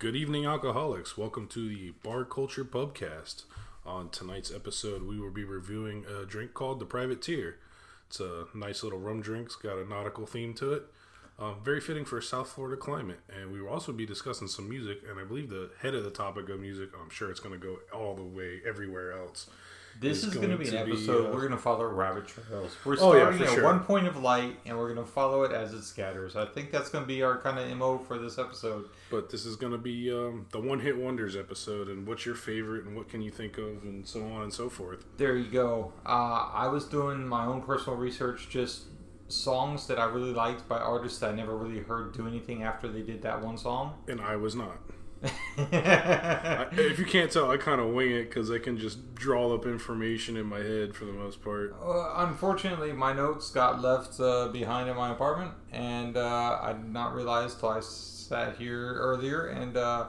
Good 0.00 0.14
evening, 0.14 0.46
alcoholics. 0.46 1.18
Welcome 1.18 1.48
to 1.48 1.68
the 1.68 1.90
Bar 2.04 2.24
Culture 2.24 2.64
Pubcast. 2.64 3.42
On 3.84 4.08
tonight's 4.10 4.54
episode, 4.54 5.02
we 5.02 5.18
will 5.18 5.32
be 5.32 5.42
reviewing 5.42 6.04
a 6.06 6.24
drink 6.24 6.54
called 6.54 6.78
the 6.78 6.84
Privateer. 6.84 7.56
It's 8.06 8.20
a 8.20 8.44
nice 8.54 8.84
little 8.84 9.00
rum 9.00 9.20
drink. 9.22 9.46
It's 9.46 9.56
got 9.56 9.76
a 9.76 9.84
nautical 9.84 10.24
theme 10.24 10.54
to 10.54 10.72
it. 10.72 10.84
Um, 11.36 11.56
very 11.64 11.80
fitting 11.80 12.04
for 12.04 12.16
a 12.16 12.22
South 12.22 12.48
Florida 12.48 12.76
climate. 12.76 13.18
And 13.28 13.50
we 13.50 13.60
will 13.60 13.70
also 13.70 13.90
be 13.90 14.06
discussing 14.06 14.46
some 14.46 14.68
music. 14.68 14.98
And 15.10 15.18
I 15.18 15.24
believe 15.24 15.50
the 15.50 15.70
head 15.82 15.96
of 15.96 16.04
the 16.04 16.10
topic 16.10 16.48
of 16.48 16.60
music, 16.60 16.90
I'm 16.94 17.10
sure 17.10 17.28
it's 17.28 17.40
going 17.40 17.60
to 17.60 17.66
go 17.66 17.78
all 17.92 18.14
the 18.14 18.22
way 18.22 18.60
everywhere 18.64 19.10
else. 19.10 19.50
This 20.00 20.22
is 20.24 20.34
going 20.34 20.50
to 20.50 20.56
be 20.56 20.68
an 20.68 20.76
episode. 20.76 21.26
uh, 21.26 21.32
we're 21.32 21.40
going 21.40 21.52
to 21.52 21.58
follow 21.58 21.84
rabbit 21.86 22.26
trails. 22.28 22.76
We're 22.84 22.96
Oh, 23.00 23.12
yeah, 23.14 23.20
starting 23.22 23.42
at 23.42 23.48
sure. 23.54 23.64
one 23.64 23.80
point 23.80 24.06
of 24.06 24.16
light, 24.22 24.56
and 24.64 24.78
we're 24.78 24.92
going 24.94 25.04
to 25.04 25.10
follow 25.12 25.42
it 25.42 25.52
as 25.52 25.72
it 25.72 25.82
scatters. 25.82 26.36
I 26.36 26.46
think 26.46 26.70
that's 26.70 26.88
going 26.88 27.04
to 27.04 27.08
be 27.08 27.22
our 27.22 27.38
kind 27.38 27.58
of 27.58 27.76
mo 27.76 27.98
for 27.98 28.18
this 28.18 28.38
episode. 28.38 28.84
But 29.10 29.30
this 29.30 29.44
is 29.44 29.56
going 29.56 29.72
to 29.72 29.78
be 29.78 30.12
um, 30.12 30.46
the 30.52 30.60
One 30.60 30.80
Hit 30.80 30.96
Wonders 30.96 31.36
episode. 31.36 31.88
And 31.88 32.06
what's 32.06 32.24
your 32.24 32.34
favorite 32.34 32.84
and 32.84 32.96
what 32.96 33.08
can 33.08 33.22
you 33.22 33.30
think 33.30 33.58
of 33.58 33.82
and 33.82 34.06
so 34.06 34.24
on 34.26 34.42
and 34.42 34.52
so 34.52 34.68
forth. 34.68 35.04
There 35.16 35.36
you 35.36 35.50
go. 35.50 35.92
Uh, 36.06 36.48
I 36.52 36.68
was 36.68 36.84
doing 36.84 37.26
my 37.26 37.44
own 37.46 37.62
personal 37.62 37.98
research, 37.98 38.48
just 38.48 38.84
songs 39.28 39.86
that 39.88 39.98
I 39.98 40.06
really 40.06 40.32
liked 40.32 40.68
by 40.68 40.78
artists 40.78 41.18
that 41.18 41.30
I 41.32 41.34
never 41.34 41.56
really 41.56 41.80
heard 41.82 42.14
do 42.14 42.26
anything 42.26 42.62
after 42.62 42.88
they 42.88 43.02
did 43.02 43.22
that 43.22 43.42
one 43.42 43.58
song. 43.58 43.94
And 44.08 44.20
I 44.20 44.36
was 44.36 44.54
not. 44.54 44.78
I, 45.58 46.68
if 46.72 46.98
you 46.98 47.04
can't 47.04 47.30
tell, 47.30 47.50
I 47.50 47.56
kind 47.56 47.80
of 47.80 47.88
wing 47.88 48.12
it 48.12 48.28
because 48.28 48.50
I 48.50 48.58
can 48.58 48.78
just 48.78 49.14
draw 49.14 49.52
up 49.52 49.66
information 49.66 50.36
in 50.36 50.46
my 50.46 50.58
head 50.58 50.94
for 50.94 51.06
the 51.06 51.12
most 51.12 51.42
part. 51.42 51.74
Uh, 51.82 52.14
unfortunately, 52.26 52.92
my 52.92 53.12
notes 53.12 53.50
got 53.50 53.80
left 53.80 54.20
uh, 54.20 54.48
behind 54.48 54.88
in 54.88 54.96
my 54.96 55.10
apartment, 55.10 55.52
and 55.72 56.16
uh, 56.16 56.58
I 56.62 56.72
did 56.72 56.92
not 56.92 57.14
realize 57.14 57.54
till 57.56 57.70
I 57.70 57.80
sat 57.80 58.56
here 58.58 58.94
earlier 58.94 59.48
and 59.48 59.76
uh, 59.76 60.08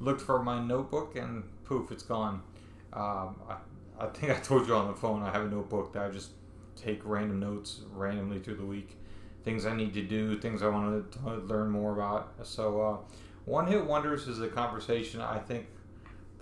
looked 0.00 0.22
for 0.22 0.42
my 0.42 0.58
notebook, 0.58 1.16
and 1.16 1.44
poof, 1.64 1.90
it's 1.92 2.02
gone. 2.02 2.42
Um, 2.94 3.36
I, 3.48 3.56
I 4.00 4.06
think 4.06 4.32
I 4.32 4.36
told 4.40 4.66
you 4.66 4.74
on 4.74 4.86
the 4.86 4.94
phone 4.94 5.22
I 5.22 5.30
have 5.32 5.42
a 5.42 5.48
notebook 5.48 5.92
that 5.92 6.04
I 6.04 6.08
just 6.08 6.30
take 6.76 7.00
random 7.04 7.40
notes 7.40 7.80
randomly 7.92 8.38
through 8.38 8.56
the 8.56 8.64
week, 8.64 8.96
things 9.44 9.66
I 9.66 9.74
need 9.76 9.92
to 9.94 10.02
do, 10.02 10.38
things 10.38 10.62
I 10.62 10.68
want 10.68 11.12
to 11.12 11.34
learn 11.46 11.70
more 11.70 11.92
about. 11.92 12.32
So, 12.42 12.80
uh, 12.80 12.96
one 13.46 13.66
hit 13.66 13.86
wonders 13.86 14.28
is 14.28 14.40
a 14.40 14.48
conversation 14.48 15.20
I 15.22 15.38
think 15.38 15.68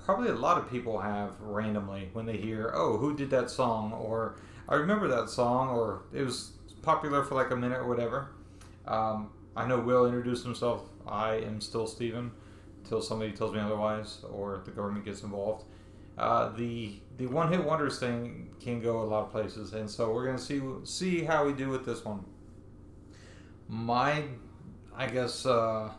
probably 0.05 0.31
a 0.31 0.35
lot 0.35 0.59
of 0.59 0.71
people 0.71 0.99
have 1.01 1.41
randomly 1.41 2.11
when 2.13 2.27
they 2.27 2.37
hear, 2.37 2.73
oh, 2.75 2.97
who 2.97 3.17
did 3.17 3.31
that 3.31 3.51
song? 3.51 3.93
Or 3.93 4.37
I 4.69 4.75
remember 4.75 5.09
that 5.09 5.31
song, 5.31 5.71
or 5.71 6.03
it 6.13 6.23
was 6.23 6.53
popular 6.83 7.23
for 7.23 7.35
like 7.35 7.51
a 7.51 7.57
minute 7.57 7.79
or 7.79 7.89
whatever. 7.89 8.31
Um, 8.87 9.31
I 9.57 9.67
know 9.67 9.81
Will 9.81 10.07
introduced 10.07 10.45
himself. 10.45 10.83
I 11.07 11.37
am 11.37 11.61
still 11.61 11.87
Steven 11.87 12.33
until 12.83 13.01
somebody 13.01 13.33
tells 13.33 13.55
me 13.55 13.61
otherwise 13.61 14.21
or 14.31 14.63
the 14.65 14.71
government 14.71 15.05
gets 15.05 15.23
involved. 15.23 15.65
Uh, 16.17 16.51
the 16.51 17.01
the 17.17 17.27
one 17.27 17.51
hit 17.53 17.65
wonders 17.65 17.99
thing 17.99 18.51
can 18.61 18.81
go 18.81 19.03
a 19.03 19.05
lot 19.05 19.25
of 19.25 19.31
places, 19.31 19.73
and 19.73 19.91
so 19.91 20.13
we're 20.13 20.25
gonna 20.27 20.39
see 20.39 20.61
see 20.85 21.25
how 21.25 21.45
we 21.45 21.53
do 21.53 21.69
with 21.69 21.85
this 21.85 22.05
one. 22.05 22.25
My, 23.69 24.25
I 24.95 25.07
guess 25.07 25.47
uh, 25.47 25.91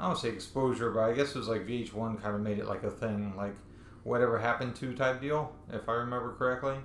I 0.00 0.06
don't 0.06 0.18
say 0.18 0.28
exposure, 0.28 0.90
but 0.90 1.00
I 1.00 1.12
guess 1.12 1.34
it 1.34 1.38
was 1.38 1.48
like 1.48 1.66
VH1 1.66 2.22
kind 2.22 2.34
of 2.34 2.40
made 2.40 2.58
it 2.58 2.66
like 2.66 2.84
a 2.84 2.90
thing, 2.90 3.34
like 3.36 3.54
whatever 4.04 4.38
happened 4.38 4.76
to 4.76 4.94
type 4.94 5.20
deal, 5.20 5.52
if 5.72 5.88
I 5.88 5.94
remember 5.94 6.34
correctly. 6.34 6.76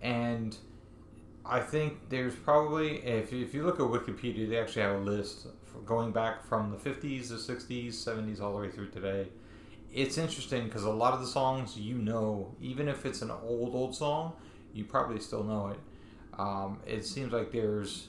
And 0.00 0.56
I 1.44 1.60
think 1.60 2.08
there's 2.08 2.34
probably, 2.34 3.04
if, 3.04 3.32
if 3.32 3.52
you 3.54 3.64
look 3.64 3.78
at 3.78 3.86
Wikipedia, 3.86 4.48
they 4.48 4.58
actually 4.58 4.82
have 4.82 4.96
a 4.96 5.04
list 5.04 5.46
going 5.84 6.12
back 6.12 6.44
from 6.46 6.70
the 6.70 6.76
50s, 6.76 7.28
the 7.28 7.34
60s, 7.34 7.88
70s, 7.88 8.40
all 8.40 8.52
the 8.52 8.60
way 8.60 8.70
through 8.70 8.88
today. 8.88 9.28
It's 9.92 10.18
interesting 10.18 10.64
because 10.64 10.84
a 10.84 10.90
lot 10.90 11.14
of 11.14 11.20
the 11.20 11.26
songs 11.26 11.76
you 11.76 11.96
know, 11.96 12.54
even 12.60 12.88
if 12.88 13.06
it's 13.06 13.22
an 13.22 13.30
old, 13.30 13.74
old 13.74 13.94
song, 13.94 14.32
you 14.72 14.84
probably 14.84 15.20
still 15.20 15.44
know 15.44 15.68
it. 15.68 15.78
Um, 16.38 16.80
it 16.86 17.04
seems 17.06 17.32
like 17.32 17.52
there's, 17.52 18.08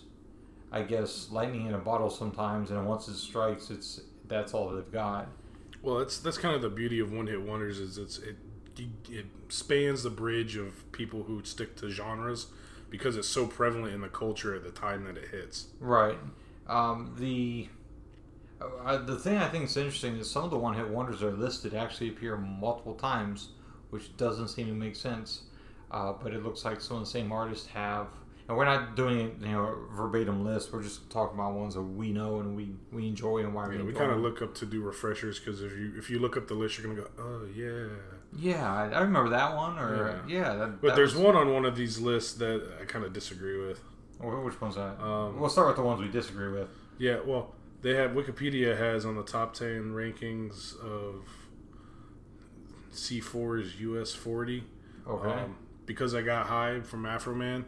I 0.72 0.82
guess, 0.82 1.30
lightning 1.32 1.68
in 1.68 1.74
a 1.74 1.78
bottle 1.78 2.10
sometimes, 2.10 2.72
and 2.72 2.86
once 2.86 3.08
it 3.08 3.16
strikes, 3.16 3.70
it's 3.70 4.02
that's 4.28 4.54
all 4.54 4.70
they've 4.70 4.92
got. 4.92 5.28
Well, 5.82 6.00
that's 6.00 6.20
that's 6.20 6.38
kind 6.38 6.56
of 6.56 6.62
the 6.62 6.70
beauty 6.70 7.00
of 7.00 7.12
One 7.12 7.28
Hit 7.28 7.42
Wonders 7.42 7.80
is 7.80 7.98
it's 7.98 8.18
it 8.20 8.38
it 9.10 9.26
spans 9.50 10.04
the 10.04 10.10
bridge 10.10 10.56
of 10.56 10.92
people 10.92 11.24
who 11.24 11.44
stick 11.44 11.76
to 11.78 11.90
genres 11.90 12.48
because 12.90 13.18
it's 13.18 13.28
so 13.28 13.48
prevalent 13.48 13.94
in 13.94 14.02
the 14.02 14.08
culture 14.08 14.56
at 14.56 14.64
the 14.64 14.72
time 14.72 15.04
that 15.06 15.18
it 15.18 15.30
hits. 15.30 15.68
Right. 15.80 16.18
Um, 16.68 17.16
the 17.18 17.70
uh, 18.60 18.98
the 18.98 19.18
thing 19.18 19.38
I 19.38 19.48
think 19.50 19.66
is 19.66 19.78
interesting 19.78 20.18
is 20.18 20.30
some 20.30 20.44
of 20.44 20.50
the 20.50 20.58
one 20.58 20.74
hit 20.74 20.88
wonders 20.88 21.20
that 21.20 21.28
are 21.28 21.32
listed 21.32 21.74
actually 21.74 22.10
appear 22.10 22.38
multiple 22.38 22.96
times, 22.96 23.50
which 23.92 24.16
doesn't 24.18 24.50
seem 24.50 24.68
to 24.68 24.74
make 24.74 24.96
sense. 24.96 25.44
Uh, 25.92 26.14
but 26.22 26.34
it 26.34 26.44
looks 26.44 26.66
like 26.66 26.82
some 26.82 26.98
of 26.98 27.04
the 27.04 27.10
same 27.10 27.32
artists 27.32 27.68
have, 27.68 28.08
and 28.48 28.58
we're 28.58 28.66
not 28.66 28.96
doing 28.96 29.40
you 29.42 29.50
know, 29.52 29.76
verbatim 29.92 30.46
list. 30.46 30.72
We're 30.72 30.84
just 30.84 31.10
talking 31.10 31.36
about 31.38 31.54
ones 31.54 31.74
that 31.76 31.82
we 31.82 32.12
know 32.14 32.40
and 32.40 32.56
we, 32.56 32.72
we 32.92 33.08
enjoy 33.08 33.40
and 33.40 33.54
why 33.54 33.64
Yeah, 33.72 33.78
we 33.80 33.84
we 33.84 33.94
kind 33.94 34.12
of 34.12 34.20
look 34.20 34.42
up 34.42 34.56
to 34.56 34.66
do 34.66 34.82
refreshers 34.82 35.38
because 35.40 35.62
if 35.62 35.74
you 35.74 35.94
if 35.98 36.10
you 36.10 36.20
look 36.20 36.38
up 36.38 36.48
the 36.48 36.54
list, 36.54 36.78
you're 36.78 36.88
gonna 36.88 37.02
go, 37.02 37.10
oh 37.22 37.46
yeah. 37.54 37.88
Yeah, 38.38 38.72
I, 38.74 38.90
I 38.90 39.02
remember 39.02 39.30
that 39.32 39.56
one. 39.56 39.78
Or 39.80 40.22
yeah, 40.28 40.54
that, 40.56 40.82
But 40.82 40.90
that 40.90 40.96
there's 40.96 41.16
was- 41.16 41.24
one 41.24 41.36
on 41.36 41.54
one 41.54 41.66
of 41.66 41.76
these 41.76 42.00
lists 42.00 42.34
that 42.36 42.62
I 42.82 42.86
kind 42.86 43.04
of 43.06 43.14
disagree 43.14 43.58
with. 43.66 43.80
Wh- 44.20 44.44
Which 44.46 44.60
one's 44.62 44.76
that? 44.76 45.00
Um, 45.02 45.40
we'll 45.40 45.50
start 45.50 45.68
with 45.68 45.76
the 45.78 45.84
ones 45.84 46.02
we 46.02 46.08
disagree 46.10 46.52
with. 46.52 46.68
Yeah, 46.98 47.20
well, 47.26 47.54
they 47.82 47.96
have 47.96 48.12
Wikipedia 48.12 48.78
has 48.78 49.06
on 49.06 49.16
the 49.16 49.24
top 49.24 49.54
ten 49.54 49.92
rankings 49.94 50.78
of 50.82 51.26
C4's 52.92 53.80
US 53.82 54.14
40. 54.14 54.64
Okay. 55.08 55.30
Um, 55.30 55.56
because 55.86 56.14
I 56.16 56.22
got 56.22 56.48
high 56.48 56.82
from 56.82 57.04
Afroman. 57.04 57.64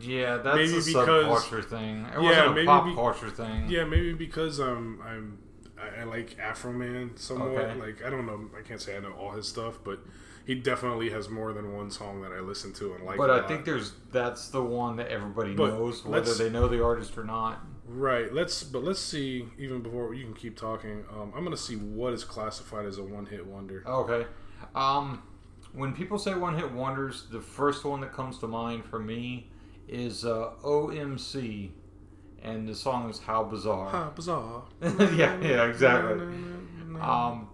Yeah, 0.00 0.38
that's 0.38 0.56
maybe 0.56 0.72
a 0.72 0.76
because- 0.76 1.42
subculture 1.50 1.64
thing. 1.64 2.06
It 2.06 2.12
Yeah, 2.14 2.20
wasn't 2.22 2.46
a 2.46 2.50
maybe 2.54 2.66
pop 2.66 2.84
be- 2.86 2.94
culture 2.94 3.30
thing. 3.30 3.68
Yeah, 3.68 3.84
maybe 3.84 4.12
because 4.14 4.58
I'm 4.58 5.00
I'm 5.02 5.38
I, 5.78 6.00
I 6.00 6.04
like 6.04 6.36
Afroman 6.38 7.18
somewhat. 7.18 7.48
Okay. 7.64 7.80
Like 7.80 8.04
I 8.04 8.10
don't 8.10 8.26
know, 8.26 8.50
I 8.58 8.62
can't 8.62 8.80
say 8.80 8.96
I 8.96 9.00
know 9.00 9.12
all 9.12 9.32
his 9.32 9.48
stuff, 9.48 9.78
but 9.84 10.00
he 10.46 10.54
definitely 10.56 11.10
has 11.10 11.28
more 11.28 11.52
than 11.52 11.72
one 11.74 11.90
song 11.90 12.22
that 12.22 12.32
I 12.32 12.40
listen 12.40 12.72
to 12.74 12.94
and 12.94 13.04
like. 13.04 13.16
But 13.18 13.30
I 13.30 13.36
lot. 13.38 13.48
think 13.48 13.64
there's 13.64 13.92
that's 14.10 14.48
the 14.48 14.62
one 14.62 14.96
that 14.96 15.08
everybody 15.08 15.54
But 15.54 15.68
knows, 15.74 16.04
whether 16.04 16.32
they 16.34 16.50
know 16.50 16.68
the 16.68 16.82
artist 16.82 17.16
or 17.18 17.24
not. 17.24 17.60
Right. 17.86 18.32
Let's 18.32 18.62
but 18.64 18.82
let's 18.84 19.00
see. 19.00 19.48
Even 19.58 19.82
before 19.82 20.14
you 20.14 20.24
can 20.24 20.34
keep 20.34 20.56
talking, 20.56 21.04
um, 21.10 21.32
I'm 21.36 21.44
gonna 21.44 21.56
see 21.56 21.76
what 21.76 22.12
is 22.14 22.24
classified 22.24 22.86
as 22.86 22.96
a 22.98 23.02
one 23.04 23.26
hit 23.26 23.44
wonder. 23.46 23.82
Okay. 23.86 24.26
Um, 24.74 25.22
when 25.74 25.92
people 25.94 26.18
say 26.18 26.34
one 26.34 26.56
hit 26.56 26.70
wonders, 26.72 27.26
the 27.30 27.40
first 27.40 27.84
one 27.84 28.00
that 28.00 28.12
comes 28.12 28.38
to 28.38 28.46
mind 28.48 28.84
for 28.84 28.98
me 28.98 29.50
is 29.92 30.24
uh, 30.24 30.50
OMC, 30.64 31.70
and 32.42 32.66
the 32.66 32.74
song 32.74 33.10
is 33.10 33.18
How 33.20 33.44
Bizarre. 33.44 33.90
How 33.90 34.10
bizarre. 34.10 34.62
yeah, 34.82 35.38
yeah, 35.40 35.64
exactly. 35.66 36.26
Um, 37.00 37.48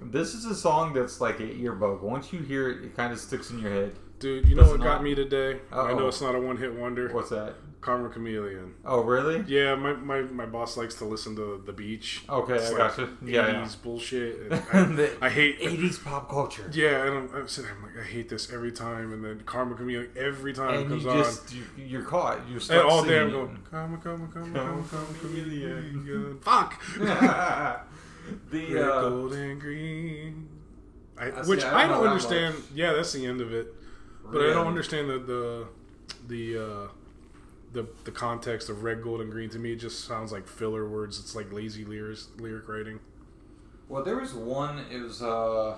this 0.00 0.34
is 0.34 0.44
a 0.44 0.54
song 0.54 0.92
that's 0.92 1.20
like 1.20 1.40
an 1.40 1.50
earbug. 1.50 2.02
Once 2.02 2.32
you 2.32 2.40
hear 2.40 2.68
it, 2.70 2.84
it 2.84 2.96
kind 2.96 3.12
of 3.12 3.18
sticks 3.18 3.50
in 3.50 3.60
your 3.60 3.70
head. 3.70 3.92
Dude, 4.18 4.48
you 4.48 4.54
know 4.54 4.62
Does 4.62 4.72
what 4.72 4.80
it 4.80 4.84
got 4.84 5.02
me 5.02 5.14
today? 5.14 5.60
I 5.72 5.92
know 5.94 6.08
it's 6.08 6.20
not 6.20 6.34
a 6.34 6.40
one 6.40 6.56
hit 6.56 6.74
wonder. 6.74 7.08
What's 7.12 7.30
that? 7.30 7.54
Karma 7.84 8.08
Chameleon. 8.08 8.74
Oh, 8.86 9.02
really? 9.02 9.44
Yeah, 9.46 9.74
my, 9.74 9.92
my, 9.92 10.22
my 10.22 10.46
boss 10.46 10.78
likes 10.78 10.94
to 10.96 11.04
listen 11.04 11.36
to 11.36 11.62
The 11.66 11.72
Beach. 11.72 12.22
Okay, 12.30 12.54
It's 12.54 12.68
I 12.68 12.70
like 12.70 12.78
gotcha. 12.78 13.10
Yeah, 13.22 13.62
80s 13.62 13.82
bullshit. 13.82 14.50
and 14.72 14.96
The 14.96 15.12
I, 15.20 15.26
I 15.26 15.28
hate 15.28 15.60
80s 15.60 16.02
pop 16.02 16.30
culture. 16.30 16.70
Yeah, 16.72 17.04
and 17.04 17.10
I'm, 17.30 17.34
I'm 17.34 17.46
sitting 17.48 17.68
there, 17.70 17.78
I'm 17.78 17.82
like, 17.94 18.02
I 18.06 18.08
hate 18.08 18.30
this 18.30 18.50
every 18.50 18.72
time. 18.72 19.12
And 19.12 19.22
then 19.22 19.42
Karma 19.44 19.74
Chameleon, 19.74 20.08
every 20.16 20.54
time 20.54 20.74
And 20.74 20.88
comes 20.88 21.04
you 21.04 21.10
on. 21.10 21.16
just 21.18 21.54
you, 21.54 21.64
you're 21.76 22.02
caught. 22.02 22.38
You're 22.46 22.54
and 22.54 22.62
stuck 22.62 22.86
all 22.86 23.04
day 23.04 23.20
I'm 23.20 23.30
going, 23.30 23.58
Karma, 23.70 23.98
Karma, 23.98 24.28
Karma, 24.28 24.58
Karma 24.58 24.82
Karma, 24.88 25.06
Chameleon. 25.20 26.38
Fuck! 26.40 26.82
the 28.50 28.74
Red, 28.74 28.82
uh, 28.82 29.00
gold, 29.10 29.34
and 29.34 29.60
green. 29.60 30.48
I, 31.18 31.26
I 31.26 31.42
see, 31.42 31.50
which 31.50 31.62
I 31.64 31.82
I 31.84 31.86
don't 31.86 31.98
don't, 31.98 32.06
understand. 32.08 32.54
Yeah, 32.74 32.94
that's 32.94 33.12
the 33.12 33.26
end 33.26 33.42
of 33.42 33.52
it. 33.52 33.74
But 34.24 34.40
I 34.40 34.54
don't 34.54 34.66
understand 34.68 35.10
the 35.10 35.18
the 35.18 35.66
the 36.26 36.64
uh, 36.64 36.88
the 37.74 37.86
the 38.04 38.10
context 38.10 38.70
of 38.70 38.82
red, 38.82 39.02
gold, 39.02 39.20
and 39.20 39.30
green. 39.30 39.50
To 39.50 39.58
me, 39.58 39.72
it 39.72 39.76
just 39.76 40.04
sounds 40.06 40.32
like 40.32 40.48
filler 40.48 40.88
words. 40.88 41.18
It's 41.18 41.36
like 41.36 41.52
lazy 41.52 41.84
lyrics, 41.84 42.28
lyric 42.38 42.68
writing. 42.68 43.00
Well, 43.88 44.02
there 44.02 44.16
was 44.16 44.32
one. 44.32 44.86
It 44.90 45.00
was 45.00 45.20
uh, 45.20 45.76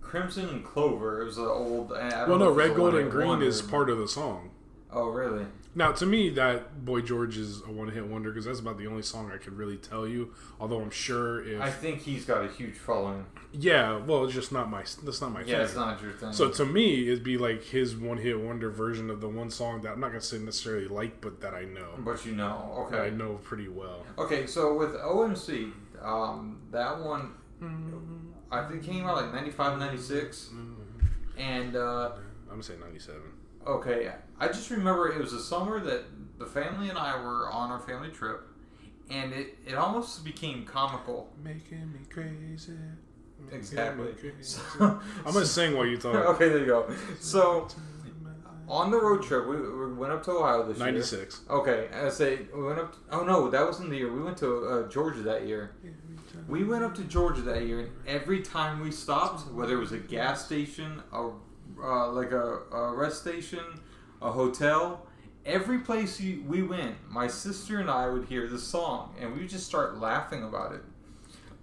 Crimson 0.00 0.48
and 0.48 0.64
Clover. 0.64 1.20
It 1.20 1.24
was 1.26 1.36
an 1.36 1.44
old. 1.44 1.90
Well, 1.90 2.38
no, 2.38 2.50
red, 2.50 2.74
gold, 2.74 2.94
and 2.94 3.10
green 3.10 3.42
is 3.42 3.60
part 3.60 3.90
of 3.90 3.98
the 3.98 4.08
song. 4.08 4.50
Oh, 4.90 5.08
really? 5.08 5.46
Now, 5.74 5.90
to 5.92 6.04
me, 6.04 6.28
that 6.30 6.84
Boy 6.84 7.00
George 7.00 7.38
is 7.38 7.62
a 7.62 7.70
one-hit 7.70 8.06
wonder 8.06 8.30
because 8.30 8.44
that's 8.44 8.60
about 8.60 8.76
the 8.76 8.86
only 8.86 9.02
song 9.02 9.30
I 9.32 9.38
could 9.38 9.54
really 9.56 9.78
tell 9.78 10.06
you. 10.06 10.34
Although 10.60 10.80
I'm 10.82 10.90
sure 10.90 11.42
if 11.48 11.60
I 11.62 11.70
think 11.70 12.02
he's 12.02 12.26
got 12.26 12.44
a 12.44 12.48
huge 12.48 12.74
following. 12.74 13.24
yeah, 13.52 13.96
well, 13.96 14.24
it's 14.24 14.34
just 14.34 14.52
not 14.52 14.68
my 14.68 14.82
that's 15.02 15.20
not 15.22 15.32
my 15.32 15.40
Yeah, 15.40 15.46
thing. 15.56 15.60
it's 15.64 15.74
not 15.74 16.02
your 16.02 16.12
thing. 16.12 16.32
So 16.34 16.50
to 16.50 16.66
me, 16.66 17.08
it'd 17.08 17.24
be 17.24 17.38
like 17.38 17.62
his 17.64 17.96
one-hit 17.96 18.38
wonder 18.38 18.68
version 18.70 19.08
of 19.08 19.20
the 19.22 19.28
one 19.28 19.50
song 19.50 19.80
that 19.82 19.92
I'm 19.92 20.00
not 20.00 20.08
gonna 20.08 20.20
say 20.20 20.38
necessarily 20.38 20.88
like, 20.88 21.20
but 21.22 21.40
that 21.40 21.54
I 21.54 21.64
know, 21.64 21.94
but 21.98 22.24
you 22.26 22.32
know, 22.32 22.86
that 22.90 23.00
I 23.00 23.08
know 23.10 23.34
pretty 23.42 23.68
well. 23.68 24.04
Okay, 24.18 24.46
so 24.46 24.74
with 24.76 24.94
OMC, 24.94 25.72
um, 26.02 26.60
that 26.70 26.98
one 27.00 27.32
I 28.50 28.64
think 28.68 28.82
came 28.84 29.06
out 29.06 29.16
like 29.16 29.32
95, 29.32 29.78
96. 29.78 30.50
And 31.38 31.76
uh, 31.76 32.10
I'm 32.44 32.50
gonna 32.50 32.62
say 32.62 32.74
97. 32.78 33.20
okay, 33.66 34.12
I 34.42 34.48
just 34.48 34.70
remember 34.70 35.08
it 35.08 35.20
was 35.20 35.32
a 35.32 35.40
summer 35.40 35.78
that 35.78 36.02
the 36.38 36.46
family 36.46 36.88
and 36.88 36.98
I 36.98 37.16
were 37.16 37.48
on 37.48 37.70
our 37.70 37.78
family 37.78 38.10
trip, 38.10 38.42
and 39.08 39.32
it, 39.32 39.56
it 39.64 39.74
almost 39.76 40.24
became 40.24 40.64
comical. 40.64 41.32
Making 41.44 41.92
me 41.92 42.00
crazy. 42.10 42.72
making 43.38 43.56
Exactly. 43.56 44.06
me 44.06 44.12
crazy. 44.14 44.42
So- 44.42 44.60
I'm 45.24 45.32
gonna 45.32 45.46
sing 45.46 45.76
while 45.76 45.86
you 45.86 45.96
talk. 45.96 46.16
okay, 46.34 46.48
there 46.48 46.58
you 46.58 46.66
go. 46.66 46.92
So 47.20 47.68
on 48.68 48.90
the 48.90 49.00
road 49.00 49.22
trip, 49.22 49.46
we, 49.46 49.56
we 49.60 49.92
went 49.92 50.12
up 50.12 50.24
to 50.24 50.32
Ohio 50.32 50.66
this 50.66 50.78
year. 50.78 50.86
96. 50.86 51.42
Okay, 51.48 51.88
I 51.94 52.08
say 52.08 52.40
we 52.52 52.64
went 52.64 52.80
up. 52.80 52.92
To, 52.94 52.98
oh 53.12 53.24
no, 53.24 53.48
that 53.48 53.64
wasn't 53.64 53.90
the 53.90 53.96
year. 53.96 54.12
We 54.12 54.24
went 54.24 54.38
to 54.38 54.66
uh, 54.66 54.88
Georgia 54.88 55.22
that 55.22 55.46
year. 55.46 55.76
We 56.48 56.64
went 56.64 56.82
up 56.82 56.96
to 56.96 57.04
Georgia 57.04 57.42
that 57.42 57.64
year, 57.64 57.78
and 57.78 57.90
every 58.08 58.40
time 58.42 58.80
we 58.80 58.90
stopped, 58.90 59.52
whether 59.52 59.74
it 59.74 59.78
was 59.78 59.92
a 59.92 59.98
gas 59.98 60.44
station, 60.44 61.00
a 61.12 61.30
uh, 61.80 62.10
like 62.10 62.32
a, 62.32 62.58
a 62.72 62.92
rest 62.92 63.20
station, 63.20 63.60
a 64.22 64.30
hotel, 64.30 65.06
every 65.44 65.78
place 65.78 66.20
you, 66.20 66.42
we 66.46 66.62
went, 66.62 66.94
my 67.10 67.26
sister 67.26 67.78
and 67.80 67.90
I 67.90 68.08
would 68.08 68.26
hear 68.26 68.46
this 68.46 68.62
song, 68.62 69.14
and 69.20 69.32
we 69.32 69.40
would 69.40 69.48
just 69.48 69.66
start 69.66 69.98
laughing 69.98 70.44
about 70.44 70.74
it. 70.74 70.82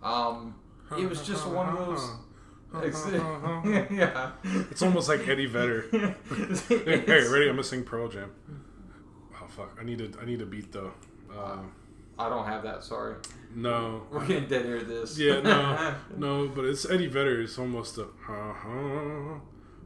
Um, 0.04 0.56
it 0.98 1.10
was 1.10 1.26
just 1.26 1.48
one 1.48 1.70
of 1.70 1.78
those. 1.78 2.10
yeah. 3.92 4.32
It's 4.70 4.84
almost 4.84 5.10
like 5.10 5.28
Eddie 5.28 5.48
Vedder. 5.48 5.88
hey, 5.90 6.16
hey, 6.86 7.28
ready? 7.28 7.50
I'm 7.50 7.56
gonna 7.56 7.64
sing 7.64 7.84
Pearl 7.84 8.08
Jam. 8.10 8.32
Oh 9.34 9.48
fuck! 9.48 9.76
I 9.82 9.84
need 9.84 9.98
to. 9.98 10.12
I 10.22 10.26
need 10.26 10.40
a 10.42 10.46
beat 10.46 10.72
though. 10.72 10.92
Uh, 11.36 11.58
I 12.20 12.30
don't 12.30 12.46
have 12.46 12.62
that. 12.62 12.84
Sorry, 12.84 13.16
no. 13.56 14.04
we're 14.12 14.24
getting 14.24 14.48
dead 14.48 14.68
air. 14.68 14.84
This. 14.84 15.18
Yeah, 15.18 15.42
no, 15.42 15.96
no, 16.16 16.48
but 16.48 16.66
it's 16.66 16.88
Eddie 16.88 17.08
Vedder. 17.08 17.42
It's 17.42 17.58
almost 17.58 17.98
a 17.98 18.06
ha 18.22 18.54
ha 18.54 19.42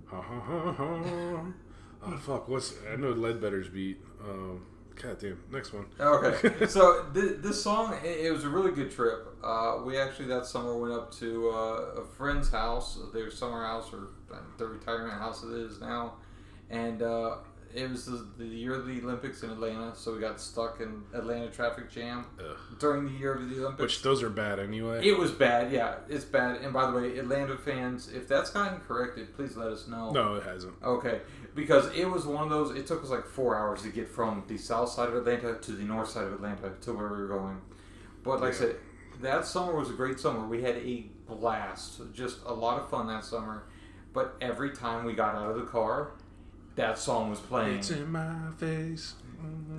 ha 0.07 0.21
ha 0.21 0.41
ha 0.41 0.73
ha. 0.73 1.45
Oh 2.05 2.17
fuck! 2.17 2.47
What's 2.47 2.73
I 2.91 2.95
know 2.95 3.13
Ledbetter's 3.13 3.69
beat. 3.69 3.97
Um, 4.23 4.65
God 5.01 5.19
damn. 5.19 5.39
Next 5.51 5.73
one. 5.73 5.85
Okay, 5.99 6.65
so 6.67 7.05
th- 7.13 7.37
this 7.39 7.61
song 7.61 7.97
it, 8.03 8.25
it 8.25 8.31
was 8.31 8.43
a 8.43 8.49
really 8.49 8.71
good 8.71 8.91
trip. 8.91 9.27
Uh, 9.43 9.79
we 9.83 9.97
actually 9.97 10.27
that 10.27 10.45
summer 10.45 10.77
went 10.77 10.93
up 10.93 11.11
to 11.15 11.49
uh, 11.49 12.01
a 12.01 12.05
friend's 12.17 12.49
house, 12.49 12.99
their 13.13 13.31
summer 13.31 13.65
house 13.65 13.91
or 13.91 14.07
the 14.57 14.67
retirement 14.67 15.13
house 15.13 15.43
it 15.43 15.51
is 15.51 15.81
now, 15.81 16.13
and 16.69 17.01
uh, 17.01 17.37
it 17.73 17.89
was 17.89 18.05
the, 18.05 18.25
the 18.37 18.45
year 18.45 18.75
of 18.75 18.85
the 18.85 19.01
Olympics 19.01 19.41
in 19.41 19.49
Atlanta. 19.49 19.95
So 19.95 20.13
we 20.13 20.19
got 20.19 20.39
stuck 20.39 20.79
in 20.79 21.01
Atlanta 21.13 21.49
traffic 21.49 21.89
jam 21.91 22.25
Ugh. 22.39 22.55
during 22.79 23.05
the 23.05 23.11
year 23.11 23.33
of 23.33 23.49
the 23.49 23.55
Olympics. 23.61 23.81
Which 23.81 24.01
those 24.03 24.21
are 24.21 24.29
bad 24.29 24.59
anyway. 24.59 25.05
it 25.05 25.17
was 25.17 25.31
bad, 25.31 25.71
yeah, 25.71 25.95
it's 26.07 26.23
bad. 26.25 26.61
And 26.61 26.71
by 26.71 26.89
the 26.89 26.95
way, 26.95 27.17
Atlanta 27.17 27.57
fans, 27.57 28.09
if 28.13 28.27
that's 28.27 28.51
gotten 28.51 28.79
corrected, 28.81 29.35
please 29.35 29.57
let 29.57 29.69
us 29.69 29.87
know. 29.87 30.11
no, 30.11 30.35
it 30.35 30.43
hasn't. 30.43 30.75
Okay, 30.83 31.21
because 31.55 31.93
it 31.95 32.09
was 32.09 32.25
one 32.25 32.43
of 32.43 32.49
those. 32.49 32.75
It 32.75 32.87
took 32.87 33.03
us 33.03 33.09
like 33.09 33.25
four 33.25 33.57
hours 33.57 33.81
to 33.83 33.89
get 33.89 34.07
from 34.07 34.43
the 34.47 34.57
south 34.57 34.89
side 34.89 35.09
of 35.09 35.15
Atlanta 35.15 35.59
to 35.59 35.71
the 35.71 35.83
north 35.83 36.09
side 36.09 36.25
of 36.25 36.33
Atlanta 36.33 36.71
to 36.81 36.93
where 36.93 37.09
we 37.09 37.17
were 37.17 37.27
going. 37.27 37.61
But 38.23 38.41
like 38.41 38.53
I 38.53 38.55
said, 38.55 38.75
that 39.21 39.45
summer 39.45 39.75
was 39.75 39.89
a 39.89 39.93
great 39.93 40.19
summer. 40.19 40.47
We 40.47 40.61
had 40.61 40.77
a 40.77 41.05
blast, 41.27 42.01
just 42.13 42.39
a 42.45 42.53
lot 42.53 42.79
of 42.81 42.89
fun 42.89 43.07
that 43.07 43.23
summer. 43.23 43.63
But 44.13 44.35
every 44.41 44.71
time 44.71 45.05
we 45.05 45.13
got 45.13 45.35
out 45.35 45.49
of 45.49 45.55
the 45.57 45.65
car, 45.65 46.11
that 46.75 46.97
song 46.97 47.29
was 47.29 47.39
playing. 47.39 47.79
It's 47.79 47.91
in 47.91 48.11
my 48.11 48.35
face. 48.57 49.15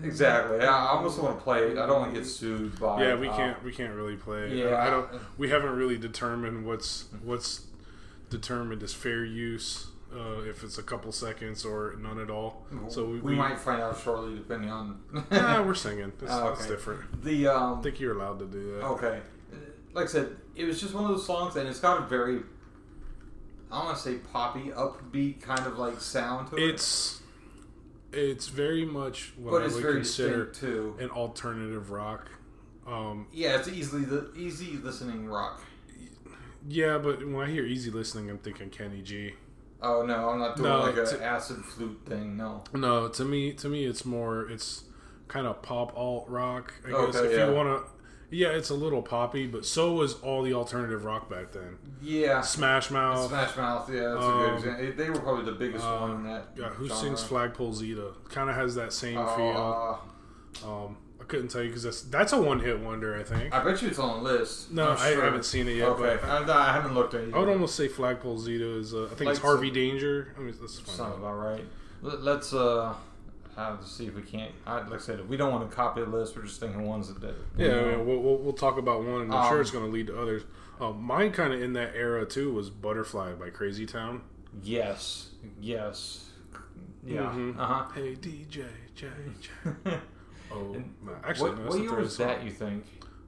Exactly. 0.02 0.60
I 0.60 0.66
I 0.66 0.88
almost 0.90 1.18
want 1.18 1.38
to 1.38 1.42
play 1.42 1.70
it. 1.70 1.78
I 1.78 1.86
don't 1.86 2.00
want 2.00 2.14
to 2.14 2.20
get 2.20 2.28
sued 2.28 2.78
by. 2.78 3.02
Yeah, 3.02 3.14
we 3.14 3.28
uh, 3.28 3.36
can't. 3.36 3.64
We 3.64 3.72
can't 3.72 3.94
really 3.94 4.16
play. 4.16 4.42
it. 4.42 4.52
Yeah. 4.52 4.76
I 4.76 4.90
don't. 4.90 5.08
We 5.38 5.48
haven't 5.48 5.74
really 5.74 5.96
determined 5.96 6.66
what's 6.66 7.06
what's 7.22 7.66
determined 8.28 8.82
as 8.82 8.92
fair 8.92 9.24
use. 9.24 9.86
Uh, 10.14 10.42
if 10.48 10.62
it's 10.62 10.78
a 10.78 10.82
couple 10.82 11.10
seconds 11.10 11.64
or 11.64 11.96
none 12.00 12.20
at 12.20 12.30
all. 12.30 12.64
So 12.88 13.04
we, 13.06 13.18
we, 13.20 13.34
might 13.34 13.58
find 13.58 13.82
out 13.82 13.98
shortly, 14.00 14.36
depending 14.36 14.70
on. 14.70 15.00
Nah, 15.30 15.60
we're 15.66 15.74
singing. 15.74 16.12
It's, 16.22 16.30
Oh, 16.32 16.52
it's 16.52 16.60
okay. 16.62 16.70
different. 16.70 17.22
the 17.24 17.48
um. 17.48 17.80
I 17.80 17.82
think 17.82 17.98
you're 17.98 18.14
allowed 18.16 18.38
to 18.38 18.46
do 18.46 18.74
that. 18.76 18.84
Okay. 18.84 19.20
Like 19.92 20.04
I 20.04 20.08
said, 20.08 20.36
it 20.54 20.64
was 20.66 20.80
just 20.80 20.94
one 20.94 21.04
of 21.04 21.10
those 21.10 21.26
songs, 21.26 21.56
and 21.56 21.68
it's 21.68 21.80
got 21.80 22.02
a 22.02 22.06
very, 22.06 22.42
I 23.70 23.76
don't 23.76 23.84
want 23.86 23.96
to 23.96 24.02
say 24.02 24.14
poppy, 24.32 24.70
upbeat 24.70 25.40
kind 25.42 25.66
of 25.66 25.78
like 25.78 26.00
sound 26.00 26.50
to 26.50 26.56
it. 26.56 26.62
It's 26.62 27.20
it's 28.12 28.46
very 28.48 28.84
much 28.84 29.32
what 29.36 29.50
but 29.50 29.62
I 29.62 29.64
it's 29.66 29.74
would 29.74 29.84
consider 29.84 30.46
too. 30.46 30.96
an 31.00 31.10
alternative 31.10 31.90
rock. 31.90 32.30
Um, 32.86 33.26
Yeah, 33.32 33.58
it's 33.58 33.68
easily 33.68 34.04
the 34.04 34.32
easy 34.36 34.76
listening 34.76 35.26
rock. 35.26 35.60
yeah, 36.68 36.98
but 36.98 37.26
when 37.26 37.48
I 37.48 37.50
hear 37.50 37.64
easy 37.64 37.90
listening, 37.90 38.30
I'm 38.30 38.38
thinking 38.38 38.70
Kenny 38.70 39.02
G. 39.02 39.34
Oh 39.84 40.02
no, 40.06 40.30
I'm 40.30 40.38
not 40.38 40.56
doing 40.56 40.68
No, 40.68 40.80
like 40.80 40.96
an 40.96 41.22
acid 41.22 41.64
flute 41.64 42.00
thing. 42.06 42.36
No. 42.36 42.64
No, 42.72 43.08
to 43.08 43.24
me, 43.24 43.52
to 43.54 43.68
me, 43.68 43.84
it's 43.84 44.04
more 44.04 44.48
it's 44.50 44.84
kind 45.28 45.46
of 45.46 45.62
pop 45.62 45.96
alt 45.96 46.28
rock. 46.28 46.72
I 46.86 46.90
guess 46.90 47.16
Okay, 47.16 47.26
if 47.32 47.38
yeah. 47.38 47.48
you 47.48 47.54
want 47.54 47.84
to. 47.86 47.90
Yeah, 48.30 48.48
it's 48.48 48.70
a 48.70 48.74
little 48.74 49.02
poppy, 49.02 49.46
but 49.46 49.64
so 49.64 49.92
was 49.92 50.14
all 50.14 50.42
the 50.42 50.54
alternative 50.54 51.04
rock 51.04 51.30
back 51.30 51.52
then. 51.52 51.76
Yeah. 52.02 52.40
Smash 52.40 52.90
Mouth. 52.90 53.28
Smash 53.28 53.56
Mouth, 53.56 53.88
yeah, 53.92 54.00
that's 54.08 54.24
a 54.24 54.26
Um, 54.28 54.40
good 54.40 54.54
example. 54.54 54.92
They 55.04 55.10
were 55.10 55.20
probably 55.20 55.44
the 55.44 55.52
biggest 55.52 55.84
uh, 55.84 55.98
one 55.98 56.10
in 56.16 56.22
that. 56.24 56.48
Yeah, 56.56 56.70
who 56.70 56.88
genre. 56.88 57.00
sings 57.02 57.22
Flagpole 57.22 57.72
Sitta? 57.74 58.12
Kind 58.30 58.50
of 58.50 58.56
has 58.56 58.74
that 58.74 58.92
same 58.92 59.18
Uh, 59.18 59.36
feel. 59.36 60.00
Um, 60.64 60.96
I 61.24 61.26
couldn't 61.26 61.48
tell 61.48 61.62
you 61.62 61.68
because 61.68 61.84
that's 61.84 62.02
that's 62.02 62.32
a 62.34 62.40
one 62.40 62.60
hit 62.60 62.78
wonder. 62.80 63.18
I 63.18 63.22
think. 63.22 63.54
I 63.54 63.64
bet 63.64 63.80
you 63.80 63.88
it's 63.88 63.98
on 63.98 64.22
the 64.22 64.30
list. 64.30 64.70
no, 64.70 64.90
I'm 64.90 64.98
I 64.98 65.12
sure. 65.12 65.24
haven't 65.24 65.44
seen 65.46 65.68
it 65.68 65.76
yet, 65.76 65.88
Okay, 65.88 66.18
but 66.20 66.50
I, 66.50 66.68
I 66.68 66.72
haven't 66.72 66.94
looked 66.94 67.14
at 67.14 67.22
it. 67.22 67.34
I 67.34 67.38
would 67.38 67.48
almost 67.48 67.76
say 67.76 67.88
Flagpole 67.88 68.38
Sitta 68.38 68.78
is. 68.78 68.92
Uh, 68.92 69.08
I 69.10 69.14
think 69.14 69.30
it's 69.30 69.40
Harvey 69.40 69.70
Danger. 69.70 70.34
I 70.36 70.40
mean, 70.40 70.52
find 70.52 70.70
Sounds 70.70 71.16
about 71.16 71.34
right. 71.36 71.64
Let, 72.02 72.22
let's 72.22 72.52
uh, 72.52 72.94
have 73.56 73.80
to 73.80 73.86
see 73.86 74.06
if 74.06 74.14
we 74.14 74.22
can't. 74.22 74.52
I, 74.66 74.82
like 74.82 74.92
I 74.92 74.98
said, 74.98 75.20
if 75.20 75.26
we 75.26 75.36
don't 75.38 75.50
want 75.50 75.68
to 75.68 75.74
copy 75.74 76.02
the 76.02 76.06
list. 76.06 76.36
We're 76.36 76.42
just 76.42 76.60
thinking 76.60 76.86
ones 76.86 77.08
that. 77.08 77.20
that 77.22 77.34
Yeah, 77.56 77.68
know. 77.68 77.80
I 77.80 77.96
mean, 77.96 78.06
we'll, 78.06 78.20
we'll, 78.20 78.36
we'll 78.36 78.52
talk 78.52 78.76
about 78.76 79.02
one, 79.04 79.22
and 79.22 79.34
I'm 79.34 79.48
sure 79.48 79.56
Um, 79.56 79.60
it's 79.62 79.70
going 79.70 79.86
to 79.86 79.90
lead 79.90 80.08
to 80.08 80.20
others. 80.20 80.42
Uh, 80.80 80.90
mine, 80.90 81.32
kind 81.32 81.54
of 81.54 81.62
in 81.62 81.72
that 81.74 81.94
era 81.94 82.26
too, 82.26 82.52
was 82.52 82.68
Butterfly 82.68 83.32
by 83.34 83.48
Crazy 83.48 83.86
Town. 83.86 84.22
Yes. 84.62 85.30
Yes. 85.60 86.30
Yeah. 87.06 87.20
Mhm. 87.20 87.58
Uh 87.58 87.66
huh. 87.66 87.84
Hey 87.94 88.14
DJ, 88.16 88.64
J, 88.94 89.06
J. 89.40 89.50
Oh, 90.54 90.74
And 90.74 90.94
actually, 91.24 91.50
what 91.50 91.58
no, 91.60 91.66
what 91.68 91.80
year 91.80 91.94
was 91.96 92.16
that? 92.18 92.44
You 92.44 92.50
think 92.50 92.84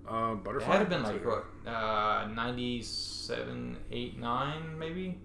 Uh, 0.08 0.32
it 0.34 0.44
Butterfly. 0.44 0.76
had 0.76 0.84
to 0.84 0.90
been 0.90 1.02
like 1.02 1.25
what, 1.26 1.44
uh, 1.67 2.26
ninety-seven, 2.32 3.77
eight, 3.91 4.19
nine, 4.19 4.79
maybe. 4.79 5.19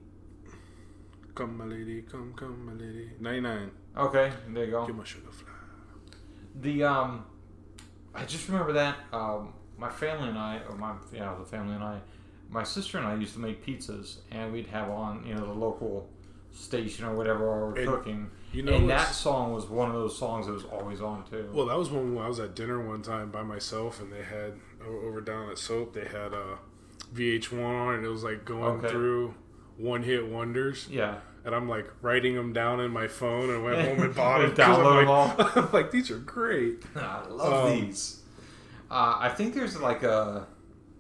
Come, 1.36 1.58
my 1.58 1.66
lady, 1.66 2.02
come, 2.02 2.34
come, 2.36 2.66
my 2.66 2.74
lady. 2.74 3.10
99. 3.20 3.72
Okay, 3.98 4.32
there 4.50 4.66
you 4.66 4.72
go. 4.72 4.86
Give 4.86 4.96
my 4.96 5.04
sugar 5.04 5.32
fly. 5.32 5.48
The 6.62 6.84
um, 6.84 7.26
I 8.14 8.26
just 8.26 8.48
remember 8.50 8.74
that 8.74 8.98
um, 9.14 9.54
my 9.78 9.90
family 9.90 10.30
and 10.30 10.38
I, 10.38 10.60
or 10.70 10.76
my 10.76 10.94
yeah, 11.14 11.34
the 11.40 11.46
family 11.46 11.76
and 11.76 11.84
I, 11.84 12.00
my 12.50 12.64
sister 12.64 12.98
and 12.98 13.08
I 13.08 13.16
used 13.16 13.34
to 13.36 13.40
make 13.40 13.66
pizzas, 13.66 14.18
and 14.32 14.52
we'd 14.52 14.68
have 14.68 14.90
on 14.90 15.26
you 15.26 15.34
know 15.36 15.46
the 15.46 15.54
local 15.54 16.10
station 16.52 17.06
or 17.06 17.16
whatever 17.16 17.48
while 17.48 17.60
we're 17.70 17.78
And 17.80 17.88
cooking, 17.88 18.32
You 18.54 18.64
know, 18.64 18.74
and 18.74 18.90
that 18.90 19.14
song 19.14 19.54
was 19.54 19.66
one 19.68 19.88
of 19.90 19.96
those 19.96 20.18
songs 20.18 20.46
that 20.48 20.52
was 20.54 20.66
always 20.66 21.02
on 21.02 21.24
too. 21.30 21.50
well, 21.54 21.68
that 21.68 21.78
was 21.78 21.90
when 21.90 22.18
I 22.18 22.28
was 22.28 22.40
at 22.40 22.54
dinner 22.56 22.86
one 22.86 23.02
time 23.02 23.32
by 23.32 23.44
myself, 23.44 24.02
and 24.02 24.12
they 24.12 24.24
had 24.24 24.54
over 24.86 25.22
down 25.22 25.50
at 25.50 25.58
Soap, 25.58 25.94
they 25.94 26.06
had 26.06 26.34
uh, 26.34 26.58
VH1 27.14 27.64
on, 27.64 27.96
and 27.96 28.06
it 28.06 28.10
was 28.10 28.24
like 28.24 28.44
going 28.44 28.80
Okay. 28.80 28.90
through 28.90 29.34
one 29.78 30.04
hit 30.04 30.28
wonders. 30.28 30.88
yeah, 30.90 31.16
and 31.46 31.56
I'm 31.56 31.70
like 31.70 31.88
writing 32.02 32.36
them 32.36 32.52
down 32.52 32.80
in 32.82 32.92
my 32.92 33.08
phone 33.08 33.50
and 33.50 33.64
went 33.64 33.88
home 33.88 34.02
and 34.02 34.14
bought 34.16 34.40
them. 34.42 34.52
Download 34.54 35.08
I'm 35.08 35.38
them 35.38 35.38
like, 35.48 35.58
I'm 35.58 35.72
like, 35.72 35.92
these 35.92 36.12
are 36.12 36.18
great. 36.20 36.84
I 36.96 37.26
love 37.30 37.68
Um, 37.72 37.86
these. 37.86 38.22
Uh, 38.90 39.16
I 39.20 39.30
think 39.30 39.54
there's 39.54 39.80
like 39.80 40.04
a 40.04 40.48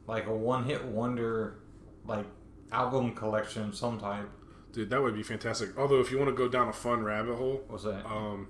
like 0.07 0.27
a 0.27 0.33
one 0.33 0.63
hit 0.63 0.85
wonder 0.85 1.59
like 2.05 2.25
album 2.71 3.13
collection 3.13 3.63
of 3.69 3.75
some 3.75 3.99
type. 3.99 4.29
Dude, 4.73 4.89
that 4.89 5.01
would 5.01 5.13
be 5.15 5.23
fantastic. 5.23 5.77
Although, 5.77 5.99
if 5.99 6.11
you 6.11 6.17
want 6.17 6.29
to 6.29 6.35
go 6.35 6.47
down 6.47 6.67
a 6.69 6.73
fun 6.73 7.03
rabbit 7.03 7.35
hole, 7.35 7.61
What's 7.67 7.83
that? 7.83 8.05
um, 8.05 8.47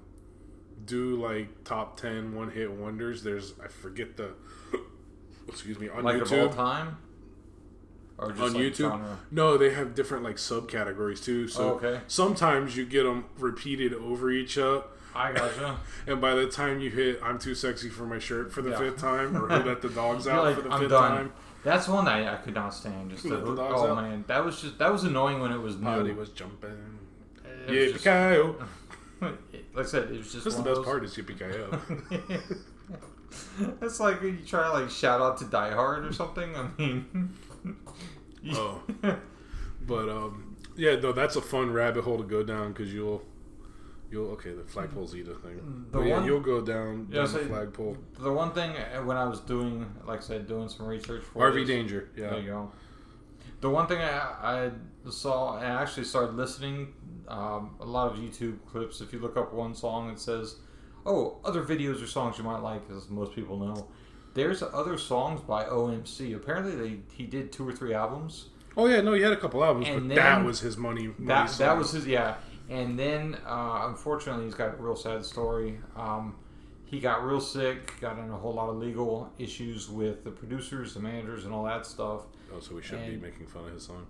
do 0.86 1.16
like 1.16 1.64
top 1.64 2.00
10 2.00 2.36
one 2.36 2.52
hit 2.52 2.72
wonders. 2.72 3.24
There's, 3.24 3.54
I 3.64 3.68
forget 3.68 4.18
the, 4.18 4.34
excuse 5.48 5.80
me, 5.80 5.90
on 5.90 6.04
like 6.04 6.22
of 6.22 6.32
all 6.32 6.38
YouTube. 6.50 6.56
time, 6.56 6.98
or 8.18 8.30
just 8.32 8.42
On 8.42 8.54
like 8.54 8.62
YouTube? 8.64 8.78
genre? 8.92 9.20
No, 9.32 9.58
they 9.58 9.74
have 9.74 9.96
different 9.96 10.24
like 10.24 10.36
subcategories 10.38 11.24
too. 11.24 11.48
So 11.48 11.64
Oh, 11.64 11.74
okay. 11.86 12.02
sometimes 12.08 12.78
you 12.78 12.86
get 12.86 13.04
them 13.04 13.26
repeated 13.38 13.94
over 13.94 14.30
each 14.32 14.58
other. 14.58 14.84
I 15.14 15.34
gotcha. 15.34 15.78
And 16.08 16.22
by 16.22 16.36
the 16.36 16.48
time 16.48 16.80
you 16.80 16.90
hit 16.90 17.20
"I'm 17.24 17.38
too 17.40 17.54
sexy 17.56 17.90
for 17.90 18.06
my 18.06 18.18
shirt" 18.20 18.54
for 18.54 18.62
the 18.62 18.70
Yeah. 18.72 18.78
fifth 18.80 18.98
time, 18.98 19.36
or 19.36 19.48
"Who 19.50 19.68
let 19.70 19.82
the 19.82 19.90
dogs 19.90 20.26
out" 20.28 20.44
like, 20.46 20.56
for 20.56 20.62
the 20.62 20.70
"I'm 20.70 20.82
5th 20.84 20.90
done." 20.90 21.12
time, 21.12 21.34
That's 21.64 21.88
one 21.88 22.06
that 22.06 22.28
I 22.28 22.36
could 22.38 22.56
not 22.56 22.74
stand. 22.74 23.12
Just 23.12 23.24
the, 23.24 23.38
the 23.38 23.56
dogs 23.56 23.82
oh 23.82 23.92
out? 23.92 24.02
man, 24.02 24.24
that 24.28 24.44
was 24.44 24.62
just 24.62 24.80
that 24.80 24.92
was 24.92 25.04
annoying 25.04 25.40
when 25.40 25.52
it 25.52 25.60
was 25.60 25.76
new. 25.76 25.84
Body 25.84 26.12
was 26.12 26.30
jumping. 26.30 27.00
Yippee 27.68 28.02
ki 28.02 28.66
like 29.26 29.36
I 29.78 29.84
said, 29.84 30.12
it 30.12 30.18
was 30.18 30.32
just 30.32 30.44
That's 30.46 30.56
the 30.56 30.64
best 30.64 30.80
of 30.80 30.86
part 30.86 31.04
is 31.04 31.16
yippee 31.16 31.38
ki 31.38 32.56
it's 33.82 34.00
like 34.00 34.22
when 34.22 34.40
you 34.40 34.46
try 34.46 34.64
to 34.64 34.74
like 34.74 34.90
shout 34.90 35.22
out 35.22 35.38
to 35.38 35.46
Die 35.46 35.72
Hard 35.72 36.06
or 36.06 36.14
something. 36.14 36.56
I 36.56 36.68
mean, 36.78 37.34
Oh. 38.54 38.82
But 39.84 40.10
um, 40.10 40.56
yeah, 40.76 40.96
no, 40.96 41.12
that's 41.12 41.36
a 41.36 41.42
fun 41.42 41.72
rabbit 41.72 42.04
hole 42.04 42.18
to 42.18 42.24
go 42.24 42.44
down 42.44 42.70
because 42.70 42.94
you'll, 42.94 43.24
you'll 44.12 44.32
okay, 44.32 44.52
the 44.54 44.64
flagpole 44.64 45.08
Sitta 45.08 45.42
thing. 45.42 45.56
The 45.92 45.98
But 45.98 46.02
yeah, 46.06 46.18
one- 46.18 46.26
you'll 46.26 46.40
go 46.42 46.62
down, 46.62 47.08
Yeah, 47.10 47.20
down 47.20 47.28
so- 47.28 47.38
the 47.40 47.46
flagpole. 47.46 47.98
The 48.20 48.32
one 48.32 48.52
thing 48.52 48.72
uh, 48.72 49.02
when 49.04 49.18
I 49.18 49.26
was 49.26 49.40
doing, 49.40 49.86
like 50.06 50.20
I 50.20 50.24
said, 50.24 50.48
doing 50.48 50.68
some 50.70 50.86
research 50.86 51.24
for 51.24 51.40
Harvey 51.40 51.62
this- 51.62 51.70
Danger, 51.70 52.10
Yeah, 52.16 52.30
There 52.32 52.40
you 52.40 52.48
go. 52.48 52.72
The 53.62 53.70
one 53.70 53.88
thing 53.88 54.00
I, 54.00 54.20
I 54.66 54.72
saw, 55.10 55.58
I 55.58 55.66
actually 55.66 56.06
started 56.06 56.36
listening 56.36 56.94
um, 57.28 57.76
a 57.80 57.86
lot 57.86 58.12
of 58.12 58.18
YouTube 58.18 58.58
clips. 58.66 59.02
If 59.02 59.14
you 59.14 59.20
look 59.20 59.38
up 59.38 59.54
one 59.54 59.74
song, 59.76 60.10
it 60.10 60.20
says, 60.20 60.56
"Oh, 61.06 61.38
other 61.46 61.64
videos 61.64 62.04
or 62.04 62.08
songs 62.08 62.38
you 62.40 62.44
might 62.44 62.62
like," 62.64 62.82
as 62.96 63.10
most 63.10 63.34
people 63.36 63.58
know. 63.58 63.88
There's 64.34 64.64
other 64.64 64.98
songs 64.98 65.42
by 65.42 65.66
OMC. 65.66 66.34
Apparently, 66.36 66.76
they 66.76 67.00
he 67.14 67.26
did 67.28 67.52
two 67.52 67.68
or 67.68 67.72
three 67.72 67.94
albums. 67.94 68.50
Oh 68.76 68.88
yeah, 68.88 69.02
no, 69.02 69.14
he 69.14 69.22
had 69.22 69.32
a 69.34 69.38
couple 69.38 69.64
albums, 69.64 69.88
And 69.90 70.08
but 70.10 70.16
that 70.16 70.44
was 70.44 70.62
his 70.62 70.76
money. 70.78 71.08
money 71.08 71.28
That 71.28 71.50
song. 71.52 71.68
that 71.68 71.78
was 71.78 71.92
his 71.92 72.08
yeah. 72.08 72.36
And 72.72 72.98
then 72.98 73.38
uh, 73.46 73.84
unfortunately, 73.88 74.46
he's 74.46 74.54
got 74.56 74.74
a 74.74 74.82
real 74.82 74.96
sad 74.96 75.26
story. 75.26 75.78
Um, 75.96 76.36
he 76.86 77.00
got 77.00 77.24
real 77.26 77.42
sick, 77.42 78.00
got 78.02 78.18
in 78.18 78.30
a 78.30 78.38
whole 78.38 78.54
lot 78.54 78.70
of 78.70 78.78
legal 78.78 79.32
issues 79.38 79.90
with 79.90 80.24
the 80.24 80.32
producers, 80.32 80.94
the 80.94 81.00
managers, 81.02 81.46
and 81.46 81.54
all 81.54 81.66
that 81.66 81.86
stuff. 81.86 82.22
Oh, 82.54 82.60
so 82.60 82.76
we 82.76 82.82
shouldn't 82.82 83.10
and- 83.10 83.22
be 83.22 83.28
making 83.30 83.48
fun 83.48 83.66
of 83.68 83.74
his 83.74 83.86
song. 83.86 84.08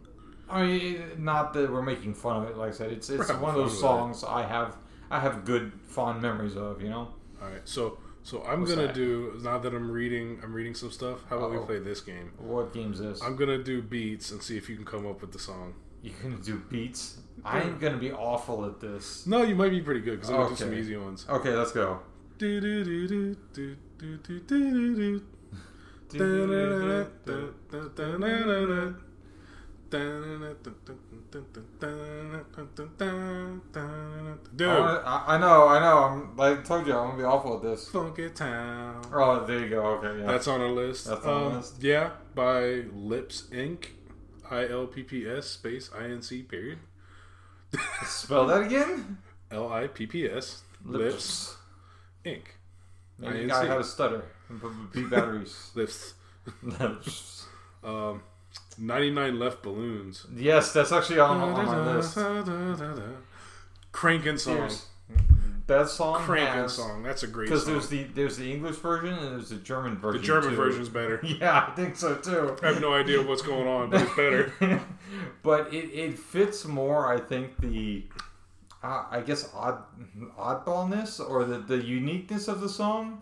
I 0.50 0.65
mean, 0.65 1.01
not 1.18 1.53
that 1.53 1.72
we're 1.72 1.82
making 1.82 2.13
fun 2.13 2.44
of 2.44 2.50
it. 2.50 2.58
Like 2.58 2.70
I 2.70 2.74
said, 2.74 2.91
it's 2.91 3.10
it's 3.10 3.30
one 3.34 3.51
of 3.51 3.56
those 3.56 3.80
songs 3.80 4.24
I 4.24 4.46
have 4.46 4.75
I 5.10 5.20
have 5.20 5.46
good 5.46 5.72
fond 5.88 6.22
memories 6.22 6.58
of. 6.58 6.82
You 6.82 6.89
know. 6.89 7.08
All 7.41 7.50
right, 7.50 7.62
so 7.63 7.98
so 8.24 8.44
I'm 8.44 8.60
What's 8.60 8.74
gonna 8.75 8.88
that? 8.88 8.94
do 8.96 9.39
now 9.41 9.58
that 9.60 9.74
I'm 9.74 9.89
reading 9.89 10.39
I'm 10.44 10.53
reading 10.53 10.75
some 10.75 10.91
stuff. 10.91 11.20
How 11.30 11.38
about 11.38 11.51
Uh-oh. 11.51 11.60
we 11.62 11.65
play 11.65 11.80
this 11.80 12.01
game? 12.01 12.32
What 12.38 12.74
game's 12.74 13.00
this? 13.00 13.22
I'm 13.24 13.38
gonna 13.38 13.63
do 13.63 13.82
beats 13.82 14.32
and 14.32 14.44
see 14.44 14.58
if 14.58 14.70
you 14.70 14.75
can 14.75 14.84
come 14.86 15.08
up 15.08 15.22
with 15.22 15.32
the 15.32 15.39
song. 15.39 15.74
You're 16.01 16.15
gonna 16.22 16.36
do 16.44 16.58
beats. 16.70 17.20
I'm 17.43 17.79
gonna 17.79 17.98
be 17.98 18.12
awful 18.12 18.65
at 18.65 18.79
this. 18.79 19.25
No, 19.27 19.41
you 19.43 19.55
might 19.55 19.69
be 19.69 19.81
pretty 19.81 20.01
good 20.01 20.19
because 20.19 20.29
gonna 20.29 20.50
do 20.50 20.55
some 20.55 20.74
easy 20.74 20.95
ones. 20.98 21.25
Okay, 21.29 21.51
let's 21.51 21.71
go. 21.71 22.00
Do 22.38 22.60
do 22.62 22.83
do 22.83 23.07
do 23.07 23.36
do 23.53 23.75
do 23.98 24.17
do 24.17 24.39
do 24.39 24.95
do. 24.95 25.21
Da-da-da-da, 26.12 27.05
da-da-da-da-da. 27.71 28.93
Dude, 34.55 34.69
I, 34.69 35.24
I 35.27 35.38
know, 35.38 35.67
I 35.67 35.79
know. 35.79 35.98
I'm 36.03 36.36
like 36.38 36.60
I 36.60 36.62
told 36.62 36.88
you, 36.88 36.93
I'm 36.93 37.10
gonna 37.12 37.17
be 37.17 37.24
awful 37.24 37.57
at 37.57 37.62
this. 37.63 37.89
Funky 37.89 38.29
Town. 38.29 39.01
Oh, 39.13 39.45
there 39.45 39.60
you 39.60 39.69
go. 39.69 39.81
Okay, 39.98 40.19
yeah. 40.19 40.27
That's 40.27 40.48
on 40.48 40.62
our 40.62 40.69
list. 40.69 41.07
That's 41.07 41.25
on 41.25 41.43
Um, 41.43 41.57
list. 41.57 41.81
Yeah, 41.83 42.12
by 42.36 42.83
Lipps 42.93 43.43
Inc. 43.51 43.88
I 44.50 44.67
L 44.67 44.88
P 44.88 45.03
P 45.03 45.27
S 45.29 45.48
space 45.48 45.89
I 45.98 46.05
N 46.05 46.21
C 46.21 46.41
period. 46.43 46.79
Spell 48.06 48.48
that 48.48 48.63
again. 48.63 49.18
L 49.51 49.72
I 49.72 49.88
P 49.88 50.06
P 50.08 50.25
S 50.28 50.63
Lipps 50.86 51.56
Inc. 52.25 52.42
INC. 53.22 53.42
the 53.42 53.48
guy 53.48 53.66
had 53.66 53.78
a 53.80 53.84
stutter. 53.84 54.24
B- 54.94 55.04
batteries. 55.04 55.72
Lips. 56.63 57.46
Um, 57.84 58.24
99 58.78 59.34
Luftballons. 59.36 60.25
yes, 60.36 60.74
that's 60.74 60.92
actually 60.92 61.20
on, 61.20 61.38
on 61.40 61.66
my 61.66 61.96
list. 61.96 62.18
Cranking 63.92 64.38
song. 64.38 64.70
That 65.72 65.90
song 65.90 66.22
Cranking 66.22 66.63
has 66.63 66.74
song. 66.74 67.01
That's 67.01 67.24
a 67.24 67.28
great 67.28 67.46
because 67.46 67.63
song. 67.63 67.74
there's 67.74 67.88
the 67.88 68.04
there's 68.04 68.36
the 68.36 68.51
English 68.51 68.75
version 68.75 69.13
and 69.13 69.38
there's 69.38 69.50
the 69.50 69.56
German 69.56 69.98
version. 69.98 70.20
the. 70.20 70.28
German 70.28 70.50
too. 70.50 70.56
version's 70.58 70.90
better. 70.90 71.22
Yeah, 71.40 71.66
I 71.70 71.75
think 71.75 71.96
so 71.96 72.16
too. 72.16 72.58
I 72.62 72.74
have 72.74 72.82
no 72.82 72.94
idea 72.94 73.22
what's 73.22 73.42
going 73.42 73.68
on, 73.68 73.90
but 73.90 74.01
it's 74.01 74.16
better. 74.16 74.51
but 75.44 75.74
it, 75.74 75.86
it 75.94 76.20
fits 76.20 76.66
more, 76.66 77.12
I 77.12 77.22
think, 77.22 77.58
the 77.62 78.04
uh, 78.84 79.06
I 79.10 79.22
guess 79.22 79.50
odd 79.56 79.84
oddballness 80.38 81.22
or 81.22 81.46
the, 81.46 81.60
the 81.60 81.78
uniqueness 81.78 82.50
of 82.50 82.60
the 82.60 82.70
song. 82.70 83.22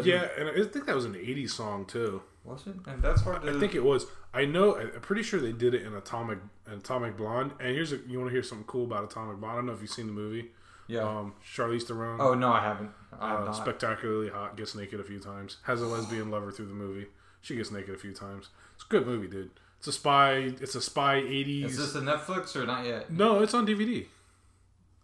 Yeah, 0.00 0.28
and 0.38 0.48
I 0.48 0.64
think 0.68 0.86
that 0.86 0.94
was 0.94 1.04
an 1.04 1.14
80s 1.14 1.50
song 1.50 1.84
too. 1.84 2.22
was 2.44 2.64
it? 2.68 2.76
And 2.86 3.02
that's 3.02 3.22
hard 3.22 3.42
to. 3.42 3.56
I 3.56 3.58
think 3.58 3.74
it 3.74 3.82
was. 3.82 4.06
I 4.32 4.44
know. 4.44 4.76
I'm 4.76 5.00
pretty 5.00 5.24
sure 5.24 5.40
they 5.40 5.50
did 5.50 5.74
it 5.74 5.82
in 5.82 5.94
Atomic 5.94 6.38
Atomic 6.70 7.16
Blonde. 7.16 7.52
And 7.58 7.74
here's 7.74 7.90
a, 7.90 7.98
you 8.06 8.18
want 8.18 8.28
to 8.30 8.32
hear 8.32 8.44
something 8.44 8.68
cool 8.68 8.84
about 8.84 9.02
Atomic 9.02 9.38
Blonde? 9.38 9.52
I 9.52 9.56
don't 9.56 9.66
know 9.66 9.72
if 9.72 9.80
you've 9.80 9.90
seen 9.90 10.06
the 10.06 10.12
movie. 10.12 10.52
Yeah. 10.88 11.00
Um, 11.02 11.34
Charlize 11.54 11.84
Theron. 11.84 12.20
oh 12.20 12.34
no, 12.34 12.52
I 12.52 12.60
haven't. 12.60 12.90
I 13.20 13.30
have 13.30 13.40
uh, 13.42 13.44
not. 13.44 13.56
spectacularly 13.56 14.28
hot. 14.30 14.56
Gets 14.56 14.74
naked 14.74 14.98
a 15.00 15.04
few 15.04 15.20
times. 15.20 15.58
Has 15.64 15.80
a 15.80 15.86
lesbian 15.86 16.30
lover 16.30 16.50
through 16.50 16.66
the 16.66 16.74
movie. 16.74 17.06
She 17.40 17.54
gets 17.56 17.70
naked 17.70 17.94
a 17.94 17.98
few 17.98 18.12
times. 18.12 18.48
It's 18.74 18.84
a 18.84 18.88
good 18.88 19.06
movie, 19.06 19.28
dude. 19.28 19.50
It's 19.78 19.86
a 19.86 19.92
spy. 19.92 20.32
It's 20.60 20.74
a 20.74 20.80
spy 20.80 21.20
80s. 21.20 21.64
Is 21.66 21.76
this 21.78 21.94
a 21.94 22.00
Netflix 22.00 22.56
or 22.56 22.66
not 22.66 22.84
yet? 22.84 23.10
no, 23.12 23.40
it's 23.42 23.54
on 23.54 23.66
DVD. 23.66 24.06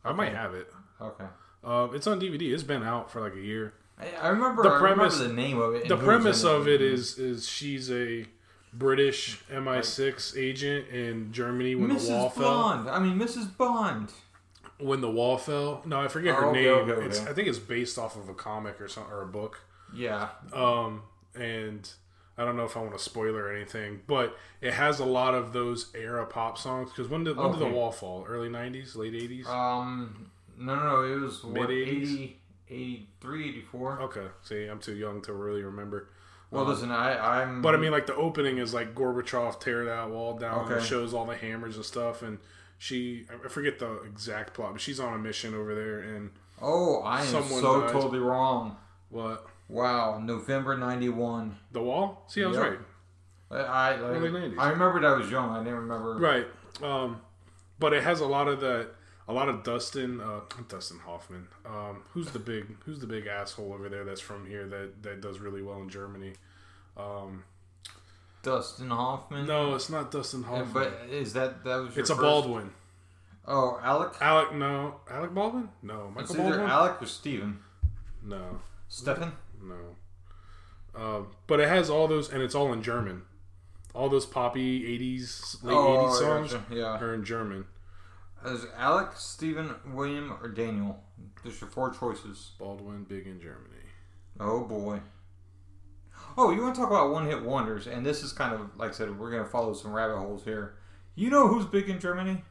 I 0.05 0.13
might 0.13 0.35
have 0.35 0.53
it. 0.55 0.69
Okay. 1.01 1.25
Um, 1.63 1.95
it's 1.95 2.07
on 2.07 2.21
DVD. 2.21 2.53
It's 2.53 2.63
been 2.63 2.83
out 2.83 3.11
for 3.11 3.21
like 3.21 3.35
a 3.35 3.41
year. 3.41 3.75
I, 3.99 4.09
I 4.21 4.29
remember. 4.29 4.63
The 4.65 4.71
I 4.71 4.79
premise- 4.79 5.15
remember 5.19 5.29
the 5.35 5.41
name 5.43 5.61
of 5.61 5.75
it. 5.75 5.89
the 5.89 5.97
premise 5.97 6.45
of 6.45 6.67
it 6.69 6.83
is 6.83 7.19
is 7.19 7.49
she's 7.49 7.91
a 7.91 8.27
British 8.73 9.41
MI6 9.53 10.37
agent 10.37 10.89
in 10.89 11.33
Germany 11.33 11.75
when 11.77 11.89
the 11.91 11.95
wall 12.11 12.29
Mrs. 12.31 12.35
fell. 12.35 12.43
Bond. 12.63 12.91
I 12.91 12.99
mean, 12.99 13.19
Mrs. 13.19 13.57
Bond. 13.57 14.11
When 14.79 15.01
the 15.01 15.11
wall 15.11 15.39
fell. 15.39 15.83
No, 15.85 16.01
I 16.01 16.09
forget 16.09 16.35
her 16.35 16.47
Oh, 16.47 16.51
okay, 16.51 16.63
name. 16.65 16.91
okay, 16.91 17.07
It's, 17.07 17.21
okay. 17.21 17.31
I 17.31 17.33
think 17.35 17.49
it's 17.49 17.59
based 17.59 17.99
off 17.99 18.17
of 18.17 18.29
a 18.29 18.35
comic 18.35 18.81
or 18.81 18.89
something 18.89 19.13
or 19.13 19.23
a 19.23 19.27
book. 19.27 19.61
Yeah. 19.95 20.29
Um, 20.53 21.03
and 21.35 21.89
I 22.37 22.45
don't 22.45 22.57
know 22.57 22.65
if 22.65 22.77
I 22.77 22.81
want 22.81 22.93
to 22.95 22.99
spoil 22.99 23.37
or 23.37 23.53
anything, 23.53 24.01
but 24.09 24.37
it 24.61 24.73
has 24.73 24.99
a 24.99 25.05
lot 25.05 25.35
of 25.35 25.53
those 25.53 25.91
era 25.95 26.27
pop 26.27 26.59
songs. 26.59 26.91
Because 26.91 27.09
when 27.09 27.23
did 27.25 27.37
when 27.37 27.53
did 27.53 27.61
the 27.61 27.67
wall 27.69 27.93
fall? 27.93 28.25
Early 28.29 28.49
'90s, 28.49 28.97
late 28.97 29.13
'80s. 29.15 29.47
Um. 29.47 30.31
No, 30.59 30.75
no, 30.77 30.83
no. 30.83 31.03
It 31.03 31.21
was 31.21 31.43
what, 31.45 31.69
Mid-eighties? 31.69 32.13
80, 32.13 32.41
83, 32.71 33.49
84. 33.51 34.01
okay, 34.03 34.27
see, 34.43 34.67
I'm 34.67 34.79
too 34.79 34.95
young 34.95 35.21
to 35.23 35.33
really 35.33 35.63
remember. 35.63 36.09
Well, 36.51 36.63
Um, 36.63 36.69
listen, 36.69 36.91
I, 36.91 37.43
I'm. 37.43 37.63
But 37.63 37.75
I 37.75 37.79
mean, 37.79 37.91
like 37.93 38.07
the 38.07 38.15
opening 38.17 38.59
is 38.59 38.73
like 38.75 38.95
Gorbachev 38.95 39.61
tear 39.61 39.85
that 39.87 40.11
wall 40.11 40.37
down 40.39 40.67
and 40.73 40.81
it 40.81 40.85
shows 40.85 41.13
all 41.15 41.25
the 41.27 41.37
hammers 41.37 41.77
and 41.77 41.85
stuff. 41.85 42.23
And 42.23 42.39
she, 42.79 43.27
I 43.45 43.49
forget 43.49 43.79
the 43.79 44.03
exact 44.03 44.55
plot, 44.55 44.73
but 44.73 44.81
she's 44.81 45.01
on 45.01 45.15
a 45.15 45.19
mission 45.19 45.55
over 45.55 45.75
there. 45.75 46.01
And 46.01 46.31
oh, 46.61 47.01
I 47.03 47.21
am 47.21 47.27
someone 47.27 47.61
so 47.61 47.81
dies. 47.83 47.93
totally 47.93 48.19
wrong. 48.19 48.77
what? 49.11 49.47
Wow, 49.69 50.19
November 50.23 50.77
'91. 50.77 51.57
The 51.73 51.81
wall? 51.81 52.25
See, 52.29 52.45
I 52.45 52.47
was 52.49 52.57
Yep. 52.59 52.67
right. 52.67 52.79
I, 53.51 53.57
I, 53.57 53.91
like, 53.97 54.01
Early 54.21 54.31
90s. 54.31 54.59
I 54.59 54.69
remembered 54.71 55.05
I 55.05 55.15
was 55.15 55.31
young. 55.31 55.51
I 55.51 55.59
didn't 55.65 55.79
remember. 55.79 56.17
Right. 56.17 56.47
Um, 56.83 57.21
but 57.79 57.93
it 57.93 58.03
has 58.03 58.21
a 58.21 58.27
lot 58.27 58.49
of 58.49 58.61
that. 58.61 58.89
A 59.27 59.33
lot 59.33 59.49
of 59.49 59.63
Dustin, 59.63 60.21
uh, 60.21 60.41
Dustin 60.69 60.99
Hoffman. 60.99 61.49
Um, 61.65 62.03
who's 62.11 62.31
the 62.33 62.39
big, 62.39 62.67
who's 62.85 62.99
the 63.01 63.07
big 63.07 63.27
asshole 63.27 63.73
over 63.73 63.89
there 63.89 64.05
that's 64.05 64.21
from 64.21 64.47
here 64.47 64.67
that 64.67 65.03
that 65.03 65.23
does 65.23 65.39
really 65.39 65.63
well 65.63 65.81
in 65.81 65.89
Germany? 65.89 66.35
Um, 66.99 67.45
Dustin 68.45 68.91
Hoffman. 68.91 69.47
no, 69.47 69.75
it's 69.75 69.91
not 69.91 70.11
Dustin 70.13 70.43
Yeah, 70.43 70.49
Hoffman. 70.49 70.73
but 70.73 71.09
is 71.11 71.33
that 71.33 71.65
that 71.65 71.77
was? 71.77 71.95
Your 71.97 72.01
it's 72.03 72.11
a 72.11 72.15
first- 72.15 72.23
Baldwin. 72.23 72.71
Oh, 73.47 73.79
Alec. 73.83 74.15
Alec, 74.23 74.55
no, 74.55 75.01
Alec 75.11 75.35
Baldwin. 75.35 75.69
No, 75.83 76.13
It's 76.19 76.31
Michael 76.31 76.47
either 76.47 76.57
Baldwin. 76.59 76.71
Alec 76.71 77.03
or 77.03 77.07
Steven. 77.07 77.59
no, 78.23 78.61
Stefan. 78.89 79.33
no. 79.61 79.97
Um, 80.95 81.27
but 81.47 81.59
it 81.61 81.69
has 81.69 81.91
all 81.91 82.07
those, 82.07 82.33
and 82.33 82.41
it's 82.43 82.55
all 82.55 82.73
in 82.73 82.83
German. 82.83 83.23
All 83.95 84.09
those 84.09 84.27
poppy 84.27 84.85
'80s, 84.87 85.63
late 85.65 85.75
Oh, 85.75 86.07
'80s 86.09 86.19
songs 86.19 86.53
gotcha. 86.53 86.65
Yeah. 86.75 86.99
are 86.99 87.13
in 87.15 87.25
German. 87.25 87.67
Is 88.45 88.67
Alec, 88.77 89.11
Steven, 89.17 89.75
William, 89.93 90.37
or 90.43 90.49
Daniel? 90.49 91.03
There's 91.43 91.61
your 91.61 91.71
four 91.71 91.91
choices. 91.93 92.53
Baldwin, 92.59 93.05
big 93.05 93.27
in 93.27 93.41
Germany. 93.41 93.83
Oh 94.41 94.65
boy. 94.65 95.01
Oh, 96.37 96.51
you 96.51 96.63
want 96.63 96.75
to 96.75 96.81
talk 96.81 96.91
about 96.91 97.11
one 97.13 97.27
hit 97.27 97.43
wonders? 97.43 97.87
And 97.87 98.05
this 98.05 98.23
is 98.23 98.33
kind 98.33 98.55
of 98.55 98.61
like 98.77 98.91
I 98.91 98.93
said, 98.95 99.19
we're 99.19 99.31
gonna 99.31 99.45
follow 99.45 99.73
some 99.73 99.93
rabbit 99.93 100.17
holes 100.19 100.45
here. 100.45 100.77
You 101.15 101.31
know 101.31 101.49
who's 101.49 101.65
big 101.67 101.89
in 101.89 102.01
Germany? 102.01 102.43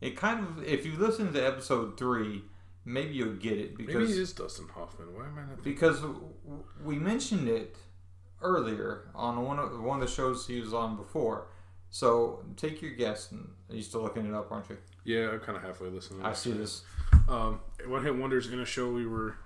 It 0.00 0.16
kind 0.16 0.40
of, 0.40 0.64
if 0.64 0.84
you 0.84 0.96
listen 0.98 1.32
to 1.32 1.40
episode 1.46 1.96
three, 1.96 2.42
maybe 2.84 3.14
you'll 3.14 3.34
get 3.34 3.52
it 3.58 3.78
Maybe 3.78 3.86
because 3.92 4.10
it 4.16 4.20
is 4.20 4.32
Dustin 4.32 4.66
Hoffman. 4.74 5.14
Why 5.14 5.26
am 5.26 5.38
I 5.38 5.42
not? 5.42 5.62
because 5.62 6.00
w- 6.00 6.24
we 6.84 6.96
mentioned 6.96 7.48
it 7.48 7.76
earlier 8.40 9.08
on 9.14 9.44
one 9.44 9.58
of 9.58 9.80
one 9.80 10.02
of 10.02 10.08
the 10.08 10.12
shows 10.12 10.46
he 10.46 10.60
was 10.60 10.74
on 10.74 10.96
before. 10.96 11.46
So 11.90 12.44
take 12.56 12.80
your 12.82 12.92
guess. 12.92 13.30
And 13.30 13.48
you're 13.68 13.82
still 13.82 14.02
looking 14.02 14.26
it 14.26 14.34
up, 14.34 14.50
aren't 14.50 14.68
you? 14.70 14.78
Yeah, 15.04 15.30
I'm 15.30 15.40
kind 15.40 15.56
of 15.56 15.62
halfway 15.62 15.88
listening. 15.90 16.24
I 16.24 16.32
see 16.32 16.52
this. 16.52 16.82
Um, 17.28 17.60
One 17.86 18.02
Hit 18.04 18.16
Wonders 18.16 18.48
in 18.48 18.58
a 18.60 18.64
show 18.64 18.90
we 18.90 19.06
were 19.06 19.36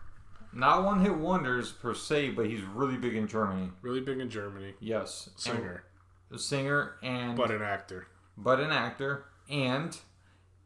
Not 0.56 0.84
one 0.84 1.00
hit 1.00 1.14
wonders 1.14 1.70
per 1.72 1.92
se, 1.94 2.30
but 2.30 2.46
he's 2.46 2.62
really 2.62 2.96
big 2.96 3.14
in 3.14 3.28
Germany. 3.28 3.70
really 3.82 4.00
big 4.00 4.18
in 4.20 4.30
Germany. 4.30 4.74
Yes, 4.80 5.28
Singer, 5.36 5.84
And- 6.30 6.36
a 6.36 6.38
singer, 6.42 6.96
and 7.02 7.36
but 7.36 7.50
an 7.50 7.60
actor. 7.62 8.06
but 8.38 8.58
an 8.58 8.70
actor, 8.72 9.26
and 9.50 9.96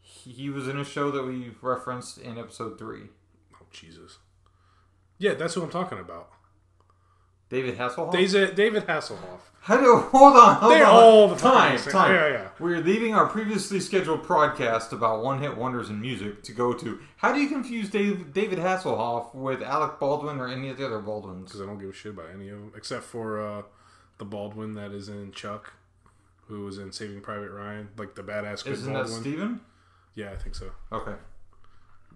he 0.01 0.49
was 0.49 0.69
in 0.69 0.79
a 0.79 0.85
show 0.85 1.11
that 1.11 1.25
we 1.25 1.55
referenced 1.61 2.19
in 2.19 2.39
episode 2.39 2.79
three. 2.79 3.09
Oh 3.55 3.67
Jesus. 3.73 4.19
Yeah, 5.19 5.35
that's 5.35 5.55
who 5.55 5.63
I'm 5.63 5.71
talking 5.71 5.99
about. 5.99 6.31
David 7.49 7.77
Hasselhoff. 7.77 8.13
David 8.13 8.51
uh, 8.51 8.55
David 8.55 8.87
Hasselhoff. 8.87 9.41
How 9.63 9.77
do 9.79 9.97
hold 10.11 10.37
on? 10.37 10.57
Hold 10.57 10.73
They 10.73 10.83
on. 10.83 10.91
all 10.91 11.29
the 11.29 11.37
time. 11.37 11.77
same- 11.79 11.93
Time. 11.93 12.15
yeah, 12.15 12.29
yeah. 12.29 12.49
We're 12.59 12.81
leaving 12.81 13.15
our 13.15 13.27
previously 13.27 13.79
scheduled 13.81 14.23
podcast 14.25 14.93
about 14.93 15.23
one-hit 15.23 15.57
wonders 15.57 15.91
in 15.91 16.01
music 16.01 16.43
to 16.45 16.53
go 16.53 16.73
to. 16.73 16.99
How 17.19 17.33
do 17.33 17.41
you 17.41 17.49
confuse 17.49 17.89
Dave, 17.91 18.33
David 18.33 18.59
Hasselhoff 18.59 19.35
with 19.35 19.63
Alec 19.63 19.99
Baldwin 20.01 20.39
or 20.41 20.49
any 20.49 20.71
of 20.71 20.77
the 20.79 20.87
other 20.87 20.99
Baldwins? 21.01 21.45
Because 21.47 21.61
I 21.61 21.67
don't 21.67 21.79
give 21.79 21.91
a 21.91 21.93
shit 21.93 22.13
about 22.13 22.31
any 22.35 22.49
of 22.49 22.59
them 22.59 22.73
except 22.75 23.05
for 23.05 23.41
uh, 23.41 23.63
the 24.19 24.25
Baldwin 24.25 24.75
that 24.75 24.93
is 24.93 25.09
in 25.09 25.33
Chuck, 25.33 25.75
who 26.47 26.65
was 26.65 26.79
in 26.79 26.91
Saving 26.93 27.21
Private 27.21 27.51
Ryan, 27.51 27.89
like 27.99 28.15
the 28.15 28.23
badass 28.23 28.65
kid 28.65 28.73
Isn't 28.75 28.93
that 28.95 29.01
Baldwin. 29.05 29.21
Steven? 29.21 29.61
Yeah, 30.15 30.33
I 30.33 30.37
think 30.37 30.55
so. 30.55 30.71
Okay. 30.93 31.15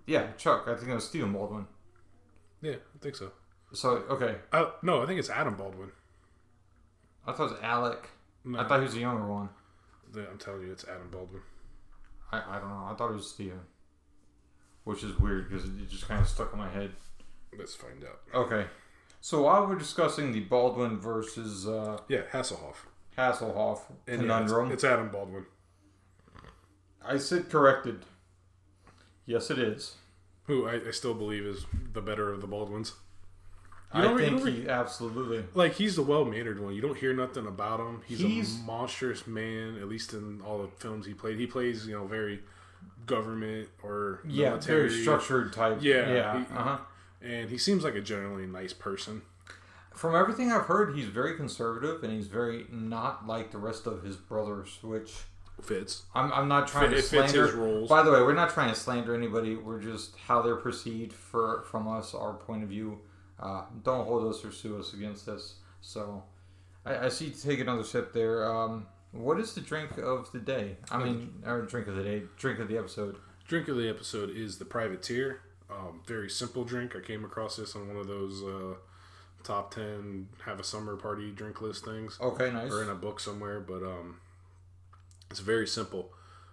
Yeah, 0.06 0.32
Chuck. 0.38 0.64
I 0.66 0.74
think 0.76 0.88
it 0.90 0.94
was 0.94 1.04
Stephen 1.08 1.32
Baldwin. 1.32 1.66
Yeah, 2.62 2.76
I 2.94 2.98
think 3.00 3.16
so. 3.16 3.32
So 3.72 3.88
okay, 4.08 4.36
Uh, 4.52 4.66
no, 4.82 5.02
I 5.02 5.06
think 5.06 5.18
it's 5.18 5.30
Adam 5.30 5.54
Baldwin. 5.56 5.90
I 7.26 7.32
thought 7.32 7.50
it 7.50 7.52
was 7.54 7.62
Alec. 7.62 8.08
No, 8.44 8.58
I 8.58 8.64
thought 8.68 8.80
he 8.80 8.84
was 8.84 8.94
the 8.94 9.00
younger 9.00 9.26
one. 9.26 9.48
I'm 10.16 10.38
telling 10.38 10.62
you, 10.62 10.72
it's 10.72 10.84
Adam 10.84 11.08
Baldwin. 11.10 11.42
I, 12.30 12.56
I 12.56 12.58
don't 12.60 12.68
know. 12.68 12.88
I 12.90 12.94
thought 12.94 13.10
it 13.10 13.14
was 13.14 13.28
Steven. 13.30 13.60
Which 14.84 15.02
is 15.02 15.18
weird 15.18 15.48
because 15.48 15.64
it 15.64 15.88
just 15.88 16.06
kind 16.06 16.20
of 16.20 16.28
stuck 16.28 16.52
in 16.52 16.58
my 16.58 16.68
head. 16.68 16.90
Let's 17.56 17.74
find 17.74 18.04
out. 18.04 18.20
Okay. 18.34 18.66
So 19.20 19.42
while 19.42 19.66
we're 19.66 19.76
discussing 19.76 20.32
the 20.32 20.40
Baldwin 20.40 20.98
versus 20.98 21.66
uh, 21.66 21.98
Yeah, 22.08 22.22
Hasselhoff. 22.32 22.76
Hasselhoff 23.16 23.80
And 24.06 24.06
yeah, 24.06 24.12
it's, 24.14 24.20
conundrum, 24.20 24.72
it's 24.72 24.84
Adam 24.84 25.08
Baldwin. 25.08 25.46
I 27.04 27.18
said 27.18 27.48
corrected. 27.50 28.04
Yes, 29.26 29.50
it 29.50 29.58
is. 29.58 29.94
Who 30.44 30.66
I, 30.66 30.88
I 30.88 30.90
still 30.90 31.14
believe 31.14 31.44
is 31.46 31.64
the 31.92 32.02
better 32.02 32.32
of 32.32 32.40
the 32.42 32.46
Baldwins. 32.46 32.92
You 33.94 34.00
I 34.02 34.16
think 34.18 34.46
he 34.46 34.68
absolutely. 34.68 35.44
Like 35.54 35.74
he's 35.74 35.96
the 35.96 36.02
well 36.02 36.24
mannered 36.24 36.58
one. 36.60 36.74
You 36.74 36.80
don't 36.82 36.96
hear 36.98 37.14
nothing 37.14 37.46
about 37.46 37.80
him. 37.80 38.02
He's, 38.06 38.18
He's- 38.18 38.54
a 38.60 38.64
monstrous 38.64 39.26
man. 39.26 39.78
At 39.80 39.88
least 39.88 40.12
in 40.12 40.40
all 40.44 40.58
the 40.62 40.68
films 40.68 41.06
he 41.06 41.14
played, 41.14 41.38
he 41.38 41.46
plays 41.46 41.86
you 41.86 41.94
know 41.94 42.06
very 42.06 42.40
government 43.06 43.68
or 43.82 44.20
Yeah, 44.26 44.50
military. 44.50 44.88
very 44.88 45.02
structured 45.02 45.52
type. 45.52 45.78
Yeah, 45.80 46.12
yeah. 46.12 46.38
he- 46.44 46.54
uh-huh. 46.54 46.78
and 47.22 47.50
he 47.50 47.58
seems 47.58 47.84
like 47.84 47.94
a 47.94 48.00
generally 48.00 48.46
nice 48.46 48.72
person. 48.72 49.22
From 49.94 50.16
everything 50.16 50.50
I've 50.50 50.62
heard, 50.66 50.96
he's 50.96 51.06
very 51.06 51.36
conservative 51.36 52.02
and 52.02 52.12
he's 52.12 52.26
very 52.26 52.66
not 52.70 53.26
like 53.28 53.52
the 53.52 53.58
rest 53.58 53.86
of 53.86 54.02
his 54.02 54.16
brothers, 54.16 54.78
which 54.82 55.12
Fits. 55.62 56.02
I'm, 56.16 56.32
I'm 56.32 56.48
not 56.48 56.66
trying 56.66 56.90
Fit- 56.90 56.96
to 56.96 57.02
fits 57.02 57.08
slander. 57.32 57.46
his 57.46 57.54
roles. 57.54 57.88
By 57.88 58.02
the 58.02 58.10
way, 58.10 58.20
we're 58.22 58.34
not 58.34 58.50
trying 58.50 58.70
to 58.70 58.74
slander 58.74 59.14
anybody. 59.14 59.54
We're 59.54 59.78
just 59.80 60.16
how 60.26 60.42
they're 60.42 60.56
perceived 60.56 61.12
for 61.12 61.62
from 61.70 61.86
us, 61.86 62.12
our 62.12 62.32
point 62.34 62.64
of 62.64 62.68
view. 62.70 62.98
Uh, 63.40 63.64
don't 63.82 64.06
hold 64.06 64.26
us 64.32 64.44
or 64.44 64.52
sue 64.52 64.78
us 64.78 64.94
against 64.94 65.26
this. 65.26 65.56
So, 65.80 66.22
I, 66.84 67.06
I 67.06 67.08
see. 67.08 67.30
Take 67.30 67.60
another 67.60 67.84
sip 67.84 68.12
there. 68.12 68.50
Um, 68.50 68.86
what 69.12 69.38
is 69.38 69.54
the 69.54 69.60
drink 69.60 69.98
of 69.98 70.30
the 70.32 70.38
day? 70.40 70.76
I 70.90 71.02
mean, 71.02 71.42
our 71.46 71.62
drink 71.62 71.86
of 71.86 71.96
the 71.96 72.02
day, 72.02 72.22
drink 72.36 72.58
of 72.58 72.68
the 72.68 72.78
episode. 72.78 73.16
Drink 73.46 73.68
of 73.68 73.76
the 73.76 73.88
episode 73.88 74.30
is 74.30 74.58
the 74.58 74.64
Privateer. 74.64 75.40
Um, 75.70 76.00
very 76.06 76.30
simple 76.30 76.64
drink. 76.64 76.94
I 76.96 77.00
came 77.00 77.24
across 77.24 77.56
this 77.56 77.74
on 77.76 77.88
one 77.88 77.96
of 77.96 78.06
those 78.06 78.42
uh, 78.42 78.74
top 79.42 79.74
ten 79.74 80.28
have 80.44 80.58
a 80.58 80.64
summer 80.64 80.96
party 80.96 81.30
drink 81.30 81.60
list 81.60 81.84
things. 81.84 82.18
Okay, 82.20 82.50
nice. 82.50 82.72
or 82.72 82.82
in 82.82 82.88
a 82.88 82.94
book 82.94 83.20
somewhere, 83.20 83.60
but 83.60 83.82
um, 83.82 84.20
it's 85.30 85.40
very 85.40 85.66
simple. 85.66 86.10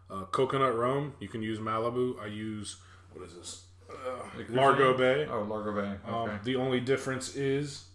Uh, 0.09 0.25
coconut 0.25 0.75
rum, 0.77 1.13
you 1.19 1.27
can 1.27 1.41
use 1.41 1.59
Malibu. 1.59 2.21
I 2.21 2.27
use 2.27 2.77
what 3.13 3.25
is 3.25 3.35
this? 3.35 3.63
The 4.38 4.53
Largo? 4.53 4.98
Bay. 4.98 5.27
Oh, 5.29 5.43
Largo 5.43 5.74
Bay. 5.74 5.95
Okay. 6.07 6.31
Um, 6.33 6.39
the 6.43 6.55
only 6.55 6.79
difference 6.79 7.36
is 7.36 7.86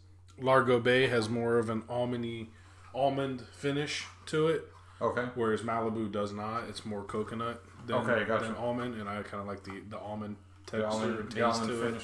Largo 0.41 0.79
Bay 0.81 1.07
has 1.09 1.29
more 1.29 1.59
of 1.59 1.71
an 1.71 1.83
almondy 1.83 2.49
almond 2.95 3.43
finish 3.53 4.05
to 4.27 4.49
it, 4.49 4.65
okay. 5.01 5.27
whereas 5.35 5.63
Malibu 5.63 6.11
does 6.11 6.33
not. 6.33 6.65
It's 6.69 6.85
more 6.85 7.03
coconut 7.05 7.63
than, 7.87 7.97
Okay, 7.97 8.25
gotcha. 8.25 8.45
than 8.47 8.55
almond, 8.57 8.95
and 9.01 9.09
I 9.09 9.23
kind 9.23 9.41
of 9.41 9.47
like 9.47 9.63
the 9.65 9.83
the 9.89 9.99
almond 9.99 10.37
The 10.67 10.79
texture 10.83 10.89
almond, 10.89 11.19
and 11.19 11.31
the 11.31 11.41
taste 11.41 11.65
to 11.67 11.87
it. 11.89 11.95
it. 11.95 12.03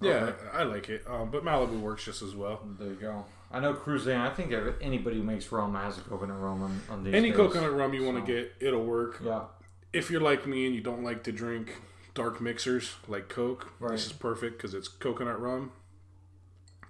Yeah, 0.00 0.32
I 0.52 0.62
like 0.64 0.88
it, 0.88 1.04
um, 1.08 1.30
but 1.30 1.44
Malibu 1.44 1.80
works 1.80 2.04
just 2.04 2.22
as 2.22 2.34
well. 2.34 2.60
There 2.78 2.88
you 2.88 2.94
go. 2.94 3.24
I 3.50 3.60
know 3.60 3.72
Cruzan. 3.74 4.20
I 4.20 4.30
think 4.30 4.52
anybody 4.82 5.16
who 5.16 5.22
makes 5.22 5.50
rum 5.50 5.74
has 5.74 5.96
a 5.98 6.02
coconut 6.02 6.38
rum 6.40 6.62
on, 6.62 6.80
on 6.90 7.04
these 7.04 7.14
Any 7.14 7.28
days. 7.30 7.36
coconut 7.36 7.72
rum 7.72 7.94
you 7.94 8.04
want 8.04 8.24
to 8.24 8.32
get, 8.32 8.52
it'll 8.60 8.84
work. 8.84 9.20
Yeah. 9.24 9.44
if 9.92 10.10
you're 10.10 10.20
like 10.20 10.46
me 10.46 10.66
and 10.66 10.74
you 10.74 10.82
don't 10.82 11.02
like 11.02 11.22
to 11.24 11.32
drink 11.32 11.72
dark 12.18 12.40
mixers 12.40 12.96
like 13.06 13.28
Coke, 13.28 13.72
Right. 13.78 13.92
this 13.92 14.06
is 14.06 14.12
perfect 14.12 14.58
because 14.58 14.74
it's 14.74 14.88
coconut 14.88 15.40
rum, 15.40 15.70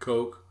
Coke, 0.01 0.45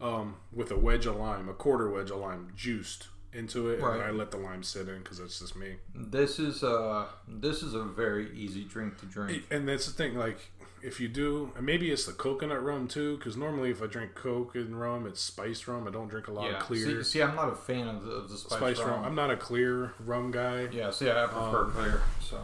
um, 0.00 0.36
with 0.52 0.70
a 0.70 0.76
wedge 0.76 1.06
of 1.06 1.16
lime, 1.16 1.48
a 1.48 1.54
quarter 1.54 1.88
wedge 1.90 2.10
of 2.10 2.18
lime 2.18 2.52
juiced 2.54 3.08
into 3.32 3.68
it, 3.70 3.80
Right. 3.80 3.94
and 3.94 4.02
I 4.02 4.10
let 4.10 4.30
the 4.30 4.36
lime 4.36 4.62
sit 4.62 4.86
in 4.88 4.98
because 4.98 5.18
that's 5.18 5.38
just 5.38 5.56
me. 5.56 5.76
This 5.94 6.38
is 6.38 6.62
a 6.62 7.06
this 7.26 7.62
is 7.62 7.72
a 7.74 7.82
very 7.84 8.30
easy 8.36 8.64
drink 8.64 8.98
to 9.00 9.06
drink. 9.06 9.44
And 9.50 9.66
that's 9.68 9.86
the 9.86 9.92
thing, 9.92 10.14
like 10.16 10.50
if 10.82 11.00
you 11.00 11.08
do, 11.08 11.52
and 11.56 11.64
maybe 11.66 11.90
it's 11.90 12.04
the 12.06 12.12
coconut 12.12 12.62
rum 12.62 12.86
too, 12.86 13.16
because 13.16 13.36
normally 13.36 13.70
if 13.70 13.82
I 13.82 13.86
drink 13.86 14.14
Coke 14.14 14.54
and 14.56 14.78
rum, 14.78 15.06
it's 15.06 15.20
spiced 15.20 15.66
rum. 15.66 15.88
I 15.88 15.90
don't 15.90 16.08
drink 16.08 16.28
a 16.28 16.32
lot 16.32 16.50
of 16.50 16.58
clear 16.60 17.02
See, 17.02 17.18
see, 17.18 17.22
I'm 17.22 17.34
not 17.34 17.48
a 17.52 17.56
fan 17.56 17.88
of 17.88 18.04
the, 18.04 18.10
of 18.12 18.28
the 18.30 18.36
spice, 18.36 18.58
spiced 18.58 18.80
rum. 18.82 18.90
rum. 18.90 19.04
I'm 19.04 19.14
not 19.14 19.30
a 19.30 19.36
clear 19.36 19.94
rum 20.04 20.30
guy, 20.30 20.68
yeah, 20.70 20.90
see, 20.90 21.10
I 21.10 21.26
prefer 21.26 21.64
Um, 21.64 21.72
clear. 21.72 22.02
So 22.20 22.40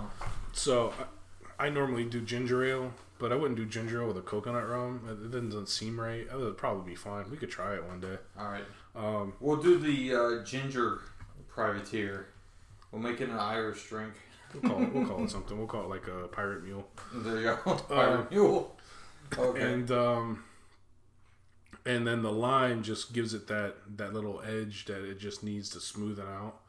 so 0.53 0.93
I, 1.59 1.69
normally 1.69 2.05
do 2.05 2.21
ginger 2.21 2.65
ale. 2.65 2.93
But 3.19 3.33
I 3.33 3.37
wouldn't 3.37 3.57
do 3.57 3.65
ginger 3.65 4.03
ale 4.03 4.09
with 4.09 4.19
a 4.19 4.23
coconut 4.23 4.69
rum. 4.69 5.01
It 5.09 5.31
doesn't 5.31 5.69
seem 5.69 5.99
right. 5.99 6.27
It 6.31 6.37
would 6.37 6.57
probably 6.59 6.91
be 6.91 6.97
fine. 6.97 7.31
We 7.31 7.37
could 7.37 7.51
try 7.51 7.75
it 7.75 7.85
one 7.85 8.01
day. 8.01 8.17
all 8.39 8.49
right, 8.49 8.65
Um, 8.97 9.33
we'll 9.41 9.63
do 9.63 9.79
the 9.79 10.15
uh, 10.15 10.45
ginger 10.45 11.01
privateer. 11.49 12.27
We'll 12.91 13.01
make 13.03 13.21
it 13.21 13.29
an 13.29 13.39
Irish 13.39 13.89
drink. 13.89 14.13
we'll 14.53 14.63
call 14.71 14.83
it. 14.83 14.93
We'll 14.93 15.07
call 15.07 15.25
it 15.25 15.31
something. 15.31 15.57
We'll 15.57 15.67
call 15.69 15.85
it 15.85 15.89
like 15.91 16.07
a 16.09 16.29
pirate 16.29 16.65
mule. 16.65 16.89
There 17.15 17.37
you 17.37 17.43
go, 17.65 17.75
pirate 17.89 18.31
mule. 18.31 18.77
Okay. 19.39 19.73
And 19.73 19.91
um, 19.91 20.45
and 21.87 22.07
then 22.07 22.23
the 22.23 22.33
lime 22.33 22.83
just 22.83 23.13
gives 23.13 23.33
it 23.35 23.47
that 23.49 23.77
that 23.97 24.13
little 24.13 24.41
edge 24.45 24.85
that 24.87 25.05
it 25.09 25.19
just 25.19 25.43
needs 25.43 25.69
to 25.71 25.79
smoothen 25.79 26.29
out. 26.29 26.61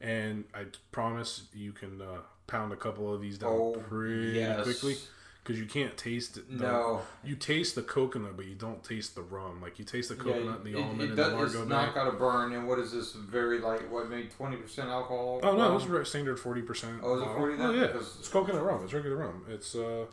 And 0.00 0.44
I 0.54 0.66
promise 0.92 1.44
you 1.54 1.72
can 1.72 2.00
uh, 2.00 2.20
pound 2.46 2.72
a 2.72 2.76
couple 2.76 3.12
of 3.12 3.20
these 3.20 3.38
down 3.38 3.50
Oh, 3.52 3.72
pretty 3.88 4.38
yes. 4.38 4.62
quickly 4.64 4.96
because 5.42 5.60
you 5.60 5.66
can't 5.66 5.96
taste 5.96 6.36
it. 6.36 6.50
No. 6.50 7.02
you 7.24 7.36
taste 7.36 7.74
the 7.76 7.82
coconut, 7.82 8.36
but 8.36 8.46
you 8.46 8.54
don't 8.54 8.82
taste 8.82 9.14
the 9.14 9.22
rum. 9.22 9.60
Like 9.62 9.78
you 9.78 9.84
taste 9.84 10.08
the 10.08 10.16
Yeah, 10.16 10.32
coconut 10.34 10.56
and 10.58 10.64
the 10.64 10.78
it, 10.78 10.82
almond 10.82 11.00
it 11.02 11.04
and 11.10 11.16
does, 11.16 11.52
the 11.52 11.60
it's 11.60 11.68
not 11.68 11.94
got 11.94 12.04
to 12.04 12.12
burn. 12.12 12.52
And 12.52 12.66
what 12.66 12.78
is 12.78 12.92
this? 12.92 13.12
Very 13.12 13.58
like 13.60 13.90
what? 13.90 14.08
Maybe 14.10 14.28
twenty 14.28 14.56
percent 14.56 14.88
alcohol. 14.88 15.40
Oh 15.42 15.56
no, 15.56 15.76
rum? 15.76 15.96
it's 16.00 16.10
standard 16.10 16.38
forty 16.40 16.62
percent. 16.62 17.00
Oh, 17.02 17.16
is 17.16 17.22
it 17.22 17.26
40 17.34 17.56
then? 17.56 17.66
Oh 17.66 17.70
yeah, 17.72 17.86
Because- 17.88 18.16
it's 18.18 18.28
coconut 18.28 18.62
rum. 18.64 18.82
It's 18.84 18.92
regular 18.92 19.16
rum. 19.16 19.44
It's 19.48 19.74
uh, 19.74 20.06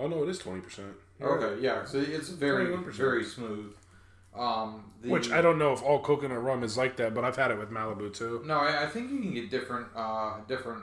oh 0.00 0.06
no, 0.08 0.22
it 0.22 0.28
is 0.28 0.38
twenty 0.38 0.60
percent. 0.60 0.94
Okay, 1.20 1.62
yeah. 1.62 1.84
So 1.84 1.98
it's 1.98 2.30
very 2.30 2.66
21%. 2.66 2.92
very 2.94 3.24
smooth. 3.24 3.72
Um, 4.34 4.90
the, 5.02 5.10
Which 5.10 5.30
I 5.30 5.40
don't 5.42 5.58
know 5.58 5.72
if 5.72 5.82
all 5.82 6.00
coconut 6.00 6.42
rum 6.42 6.64
is 6.64 6.76
like 6.76 6.96
that, 6.96 7.14
but 7.14 7.22
I've 7.22 7.36
had 7.36 7.50
it 7.52 7.58
with 7.58 7.70
Malibu 7.70 8.12
too. 8.12 8.42
No, 8.44 8.58
I, 8.58 8.84
I 8.84 8.86
think 8.86 9.10
you 9.12 9.18
can 9.20 9.32
get 9.34 9.50
different 9.50 9.86
uh, 9.94 10.38
different 10.48 10.82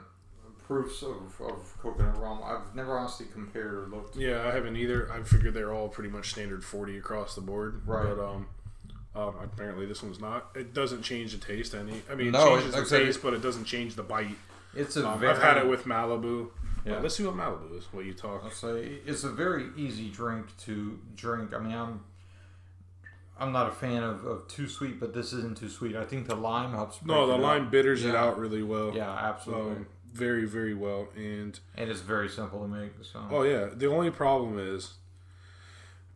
proofs 0.69 1.01
of, 1.01 1.41
of 1.41 1.75
coconut 1.81 2.15
rum. 2.21 2.39
I've 2.45 2.75
never 2.75 2.95
honestly 2.95 3.25
compared 3.33 3.73
or 3.73 3.87
looked. 3.87 4.15
Yeah, 4.15 4.47
I 4.47 4.51
haven't 4.51 4.77
either. 4.77 5.11
I 5.11 5.23
figured 5.23 5.55
they're 5.55 5.73
all 5.73 5.89
pretty 5.89 6.11
much 6.11 6.29
standard 6.29 6.63
forty 6.63 6.95
across 6.95 7.33
the 7.33 7.41
board. 7.41 7.81
Right. 7.87 8.05
But 8.15 8.23
um, 8.23 8.47
um, 9.15 9.33
apparently 9.43 9.87
this 9.87 10.03
one's 10.03 10.19
not. 10.19 10.51
It 10.53 10.75
doesn't 10.75 11.01
change 11.01 11.31
the 11.31 11.39
taste 11.43 11.73
any. 11.73 12.03
I 12.09 12.13
mean, 12.13 12.31
No, 12.31 12.55
it 12.55 12.59
changes 12.61 12.75
it- 12.75 12.87
the 12.89 12.99
taste, 12.99 13.23
but 13.23 13.33
it 13.33 13.41
doesn't 13.41 13.65
change 13.65 13.95
the 13.95 14.03
bite. 14.03 14.37
It's 14.75 14.95
a 14.95 15.07
Um, 15.09 15.19
very. 15.19 15.33
I've 15.33 15.41
had 15.41 15.57
it 15.57 15.67
with 15.67 15.85
Malibu. 15.85 16.51
Yeah. 16.85 16.99
Let's 16.99 17.15
see 17.15 17.25
what 17.25 17.35
Malibu 17.35 17.75
is. 17.75 17.85
What 17.91 18.05
you 18.05 18.13
talk. 18.13 18.43
I'll 18.43 18.51
say 18.51 18.99
it's 19.07 19.23
a 19.23 19.29
very 19.31 19.69
easy 19.75 20.09
drink 20.11 20.55
to 20.65 20.99
drink. 21.15 21.51
I 21.55 21.57
mean, 21.57 21.73
I'm 21.73 22.01
I'm 23.39 23.51
not 23.51 23.67
a 23.69 23.71
fan 23.71 24.03
of, 24.03 24.23
of 24.25 24.47
too 24.47 24.67
sweet, 24.67 24.99
but 24.99 25.13
this 25.15 25.33
isn't 25.33 25.57
too 25.57 25.69
sweet. 25.69 25.95
I 25.95 26.03
think 26.05 26.27
the 26.27 26.35
lime 26.35 26.71
helps. 26.71 27.03
No, 27.03 27.25
the 27.25 27.37
lime 27.37 27.69
bitters 27.71 28.05
it 28.05 28.13
out 28.13 28.37
really 28.37 28.61
well. 28.61 28.93
Yeah, 28.93 29.09
absolutely. 29.11 29.71
Um, 29.71 29.87
very 30.13 30.45
very 30.45 30.73
well 30.73 31.07
and. 31.15 31.59
and 31.75 31.89
it's 31.89 32.01
very 32.01 32.29
simple 32.29 32.61
to 32.61 32.67
make. 32.67 32.91
So 33.01 33.19
Oh 33.31 33.43
yeah. 33.43 33.69
The 33.73 33.87
only 33.87 34.11
problem 34.11 34.57
is 34.59 34.93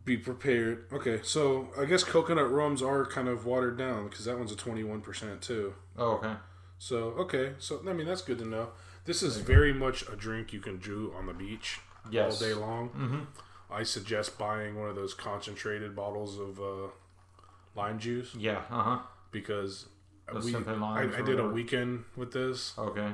be 0.04 0.16
prepared. 0.16 0.84
Okay, 0.92 1.20
so 1.22 1.68
I 1.78 1.84
guess 1.86 2.04
coconut 2.04 2.50
rums 2.50 2.82
are 2.82 3.06
kind 3.06 3.28
of 3.28 3.46
watered 3.46 3.78
down 3.78 4.08
because 4.08 4.24
that 4.26 4.36
one's 4.38 4.52
a 4.52 4.56
twenty 4.56 4.84
one 4.84 5.00
percent 5.00 5.40
too. 5.42 5.74
Oh, 5.96 6.12
okay. 6.16 6.34
So 6.78 6.96
okay, 7.18 7.52
so 7.58 7.80
I 7.88 7.92
mean 7.92 8.06
that's 8.06 8.22
good 8.22 8.38
to 8.38 8.44
know. 8.46 8.68
This 9.06 9.22
is 9.22 9.36
very 9.38 9.72
much 9.72 10.06
a 10.08 10.16
drink 10.16 10.52
you 10.52 10.60
can 10.60 10.78
do 10.78 11.12
on 11.16 11.26
the 11.26 11.32
beach 11.34 11.80
Yes. 12.10 12.34
all 12.42 12.48
day 12.48 12.54
long. 12.54 12.88
Mm-hmm. 12.90 13.20
I 13.72 13.82
suggest 13.82 14.38
buying 14.38 14.78
one 14.78 14.88
of 14.90 14.94
those 14.94 15.14
concentrated 15.14 15.96
bottles 15.96 16.38
of 16.38 16.60
uh, 16.60 16.88
lime 17.74 17.98
juice 17.98 18.34
Yeah. 18.34 18.62
Uh 18.70 18.82
huh. 18.82 18.98
because 19.30 19.86
we, 20.44 20.54
I, 20.54 21.08
I 21.18 21.22
did 21.22 21.40
a 21.40 21.48
weekend 21.48 22.04
with 22.16 22.32
this. 22.32 22.74
Okay. 22.78 23.10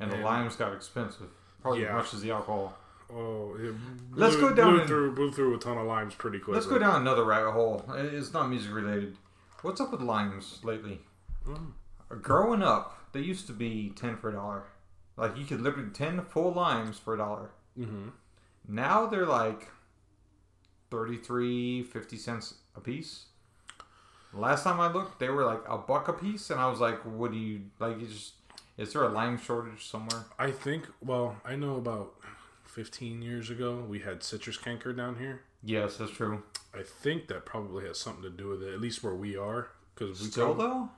And 0.00 0.10
the 0.10 0.16
limes 0.16 0.56
got 0.56 0.72
expensive, 0.72 1.28
probably 1.62 1.82
Yeah. 1.82 1.88
as 1.98 2.04
much 2.04 2.14
as 2.14 2.22
the 2.22 2.30
alcohol. 2.32 2.76
oh, 3.12 3.54
it 3.58 3.74
Let's 4.12 4.36
go 4.36 4.54
down 4.54 4.70
Blew 4.72 4.78
and- 4.80 4.88
through, 4.88 5.14
blew 5.14 5.32
through 5.32 5.54
a 5.56 5.58
ton 5.58 5.76
of 5.78 5.86
limes 5.86 6.14
pretty 6.14 6.38
quick. 6.38 6.54
Let's 6.54 6.66
go 6.66 6.78
down 6.78 7.00
another 7.02 7.24
rabbit 7.24 7.50
hole. 7.52 7.84
It's 7.94 8.32
not 8.32 8.48
music 8.48 8.72
related. 8.72 9.16
What's 9.62 9.80
up 9.80 9.90
with 9.92 10.00
limes 10.00 10.60
lately? 10.62 11.00
Mm. 11.44 11.72
Growing 12.22 12.62
up, 12.62 13.12
they 13.12 13.20
used 13.20 13.46
to 13.48 13.52
be 13.52 13.90
ten 13.90 14.16
for 14.16 14.30
a 14.30 14.32
dollar. 14.32 14.62
Like 15.16 15.36
you 15.36 15.44
could 15.44 15.60
literally 15.60 15.90
ten 15.90 16.22
full 16.22 16.52
limes 16.52 16.98
for 16.98 17.14
a 17.14 17.18
dollar. 17.18 17.50
Mm-hmm. 17.78 18.08
Now 18.68 19.06
they're 19.06 19.26
like 19.26 19.68
33, 20.90 21.82
50 21.82 22.16
cents 22.16 22.54
a 22.76 22.80
piece. 22.80 23.26
Last 24.32 24.62
time 24.64 24.80
I 24.80 24.90
looked, 24.92 25.18
they 25.18 25.28
were 25.28 25.44
like 25.44 25.62
a 25.68 25.76
buck 25.78 26.08
a 26.08 26.12
piece, 26.12 26.50
and 26.50 26.60
I 26.60 26.68
was 26.68 26.78
like, 26.80 27.00
"What 27.04 27.32
do 27.32 27.38
you 27.38 27.62
like? 27.80 27.98
You 28.00 28.06
just 28.06 28.34
is 28.80 28.92
there 28.92 29.02
a 29.04 29.08
lime 29.08 29.38
shortage 29.38 29.86
somewhere?" 29.88 30.24
I 30.38 30.50
think. 30.50 30.86
Well, 31.00 31.36
I 31.44 31.54
know 31.56 31.76
about 31.76 32.14
15 32.64 33.22
years 33.22 33.50
ago 33.50 33.84
we 33.88 34.00
had 34.00 34.22
citrus 34.22 34.56
canker 34.56 34.92
down 34.92 35.16
here. 35.18 35.42
Yes, 35.62 35.96
that's 35.96 36.12
true. 36.12 36.42
I 36.74 36.82
think 36.82 37.28
that 37.28 37.44
probably 37.44 37.86
has 37.86 37.98
something 37.98 38.22
to 38.22 38.30
do 38.30 38.48
with 38.48 38.62
it, 38.62 38.72
at 38.72 38.80
least 38.80 39.02
where 39.02 39.14
we 39.14 39.36
are, 39.36 39.68
because 39.94 40.20
we 40.20 40.28
Still 40.28 40.54
prob- 40.54 40.58
though, 40.58 40.88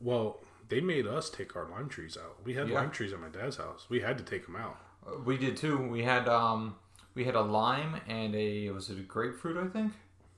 Well, 0.00 0.40
they 0.68 0.80
made 0.80 1.06
us 1.06 1.30
take 1.30 1.56
our 1.56 1.66
lime 1.68 1.88
trees 1.88 2.18
out. 2.22 2.36
We 2.44 2.54
had 2.54 2.68
Yeah. 2.68 2.74
lime 2.80 2.90
trees 2.90 3.12
at 3.12 3.20
my 3.20 3.28
dad's 3.28 3.56
house. 3.56 3.86
We 3.88 4.00
had 4.00 4.18
to 4.18 4.24
take 4.24 4.44
them 4.46 4.56
out. 4.56 4.78
Uh, 5.06 5.18
we 5.24 5.36
did 5.38 5.56
too. 5.56 5.78
We 5.78 6.02
had 6.02 6.28
um, 6.28 6.74
we 7.14 7.24
had 7.24 7.34
a 7.36 7.40
lime 7.40 8.00
and 8.08 8.34
a 8.34 8.68
was 8.70 8.90
it 8.90 8.98
a 8.98 9.02
grapefruit? 9.02 9.56
I 9.56 9.68
think. 9.68 9.92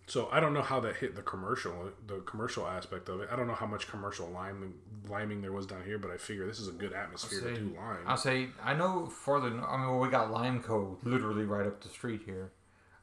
So 0.09 0.29
I 0.33 0.41
don't 0.41 0.55
know 0.55 0.63
how 0.63 0.81
that 0.81 0.97
hit 0.97 1.15
the 1.15 1.23
commercial, 1.23 1.91
the 2.07 2.21
commercial 2.21 2.67
aspect 2.67 3.11
of 3.11 3.21
it. 3.21 3.29
I 3.31 3.37
don't 3.37 3.47
know 3.47 3.55
how 3.55 3.67
much 3.67 3.89
commercial 3.89 4.27
lime 4.31 4.75
liming 5.07 5.43
there 5.43 5.53
was 5.53 5.67
down 5.67 5.85
here, 5.85 5.99
but 5.99 6.11
I 6.11 6.17
figure 6.17 6.47
this 6.47 6.59
is 6.59 6.69
a 6.69 6.73
good 6.73 6.95
atmosphere 6.95 7.41
to 7.43 7.55
do 7.55 7.77
lime. 7.77 7.99
I'll 8.07 8.17
say 8.17 8.49
I 8.63 8.73
know 8.75 9.07
farther. 9.07 9.49
I 9.49 9.77
mean, 9.77 9.91
well, 9.91 9.99
we 10.01 10.09
got 10.09 10.31
Limeco 10.31 10.97
literally 11.03 11.45
right 11.45 11.67
up 11.67 11.83
the 11.83 11.91
street 11.91 12.23
here. 12.25 12.53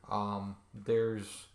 Um, 0.09 0.55
there's, 0.73 1.45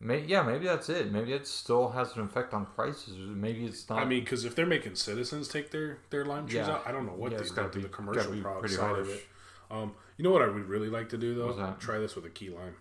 may, 0.00 0.20
yeah, 0.20 0.42
maybe 0.42 0.66
that's 0.66 0.88
it. 0.88 1.10
Maybe 1.12 1.32
it 1.32 1.46
still 1.48 1.90
has 1.90 2.14
an 2.16 2.22
effect 2.22 2.54
on 2.54 2.66
prices. 2.66 3.14
Maybe 3.18 3.64
it's 3.64 3.88
not. 3.88 3.98
I 3.98 4.04
mean, 4.04 4.20
because 4.22 4.44
if 4.44 4.54
they're 4.54 4.64
making 4.66 4.94
citizens 4.94 5.48
take 5.48 5.72
their 5.72 5.98
their 6.10 6.24
lime 6.24 6.46
trees 6.46 6.66
Yeah. 6.66 6.74
out, 6.74 6.86
I 6.86 6.92
don't 6.92 7.06
know 7.06 7.12
what 7.12 7.32
Yeah, 7.32 7.38
they 7.38 7.42
it's 7.42 7.50
do 7.50 7.56
gotta 7.56 7.70
to 7.70 7.80
the 7.80 7.88
commercial 7.88 8.32
product 8.40 8.60
pretty 8.60 8.74
side 8.76 8.98
of 8.98 9.08
it. 9.08 9.26
Um, 9.72 9.94
you 10.18 10.22
know 10.22 10.30
what 10.30 10.42
I 10.42 10.46
would 10.46 10.68
really 10.68 10.88
like 10.88 11.08
to 11.08 11.18
do 11.18 11.34
though? 11.34 11.74
Try 11.80 11.98
this 11.98 12.14
with 12.14 12.26
a 12.26 12.30
key 12.30 12.50
lime. 12.50 12.76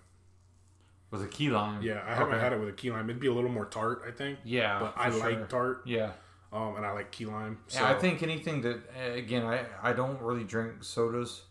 With 1.12 1.22
a 1.24 1.28
key 1.28 1.50
lime. 1.50 1.82
Yeah, 1.84 2.02
I 2.08 2.16
haven't 2.16 2.34
Okay. 2.36 2.40
had 2.44 2.54
it 2.54 2.60
with 2.60 2.70
a 2.70 2.74
key 2.74 2.90
lime. 2.92 3.10
It'd 3.10 3.22
be 3.22 3.28
a 3.28 3.34
little 3.34 3.52
more 3.52 3.66
tart, 3.66 4.04
I 4.08 4.12
think. 4.12 4.40
Yeah, 4.44 4.80
but 4.80 4.94
I 4.98 5.10
sure. 5.12 5.20
like 5.20 5.50
tart, 5.50 5.82
Yeah. 5.86 6.12
um, 6.54 6.76
and 6.78 6.86
I 6.86 6.92
like 6.92 7.12
key 7.12 7.26
lime. 7.26 7.60
So 7.68 7.82
yeah, 7.82 7.92
I 7.92 7.96
think 8.00 8.24
anything 8.24 8.62
that 8.62 8.78
uh, 8.98 9.12
again, 9.14 9.46
I 9.46 9.66
I 9.84 9.94
don't 9.94 10.20
really 10.22 10.44
drink 10.44 10.84
sodas. 10.84 11.44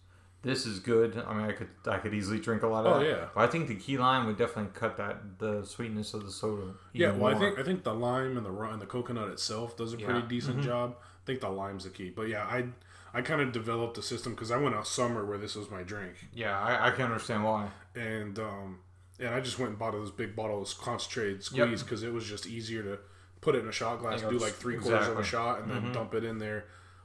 This 0.43 0.65
is 0.65 0.79
good. 0.79 1.23
I 1.29 1.35
mean, 1.35 1.47
I 1.47 1.53
could 1.53 1.69
I 1.87 1.99
could 1.99 2.15
easily 2.15 2.41
drink 2.41 2.63
a 2.63 2.67
lot 2.67 2.87
of 2.87 2.97
Oh, 2.97 2.99
that. 3.01 3.07
yeah. 3.07 3.25
But 3.35 3.43
I 3.43 3.47
think 3.49 3.69
the 3.69 3.75
key 3.77 3.99
lime 3.99 4.25
would 4.27 4.39
definitely 4.39 4.73
cut 4.73 4.97
that 4.97 5.39
the 5.39 5.65
sweetness 5.67 6.15
of 6.15 6.25
the 6.25 6.33
soda. 6.33 6.73
Yeah, 6.95 7.13
well, 7.13 7.35
I 7.35 7.39
think 7.39 7.59
I 7.59 7.63
think 7.63 7.83
the 7.85 7.93
lime 7.95 8.39
and 8.39 8.47
the 8.47 8.53
and 8.73 8.81
the 8.81 8.87
coconut 8.87 9.29
itself 9.29 9.77
does 9.77 9.93
a 9.93 9.97
pretty 9.99 10.13
Yeah. 10.15 10.19
Mm-hmm. 10.21 10.29
decent 10.29 10.63
job. 10.63 10.97
I 10.99 11.27
think 11.27 11.41
the 11.41 11.51
lime's 11.51 11.85
the 11.85 11.91
key. 11.91 12.09
But 12.09 12.29
yeah, 12.29 12.45
I 12.47 12.69
I 13.13 13.21
kind 13.21 13.43
of 13.43 13.53
developed 13.53 13.99
a 13.99 14.03
system 14.03 14.33
because 14.35 14.51
I 14.51 14.57
went 14.57 14.75
out 14.75 14.87
summer 14.87 15.27
where 15.27 15.37
this 15.37 15.55
was 15.57 15.69
my 15.71 15.83
drink, 15.83 16.15
Yeah, 16.33 16.59
I, 16.59 16.87
I 16.89 16.91
can 16.93 17.05
understand 17.07 17.43
why. 17.45 17.69
and 17.95 18.39
um, 18.39 18.79
and 19.21 19.35
I 19.35 19.41
just 19.41 19.59
went 19.59 19.71
and 19.71 19.79
bought 19.79 19.93
this 19.93 20.11
big 20.11 20.35
bottle 20.35 20.63
of 20.63 20.79
concentrated 20.79 21.37
Yep. 21.39 21.45
squeeze 21.45 21.83
because 21.83 22.03
it 22.03 22.13
was 22.13 22.27
just 22.27 22.47
easier 22.47 22.83
to 22.83 22.99
put 23.41 23.55
it 23.55 23.61
in 23.61 23.69
a 23.69 23.73
shot 23.73 24.01
glass, 24.01 24.21
do 24.23 24.31
like 24.39 24.53
three 24.55 24.77
quarters 24.77 25.09
of 25.09 25.19
a 25.19 25.25
shot, 25.25 25.61
and 25.63 25.71
then 25.71 25.93
dump 25.93 26.15
it 26.15 26.25
in 26.25 26.39
there. 26.39 26.65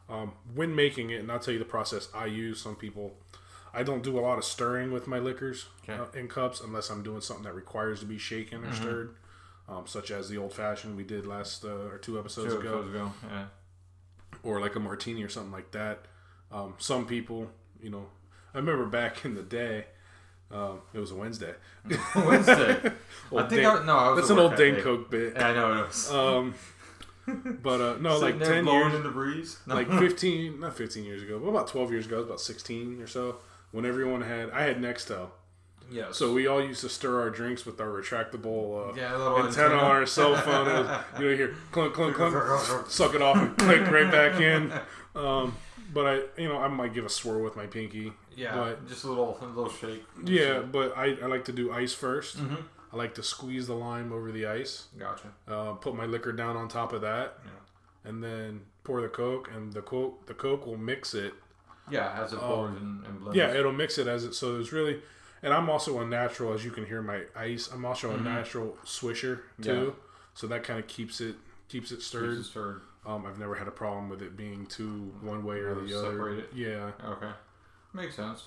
Um, 0.10 0.34
when 0.54 0.76
making 0.76 1.10
it, 1.12 1.20
and 1.22 1.32
I'll 1.32 1.40
tell 1.40 1.54
you 1.54 1.60
the 1.60 1.66
process 1.66 2.10
I 2.14 2.26
use. 2.28 2.62
Some 2.62 2.76
people, 2.76 3.16
I 3.74 3.82
don't 3.84 4.04
do 4.04 4.20
a 4.20 4.22
lot 4.22 4.38
of 4.38 4.44
stirring 4.44 4.92
with 4.92 5.08
my 5.08 5.18
liquors 5.20 5.66
Okay. 5.84 5.94
uh, 6.00 6.06
in 6.20 6.28
cups 6.28 6.62
unless 6.62 6.90
I'm 6.90 7.02
doing 7.04 7.22
something 7.22 7.44
that 7.46 7.56
requires 7.56 8.02
to 8.02 8.06
be 8.06 8.18
shaken 8.20 8.64
or 8.66 8.74
stirred, 8.74 9.16
um, 9.68 9.88
such 9.88 10.12
as 10.12 10.30
the 10.30 10.38
old 10.38 10.54
fashioned 10.54 10.96
we 10.96 11.04
did 11.04 11.26
last 11.26 11.66
uh, 11.66 11.70
or 11.70 11.98
two 11.98 12.20
episodes 12.20 12.54
Two 12.54 12.60
ago 12.60 12.80
episodes 12.80 12.96
ago. 12.96 13.12
Yeah. 13.32 13.46
or 14.44 14.60
like 14.62 14.76
a 14.76 14.80
martini 14.80 15.24
or 15.24 15.30
something 15.30 15.52
like 15.52 15.72
that. 15.72 16.06
Um, 16.52 16.76
some 16.78 17.08
people, 17.08 17.50
you 17.82 17.90
know, 17.90 18.06
I 18.54 18.58
remember 18.60 18.86
back 18.86 19.26
in 19.26 19.34
the 19.34 19.42
day, 19.44 19.86
um, 20.52 20.82
it 20.94 21.00
was 21.00 21.12
a 21.12 21.16
Wednesday. 21.16 21.54
Wednesday. 22.16 22.72
I 23.36 23.44
think 23.44 23.62
Dan- 23.62 23.78
I, 23.78 23.86
no, 23.86 23.98
I 23.98 24.10
was 24.10 24.20
that's 24.20 24.30
an 24.30 24.40
old 24.40 24.56
Dane. 24.56 24.82
Cook 24.82 25.10
bit. 25.10 25.34
Yeah, 25.36 25.48
I 25.48 25.54
know 25.54 25.74
it 25.80 25.88
was. 25.88 26.12
Um, 26.12 26.56
but 27.28 27.82
uh, 27.82 27.98
no, 28.00 28.18
like 28.20 28.40
there 28.40 28.54
ten 28.54 28.64
blowing 28.64 28.82
years, 28.92 28.96
in 28.96 29.04
the 29.04 29.10
breeze. 29.10 29.58
No. 29.66 29.76
like 29.76 29.90
fifteen, 30.00 30.60
not 30.60 30.78
fifteen 30.78 31.04
years 31.04 31.24
ago, 31.24 31.40
but 31.40 31.50
about 31.50 31.68
twelve 31.68 31.92
years 31.92 32.06
ago, 32.06 32.20
about 32.20 32.42
sixteen 32.42 33.02
or 33.02 33.08
so. 33.08 33.38
When 33.72 33.86
everyone 33.86 34.22
had, 34.22 34.52
I 34.52 34.62
had 34.62 34.80
Nextel, 34.82 35.32
yes. 35.92 36.16
so 36.16 36.32
we 36.32 36.48
all 36.48 36.64
used 36.64 36.80
to 36.82 36.90
stir 36.90 37.20
our 37.20 37.30
drinks 37.30 37.66
with 37.66 37.82
our 37.82 37.88
retractable 37.88 38.92
uh, 38.92 38.94
yeah, 38.96 39.14
a 39.14 39.18
little 39.18 39.46
antenna 39.46 39.76
on 39.76 39.84
our 39.84 40.06
cell 40.06 40.34
phone. 40.38 40.68
Was, 40.68 41.04
you 41.20 41.30
know, 41.30 41.36
hear 41.36 41.56
clunk, 41.74 41.94
clunk, 41.94 42.16
clunk, 42.16 42.90
suck 42.90 43.16
it 43.16 43.22
off 43.22 43.36
and 43.36 43.58
click 43.58 43.90
right 43.92 44.10
back 44.10 44.40
in. 44.40 44.72
Um, 45.14 45.58
but 45.94 46.06
I, 46.06 46.42
you 46.42 46.48
know, 46.50 46.58
I 46.58 46.68
might 46.68 46.94
give 46.94 47.06
a 47.06 47.10
swirl 47.10 47.42
with 47.44 47.56
my 47.56 47.66
pinky. 47.68 48.14
yeah, 48.36 48.54
but- 48.56 48.88
just 48.88 49.04
a 49.04 49.08
little, 49.08 49.38
a 49.42 49.46
little 49.46 49.70
shake. 49.72 50.04
Yeah, 50.24 50.60
but 50.60 50.98
I, 50.98 51.18
I 51.22 51.26
like 51.28 51.46
to 51.46 51.52
do 51.52 51.72
ice 51.72 51.94
1st 51.96 52.36
Mhm. 52.38 52.64
I 52.94 52.96
like 52.98 53.14
to 53.16 53.24
squeeze 53.24 53.68
the 53.68 53.74
lime 53.76 54.14
over 54.14 54.32
the 54.32 54.46
ice. 54.46 54.86
Gotcha. 54.98 55.28
Uh, 55.48 55.74
put 55.74 55.96
my 55.96 56.06
liquor 56.06 56.32
down 56.32 56.56
on 56.56 56.68
top 56.70 56.94
of 56.94 57.02
that, 57.02 57.40
Yeah. 57.44 58.10
and 58.10 58.24
then 58.24 58.62
pour 58.86 59.02
the 59.02 59.10
coke. 59.10 59.50
And 59.54 59.74
the 59.74 59.82
coke, 59.82 60.26
the 60.28 60.34
coke 60.34 60.66
will 60.66 60.78
mix 60.78 61.14
it. 61.14 61.34
Yeah, 61.92 62.20
as 62.24 62.32
it 62.34 62.40
pours 62.40 62.76
and, 62.78 63.06
and 63.06 63.20
blends. 63.20 63.36
Yeah, 63.38 63.54
it'll 63.54 63.72
mix 63.74 63.98
it 63.98 64.08
as 64.08 64.24
it. 64.24 64.34
So 64.34 64.60
it's 64.60 64.72
really, 64.72 65.02
and 65.44 65.54
I'm 65.54 65.70
also 65.70 66.00
a 66.00 66.06
natural, 66.06 66.54
as 66.54 66.64
you 66.66 66.72
can 66.72 66.86
hear 66.86 67.02
my 67.02 67.24
ice. 67.36 67.70
I'm 67.72 67.84
also 67.86 68.12
a 68.12 68.18
natural 68.20 68.78
swisher 68.86 69.42
too. 69.62 69.70
Mm-hmm. 69.72 69.86
Yeah. 69.86 69.92
So 70.34 70.48
that 70.48 70.64
kind 70.64 70.80
of 70.80 70.88
keeps 70.88 71.20
it 71.22 71.36
keeps 71.68 71.92
it 71.92 71.96
Keeps 71.96 72.14
it 72.14 72.44
stirred. 72.46 72.82
Um, 73.06 73.26
I've 73.26 73.38
never 73.40 73.56
had 73.56 73.68
a 73.68 73.72
problem 73.72 74.10
with 74.10 74.22
it 74.22 74.36
being 74.36 74.66
too 74.66 75.14
one 75.22 75.44
way 75.46 75.58
or 75.58 75.80
Or 75.80 75.82
the 75.82 76.00
other. 76.00 76.44
Yeah, 76.54 76.92
Okay, 77.04 77.32
makes 77.94 78.16
sense. 78.16 78.46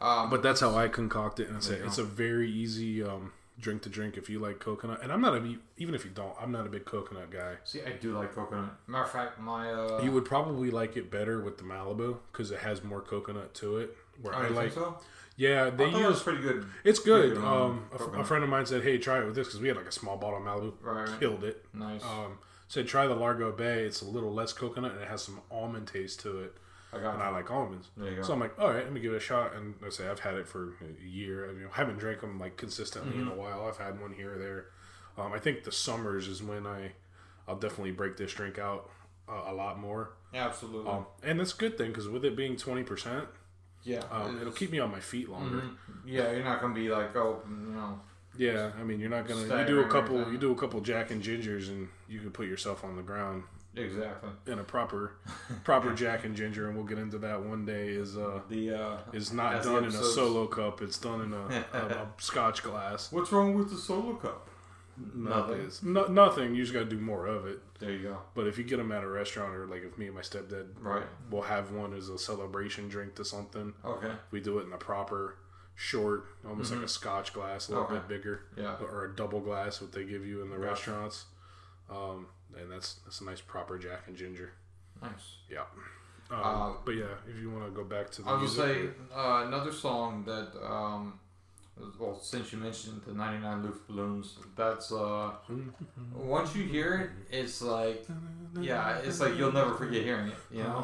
Um, 0.00 0.30
but 0.30 0.42
that's 0.42 0.60
how 0.60 0.76
I 0.76 0.88
concoct 0.88 1.40
it, 1.40 1.48
and 1.48 1.56
it's 1.56 1.68
a, 1.68 1.84
it's 1.84 1.98
a 1.98 2.04
very 2.04 2.50
easy 2.50 3.02
um, 3.02 3.32
drink 3.60 3.82
to 3.82 3.88
drink 3.88 4.16
if 4.16 4.30
you 4.30 4.38
like 4.38 4.58
coconut. 4.58 5.00
And 5.02 5.12
I'm 5.12 5.20
not 5.20 5.34
a 5.34 5.56
even 5.76 5.94
if 5.94 6.04
you 6.04 6.10
don't, 6.10 6.34
I'm 6.40 6.50
not 6.50 6.66
a 6.66 6.68
big 6.68 6.84
coconut 6.84 7.30
guy. 7.30 7.56
see, 7.64 7.82
I 7.82 7.92
do 7.92 8.16
like 8.16 8.34
coconut. 8.34 8.76
Matter 8.86 9.04
of 9.04 9.10
fact, 9.10 9.40
my 9.40 9.70
uh, 9.70 10.00
You 10.02 10.10
would 10.12 10.24
probably 10.24 10.70
like 10.70 10.96
it 10.96 11.10
better 11.10 11.40
with 11.42 11.58
the 11.58 11.64
Malibu 11.64 12.18
because 12.32 12.50
it 12.50 12.60
has 12.60 12.82
more 12.82 13.00
coconut 13.00 13.54
to 13.54 13.78
it. 13.78 13.96
Where 14.22 14.34
oh, 14.34 14.38
I 14.38 14.48
you 14.48 14.54
like, 14.54 14.72
think 14.72 14.74
so? 14.74 14.98
yeah, 15.36 15.70
they 15.70 15.90
thought 15.90 16.00
it 16.00 16.08
use 16.08 16.22
pretty 16.22 16.42
good. 16.42 16.66
it's 16.84 16.98
good. 16.98 17.36
Um, 17.36 17.44
um, 17.44 17.84
a, 17.92 17.94
f- 17.94 18.20
a 18.20 18.24
friend 18.24 18.44
of 18.44 18.50
mine 18.50 18.66
said, 18.66 18.82
"Hey, 18.82 18.98
try 18.98 19.20
it 19.20 19.26
with 19.26 19.34
this," 19.34 19.48
because 19.48 19.60
we 19.60 19.68
had 19.68 19.76
like 19.76 19.86
a 19.86 19.92
small 19.92 20.16
bottle 20.16 20.38
of 20.38 20.44
Malibu, 20.44 20.72
right. 20.82 21.20
killed 21.20 21.44
it. 21.44 21.64
Nice. 21.74 22.02
Um, 22.04 22.38
said 22.70 22.86
try 22.86 23.04
the 23.08 23.14
Largo 23.16 23.50
Bay. 23.50 23.82
It's 23.82 24.00
a 24.00 24.04
little 24.04 24.32
less 24.32 24.52
coconut 24.52 24.92
and 24.92 25.00
it 25.02 25.08
has 25.08 25.22
some 25.22 25.40
almond 25.50 25.88
taste 25.88 26.20
to 26.20 26.38
it, 26.40 26.56
I 26.92 27.00
got 27.00 27.14
and 27.14 27.22
I 27.22 27.28
like 27.30 27.50
almonds. 27.50 27.88
You. 28.00 28.22
So 28.22 28.32
I'm 28.32 28.38
like, 28.38 28.56
all 28.60 28.68
right, 28.72 28.84
let 28.84 28.92
me 28.92 29.00
give 29.00 29.12
it 29.12 29.16
a 29.16 29.20
shot. 29.20 29.56
And 29.56 29.74
I 29.84 29.88
say 29.90 30.06
I've 30.08 30.20
had 30.20 30.34
it 30.36 30.46
for 30.48 30.74
a 30.80 31.04
year. 31.04 31.50
I 31.50 31.52
mean, 31.52 31.66
I 31.72 31.76
haven't 31.76 31.98
drank 31.98 32.20
them 32.20 32.38
like 32.38 32.56
consistently 32.56 33.16
in 33.20 33.26
a 33.26 33.30
Mm-hmm. 33.32 33.38
while. 33.40 33.66
I've 33.66 33.76
had 33.76 34.00
one 34.00 34.12
here 34.12 34.34
or 34.34 34.38
there. 34.38 34.66
Um, 35.18 35.32
I 35.32 35.40
think 35.40 35.64
the 35.64 35.72
summers 35.72 36.28
is 36.28 36.42
when 36.44 36.64
I, 36.64 36.92
I'll 37.48 37.56
definitely 37.58 37.90
break 37.90 38.16
this 38.16 38.32
drink 38.32 38.58
out 38.60 38.88
uh, 39.28 39.42
a 39.48 39.52
lot 39.52 39.80
more. 39.80 40.12
Absolutely. 40.32 40.92
Um, 40.92 41.06
and 41.24 41.40
that's 41.40 41.52
a 41.52 41.56
good 41.56 41.76
thing 41.76 41.88
because 41.88 42.08
with 42.08 42.24
it 42.24 42.36
being 42.36 42.56
twenty 42.56 42.84
percent, 42.84 43.26
yeah. 43.82 44.04
um, 44.12 44.38
it'll 44.40 44.52
keep 44.52 44.70
me 44.70 44.78
on 44.78 44.92
my 44.92 45.00
feet 45.00 45.28
longer. 45.28 45.56
Mhm. 45.62 45.76
Yeah, 46.06 46.30
you're 46.30 46.44
not 46.44 46.60
gonna 46.60 46.72
be 46.74 46.88
like, 46.88 47.16
oh, 47.16 47.42
you 47.48 47.72
know. 47.74 48.00
Yeah, 48.38 48.70
I 48.80 48.84
mean, 48.84 49.00
you're 49.00 49.10
not 49.10 49.26
gonna. 49.26 49.60
You 49.60 49.66
do 49.66 49.80
a 49.80 49.88
couple. 49.88 50.30
You 50.32 50.38
do 50.38 50.52
a 50.52 50.54
couple 50.54 50.80
Jack 50.80 51.10
and 51.10 51.22
Gingers, 51.22 51.68
and 51.68 51.88
you 52.08 52.20
can 52.20 52.30
put 52.30 52.46
yourself 52.46 52.84
on 52.84 52.96
the 52.96 53.02
ground 53.02 53.42
Exactly. 53.76 54.30
in 54.46 54.58
a 54.58 54.64
proper, 54.64 55.12
proper 55.64 55.92
Jack 55.94 56.24
and 56.24 56.34
Ginger, 56.36 56.66
and 56.68 56.76
we'll 56.76 56.86
get 56.86 56.98
into 56.98 57.18
that 57.18 57.42
one 57.42 57.64
day. 57.66 57.88
Is 57.88 58.16
uh, 58.16 58.40
The 58.48 58.70
uh, 58.74 58.96
is 59.12 59.32
not 59.32 59.62
done 59.62 59.84
in 59.84 59.90
a 59.90 59.92
solo 60.02 60.46
cup. 60.46 60.80
It's 60.80 60.98
done 60.98 61.20
in 61.22 61.32
a, 61.32 61.64
a, 61.72 61.78
a 62.02 62.08
Scotch 62.18 62.62
glass. 62.62 63.12
what's 63.12 63.30
wrong 63.32 63.54
with 63.54 63.70
the 63.70 63.76
solo 63.78 64.14
cup? 64.14 64.48
Nothing. 65.14 65.24
Nothing. 65.48 65.60
It's 65.66 65.82
no, 65.82 66.06
nothing. 66.06 66.54
You 66.54 66.62
just 66.62 66.74
got 66.74 66.80
to 66.80 66.84
do 66.84 66.98
more 66.98 67.26
of 67.26 67.46
it. 67.46 67.58
There 67.78 67.90
you 67.90 68.02
go. 68.02 68.18
But 68.34 68.46
if 68.46 68.58
you 68.58 68.64
get 68.64 68.76
them 68.76 68.92
at 68.92 69.02
a 69.02 69.08
restaurant, 69.08 69.54
or 69.54 69.66
like 69.66 69.82
if 69.82 69.96
me 69.96 70.06
and 70.06 70.14
my 70.14 70.20
stepdad, 70.20 70.66
Right. 70.80 71.04
we'll 71.30 71.42
have 71.42 71.72
one 71.72 71.94
as 71.94 72.08
a 72.10 72.18
celebration 72.18 72.88
drink 72.88 73.14
to 73.14 73.24
something. 73.24 73.72
Okay. 73.84 74.10
We 74.30 74.40
do 74.40 74.58
it 74.58 74.66
in 74.66 74.72
a 74.74 74.76
proper, 74.78 75.36
short, 75.80 76.26
almost 76.46 76.72
like 76.74 76.82
a 76.84 76.88
Scotch 76.88 77.32
glass, 77.32 77.68
a 77.68 77.70
little 77.72 77.86
Mm-hmm. 77.86 77.94
Okay. 77.96 78.06
bit 78.08 78.16
bigger, 78.18 78.42
Yeah. 78.54 78.76
or 78.82 79.06
a 79.06 79.16
double 79.16 79.40
glass, 79.40 79.80
what 79.80 79.92
they 79.92 80.04
give 80.04 80.26
you 80.26 80.42
in 80.42 80.50
the 80.50 80.56
Gotcha. 80.56 80.68
restaurants. 80.68 81.24
Um, 81.88 82.26
and 82.54 82.70
that's 82.70 82.96
that's 83.04 83.20
a 83.22 83.24
nice 83.24 83.40
proper 83.40 83.78
Jack 83.78 84.02
and 84.06 84.14
Ginger. 84.16 84.52
Nice. 85.00 85.36
Yeah. 85.48 85.64
Um, 86.30 86.38
Uh, 86.42 86.72
but 86.84 86.92
yeah, 86.96 87.06
if 87.28 87.40
you 87.40 87.50
want 87.50 87.64
to 87.64 87.70
go 87.70 87.82
back 87.82 88.10
to 88.12 88.22
the 88.22 88.28
I 88.28 88.32
gonna 88.34 88.48
say 88.48 88.88
uh, 89.14 89.44
another 89.46 89.72
song 89.72 90.22
that 90.26 90.48
um, 90.64 91.18
well, 91.98 92.18
since 92.20 92.52
you 92.52 92.58
mentioned 92.58 93.00
the 93.06 93.12
99 93.14 93.62
Luftballons, 93.62 94.28
that's 94.56 94.92
uh, 94.92 95.30
once 96.14 96.54
you 96.54 96.64
hear 96.64 96.94
it, 97.30 97.36
it's 97.38 97.62
like, 97.62 98.06
yeah, 98.60 98.98
it's 98.98 99.20
like 99.20 99.36
you'll 99.36 99.52
never 99.52 99.74
forget 99.74 100.02
hearing 100.02 100.28
it, 100.28 100.34
you 100.50 100.62
know. 100.62 100.82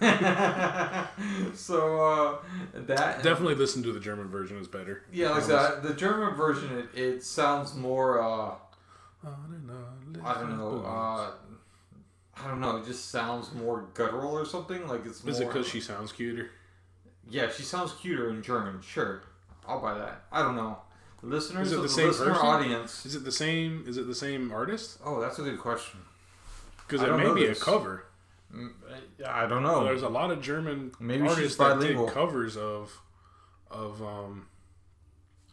so 1.54 2.04
uh, 2.04 2.36
that 2.74 3.22
Definitely 3.22 3.54
listen 3.54 3.82
to 3.82 3.92
the 3.92 4.00
German 4.00 4.28
version 4.28 4.58
is 4.58 4.68
better. 4.68 5.02
yeah, 5.12 5.30
like 5.30 5.46
that. 5.46 5.82
The 5.82 5.94
German 5.94 6.34
version, 6.34 6.78
it, 6.78 6.98
it 6.98 7.22
sounds 7.24 7.74
more. 7.74 8.20
Uh, 8.22 8.54
I 10.24 10.34
don't 10.34 10.58
know. 10.58 10.84
Uh, 10.84 11.30
I 12.36 12.48
don't 12.48 12.60
know. 12.60 12.76
It 12.76 12.84
just 12.86 13.10
sounds 13.10 13.52
more 13.54 13.86
guttural 13.94 14.32
or 14.32 14.44
something. 14.44 14.86
Like 14.86 15.06
it's. 15.06 15.24
Is 15.24 15.40
it 15.40 15.46
because 15.46 15.66
she 15.68 15.80
sounds 15.80 16.12
cuter? 16.12 16.50
Yeah, 17.30 17.50
she 17.50 17.62
sounds 17.62 17.92
cuter 17.94 18.30
in 18.30 18.42
German. 18.42 18.80
Sure, 18.82 19.22
I'll 19.66 19.80
buy 19.80 19.94
that. 19.94 20.24
I 20.32 20.42
don't 20.42 20.56
know. 20.56 20.78
Listeners 21.22 21.68
Is 21.68 21.72
it 21.72 21.76
the 21.76 21.82
the 21.82 21.88
same 21.88 22.06
listener 22.08 22.30
person? 22.32 22.46
audience. 22.46 23.06
Is 23.06 23.14
it 23.16 23.24
the 23.24 23.32
same? 23.32 23.84
Is 23.86 23.96
it 23.96 24.06
the 24.06 24.14
same 24.14 24.52
artist? 24.52 24.98
Oh, 25.04 25.20
that's 25.20 25.38
a 25.38 25.42
good 25.42 25.58
question. 25.58 26.00
Because 26.86 27.02
it 27.02 27.16
may 27.16 27.32
be 27.32 27.46
this. 27.46 27.60
a 27.60 27.64
cover. 27.64 28.04
Mm, 28.54 28.72
I 29.26 29.46
don't 29.46 29.62
know. 29.62 29.84
There's 29.84 30.02
a 30.02 30.08
lot 30.08 30.30
of 30.30 30.42
German 30.42 30.92
Maybe 31.00 31.26
artists 31.26 31.56
that 31.56 31.80
did 31.80 31.96
covers 32.10 32.56
of 32.58 33.00
of 33.70 34.02
um 34.02 34.46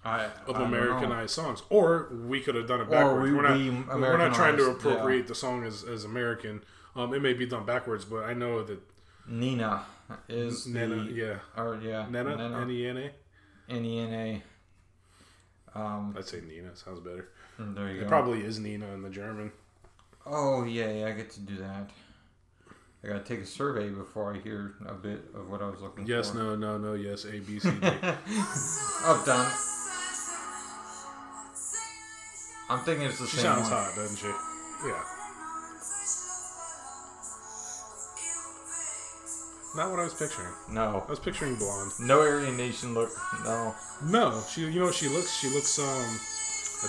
I, 0.03 0.25
of 0.47 0.55
I. 0.57 0.63
Americanized 0.63 1.31
songs, 1.31 1.61
or 1.69 2.09
we 2.27 2.41
could 2.41 2.55
have 2.55 2.67
done 2.67 2.81
it 2.81 2.89
backwards. 2.89 3.31
we- 3.31 3.37
are 3.37 3.41
not, 3.41 3.57
we 3.57 3.69
we're 3.69 4.17
not 4.17 4.33
trying 4.33 4.57
to 4.57 4.63
Americanized, 4.63 4.85
yeah. 4.85 4.91
appropriate 4.91 5.27
the 5.27 5.35
song 5.35 5.63
as, 5.63 5.83
as 5.83 6.03
American. 6.03 6.63
Um, 6.95 7.13
it 7.13 7.21
may 7.21 7.33
be 7.33 7.45
done 7.45 7.65
backwards, 7.65 8.03
but 8.03 8.25
I 8.25 8.33
know 8.33 8.61
that 8.63 8.79
Nina 9.27 9.85
is 10.29 10.67
Nena, 10.67 10.95
the, 11.03 11.11
yeah, 11.11 11.35
or 11.57 11.79
yeah, 11.81 12.05
Nena, 12.09 12.35
Nena, 12.37 12.61
N 12.61 12.69
E 12.71 12.85
N 12.87 12.97
A. 12.97 13.11
N 13.73 13.85
E 13.85 13.99
N 13.99 14.13
A. 14.13 14.43
Um, 15.79 16.15
I'd 16.17 16.25
say 16.25 16.41
Nina 16.41 16.75
sounds 16.75 16.99
better. 16.99 17.29
there 17.57 17.89
you 17.91 17.99
It 17.99 18.03
go. 18.03 18.07
probably 18.09 18.41
is 18.41 18.59
Nina 18.59 18.87
in 18.93 19.01
the 19.01 19.09
German. 19.09 19.51
Oh 20.25 20.63
yeah, 20.65 20.91
yeah, 20.91 21.05
I 21.07 21.11
get 21.11 21.31
to 21.31 21.39
do 21.39 21.57
that. 21.57 21.89
I 23.03 23.07
gotta 23.07 23.21
take 23.23 23.39
a 23.39 23.45
survey 23.45 23.89
before 23.89 24.33
I 24.35 24.37
hear 24.39 24.73
a 24.85 24.93
bit 24.93 25.23
of 25.33 25.49
what 25.49 25.61
I 25.63 25.69
was 25.69 25.81
looking 25.81 26.05
Yes, 26.05 26.29
for. 26.31 26.37
Yes, 26.37 26.43
no, 26.43 26.55
no, 26.55 26.77
no, 26.77 26.93
yes, 26.93 27.25
A 27.25 27.39
B 27.39 27.57
C 27.59 27.69
D. 27.71 27.77
oh, 27.83 29.23
done. 29.25 29.51
I'm 32.69 32.79
thinking 32.85 33.07
it's 33.07 33.19
the 33.19 33.25
She 33.27 33.37
same 33.37 33.43
sounds 33.43 33.69
one. 33.69 33.71
hot, 33.83 33.95
doesn't 33.95 34.17
she? 34.17 34.27
Yeah. 34.27 35.03
Not 39.75 39.89
what 39.91 39.99
I 39.99 40.03
was 40.03 40.13
picturing. 40.13 40.53
No, 40.69 41.03
I 41.07 41.09
was 41.09 41.19
picturing 41.19 41.55
blonde. 41.55 41.91
no 41.99 42.19
Aryan 42.19 42.57
Nation 42.57 42.93
look. 42.93 43.09
No. 43.45 43.73
No, 44.03 44.41
she. 44.49 44.61
You 44.61 44.79
know 44.79 44.85
what 44.87 44.95
she 44.95 45.07
looks? 45.07 45.33
She 45.37 45.47
looks 45.49 45.79
um 45.79 46.19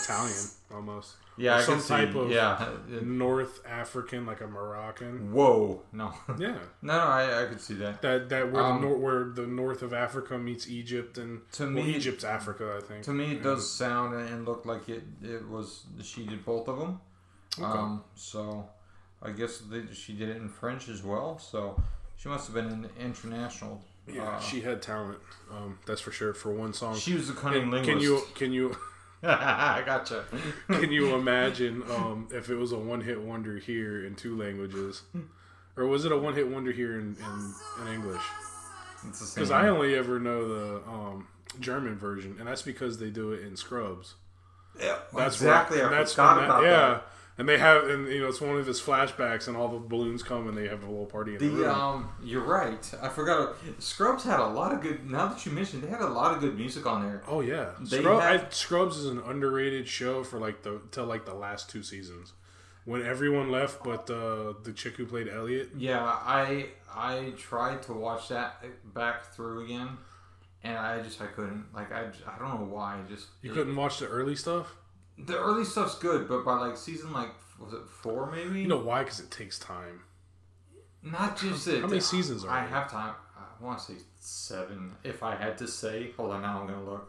Italian 0.00 0.46
almost. 0.74 1.16
Yeah, 1.38 1.54
Or 1.54 1.58
I 1.58 1.62
some 1.62 1.74
can 1.76 1.82
see. 1.82 1.88
type 1.88 2.14
of- 2.14 2.30
yeah. 2.30 2.68
North 3.02 3.64
African, 3.66 4.26
like 4.26 4.42
a 4.42 4.46
Moroccan. 4.46 5.32
Whoa. 5.32 5.82
No. 5.92 6.12
Yeah, 6.38 6.58
No, 6.82 6.92
no, 6.92 6.98
I, 6.98 7.42
I 7.42 7.46
could 7.46 7.60
see 7.60 7.74
that. 7.74 8.02
that 8.02 8.28
that 8.28 8.52
where 8.52 8.62
Um, 8.62 8.82
the 8.82 8.88
nor- 8.88 8.98
where 8.98 9.24
the 9.24 9.46
north 9.46 9.82
of 9.82 9.94
Africa 9.94 10.36
meets 10.36 10.68
Egypt 10.68 11.16
and 11.18 11.40
To 11.52 11.64
well, 11.64 11.72
me- 11.84 11.94
Egypt's 11.94 12.24
Africa, 12.24 12.78
I 12.78 12.86
think. 12.86 13.04
To 13.04 13.12
me, 13.12 13.32
it 13.32 13.36
Yeah. 13.38 13.42
does 13.44 13.70
sound 13.70 14.14
and 14.14 14.44
look 14.44 14.66
like 14.66 14.88
it. 14.90 15.04
It 15.22 15.48
was 15.48 15.84
she 16.02 16.26
did 16.26 16.44
both 16.44 16.68
of 16.68 16.78
them. 16.78 17.00
Okay. 17.58 17.78
Um, 17.78 18.04
so 18.14 18.68
I 19.22 19.30
guess 19.30 19.58
they, 19.58 19.82
she 19.94 20.12
did 20.14 20.28
it 20.28 20.36
in 20.36 20.48
French 20.50 20.88
as 20.88 21.02
well. 21.02 21.38
So 21.38 21.80
she 22.22 22.28
must 22.28 22.46
have 22.46 22.54
been 22.54 22.66
an 22.66 22.88
international. 23.00 23.82
Yeah, 24.06 24.22
uh, 24.24 24.40
she 24.40 24.60
had 24.60 24.82
talent. 24.82 25.18
Um, 25.50 25.78
that's 25.86 26.00
for 26.00 26.10
sure. 26.12 26.34
For 26.34 26.52
one 26.52 26.72
song. 26.72 26.96
she 26.96 27.14
was 27.14 27.30
a 27.30 27.34
cunning 27.34 27.62
can, 27.62 27.70
linguist. 27.70 28.34
can 28.34 28.52
you 28.52 28.72
can 28.72 28.72
you 29.22 29.28
I 29.28 29.82
gotcha. 29.84 30.24
can 30.68 30.90
you 30.90 31.14
imagine 31.14 31.82
um, 31.90 32.28
if 32.32 32.50
it 32.50 32.56
was 32.56 32.72
a 32.72 32.78
one 32.78 33.00
hit 33.00 33.20
wonder 33.20 33.58
here 33.58 34.04
in 34.04 34.14
two 34.16 34.36
languages, 34.36 35.02
or 35.76 35.86
was 35.86 36.04
it 36.04 36.12
a 36.12 36.16
one 36.16 36.34
hit 36.34 36.48
wonder 36.48 36.72
here 36.72 36.98
in, 36.98 37.16
in, 37.16 37.54
in 37.86 37.92
English? 37.92 38.22
It's 39.08 39.20
the 39.20 39.26
same. 39.26 39.34
Because 39.42 39.50
I 39.50 39.68
only 39.68 39.94
ever 39.94 40.18
know 40.18 40.48
the 40.48 40.88
um, 40.88 41.28
German 41.60 41.96
version, 41.96 42.36
and 42.38 42.48
that's 42.48 42.62
because 42.62 42.98
they 42.98 43.10
do 43.10 43.32
it 43.32 43.42
in 43.44 43.56
Scrubs. 43.56 44.14
yeah, 44.80 44.98
That's 45.16 45.36
exactly. 45.36 45.78
Where, 45.78 45.86
I 45.86 45.90
and 45.90 45.98
that's 46.00 46.12
forgot 46.12 46.34
that- 46.36 46.44
about 46.44 46.62
yeah. 46.64 46.70
that. 46.70 47.06
And 47.38 47.48
they 47.48 47.56
have, 47.56 47.84
and 47.88 48.06
you 48.08 48.20
know, 48.20 48.28
it's 48.28 48.42
one 48.42 48.58
of 48.58 48.66
his 48.66 48.78
flashbacks, 48.80 49.48
and 49.48 49.56
all 49.56 49.68
the 49.68 49.78
balloons 49.78 50.22
come, 50.22 50.48
and 50.48 50.56
they 50.56 50.68
have 50.68 50.82
a 50.82 50.86
little 50.86 51.06
party 51.06 51.32
in 51.34 51.38
the, 51.38 51.46
The 51.48 51.52
room. 51.62 51.70
um, 51.70 52.12
you're 52.22 52.44
right. 52.44 52.92
I 53.00 53.08
forgot. 53.08 53.56
Scrubs 53.78 54.22
had 54.24 54.38
a 54.38 54.46
lot 54.46 54.72
of 54.74 54.82
good. 54.82 55.10
Now 55.10 55.28
that 55.28 55.44
you 55.46 55.50
mentioned, 55.52 55.82
they 55.82 55.88
had 55.88 56.02
a 56.02 56.06
lot 56.08 56.34
of 56.34 56.40
good 56.40 56.56
music 56.56 56.84
on 56.86 57.02
there. 57.02 57.22
oh 57.26 57.40
yeah, 57.40 57.70
Scrub, 57.84 58.20
I, 58.22 58.44
Scrubs 58.50 58.98
is 58.98 59.06
an 59.06 59.18
underrated 59.20 59.88
show 59.88 60.22
for 60.24 60.38
like 60.38 60.62
the 60.62 60.82
till 60.90 61.06
like 61.06 61.24
the 61.24 61.32
last 61.34 61.70
two 61.70 61.82
seasons, 61.82 62.34
when 62.84 63.02
everyone 63.04 63.50
left, 63.50 63.82
but 63.82 64.10
uh, 64.10 64.52
the 64.62 64.72
chick 64.74 64.96
who 64.96 65.06
played 65.06 65.26
Elliot. 65.28 65.70
Yeah, 65.76 66.02
I 66.04 66.66
I 66.94 67.32
tried 67.38 67.82
to 67.84 67.94
watch 67.94 68.28
that 68.28 68.62
back 68.92 69.32
through 69.34 69.64
again, 69.64 69.88
and 70.62 70.76
I 70.76 71.00
just 71.00 71.18
I 71.22 71.26
couldn't. 71.28 71.64
Like 71.74 71.90
i, 71.92 72.02
I 72.26 72.38
don't 72.38 72.60
know 72.60 72.66
why. 72.66 72.96
I 72.98 73.10
just 73.10 73.28
You 73.40 73.52
it- 73.52 73.54
couldn't 73.54 73.74
watch 73.74 74.00
the 74.00 74.06
early 74.08 74.36
stuff. 74.36 74.76
The 75.26 75.38
early 75.38 75.64
stuff's 75.64 75.96
good, 75.98 76.28
but 76.28 76.44
by 76.44 76.58
like 76.58 76.76
season 76.76 77.12
like 77.12 77.30
was 77.60 77.72
it 77.72 77.80
four 77.88 78.30
maybe? 78.30 78.60
You 78.62 78.68
know 78.68 78.78
why? 78.78 79.02
Because 79.04 79.20
it 79.20 79.30
takes 79.30 79.58
time. 79.58 80.00
not 81.02 81.38
just 81.38 81.66
it. 81.68 81.80
How 81.80 81.86
many 81.86 82.00
seasons 82.00 82.44
are 82.44 82.50
I 82.50 82.60
there? 82.60 82.68
have 82.70 82.90
time. 82.90 83.14
I 83.36 83.64
want 83.64 83.78
to 83.80 83.84
say 83.84 83.98
seven. 84.18 84.92
If 85.04 85.22
I 85.22 85.36
had 85.36 85.58
to 85.58 85.68
say, 85.68 86.10
hold 86.16 86.32
on, 86.32 86.42
now 86.42 86.60
I'm 86.60 86.66
gonna 86.66 86.84
look. 86.84 87.08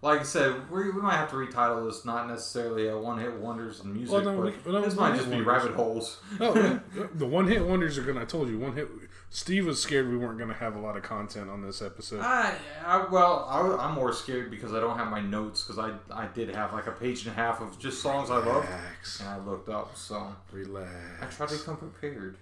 Like 0.00 0.18
I 0.20 0.24
said, 0.24 0.68
we, 0.68 0.90
we 0.90 1.00
might 1.00 1.14
have 1.14 1.30
to 1.30 1.36
retitle 1.36 1.86
this 1.88 2.04
not 2.04 2.26
necessarily 2.28 2.88
a 2.88 2.98
one 2.98 3.20
hit 3.20 3.32
wonders 3.34 3.78
in 3.80 3.92
music, 3.92 4.12
Well, 4.12 4.24
no, 4.24 4.42
but 4.42 4.66
we- 4.66 4.72
no, 4.72 4.80
this 4.82 4.96
might 4.96 5.14
just 5.14 5.26
be 5.30 5.36
wonders. 5.36 5.46
rabbit 5.46 5.72
holes. 5.74 6.20
Oh, 6.40 6.56
yeah. 6.96 7.06
the 7.14 7.26
one 7.26 7.46
hit 7.46 7.64
wonders 7.64 7.96
are 7.98 8.02
gonna. 8.02 8.22
I 8.22 8.24
told 8.24 8.48
you, 8.48 8.58
one 8.58 8.74
hit. 8.74 8.88
Steve 9.34 9.64
was 9.66 9.80
scared 9.80 10.10
we 10.10 10.16
weren't 10.18 10.38
gonna 10.38 10.52
have 10.52 10.76
a 10.76 10.78
lot 10.78 10.94
of 10.94 11.02
content 11.02 11.48
on 11.48 11.62
this 11.62 11.80
episode. 11.80 12.20
I, 12.20 12.54
I 12.84 13.06
well, 13.10 13.46
I, 13.48 13.88
am 13.88 13.94
more 13.94 14.12
scared 14.12 14.50
because 14.50 14.74
I 14.74 14.80
don't 14.80 14.98
have 14.98 15.10
my 15.10 15.22
notes 15.22 15.62
because 15.64 15.78
I 15.78 15.94
I 16.14 16.26
did 16.26 16.54
have 16.54 16.74
like 16.74 16.86
a 16.86 16.92
page 16.92 17.26
and 17.26 17.32
a 17.32 17.34
half 17.34 17.62
of 17.62 17.78
just 17.78 18.02
songs 18.02 18.30
I 18.30 18.36
love, 18.36 18.64
Relax. 18.64 19.20
and 19.20 19.28
I 19.30 19.38
looked 19.38 19.70
up. 19.70 19.96
So 19.96 20.34
Relax. 20.52 20.90
I 21.22 21.26
try 21.46 21.46
to 21.46 21.64
come 21.64 21.78
prepared. 21.78 22.36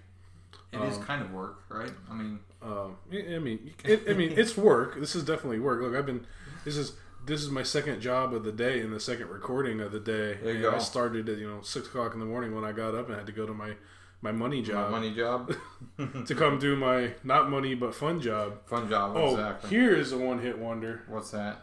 It 0.73 0.81
is 0.81 0.97
Um, 0.97 1.03
kind 1.03 1.21
of 1.21 1.31
work, 1.33 1.63
right? 1.69 1.91
I 2.09 2.13
mean, 2.13 2.39
Um, 2.61 2.97
I 3.09 3.35
I 3.35 3.39
mean, 3.39 3.73
it, 3.85 4.03
I 4.09 4.13
mean, 4.13 4.33
it's 4.37 4.57
work. 4.71 4.99
This 4.99 5.15
is 5.15 5.23
definitely 5.23 5.59
work. 5.59 5.81
Look, 5.81 5.95
I've 5.95 6.05
been. 6.05 6.27
This 6.65 6.75
is 6.75 6.93
this 7.25 7.41
is 7.41 7.49
my 7.49 7.63
second 7.63 8.01
job 8.01 8.33
of 8.33 8.43
the 8.43 8.51
day 8.51 8.81
and 8.81 8.91
the 8.91 8.99
second 8.99 9.29
recording 9.29 9.79
of 9.79 9.93
the 9.93 9.99
day. 10.01 10.37
There 10.43 10.53
you 10.53 10.61
go. 10.63 10.75
I 10.75 10.79
started 10.79 11.29
at 11.29 11.37
you 11.37 11.49
know 11.49 11.61
six 11.61 11.87
o'clock 11.87 12.13
in 12.13 12.19
the 12.19 12.25
morning 12.25 12.53
when 12.53 12.65
I 12.65 12.73
got 12.73 12.95
up 12.95 13.07
and 13.07 13.15
had 13.15 13.27
to 13.27 13.31
go 13.31 13.45
to 13.45 13.53
my 13.53 13.75
my 14.21 14.31
money 14.31 14.61
job. 14.61 14.91
my 14.91 14.99
money 14.99 15.13
job, 15.15 15.53
to 16.25 16.35
come 16.35 16.59
do 16.59 16.75
my 16.75 17.13
not 17.23 17.49
money 17.49 17.73
but 17.75 17.93
fun 17.95 18.19
job. 18.21 18.65
fun 18.67 18.89
job. 18.89 19.13
Oh, 19.15 19.31
exactly. 19.31 19.69
here 19.71 19.93
is 19.95 20.11
a 20.11 20.17
one 20.17 20.39
hit 20.39 20.57
wonder. 20.57 21.01
What's 21.07 21.31
that? 21.31 21.61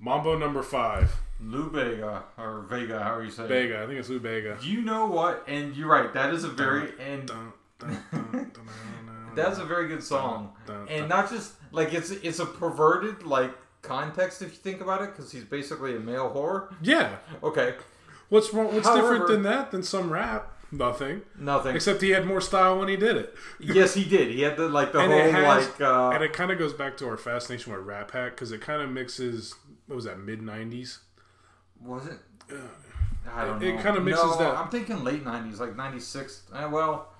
Mambo 0.00 0.38
number 0.38 0.62
five. 0.62 1.12
Lou 1.40 1.70
Vega 1.70 2.24
or 2.36 2.66
Vega, 2.68 3.00
however 3.02 3.24
you 3.24 3.30
say. 3.30 3.44
it. 3.44 3.48
Vega. 3.48 3.82
I 3.82 3.86
think 3.86 3.98
it's 4.00 4.08
Lou 4.08 4.18
Vega. 4.18 4.58
You 4.62 4.82
know 4.82 5.06
what? 5.06 5.44
And 5.46 5.76
you're 5.76 5.88
right. 5.88 6.12
That 6.12 6.34
is 6.34 6.42
a 6.44 6.48
very 6.48 6.92
and 7.00 7.30
that's 9.34 9.58
a 9.58 9.64
very 9.64 9.88
good 9.88 10.02
song. 10.02 10.52
And 10.88 11.08
not 11.08 11.30
just 11.30 11.54
like 11.72 11.92
it's 11.94 12.10
it's 12.10 12.38
a 12.40 12.46
perverted 12.46 13.22
like 13.24 13.52
context 13.82 14.42
if 14.42 14.50
you 14.52 14.56
think 14.58 14.80
about 14.80 15.02
it 15.02 15.10
because 15.14 15.30
he's 15.30 15.44
basically 15.44 15.94
a 15.96 16.00
male 16.00 16.32
whore. 16.34 16.74
Yeah. 16.82 17.16
Okay, 17.42 17.74
What's 18.28 18.52
wrong? 18.52 18.74
What's 18.74 18.86
However- 18.86 19.12
different 19.18 19.28
than 19.28 19.42
that 19.44 19.70
than 19.70 19.82
some 19.82 20.12
rap? 20.12 20.54
Nothing. 20.70 21.22
nothing. 21.38 21.74
Except 21.74 22.02
he 22.02 22.10
had 22.10 22.26
more 22.26 22.40
style 22.42 22.78
when 22.78 22.88
he 22.88 22.96
did 22.96 23.16
it. 23.16 23.34
yes, 23.58 23.94
he 23.94 24.04
did. 24.04 24.30
He 24.30 24.42
had 24.42 24.56
the 24.56 24.68
like 24.68 24.92
the 24.92 24.98
And 25.00 25.10
whole 25.12 25.30
has- 25.32 25.66
like 25.68 25.80
uh, 25.80 26.10
and 26.10 26.22
it 26.22 26.32
kind 26.34 26.50
of 26.50 26.58
goes 26.58 26.74
back 26.74 26.96
to 26.98 27.06
our 27.08 27.16
fascination 27.16 27.72
with 27.72 27.82
Rat 27.82 28.08
Pack 28.08 28.32
because 28.32 28.52
it 28.52 28.60
kind 28.60 28.82
of 28.82 28.90
mixes. 28.90 29.54
What 29.86 29.96
was 29.96 30.04
that? 30.04 30.18
Mid 30.18 30.40
'90s. 30.42 30.98
was 31.80 32.06
it? 32.06 32.18
I 33.30 33.44
don't 33.44 33.62
It- 33.62 33.74
it 33.76 33.82
kinda 33.82 34.00
mixes 34.00 34.24
no, 34.24 34.36
that- 34.38 34.56
I'm 34.56 34.68
thinking 34.68 35.02
late 35.04 35.24
'90s, 35.24 35.58
like 35.60 35.76
'96. 35.76 36.42
Uh, 36.52 36.68
well, 36.70 37.12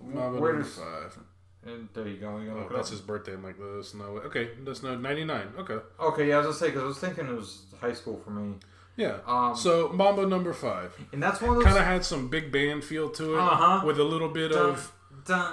Mambo 0.00 0.40
where 0.40 0.56
does 0.56 0.76
five. 0.76 1.16
and 1.64 1.88
there 1.94 2.06
you 2.08 2.16
go. 2.18 2.38
You 2.38 2.50
Oh, 2.50 2.68
that's 2.74 2.90
his 2.90 3.00
birthday. 3.00 3.34
I'm 3.34 3.42
like, 3.44 3.56
that's 3.58 3.94
no. 3.94 4.04
Okay, 4.26 4.50
that's 4.64 4.82
no 4.82 4.96
'99. 4.96 5.52
Okay, 5.58 5.78
Okay, 6.00 6.28
yeah, 6.28 6.34
I 6.34 6.38
was 6.38 6.46
gonna 6.46 6.56
say 6.58 6.66
because 6.66 6.82
I 6.82 6.86
was 6.86 6.98
thinking 6.98 7.26
it 7.28 7.34
was 7.34 7.62
high 7.80 7.92
school 7.94 8.20
for 8.24 8.30
me. 8.30 8.54
Yeah. 8.96 9.18
Um, 9.26 9.54
so 9.56 9.88
Mambo 9.90 10.26
number 10.28 10.52
five 10.52 10.92
and 11.12 11.22
that's 11.22 11.40
one 11.40 11.50
of 11.50 11.56
those. 11.56 11.64
kind 11.64 11.78
of 11.78 11.84
had 11.84 12.04
some 12.04 12.28
big 12.28 12.52
band 12.52 12.84
feel 12.84 13.08
to 13.10 13.34
it, 13.34 13.38
Uh-huh. 13.40 13.86
with 13.86 13.98
a 13.98 14.04
little 14.04 14.28
bit 14.28 14.52
dun, 14.52 14.70
of. 14.70 14.92
dun, 15.26 15.52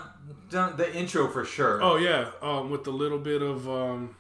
dun, 0.50 0.78
the 0.78 0.94
intro 0.96 1.28
for 1.30 1.46
sure. 1.46 1.82
Oh 1.82 1.98
yeah, 1.98 2.32
um, 2.42 2.70
with 2.70 2.86
a 2.88 2.92
little 2.92 3.20
bit 3.20 3.42
of 3.42 3.68
um, 3.70 4.16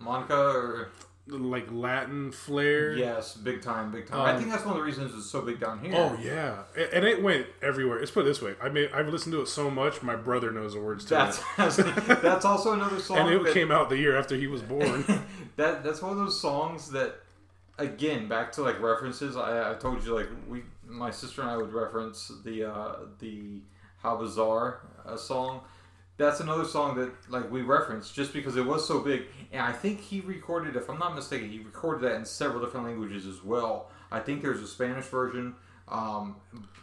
Monica 0.00 0.34
or 0.36 0.88
like 1.30 1.70
Latin 1.70 2.32
flair. 2.32 2.92
Yes, 2.96 3.34
big 3.36 3.60
time, 3.60 3.90
big 3.92 4.06
time. 4.06 4.20
I 4.22 4.32
Um, 4.32 4.38
think 4.38 4.50
that's 4.50 4.64
one 4.64 4.72
of 4.72 4.78
the 4.78 4.82
reasons 4.84 5.12
it's 5.14 5.30
so 5.30 5.42
big 5.42 5.60
down 5.60 5.78
here. 5.80 5.92
Oh 5.94 6.16
yeah, 6.22 6.62
and 6.92 7.04
it 7.04 7.22
went 7.22 7.46
everywhere. 7.60 7.98
Let's 7.98 8.10
put 8.10 8.20
it 8.20 8.24
this 8.28 8.40
way: 8.40 8.54
I 8.62 8.70
mean, 8.70 8.88
I've 8.94 9.08
listened 9.08 9.32
to 9.34 9.42
it 9.42 9.48
so 9.48 9.70
much, 9.70 10.02
my 10.02 10.16
brother 10.16 10.50
knows 10.52 10.72
the 10.74 10.80
words 10.80 11.04
to 11.06 11.10
That's 11.14 11.38
it, 11.78 12.22
that's 12.22 12.44
also 12.46 12.72
another 12.72 12.98
song. 13.08 13.18
and 13.18 13.28
it 13.30 13.44
that- 13.44 13.52
came 13.52 13.70
out 13.70 13.88
the 13.90 13.98
year 13.98 14.16
after 14.18 14.36
he 14.36 14.46
was 14.46 14.62
born. 14.62 15.04
that 15.56 15.84
that's 15.84 16.00
one 16.00 16.12
of 16.12 16.18
those 16.18 16.40
songs 16.40 16.90
that 16.92 17.20
again 17.78 18.28
back 18.28 18.50
to 18.52 18.62
like 18.62 18.80
references 18.80 19.36
i, 19.36 19.70
I 19.70 19.74
told 19.74 20.04
you 20.04 20.14
like 20.14 20.28
we 20.48 20.62
my 20.84 21.10
sister 21.10 21.42
and 21.42 21.50
i 21.50 21.56
would 21.56 21.72
reference 21.72 22.32
the 22.44 22.70
uh 22.70 22.96
the 23.20 23.60
how 24.02 24.16
bizarre 24.16 24.80
uh, 25.04 25.16
song. 25.16 25.60
That's 26.16 26.40
another 26.40 26.64
song 26.64 26.96
that 26.96 27.12
like 27.30 27.50
we 27.50 27.62
referenced 27.62 28.14
just 28.14 28.32
because 28.32 28.56
it 28.56 28.64
was 28.66 28.86
so 28.86 29.00
big 29.00 29.22
and 29.52 29.62
i 29.62 29.70
think 29.70 30.00
he 30.00 30.20
recorded 30.20 30.74
if 30.74 30.88
i'm 30.90 30.98
not 30.98 31.14
mistaken 31.14 31.48
he 31.48 31.60
recorded 31.60 32.02
that 32.02 32.16
in 32.16 32.24
several 32.24 32.64
different 32.64 32.86
languages 32.86 33.26
as 33.26 33.44
well. 33.44 33.90
I 34.10 34.20
think 34.20 34.42
there's 34.42 34.60
a 34.60 34.66
spanish 34.66 35.04
version 35.04 35.54
um 35.86 36.36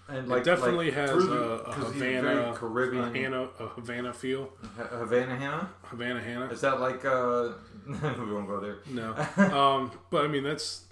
and 0.08 0.30
like 0.30 0.42
it 0.42 0.46
definitely 0.46 0.86
like, 0.86 0.94
has 0.96 1.10
through 1.10 1.34
a, 1.34 1.56
a 1.58 1.74
Havana, 1.74 2.22
very 2.22 2.44
a 2.44 2.54
caribbean. 2.54 3.04
Havana, 3.04 3.50
a 3.60 3.68
Havana 3.68 4.14
feel. 4.14 4.50
Ha- 4.78 5.00
havana 5.00 5.36
hannah? 5.36 5.70
Havana 5.84 6.22
Hannah. 6.22 6.46
is 6.48 6.62
that 6.62 6.80
like 6.80 7.04
uh 7.04 7.50
we 7.88 8.34
won't 8.34 8.48
go 8.48 8.60
there. 8.60 8.78
No, 8.90 9.14
um, 9.54 9.92
but 10.10 10.24
I 10.24 10.28
mean 10.28 10.44
that's 10.44 10.85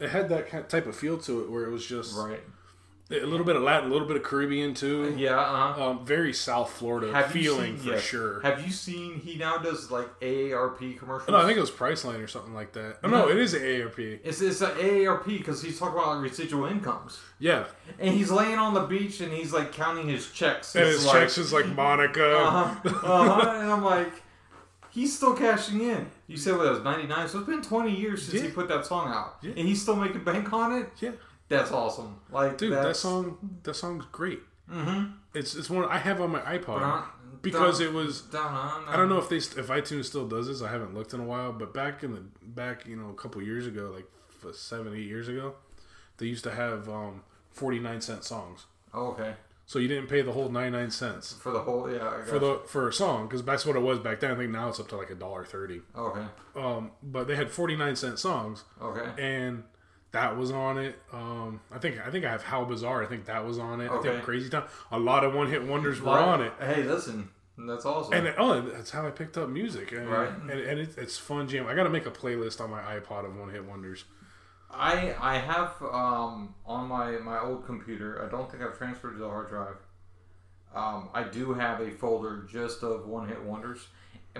it 0.00 0.10
had 0.10 0.28
that 0.28 0.48
kind 0.48 0.68
type 0.68 0.86
of 0.86 0.96
feel 0.96 1.18
to 1.18 1.42
it 1.42 1.50
where 1.50 1.64
it 1.64 1.70
was 1.70 1.86
just 1.86 2.16
right 2.16 2.40
a 3.08 3.24
little 3.24 3.46
bit 3.46 3.54
of 3.54 3.62
Latin, 3.62 3.88
a 3.88 3.92
little 3.92 4.08
bit 4.08 4.16
of 4.16 4.24
Caribbean 4.24 4.74
too. 4.74 5.14
yeah 5.16 5.38
uh-huh. 5.38 5.90
Um, 5.90 6.04
very 6.04 6.32
South 6.32 6.72
Florida 6.72 7.12
Have 7.12 7.36
you 7.36 7.42
feeling 7.54 7.76
seen- 7.76 7.86
for 7.86 7.92
yes. 7.94 8.02
sure. 8.02 8.40
Have 8.40 8.66
you 8.66 8.72
seen 8.72 9.20
he 9.20 9.36
now 9.36 9.58
does 9.58 9.92
like 9.92 10.08
AARP 10.18 10.98
commercials? 10.98 11.28
no, 11.30 11.36
I 11.36 11.44
think 11.46 11.56
it 11.56 11.60
was 11.60 11.70
Priceline 11.70 12.20
or 12.20 12.26
something 12.26 12.52
like 12.52 12.72
that. 12.72 12.98
Oh, 13.04 13.08
no, 13.08 13.28
it 13.28 13.36
is 13.36 13.54
AARP. 13.54 14.18
it's 14.24 14.40
it's 14.40 14.60
an 14.60 14.72
AARP 14.72 15.24
because 15.26 15.62
he's 15.62 15.78
talking 15.78 15.94
about 15.96 16.16
like, 16.16 16.22
residual 16.30 16.66
incomes, 16.66 17.20
Yeah, 17.38 17.66
and 18.00 18.12
he's 18.12 18.32
laying 18.32 18.58
on 18.58 18.74
the 18.74 18.80
beach 18.82 19.20
and 19.20 19.32
he's 19.32 19.52
like 19.52 19.70
counting 19.70 20.08
his 20.08 20.28
checks. 20.32 20.74
and 20.74 20.84
It's 20.84 20.96
his 20.96 21.06
like, 21.06 21.14
checks 21.20 21.38
is 21.38 21.52
like 21.52 21.66
Monica. 21.68 22.36
uh-huh, 22.38 22.88
uh-huh, 22.88 23.50
and 23.60 23.70
I'm 23.70 23.84
like, 23.84 24.12
he's 24.90 25.16
still 25.16 25.34
cashing 25.36 25.80
in. 25.80 26.10
You 26.26 26.36
said 26.36 26.56
what 26.56 26.66
it 26.66 26.70
was 26.70 26.82
99, 26.82 27.28
so 27.28 27.38
it's 27.38 27.46
been 27.48 27.62
20 27.62 27.94
years 27.94 28.26
since 28.26 28.42
he 28.42 28.48
put 28.50 28.66
that 28.68 28.84
song 28.84 29.08
out, 29.12 29.36
Yeah. 29.42 29.50
and 29.56 29.68
he's 29.68 29.80
still 29.80 29.96
making 29.96 30.24
bank 30.24 30.52
on 30.52 30.72
it. 30.80 30.90
Yeah, 31.00 31.12
That's 31.48 31.70
awesome. 31.70 32.18
Like, 32.32 32.58
dude, 32.58 32.72
that's, 32.72 32.84
that 32.86 32.96
song, 32.96 33.38
that 33.62 33.74
song's 33.74 34.04
great. 34.10 34.40
Mm-hmm. 34.70 35.12
It's 35.34 35.54
it's 35.54 35.70
one 35.70 35.84
I 35.84 35.98
have 35.98 36.20
on 36.20 36.30
my 36.32 36.40
iPod 36.40 36.80
Dun, 36.80 37.04
because 37.40 37.78
dun, 37.78 37.88
it 37.88 37.92
was. 37.92 38.22
dun, 38.22 38.42
I 38.88 38.96
don't 38.96 39.08
know 39.08 39.18
if 39.18 39.28
they 39.28 39.36
if 39.36 39.68
iTunes 39.68 40.06
still 40.06 40.26
does 40.26 40.48
this. 40.48 40.60
I 40.60 40.68
haven't 40.72 40.94
looked 40.94 41.14
in 41.14 41.20
a 41.20 41.24
while, 41.24 41.52
but 41.52 41.72
back 41.72 42.02
in 42.02 42.12
the 42.14 42.22
back, 42.42 42.84
you 42.86 42.96
know, 42.96 43.10
a 43.10 43.14
couple 43.14 43.40
years 43.42 43.68
ago, 43.68 43.92
like 43.94 44.06
seven, 44.54 44.92
eight 44.96 45.06
years 45.06 45.28
ago, 45.28 45.54
they 46.18 46.26
used 46.26 46.42
to 46.44 46.50
have 46.50 46.88
um, 46.88 47.22
forty 47.52 47.78
nine 47.78 48.00
cent 48.00 48.24
songs. 48.24 48.66
Oh, 48.92 49.08
okay. 49.12 49.34
So 49.68 49.80
you 49.80 49.88
didn't 49.88 50.06
pay 50.08 50.22
the 50.22 50.30
whole 50.32 50.48
ninety 50.48 50.76
nine 50.78 50.90
cents 50.92 51.32
For 51.32 51.50
the 51.50 51.58
whole, 51.58 51.90
yeah. 51.92 52.08
I 52.08 52.22
for 52.22 52.38
the 52.38 52.60
for 52.66 52.88
a 52.88 52.92
song 52.92 53.26
because 53.26 53.42
that's 53.42 53.66
what 53.66 53.74
it 53.76 53.80
was 53.80 53.98
back 53.98 54.20
then. 54.20 54.30
I 54.30 54.36
think 54.36 54.52
now 54.52 54.68
it's 54.68 54.78
up 54.78 54.88
to 54.88 54.96
like 54.96 55.10
a 55.10 55.14
dollar 55.16 55.44
thirty. 55.44 55.82
Okay. 55.96 56.24
Um, 56.54 56.92
but 57.02 57.26
they 57.26 57.34
had 57.36 57.50
forty 57.50 57.74
nine 57.76 57.96
cent 57.96 58.18
songs, 58.20 58.62
Okay. 58.80 59.10
and 59.20 59.64
that 60.12 60.36
was 60.36 60.52
on 60.52 60.78
it. 60.78 60.96
Um, 61.12 61.60
I 61.72 61.78
think 61.78 61.98
I 62.06 62.10
think 62.10 62.24
I 62.24 62.30
have 62.30 62.44
How 62.44 62.64
Bizarre. 62.64 63.02
I 63.02 63.06
think 63.06 63.24
that 63.26 63.44
was 63.44 63.58
on 63.58 63.80
it. 63.80 63.90
I 63.90 63.94
Okay. 63.94 64.10
think 64.12 64.22
Crazy 64.24 64.48
Town. 64.48 64.64
A 64.92 64.98
lot 65.00 65.24
of 65.24 65.34
one 65.34 65.50
hit 65.50 65.64
wonders 65.66 66.00
were 66.00 66.10
on 66.10 66.42
it. 66.42 66.52
Hey, 66.60 66.84
listen, 66.84 67.28
that's 67.58 67.84
awesome. 67.84 68.12
And 68.14 68.34
oh, 68.38 68.60
that's 68.60 68.90
how 68.92 69.04
I 69.04 69.10
picked 69.10 69.36
up 69.36 69.48
music. 69.48 69.90
And, 69.90 70.08
Right. 70.08 70.30
And, 70.42 70.50
and 70.52 70.78
it, 70.78 70.96
it's 70.96 71.18
fun 71.18 71.48
jam. 71.48 71.66
I 71.66 71.74
got 71.74 71.82
to 71.84 71.90
make 71.90 72.06
a 72.06 72.10
playlist 72.12 72.60
on 72.60 72.70
my 72.70 72.80
iPod 72.82 73.24
of 73.26 73.36
one 73.36 73.50
hit 73.50 73.64
wonders. 73.64 74.04
I 74.70 75.14
I 75.20 75.38
have 75.38 75.74
um, 75.82 76.54
on 76.66 76.88
my 76.88 77.12
my 77.18 77.38
old 77.40 77.64
computer. 77.66 78.24
I 78.24 78.30
don't 78.30 78.50
think 78.50 78.62
I've 78.62 78.76
transferred 78.76 79.12
to 79.12 79.18
the 79.18 79.28
hard 79.28 79.48
drive. 79.48 79.76
Um, 80.74 81.08
I 81.14 81.22
do 81.22 81.54
have 81.54 81.80
a 81.80 81.90
folder 81.90 82.46
just 82.50 82.82
of 82.82 83.06
one 83.06 83.28
hit 83.28 83.42
wonders, 83.42 83.86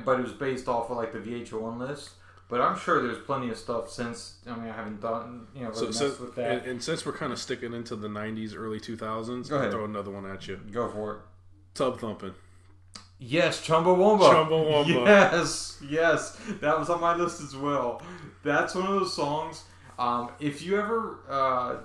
but 0.05 0.19
it 0.19 0.23
was 0.23 0.33
based 0.33 0.69
off 0.69 0.91
of 0.91 0.97
like 0.97 1.13
the 1.13 1.19
VH1 1.19 1.79
list. 1.79 2.11
But 2.49 2.61
I'm 2.61 2.79
sure 2.79 3.03
there's 3.03 3.25
plenty 3.25 3.51
of 3.51 3.57
stuff 3.57 3.91
since. 3.91 4.37
I 4.47 4.55
mean, 4.55 4.69
I 4.69 4.73
haven't 4.73 5.01
done 5.01 5.47
you 5.55 5.63
know 5.65 5.71
really 5.71 5.93
So, 5.93 6.09
messed 6.09 6.21
with 6.21 6.35
that. 6.37 6.51
and, 6.59 6.67
and 6.67 6.83
since 6.83 7.05
we're 7.07 7.13
kind 7.17 7.33
of 7.33 7.39
sticking 7.39 7.73
into 7.73 7.97
the 7.97 8.09
'90s, 8.09 8.55
early 8.57 8.79
2000s, 8.79 9.49
Go 9.49 9.55
I'll 9.57 9.61
ahead. 9.63 9.73
throw 9.73 9.85
another 9.85 10.11
one 10.11 10.27
at 10.27 10.47
you. 10.47 10.61
Go 10.71 10.89
for 10.89 11.13
it. 11.15 11.19
Tub 11.75 11.99
thumping. 11.99 12.35
Yes, 13.19 13.67
Chumbawamba. 13.67 14.31
Chumbawamba. 14.31 14.87
Yes, 15.07 15.83
yes, 15.89 16.39
that 16.61 16.79
was 16.79 16.91
on 16.91 17.01
my 17.01 17.17
list 17.17 17.41
as 17.41 17.57
well. 17.57 18.03
That's 18.45 18.75
one 18.75 18.87
of 18.87 18.93
those 19.01 19.15
songs. 19.17 19.65
Um, 19.99 20.31
if 20.41 20.63
you 20.63 20.79
ever, 20.79 21.19
uh, 21.29 21.77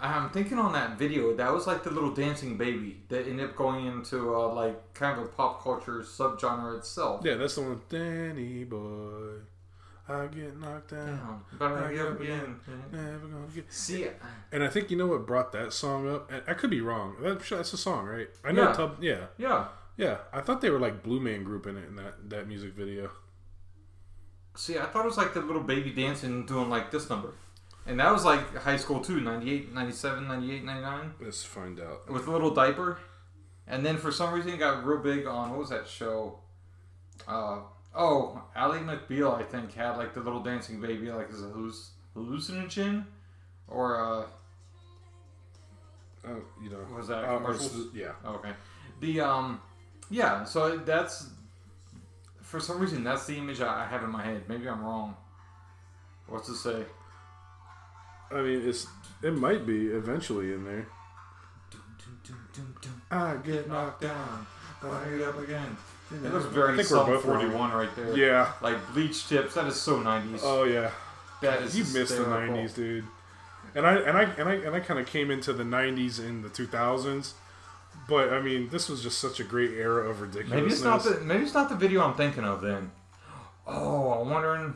I'm 0.00 0.30
thinking 0.30 0.58
on 0.58 0.72
that 0.72 0.98
video, 0.98 1.34
that 1.36 1.52
was 1.52 1.66
like 1.66 1.82
the 1.82 1.90
little 1.90 2.14
dancing 2.14 2.56
baby 2.56 3.00
that 3.08 3.26
ended 3.26 3.50
up 3.50 3.56
going 3.56 3.86
into 3.86 4.34
uh, 4.34 4.52
like 4.54 4.94
kind 4.94 5.18
of 5.18 5.26
a 5.26 5.28
pop 5.28 5.62
culture 5.62 6.00
subgenre 6.00 6.78
itself. 6.78 7.22
Yeah, 7.24 7.34
that's 7.34 7.56
the 7.56 7.62
one. 7.62 7.80
Danny 7.88 8.64
boy, 8.64 9.40
I 10.08 10.26
get 10.26 10.58
knocked 10.58 10.92
down. 10.92 11.06
Down, 11.06 11.44
But 11.58 11.72
I 11.72 11.88
I 11.88 11.92
get 11.92 12.06
up 12.06 12.20
again. 12.20 12.60
Never 12.92 13.26
gonna 13.26 13.46
get. 13.54 13.72
See, 13.72 14.06
And 14.52 14.62
I 14.62 14.68
think 14.68 14.90
you 14.90 14.96
know 14.96 15.08
what 15.08 15.26
brought 15.26 15.52
that 15.52 15.72
song 15.72 16.08
up. 16.08 16.30
I 16.46 16.54
could 16.54 16.70
be 16.70 16.80
wrong. 16.80 17.16
That's 17.20 17.50
a 17.72 17.76
song, 17.76 18.06
right? 18.06 18.28
I 18.44 18.52
know 18.52 18.68
Yeah. 18.68 18.72
Tub. 18.72 18.96
Yeah, 19.02 19.26
yeah. 19.36 19.66
yeah. 19.96 20.16
I 20.32 20.40
thought 20.40 20.60
they 20.60 20.70
were 20.70 20.78
like 20.80 21.02
Blue 21.02 21.20
Man 21.20 21.44
Group 21.44 21.66
in 21.66 21.76
it 21.76 21.88
in 21.88 21.96
that 21.96 22.30
that 22.30 22.48
music 22.48 22.72
video. 22.74 23.10
See, 24.56 24.78
I 24.78 24.86
thought 24.86 25.04
it 25.04 25.08
was 25.08 25.16
like 25.16 25.34
the 25.34 25.40
little 25.40 25.62
baby 25.62 25.90
dancing 25.90 26.46
doing 26.46 26.70
like 26.70 26.90
this 26.90 27.08
number. 27.10 27.34
And 27.88 27.98
that 28.00 28.12
was 28.12 28.22
like 28.24 28.54
high 28.54 28.76
school 28.76 29.00
too, 29.00 29.20
98, 29.20 29.72
97, 29.72 30.28
98, 30.28 30.64
99. 30.64 31.14
Let's 31.20 31.42
find 31.42 31.80
out. 31.80 32.08
with 32.10 32.28
a 32.28 32.30
little 32.30 32.50
diaper. 32.52 32.98
And 33.66 33.84
then 33.84 33.96
for 33.96 34.12
some 34.12 34.32
reason 34.32 34.52
it 34.52 34.58
got 34.58 34.84
real 34.84 34.98
big 34.98 35.26
on 35.26 35.50
what 35.50 35.58
was 35.58 35.70
that 35.70 35.88
show? 35.88 36.38
Uh, 37.26 37.60
oh, 37.94 38.42
Ally 38.54 38.78
McBeal 38.78 39.38
I 39.38 39.42
think 39.42 39.72
had 39.74 39.96
like 39.96 40.12
the 40.14 40.20
little 40.20 40.42
dancing 40.42 40.80
baby 40.80 41.10
like 41.10 41.30
as 41.30 41.42
a 41.42 41.46
halluc- 41.46 41.88
hallucinogen, 42.14 43.04
or 43.66 44.00
uh, 44.00 44.26
Oh, 46.26 46.42
you 46.62 46.68
know. 46.70 46.84
was 46.94 47.08
that 47.08 47.24
Uh, 47.24 47.40
yeah. 47.94 48.12
Oh, 48.24 48.34
okay. 48.34 48.52
The 49.00 49.20
um, 49.20 49.60
yeah. 50.10 50.44
So 50.44 50.76
that's 50.78 51.28
for 52.42 52.60
some 52.60 52.78
reason 52.80 53.02
that's 53.04 53.26
the 53.26 53.36
image 53.36 53.60
I 53.60 53.84
I 53.84 53.86
have 53.86 54.02
in 54.02 54.10
my 54.10 54.22
head. 54.22 54.44
Maybe 54.48 54.68
I'm 54.68 54.82
wrong. 54.84 55.16
What's 56.26 56.48
it 56.48 56.56
say? 56.56 56.84
I 58.30 58.42
mean, 58.42 58.68
it's 58.68 58.86
it 59.22 59.34
might 59.34 59.66
be 59.66 59.88
eventually 59.88 60.52
in 60.52 60.64
there. 60.64 60.86
I 63.10 63.36
get 63.36 63.68
Knocked 63.68 64.02
down, 64.02 64.46
but 64.82 64.90
I 64.90 65.08
get 65.16 65.28
up 65.28 65.38
again. 65.38 65.76
It 66.10 66.26
I 66.26 66.30
looks 66.30 66.46
very 66.46 66.76
think 66.76 66.90
we're 66.90 67.04
both 67.04 67.24
wrong. 67.24 67.40
41 67.40 67.72
right 67.72 67.96
there. 67.96 68.16
Yeah. 68.16 68.52
Like 68.62 68.76
bleach 68.92 69.28
tips. 69.28 69.54
That 69.54 69.66
is 69.66 69.76
so 69.76 69.98
90s. 70.00 70.40
Oh 70.42 70.64
yeah. 70.64 70.90
that 71.42 71.62
is 71.62 71.76
You 71.76 71.84
missed 71.98 72.16
the 72.16 72.24
'90s, 72.24 72.74
dude. 72.74 73.04
And 73.74 73.86
I 73.86 73.96
and 73.96 74.16
I 74.16 74.22
and 74.22 74.48
I 74.48 74.54
and 74.54 74.74
I 74.74 74.80
kind 74.80 74.98
of 74.98 75.06
came 75.06 75.30
into 75.30 75.52
the 75.52 75.64
'90s 75.64 76.18
in 76.18 76.42
the 76.42 76.48
2000s. 76.48 77.32
But 78.08 78.32
I 78.32 78.40
mean, 78.40 78.70
this 78.70 78.88
was 78.88 79.02
just 79.02 79.18
such 79.18 79.38
a 79.40 79.44
great 79.44 79.72
era 79.72 80.08
of 80.08 80.20
ridiculousness. 80.20 80.60
Maybe 80.60 80.72
it's 80.72 80.82
not 80.82 81.04
the 81.04 81.20
maybe 81.24 81.44
it's 81.44 81.54
not 81.54 81.68
the 81.68 81.76
video 81.76 82.02
I'm 82.02 82.14
thinking 82.14 82.44
of 82.44 82.60
then. 82.62 82.90
Oh, 83.66 84.12
I'm 84.12 84.30
wondering. 84.30 84.74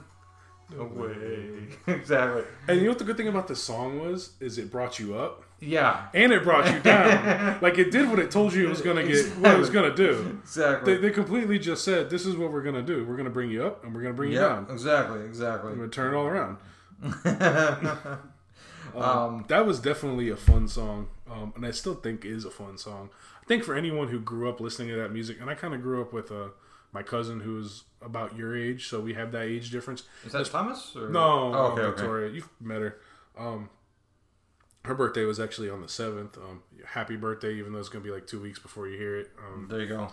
No 0.70 0.84
way. 0.84 1.68
exactly. 1.86 2.44
And 2.68 2.78
you 2.78 2.84
know 2.84 2.90
what 2.90 2.98
the 2.98 3.04
good 3.04 3.16
thing 3.16 3.28
about 3.28 3.48
this 3.48 3.62
song 3.62 4.00
was? 4.00 4.30
Is 4.40 4.58
it 4.58 4.70
brought 4.70 4.98
you 4.98 5.14
up 5.16 5.44
Yeah. 5.60 6.06
and 6.14 6.32
it 6.32 6.42
brought 6.44 6.72
you 6.72 6.80
down. 6.80 7.58
like 7.62 7.78
it 7.78 7.90
did 7.90 8.08
what 8.08 8.18
it 8.18 8.30
told 8.30 8.54
you 8.54 8.66
it 8.66 8.70
was 8.70 8.80
gonna 8.80 9.06
get, 9.06 9.26
what 9.38 9.52
it 9.54 9.58
was 9.58 9.70
gonna 9.70 9.94
do. 9.94 10.38
Exactly. 10.42 10.94
They, 10.94 11.00
they 11.00 11.10
completely 11.10 11.58
just 11.58 11.84
said, 11.84 12.08
"This 12.08 12.24
is 12.26 12.36
what 12.36 12.52
we're 12.52 12.62
gonna 12.62 12.82
do. 12.82 13.04
We're 13.04 13.16
gonna 13.16 13.30
bring 13.30 13.50
you 13.50 13.64
up 13.64 13.84
and 13.84 13.94
we're 13.94 14.02
gonna 14.02 14.14
bring 14.14 14.32
you 14.32 14.38
down. 14.38 14.66
Exactly. 14.70 15.20
Exactly. 15.24 15.70
We're 15.70 15.76
gonna 15.76 15.88
turn 15.88 16.14
it 16.14 16.16
all 16.16 16.26
around." 16.26 16.56
Um, 18.94 19.02
um. 19.02 19.44
that 19.48 19.64
was 19.64 19.80
definitely 19.80 20.28
a 20.28 20.36
fun 20.36 20.68
song, 20.68 21.08
um, 21.30 21.52
and 21.56 21.64
I 21.64 21.70
still 21.70 21.94
think 21.94 22.24
is 22.26 22.44
a 22.44 22.50
fun 22.50 22.76
song. 22.76 23.08
I 23.40 23.46
think 23.46 23.64
for 23.64 23.74
anyone 23.74 24.08
who 24.08 24.20
grew 24.20 24.50
up 24.50 24.60
listening 24.60 24.88
to 24.88 24.96
that 24.96 25.12
music, 25.12 25.40
and 25.40 25.48
I 25.48 25.54
kind 25.54 25.72
of 25.72 25.80
grew 25.80 26.02
up 26.02 26.12
with 26.12 26.30
uh, 26.30 26.48
my 26.92 27.02
cousin 27.02 27.40
who's 27.40 27.84
about 28.02 28.36
your 28.36 28.56
age, 28.56 28.88
so 28.88 29.00
we 29.00 29.14
have 29.14 29.32
that 29.32 29.42
age 29.44 29.70
difference. 29.70 30.04
Is 30.26 30.32
that 30.32 30.44
Thomas? 30.46 30.94
Or? 30.96 31.08
No, 31.08 31.20
Oh, 31.54 31.66
um, 31.66 31.72
okay. 31.72 31.82
Okay. 31.82 31.90
Victoria, 32.00 32.30
you've 32.32 32.48
met 32.60 32.80
her. 32.82 32.98
Um, 33.38 33.70
her 34.84 34.94
birthday 34.94 35.24
was 35.24 35.38
actually 35.40 35.70
on 35.70 35.80
the 35.80 35.88
seventh. 35.88 36.36
Um, 36.36 36.62
happy 36.84 37.16
birthday, 37.16 37.54
even 37.54 37.72
though 37.72 37.78
it's 37.78 37.88
gonna 37.88 38.04
be 38.04 38.10
like 38.10 38.26
two 38.26 38.40
weeks 38.40 38.58
before 38.58 38.88
you 38.88 38.98
hear 38.98 39.16
it. 39.18 39.30
Um, 39.38 39.68
There 39.70 39.80
you 39.80 39.86
go. 39.88 40.00
Uh, 40.02 40.10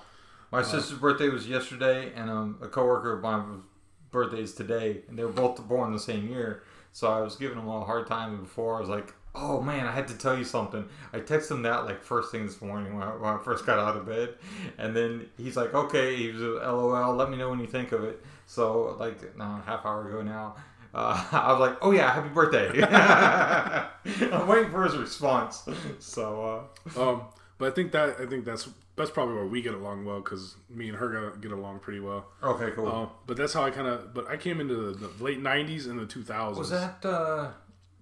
My 0.52 0.62
sister's 0.63 0.98
birthday 1.00 1.30
was 1.30 1.48
yesterday, 1.48 2.12
and 2.15 2.30
um, 2.30 2.58
a 2.62 2.68
coworker 2.68 3.13
of 3.13 3.22
mine's 3.24 3.63
birthday 4.12 4.42
is 4.42 4.54
today, 4.54 5.02
and 5.08 5.18
they 5.18 5.24
were 5.24 5.32
both 5.32 5.62
born 5.68 5.92
the 5.94 6.00
same 6.00 6.28
year. 6.30 6.63
So 6.92 7.12
I 7.12 7.21
was 7.21 7.36
giving 7.36 7.58
them 7.58 7.67
all 7.67 7.82
a 7.84 7.86
hard 7.86 8.08
time 8.08 8.40
before. 8.42 8.77
I 8.77 8.80
was 8.80 8.90
like, 8.90 9.13
"Oh 9.36 9.62
man, 9.62 9.86
I 9.88 9.92
had 9.92 10.08
to 10.10 10.17
tell 10.17 10.38
you 10.38 10.44
something." 10.44 10.88
I 11.13 11.19
texted 11.19 11.52
him 11.52 11.62
that 11.63 11.86
like 11.86 12.02
first 12.04 12.32
thing 12.32 12.46
this 12.46 12.62
morning 12.62 12.94
when 12.98 13.04
I, 13.08 13.12
when 13.15 13.30
I 13.34 13.38
first 13.44 13.65
got 13.65 13.80
out 13.80 13.96
of 13.98 14.06
bed, 14.06 14.36
and 14.77 14.96
then 14.96 15.27
he's 15.38 15.56
like, 15.58 15.73
"Okay," 15.73 16.15
he 16.15 16.32
was 16.32 16.42
uh, 16.42 16.71
LOL. 16.73 17.15
Let 17.15 17.30
me 17.30 17.38
know 17.38 17.50
when 17.50 17.60
you 17.60 17.67
think 17.67 17.92
of 17.92 18.04
it. 18.04 18.23
So 18.48 18.96
like, 19.00 19.38
no, 19.38 19.62
half 19.65 19.86
hour 19.86 20.08
ago 20.10 20.21
now. 20.21 20.56
uh, 20.94 21.23
I 21.32 21.52
was 21.52 21.60
like, 21.60 21.77
"Oh 21.82 21.92
yeah, 21.92 22.12
happy 22.13 22.30
birthday!" 22.30 22.69
I'm 24.32 24.48
waiting 24.48 24.71
for 24.71 24.84
his 24.84 24.98
response. 24.98 25.67
So 26.00 26.67
uh, 26.98 27.02
Um, 27.02 27.23
but 27.58 27.71
I 27.71 27.75
think 27.75 27.92
that 27.92 28.15
I 28.19 28.25
think 28.25 28.46
that's 28.46 28.67
that's 28.96 29.12
probably 29.12 29.36
where 29.36 29.46
we 29.46 29.62
get 29.62 29.73
along 29.73 30.04
well 30.06 30.19
because 30.19 30.56
me 30.69 30.90
and 30.90 30.98
her 30.98 31.30
get, 31.32 31.42
get 31.42 31.52
along 31.52 31.80
pretty 31.80 32.00
well. 32.00 32.25
okay, 32.44 32.71
cool. 32.75 32.88
Um, 32.88 33.10
but 33.27 33.38
that's 33.38 33.54
how 33.54 33.63
I 33.63 33.71
kind 33.71 33.88
of. 33.88 34.13
But 34.13 34.27
I 34.27 34.36
came 34.38 34.60
into 34.60 34.75
the, 34.75 35.08
the 35.08 35.23
late 35.23 35.42
'90s 35.42 35.88
and 35.90 36.00
the 36.00 36.06
2000s. 36.06 36.58
was 36.58 36.69
that 36.71 37.06
uh, 37.06 37.50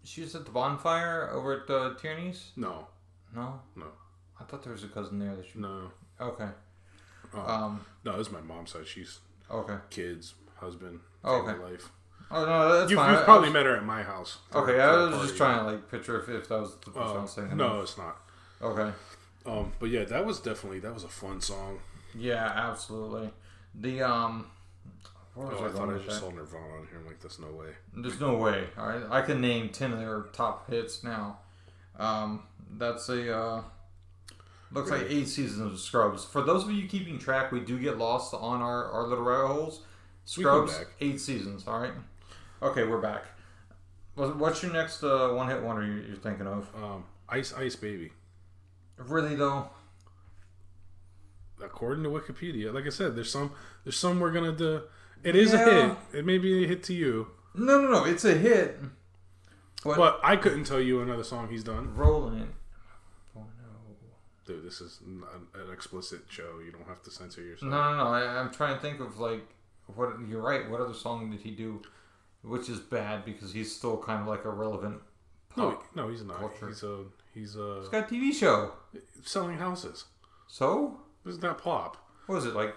she 0.08 0.22
was 0.22 0.36
at 0.36 0.46
the 0.46 0.52
bonfire 0.52 1.30
over 1.34 1.62
at 1.64 1.70
uh, 1.70 1.94
Tierney's? 2.00 2.52
No, 2.56 2.88
No, 3.36 3.60
no, 3.76 3.86
I 4.40 4.44
thought 4.46 4.64
there 4.64 4.74
was 4.74 4.84
a 4.84 4.88
cousin 4.88 5.20
there 5.20 5.36
that 5.36 5.46
she. 5.46 5.60
no, 5.60 5.92
Okay. 6.20 6.50
Oh. 7.34 7.40
Um. 7.42 7.86
no. 8.06 8.18
This 8.18 8.28
is 8.28 8.34
my 8.34 8.42
mom's 8.42 8.72
side. 8.72 8.88
She's 8.88 9.20
Okay. 9.52 9.76
kids, 9.90 10.34
husband, 10.56 11.00
family 11.22 11.52
okay. 11.54 11.64
life. 11.64 11.90
Oh 12.32 12.46
no, 12.46 12.80
that's 12.80 12.90
You've, 12.92 12.98
fine. 13.00 13.12
you've 13.12 13.20
I- 13.20 13.22
I 13.22 13.26
probably 13.26 13.48
was- 13.50 13.54
met 13.54 13.66
her 13.66 13.76
at 13.78 13.84
my 13.86 14.02
house. 14.04 14.40
Okay, 14.54 14.80
I 14.80 14.92
was 14.96 15.10
party. 15.12 15.28
just 15.28 15.38
trying 15.38 15.60
to 15.60 15.72
like 15.72 15.92
picture 15.92 16.20
if, 16.22 16.30
if 16.30 16.48
that 16.50 16.60
was 16.62 16.72
the 16.76 16.92
person 16.92 17.02
I 17.02 17.06
Uh, 17.18 17.22
was 17.22 17.34
thinking. 17.36 17.58
no, 17.58 17.82
it's 17.82 17.98
not. 17.98 18.18
Okay. 18.62 18.92
Um, 19.46 19.72
but 19.80 19.90
yeah, 19.90 20.04
that 20.06 20.26
was 20.26 20.40
definitely 20.40 20.80
that 20.80 20.94
was 20.94 21.04
a 21.04 21.10
fun 21.10 21.40
song. 21.42 21.80
Yeah, 22.16 22.46
absolutely. 22.56 23.32
The 23.76 24.02
um. 24.02 24.48
Where 25.38 25.48
was 25.48 25.60
Oh, 25.60 25.66
I 25.66 25.68
I 25.68 25.72
thought 25.72 25.90
I 25.94 25.98
just 26.00 26.20
saw 26.20 26.30
Nirvana 26.32 26.66
on 26.74 26.88
here. 26.90 27.00
I'm 27.00 27.06
like, 27.06 27.20
there's 27.20 27.38
no 27.40 27.52
way. 27.52 27.68
There's 27.96 28.20
no 28.20 28.36
way. 28.38 28.68
All 28.78 28.88
right, 28.88 29.04
I 29.10 29.22
can 29.22 29.40
name 29.40 29.70
ten 29.70 29.94
of 29.94 30.00
their 30.00 30.24
top 30.34 30.70
hits 30.70 31.04
now. 31.04 31.40
Um, 32.00 32.44
that's 32.78 33.08
a 33.10 33.38
uh, 33.38 33.62
looks 34.72 34.90
like 34.92 35.06
eight 35.10 35.28
seasons 35.28 35.74
of 35.74 35.80
Scrubs. 35.80 36.26
For 36.26 36.42
those 36.42 36.64
of 36.64 36.72
you 36.72 36.88
keeping 36.88 37.20
track, 37.20 37.52
we 37.52 37.60
do 37.60 37.78
get 37.80 37.98
lost 37.98 38.34
on 38.34 38.62
our 38.62 38.86
our 38.92 39.08
little 39.08 39.24
rabbit 39.24 39.48
holes. 39.54 39.82
Scrubs, 40.26 40.78
eight 41.02 41.22
seasons. 41.22 41.68
All 41.68 41.80
right. 41.80 41.94
Okay, 42.62 42.84
we're 42.86 43.00
back. 43.02 43.26
What's 44.16 44.64
your 44.64 44.74
next 44.74 45.04
uh, 45.04 45.30
one 45.30 45.48
hit 45.48 45.62
wonder 45.62 45.86
you- 45.86 46.02
you're 46.08 46.18
thinking 46.18 46.48
of? 46.48 46.68
Um, 46.76 47.04
Ice 47.30 47.54
Ice 47.54 47.76
Baby. 47.76 48.12
Really 48.98 49.36
though, 49.36 49.70
According 51.64 52.04
to 52.04 52.10
Wikipedia, 52.10 52.74
like 52.74 52.86
I 52.86 52.90
said, 52.90 53.16
there's 53.16 53.32
some 53.32 53.52
there's 53.84 53.98
some 53.98 54.20
we're 54.20 54.32
gonna 54.32 54.52
do. 54.52 54.82
It 55.24 55.36
is 55.36 55.54
Yeah. 55.54 55.68
a 55.68 55.88
hit. 55.90 55.98
It 56.14 56.26
may 56.26 56.38
be 56.38 56.64
a 56.64 56.68
hit 56.68 56.84
to 56.84 56.94
you, 56.94 57.28
no, 57.54 57.82
no, 57.82 57.90
no. 57.92 58.06
It's 58.06 58.24
a 58.26 58.34
hit. 58.36 58.80
But, 59.84 59.98
but 59.98 60.20
I 60.24 60.36
couldn't 60.36 60.66
tell 60.66 60.80
you 60.80 61.02
another 61.02 61.24
song 61.24 61.50
he's 61.50 61.64
done. 61.64 61.96
rolling. 61.96 62.54
Oh 63.36 63.42
no. 63.42 63.96
Dude, 64.46 64.66
this 64.66 64.82
is 64.82 65.00
an, 65.06 65.24
an 65.56 65.72
explicit 65.72 66.22
show. 66.30 66.60
You 66.66 66.72
don't 66.72 66.88
have 66.88 67.02
to 67.04 67.12
censor 67.12 67.42
yourself. 67.42 67.72
No, 67.72 67.92
no, 67.92 67.98
no. 68.04 68.10
I, 68.14 68.40
I'm 68.40 68.52
trying 68.52 68.76
to 68.76 68.82
think 68.82 69.00
of 69.00 69.20
like 69.20 69.46
what. 69.96 70.16
You're 70.28 70.42
right. 70.42 70.70
What 70.70 70.82
other 70.82 70.94
song 70.94 71.32
did 71.32 71.42
he 71.42 71.52
do? 71.52 71.82
Which 72.44 72.70
is 72.70 72.80
bad 72.80 73.26
because 73.26 73.54
he's 73.54 73.76
still 73.76 73.98
kind 73.98 74.22
of 74.22 74.28
like 74.28 74.46
a 74.46 74.50
relevant. 74.50 75.02
No, 75.56 75.80
no, 75.96 76.08
he's 76.10 76.24
not. 76.24 76.38
Culture. 76.40 76.68
He's 76.68 76.84
a 76.84 77.04
he's 77.34 77.58
uh 77.58 77.78
He's 77.82 77.90
got 77.90 78.12
a 78.12 78.14
TV 78.16 78.32
show. 78.34 78.74
selling 79.24 79.58
houses. 79.58 80.06
So 80.48 81.00
Isn't 81.26 81.42
that 81.42 81.58
pop? 81.58 81.98
what 82.28 82.36
was 82.36 82.46
it 82.46 82.54
like? 82.56 82.76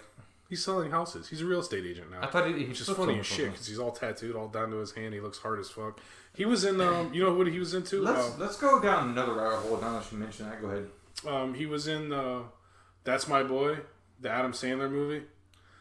He's 0.51 0.65
selling 0.65 0.91
houses. 0.91 1.29
He's 1.29 1.43
a 1.43 1.47
real 1.47 1.61
estate 1.61 1.87
agent 1.87 2.11
now. 2.11 2.23
I 2.23 2.27
thought 2.27 2.49
he, 2.49 2.55
he 2.55 2.65
Which 2.67 2.81
is 2.81 2.89
funny 2.89 3.21
as 3.21 3.25
shit 3.27 3.53
because 3.53 3.69
he's 3.69 3.79
all 3.79 3.93
tattooed, 3.93 4.35
all 4.35 4.49
down 4.49 4.71
to 4.73 4.79
his 4.79 4.91
hand. 4.91 5.15
He 5.15 5.21
looks 5.21 5.39
hard 5.39 5.61
as 5.61 5.71
fuck. 5.71 6.01
He 6.35 6.45
was 6.45 6.65
in, 6.65 6.81
um, 6.81 7.15
you 7.15 7.23
know 7.23 7.33
what 7.33 7.47
he 7.47 7.61
was 7.61 7.73
into? 7.73 8.03
Let's 8.03 8.37
let's 8.37 8.57
go 8.57 8.81
down 8.83 9.11
another 9.11 9.35
rabbit 9.35 9.59
hole. 9.59 9.79
Now 9.81 10.01
that 10.01 10.11
you 10.11 10.19
mention 10.19 10.51
that, 10.51 10.61
go 10.61 10.67
ahead. 10.67 10.89
Uh, 11.25 11.37
um, 11.37 11.55
he 11.55 11.67
was 11.67 11.87
in 11.87 12.13
uh, 12.13 12.41
That's 13.05 13.29
My 13.29 13.45
Boy, 13.45 13.79
the 14.21 14.29
Adam 14.29 14.51
Sandler 14.51 14.91
movie. 14.91 15.25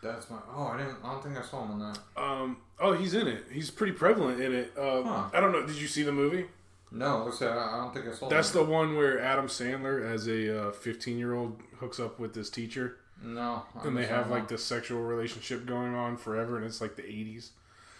That's 0.03 0.29
my. 0.29 0.37
Oh, 0.55 0.67
I 0.67 0.77
didn't. 0.77 0.97
I 1.03 1.13
don't 1.13 1.23
think 1.23 1.35
I 1.35 1.41
saw 1.41 1.63
him 1.63 1.71
on 1.71 1.79
that. 1.79 1.99
Um, 2.15 2.57
oh, 2.79 2.93
he's 2.93 3.15
in 3.15 3.27
it. 3.27 3.45
He's 3.51 3.71
pretty 3.71 3.93
prevalent 3.93 4.39
in 4.39 4.53
it. 4.53 4.71
Uh, 4.77 5.01
Huh. 5.01 5.29
I 5.33 5.39
don't 5.41 5.51
know. 5.51 5.65
Did 5.65 5.77
you 5.77 5.87
see 5.87 6.03
the 6.03 6.11
movie? 6.11 6.45
No, 6.91 7.25
looks 7.25 7.41
like 7.41 7.51
I 7.51 7.55
I 7.55 7.77
don't 7.77 7.93
think 7.93 8.05
I 8.07 8.13
saw. 8.13 8.29
That's 8.29 8.51
that. 8.51 8.59
the 8.59 8.65
one 8.65 8.95
where 8.97 9.19
Adam 9.19 9.47
Sandler, 9.47 10.07
as 10.07 10.27
a 10.27 10.71
15 10.73 11.17
year 11.17 11.33
old, 11.33 11.59
hooks 11.79 11.99
up 11.99 12.19
with 12.19 12.33
this 12.33 12.49
teacher, 12.51 12.97
no. 13.23 13.63
I 13.75 13.87
and 13.87 13.97
they 13.97 14.05
have 14.05 14.29
like 14.29 14.47
this 14.47 14.63
sexual 14.63 15.01
relationship 15.01 15.65
going 15.65 15.95
on 15.95 16.17
forever, 16.17 16.57
and 16.57 16.65
it's 16.65 16.81
like 16.81 16.95
the 16.95 17.03
80s. 17.03 17.49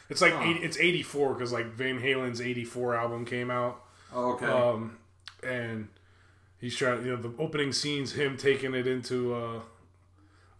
It's 0.09 0.21
like 0.21 0.33
Huh. 0.33 0.43
80, 0.43 0.59
it's 0.61 0.77
84 0.77 1.33
because 1.33 1.51
like 1.51 1.67
Van 1.67 1.99
Halen's 1.99 2.41
84 2.41 2.95
album 2.95 3.25
came 3.25 3.51
out. 3.51 3.83
Oh, 4.13 4.33
okay. 4.33 4.47
Um, 4.47 4.97
and 5.43 5.87
he's 6.59 6.75
trying, 6.75 7.05
you 7.05 7.11
know, 7.11 7.21
the 7.21 7.31
opening 7.37 7.71
scenes, 7.73 8.13
him 8.13 8.37
taking 8.37 8.73
it 8.73 8.87
into, 8.87 9.33
uh, 9.35 9.59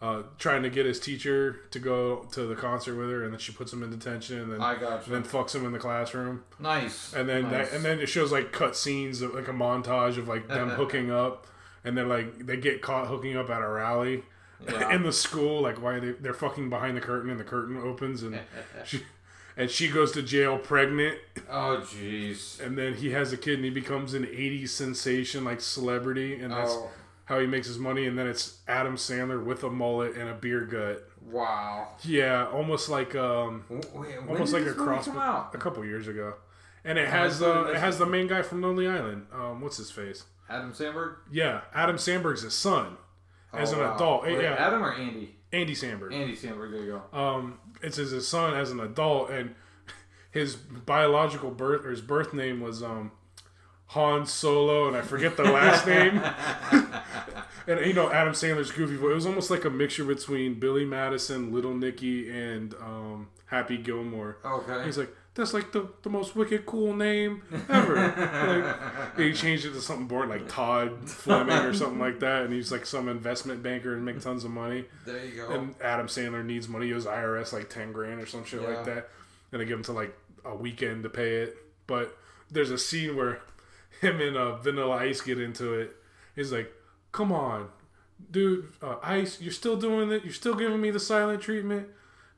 uh, 0.01 0.23
trying 0.37 0.63
to 0.63 0.69
get 0.69 0.85
his 0.85 0.99
teacher 0.99 1.61
to 1.71 1.79
go 1.79 2.27
to 2.31 2.45
the 2.45 2.55
concert 2.55 2.95
with 2.95 3.09
her, 3.09 3.23
and 3.23 3.33
then 3.33 3.39
she 3.39 3.51
puts 3.51 3.73
him 3.73 3.83
in 3.83 3.89
detention, 3.89 4.39
and 4.39 4.53
then, 4.53 4.61
and 4.61 5.03
then 5.07 5.23
fucks 5.23 5.53
him 5.53 5.65
in 5.65 5.73
the 5.73 5.79
classroom, 5.79 6.43
nice. 6.57 7.13
and 7.13 7.27
then 7.27 7.43
nice. 7.43 7.69
that, 7.69 7.75
and 7.75 7.83
then 7.83 7.99
it 7.99 8.07
shows 8.07 8.31
like 8.31 8.53
cut 8.53 8.77
scenes 8.77 9.21
of 9.21 9.33
like 9.33 9.49
a 9.49 9.53
montage 9.53 10.17
of 10.17 10.27
like 10.27 10.47
them 10.47 10.69
hooking 10.77 11.11
up, 11.11 11.47
and 11.83 11.97
then 11.97 12.07
like 12.07 12.45
they 12.45 12.55
get 12.55 12.81
caught 12.81 13.07
hooking 13.07 13.35
up 13.35 13.49
at 13.49 13.61
a 13.61 13.67
rally. 13.67 14.23
Yeah. 14.67 14.93
In 14.93 15.03
the 15.03 15.13
school, 15.13 15.61
like 15.61 15.81
why 15.81 15.99
they 15.99 16.11
they're 16.11 16.33
fucking 16.33 16.69
behind 16.69 16.97
the 16.97 17.01
curtain, 17.01 17.29
and 17.29 17.39
the 17.39 17.43
curtain 17.45 17.77
opens, 17.77 18.23
and 18.23 18.39
she, 18.85 19.03
and 19.55 19.69
she 19.69 19.87
goes 19.89 20.11
to 20.13 20.21
jail 20.21 20.57
pregnant, 20.57 21.17
oh, 21.49 21.81
jeez. 21.85 22.59
and 22.59 22.77
then 22.77 22.93
he 22.95 23.11
has 23.11 23.31
a 23.33 23.37
kid 23.37 23.55
and 23.55 23.63
he 23.65 23.69
becomes 23.71 24.13
an 24.13 24.23
80s 24.25 24.69
sensation 24.69 25.43
like 25.45 25.61
celebrity. 25.61 26.39
And 26.41 26.51
that's 26.51 26.71
Oh, 26.73 26.89
how 27.25 27.39
he 27.39 27.47
makes 27.47 27.67
his 27.67 27.77
money. 27.77 28.05
And 28.05 28.17
then 28.17 28.27
it's 28.27 28.59
adam 28.67 28.95
sandler 28.95 29.43
with 29.43 29.63
a 29.63 29.69
mullet 29.69 30.15
and 30.15 30.29
a 30.29 30.33
beer 30.33 30.61
gut. 30.61 31.05
Wow. 31.21 31.89
yeah 32.03 32.47
almost 32.47 32.89
like 32.89 33.13
um 33.15 33.63
Wait, 33.69 34.17
almost 34.27 34.51
like 34.53 34.65
a 34.65 34.73
cross 34.73 35.07
a 35.07 35.57
couple 35.57 35.83
years 35.85 36.07
ago. 36.07 36.33
And 36.85 36.97
it 36.97 37.07
has 37.09 37.41
uh, 37.41 37.65
it 37.67 37.71
it 37.71 37.79
has 37.79 37.97
the 37.99 38.05
main 38.05 38.27
guy 38.27 38.41
from 38.41 38.61
lonely 38.61 38.87
island. 38.87 39.27
Um 39.33 39.61
what's 39.61 39.77
his 39.77 39.91
face? 39.91 40.23
Adam 40.49 40.73
Sandberg. 40.73 41.17
yeah 41.31 41.61
adam 41.73 41.97
sandberg's 41.97 42.41
his 42.41 42.53
son 42.55 42.97
as 43.53 43.73
Oh, 43.73 43.77
an 43.77 43.81
wow. 43.87 43.95
adult 43.95 44.23
Wait, 44.23 44.41
yeah 44.41 44.55
Adam 44.57 44.83
or 44.83 44.93
Andy? 44.93 45.35
andy 45.51 45.73
samberg 45.75 46.13
Andy 46.13 46.35
Samberg. 46.35 46.71
There 46.71 46.83
you 46.83 47.01
go. 47.11 47.17
um, 47.17 47.59
it's 47.81 47.97
his 47.97 48.27
son 48.27 48.53
as 48.53 48.71
an 48.71 48.79
adult, 48.79 49.29
and 49.31 49.55
his 50.31 50.55
biological 50.55 51.49
birth 51.51 51.85
or 51.85 51.89
his 51.89 52.01
birth 52.01 52.33
name 52.33 52.61
was 52.61 52.83
um, 52.83 53.11
Han 53.87 54.25
Solo, 54.27 54.87
and 54.87 54.95
I 54.95 55.01
forget 55.01 55.35
the 55.37 55.43
last 55.45 55.87
name. 55.87 56.21
and 57.67 57.85
you 57.85 57.93
know 57.93 58.11
Adam 58.11 58.33
Sandler's 58.33 58.71
goofy 58.71 58.95
voice. 58.95 59.11
It 59.11 59.15
was 59.15 59.25
almost 59.25 59.49
like 59.49 59.65
a 59.65 59.69
mixture 59.69 60.03
between 60.05 60.59
Billy 60.59 60.85
Madison, 60.85 61.51
Little 61.51 61.73
Nicky, 61.73 62.29
and 62.29 62.73
um, 62.75 63.29
Happy 63.47 63.77
Gilmore. 63.77 64.37
Okay. 64.45 64.85
He's 64.85 64.97
like, 64.99 65.11
that's 65.39 65.53
like 65.53 65.71
the, 65.71 65.89
the 66.03 66.09
most 66.09 66.35
wicked 66.35 66.65
cool 66.65 66.93
name 66.95 67.41
ever. 67.69 67.95
like, 69.15 69.17
he 69.17 69.33
changed 69.33 69.65
it 69.65 69.71
to 69.71 69.81
something 69.81 70.07
boring 70.07 70.29
like 70.29 70.47
Todd 70.47 71.09
Fleming 71.09 71.57
or 71.57 71.73
something 71.73 71.99
like 71.99 72.19
that, 72.19 72.43
and 72.43 72.53
he's 72.53 72.71
like 72.71 72.85
some 72.85 73.07
investment 73.09 73.63
banker 73.63 73.93
and 73.95 74.05
make 74.05 74.19
tons 74.21 74.43
of 74.43 74.51
money. 74.51 74.85
there 75.05 75.25
you 75.25 75.35
go. 75.37 75.49
And 75.51 75.75
Adam 75.81 76.07
Sandler 76.07 76.45
needs 76.45 76.67
money. 76.67 76.87
He 76.87 76.93
owes 76.93 77.05
IRS 77.05 77.53
like 77.53 77.69
ten 77.69 77.91
grand 77.91 78.19
or 78.21 78.25
some 78.25 78.43
shit 78.45 78.61
Yeah. 78.61 78.67
like 78.69 78.85
that, 78.85 79.09
and 79.51 79.61
they 79.61 79.65
give 79.65 79.77
him 79.77 79.83
to 79.85 79.93
like 79.93 80.15
a 80.45 80.55
weekend 80.55 81.03
to 81.03 81.09
pay 81.09 81.37
it. 81.37 81.57
But 81.87 82.15
there's 82.51 82.71
a 82.71 82.77
scene 82.77 83.15
where 83.15 83.41
him 84.01 84.19
and 84.21 84.37
uh, 84.37 84.57
Vanilla 84.57 84.97
Ice 84.97 85.21
get 85.21 85.39
into 85.39 85.73
it. 85.73 85.95
He's 86.35 86.51
like, 86.51 86.71
"Come 87.11 87.31
on, 87.31 87.69
dude, 88.31 88.67
uh, 88.81 88.95
Ice, 89.03 89.41
you're 89.41 89.51
still 89.51 89.75
doing 89.75 90.11
it. 90.11 90.23
You're 90.23 90.33
still 90.33 90.55
giving 90.55 90.79
me 90.81 90.91
the 90.91 90.99
silent 90.99 91.41
treatment." 91.41 91.87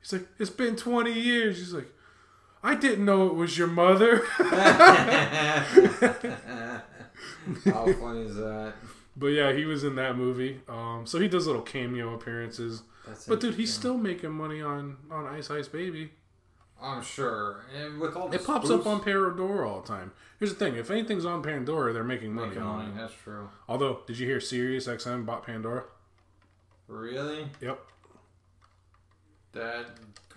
He's 0.01 0.13
like, 0.13 0.27
"It's 0.39 0.49
been 0.49 0.75
20 0.75 1.11
years." 1.11 1.57
He's 1.59 1.73
like, 1.73 1.91
"I 2.63 2.75
didn't 2.75 3.05
know 3.05 3.27
it 3.27 3.35
was 3.35 3.57
your 3.57 3.67
mother." 3.67 4.23
How 7.65 7.91
funny 7.93 8.21
is 8.21 8.35
that? 8.35 8.73
but 9.15 9.27
yeah, 9.27 9.51
he 9.51 9.65
was 9.65 9.83
in 9.83 9.95
that 9.95 10.15
movie. 10.17 10.61
Um, 10.69 11.05
so 11.05 11.19
he 11.19 11.27
does 11.27 11.47
little 11.47 11.61
cameo 11.61 12.13
appearances. 12.13 12.83
That's 13.05 13.25
But 13.25 13.39
dude, 13.39 13.55
he's 13.55 13.73
still 13.73 13.97
making 13.97 14.31
money 14.31 14.61
on 14.61 14.97
on 15.09 15.25
Ice 15.27 15.49
Ice 15.51 15.67
Baby. 15.67 16.11
I'm 16.81 17.03
sure. 17.03 17.63
And 17.75 17.99
with 17.99 18.15
all 18.15 18.27
the 18.27 18.37
It 18.37 18.45
pops 18.45 18.69
spoofs- 18.69 18.79
up 18.81 18.87
on 18.87 19.01
Pandora 19.03 19.69
all 19.69 19.81
the 19.81 19.87
time. 19.87 20.13
Here's 20.39 20.51
the 20.53 20.57
thing: 20.59 20.75
if 20.75 20.89
anything's 20.89 21.25
on 21.25 21.43
Pandora, 21.43 21.93
they're 21.93 22.03
making 22.03 22.33
money 22.33 22.49
making 22.49 22.63
money. 22.63 22.89
it. 22.89 22.97
That's 22.97 23.13
true. 23.13 23.49
Although, 23.69 23.99
did 24.07 24.17
you 24.17 24.25
hear 24.27 24.39
Sirius 24.39 24.87
XM 24.87 25.25
bought 25.25 25.45
Pandora? 25.45 25.83
Really? 26.87 27.47
Yep. 27.61 27.79
That 29.53 29.85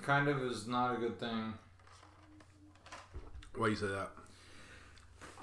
kind 0.03 0.29
of 0.29 0.43
is 0.43 0.67
not 0.67 0.95
a 0.95 0.99
good 0.99 1.19
thing. 1.19 1.55
Why 3.57 3.69
you 3.69 3.77
say 3.77 3.87
that? 3.89 4.11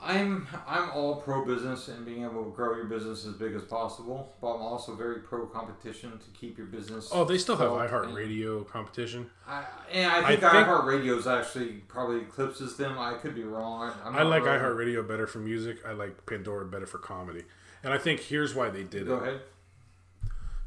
I'm 0.04 0.48
I'm 0.68 0.90
all 0.92 1.18
pro 1.18 1.46
business 1.46 1.88
and 1.88 2.04
being 2.04 2.24
able 2.24 2.44
to 2.46 2.50
grow 2.56 2.76
your 2.76 2.86
business 2.86 3.24
as 3.28 3.34
big 3.34 3.54
as 3.54 3.62
possible, 3.62 4.34
but 4.42 4.56
I'm 4.56 4.62
also 4.62 4.96
very 4.96 5.20
pro 5.20 5.46
competition 5.46 6.12
to 6.14 6.30
keep 6.40 6.58
your 6.58 6.66
business. 6.66 7.10
Oh, 7.12 7.24
they 7.24 7.38
still 7.38 7.56
have 7.56 7.68
felt 7.70 7.82
and- 7.82 7.90
iHeartRadio 8.18 8.68
competition. 8.68 9.30
I, 9.48 9.64
and 9.92 10.12
I 10.12 10.18
I 10.18 10.28
think, 10.30 10.42
think- 10.42 10.54
iHeartRadio 10.54 11.18
is 11.20 11.28
actually 11.28 11.84
probably 11.88 12.22
eclipses 12.22 12.78
them. 12.78 12.98
I 12.98 13.14
could 13.14 13.36
be 13.36 13.44
wrong. 13.44 13.92
I, 14.04 14.08
I'm 14.08 14.16
I 14.16 14.22
like 14.24 14.44
really- 14.44 14.58
iHeartRadio 14.58 15.08
better 15.08 15.28
for 15.28 15.38
music. 15.38 15.78
I 15.88 15.92
like 15.92 16.26
Pandora 16.26 16.66
better 16.66 16.88
for 16.88 16.98
comedy. 16.98 17.44
And 17.84 17.94
I 17.94 18.00
think 18.00 18.22
here's 18.22 18.56
why 18.56 18.70
they 18.72 18.84
did 18.84 19.06
Go 19.06 19.18
it 19.18 19.20
Go 19.20 19.24
ahead. 19.26 19.42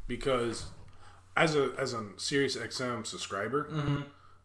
because 0.07 0.67
as 1.35 1.55
a 1.57 1.73
as 1.77 1.93
a 1.93 2.05
Sirius 2.15 2.55
XM 2.55 3.05
subscriber, 3.05 3.65
Mm-hmm. 3.69 4.01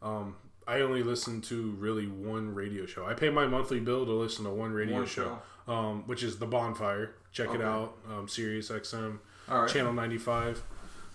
um, 0.07 0.35
I 0.71 0.81
only 0.83 1.03
listen 1.03 1.41
to 1.43 1.71
really 1.79 2.07
one 2.07 2.55
radio 2.55 2.87
show. 2.87 3.05
I 3.07 3.15
pay 3.15 3.29
my 3.31 3.47
monthly 3.47 3.81
bill 3.81 4.05
to 4.07 4.13
listen 4.13 4.45
to 4.45 4.51
one 4.51 4.73
radio 4.73 4.97
One 4.97 5.07
show, 5.07 5.39
Um, 5.67 6.05
which 6.07 6.23
is 6.23 6.39
the 6.39 6.47
Bonfire. 6.47 7.15
Check 7.33 7.53
it 7.55 7.61
out. 7.61 7.97
Um, 8.09 8.29
Sirius 8.29 8.71
XM, 8.71 9.19
right. 9.49 9.69
channel 9.69 9.93
ninety 9.93 10.19
five, 10.19 10.63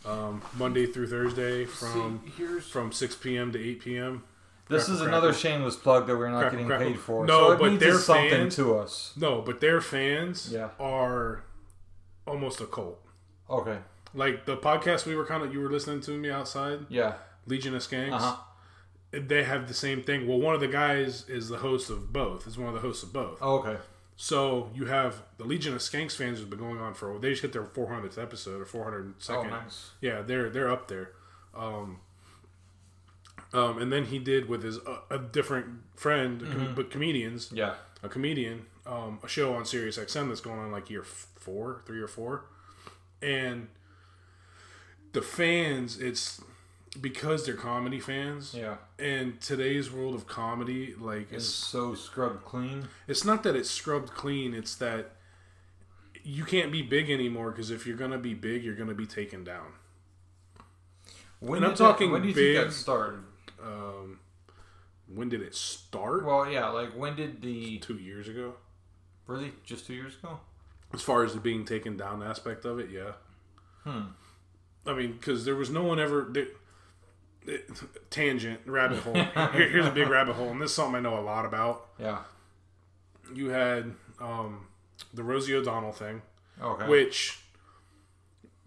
um, 0.06 0.42
Monday 0.58 0.86
through 0.86 1.08
Thursday 1.08 1.66
from 1.66 2.22
See, 2.38 2.60
from 2.60 2.92
six 2.92 3.16
p.m. 3.16 3.52
to 3.54 3.60
eight 3.60 3.80
p.m. 3.82 4.24
this 4.70 4.86
Crackle, 4.86 4.96
is 4.96 5.02
another 5.08 5.28
crackle. 5.34 5.52
shameless 5.52 5.76
plug 5.76 6.08
that 6.08 6.16
we're 6.18 6.30
not 6.30 6.42
Crackle, 6.50 6.66
getting 6.68 6.94
paid 6.94 7.00
for. 7.00 7.26
No, 7.26 7.48
so 7.48 7.52
it 7.54 7.60
but 7.60 7.68
means 7.70 7.80
they're 7.82 7.98
something 8.00 8.30
fans. 8.30 8.56
to 8.58 8.76
us. 8.78 9.14
No, 9.18 9.42
but 9.42 9.60
their 9.62 9.80
fans 9.82 10.50
Yeah. 10.52 10.70
are 10.80 11.44
almost 12.28 12.60
a 12.62 12.66
cult. 12.66 13.00
Okay. 13.50 13.78
Like 14.14 14.46
the 14.46 14.58
podcast 14.58 15.06
we 15.06 15.16
were 15.16 15.26
kind 15.26 15.44
of 15.44 15.54
you 15.54 15.60
were 15.60 15.70
listening 15.70 16.02
to 16.02 16.12
me 16.12 16.30
outside, 16.30 16.86
Yeah. 16.90 17.14
Legion 17.46 17.76
of 17.76 17.82
Skanks. 17.82 18.14
Uh 18.14 18.20
huh. 18.20 18.36
They 19.20 19.44
have 19.44 19.68
the 19.68 19.74
same 19.74 20.04
thing. 20.04 20.28
Well, 20.28 20.40
one 20.40 20.56
of 20.56 20.62
the 20.62 20.68
guys 20.68 21.28
is 21.30 21.50
the 21.50 21.58
host 21.58 21.90
of 21.90 22.12
both. 22.12 22.48
Is 22.48 22.58
one 22.58 22.68
of 22.68 22.74
the 22.74 22.82
hosts 22.82 23.04
of 23.04 23.14
both. 23.14 23.38
Oh, 23.42 23.60
okay. 23.60 23.78
So 24.18 24.70
you 24.74 24.86
have 24.86 25.24
the 25.38 25.44
Legion 25.44 25.74
of 25.74 25.80
Skanks 25.80 26.16
fans 26.16 26.40
has 26.40 26.48
been 26.48 26.60
going 26.60 26.80
on 26.80 26.94
for. 26.94 27.18
They 27.20 27.32
just 27.32 27.42
hit 27.42 27.52
their 27.54 27.64
400th 27.64 28.18
episode 28.22 28.62
or 28.62 28.66
402nd. 28.66 29.30
Oh, 29.30 29.44
nice. 29.44 29.92
Yeah, 30.02 30.22
they're 30.22 30.50
they're 30.50 30.72
up 30.72 30.88
there. 30.88 31.12
Um, 31.54 32.00
um, 33.54 33.82
and 33.82 33.92
then 33.92 34.06
he 34.06 34.20
did 34.20 34.50
with 34.50 34.64
his 34.64 34.78
uh, 34.80 35.00
a 35.10 35.18
different 35.20 35.68
friend, 35.96 36.42
com- 36.42 36.74
but 36.76 36.92
comedians, 36.92 37.52
Yeah. 37.54 37.76
a 38.04 38.10
comedian, 38.10 38.66
um, 38.86 39.20
a 39.24 39.28
show 39.28 39.54
on 39.54 39.66
Sirius 39.66 39.98
XM 39.98 40.28
that's 40.30 40.42
going 40.42 40.60
on 40.60 40.72
like 40.72 40.90
year 40.90 41.04
four, 41.04 41.82
three 41.86 42.02
or 42.02 42.08
four, 42.08 42.46
and 43.22 43.68
the 45.14 45.22
fans, 45.22 46.00
it's 46.00 46.42
because 46.96 47.46
they're 47.46 47.56
comedy 47.56 48.00
fans. 48.00 48.54
Yeah. 48.58 48.76
And 49.00 49.40
today's 49.42 49.92
world 49.92 50.16
of 50.16 50.28
comedy, 50.28 50.96
like 51.00 51.32
It's 51.32 51.46
it's 51.46 51.46
so 51.46 51.94
scrubbed 51.96 52.44
clean. 52.46 52.88
it's 53.08 53.24
not 53.26 53.44
that 53.44 53.56
it's 53.56 53.70
scrubbed 53.70 54.12
clean. 54.12 54.54
It's 54.54 54.76
that 54.76 55.12
you 56.24 56.44
can't 56.44 56.72
be 56.72 56.82
big 56.82 57.10
anymore 57.10 57.52
because 57.52 57.70
if 57.72 57.86
you're 57.86 57.98
gonna 57.98 58.18
be 58.18 58.34
big, 58.34 58.64
you're 58.64 58.76
gonna 58.76 58.94
be 58.96 59.06
taken 59.06 59.44
down. 59.44 59.74
When 61.40 61.58
And 61.58 61.68
I'm 61.68 61.76
talking 61.76 62.08
that, 62.08 62.14
when 62.14 62.22
do 62.24 62.28
you 62.30 62.34
big- 62.34 62.56
think 62.58 62.68
that 62.70 62.74
started? 62.74 63.20
Um, 63.62 64.20
when 65.08 65.30
did 65.30 65.42
it 65.42 65.54
start? 65.56 66.26
Well, 66.26 66.50
yeah. 66.50 66.70
Like 66.70 66.90
when 66.96 67.16
did 67.16 67.42
the 67.42 67.78
Two 67.80 67.96
years 67.96 68.28
ago. 68.28 68.56
really 69.28 69.54
just 69.64 69.86
two 69.88 69.94
years 69.94 70.16
ago? 70.16 70.40
As 70.94 71.02
far 71.02 71.24
as 71.24 71.34
the 71.34 71.40
being 71.40 71.66
taken 71.66 71.98
down 71.98 72.24
aspect 72.24 72.64
of 72.66 72.80
it, 72.80 72.90
yeah. 72.90 73.14
Hmm. 73.84 74.02
I 74.88 74.94
mean, 74.94 75.14
because 75.14 75.46
there 75.46 75.56
was 75.56 75.70
no 75.70 75.84
one 75.84 76.00
ever. 76.00 76.28
There, 76.32 76.48
tangent 78.10 78.60
rabbit 78.66 79.00
hole. 79.00 79.14
Here, 79.54 79.70
here's 79.70 79.86
a 79.86 79.92
big 79.92 80.08
rabbit 80.08 80.34
hole, 80.36 80.50
and 80.50 80.62
this 80.62 80.72
is 80.72 80.76
something 80.76 80.96
I 80.96 81.00
know 81.00 81.20
a 81.20 81.22
lot 81.22 81.46
about. 81.46 81.88
Yeah. 82.00 82.20
You 83.34 83.50
had 83.50 83.94
um, 84.20 84.68
the 85.14 85.24
Rosie 85.24 85.56
O'Donnell 85.56 85.92
thing, 85.92 86.22
Okay. 86.62 86.88
which 86.88 87.40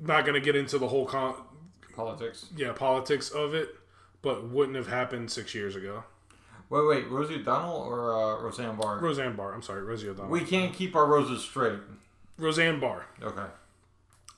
not 0.00 0.24
going 0.24 0.34
to 0.34 0.40
get 0.44 0.56
into 0.56 0.78
the 0.78 0.88
whole 0.88 1.06
con- 1.06 1.34
Politics. 1.94 2.46
yeah 2.56 2.72
politics 2.72 3.30
of 3.30 3.54
it, 3.54 3.74
but 4.22 4.48
wouldn't 4.48 4.76
have 4.76 4.88
happened 4.88 5.30
six 5.30 5.54
years 5.54 5.74
ago. 5.76 6.04
Wait, 6.70 6.86
wait. 6.86 7.08
Rosie 7.08 7.36
O'Donnell 7.36 7.76
or 7.76 8.12
uh, 8.14 8.42
Roseanne 8.42 8.76
Barr? 8.76 8.98
Roseanne 9.00 9.34
Barr. 9.36 9.54
I'm 9.54 9.62
sorry, 9.62 9.82
Rosie 9.82 10.08
O'Donnell. 10.08 10.30
we 10.30 10.42
can't 10.42 10.74
keep 10.74 10.94
our 10.94 11.06
roses 11.06 11.42
straight. 11.42 11.78
Roseanne 12.36 12.78
Barr 12.78 13.06
Okay. 13.22 13.46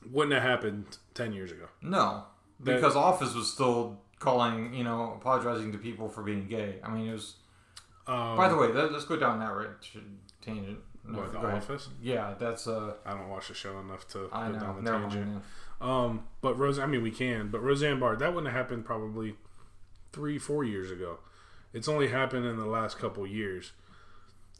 wouldn't 0.09 0.33
have 0.33 0.43
happened 0.43 0.97
ten 1.13 1.33
years 1.33 1.51
ago. 1.51 1.65
No, 1.81 2.23
That- 2.61 2.75
because 2.77 2.95
Office 2.95 3.33
was 3.35 3.51
still 3.51 3.99
calling, 4.21 4.73
you 4.73 4.85
know, 4.85 5.15
apologizing 5.19 5.73
to 5.73 5.77
people 5.77 6.07
for 6.07 6.23
being 6.23 6.47
gay. 6.47 6.75
I 6.83 6.89
mean, 6.89 7.09
it 7.09 7.13
was. 7.13 7.35
Um, 8.07 8.37
By 8.37 8.47
the 8.47 8.55
way, 8.55 8.67
let, 8.67 8.91
us 8.91 9.03
go 9.03 9.17
down 9.17 9.39
that 9.39 9.47
right 9.47 9.67
tangent. 10.41 10.79
No, 11.05 11.19
what, 11.19 11.31
the. 11.33 11.39
Office? 11.39 11.89
Yeah, 12.01 12.35
that's 12.39 12.67
uh. 12.67 12.93
I 13.05 13.11
don't 13.11 13.29
watch 13.29 13.49
the 13.49 13.53
show 13.53 13.79
enough 13.79 14.07
to 14.09 14.29
I 14.31 14.47
go 14.47 14.53
know. 14.53 14.59
down 14.59 14.83
the 14.83 14.91
tangent. 14.91 15.43
Um, 15.81 16.25
but 16.41 16.57
Rose, 16.57 16.77
I 16.77 16.85
mean, 16.85 17.01
we 17.01 17.09
can, 17.09 17.49
but 17.49 17.61
Roseanne 17.61 17.99
Barr, 17.99 18.15
that 18.15 18.33
wouldn't 18.33 18.53
have 18.53 18.65
happened 18.65 18.85
probably 18.85 19.35
three, 20.13 20.37
four 20.37 20.63
years 20.63 20.91
ago. 20.91 21.17
It's 21.73 21.87
only 21.87 22.09
happened 22.09 22.45
in 22.45 22.57
the 22.57 22.67
last 22.67 22.99
couple 22.99 23.25
years. 23.25 23.71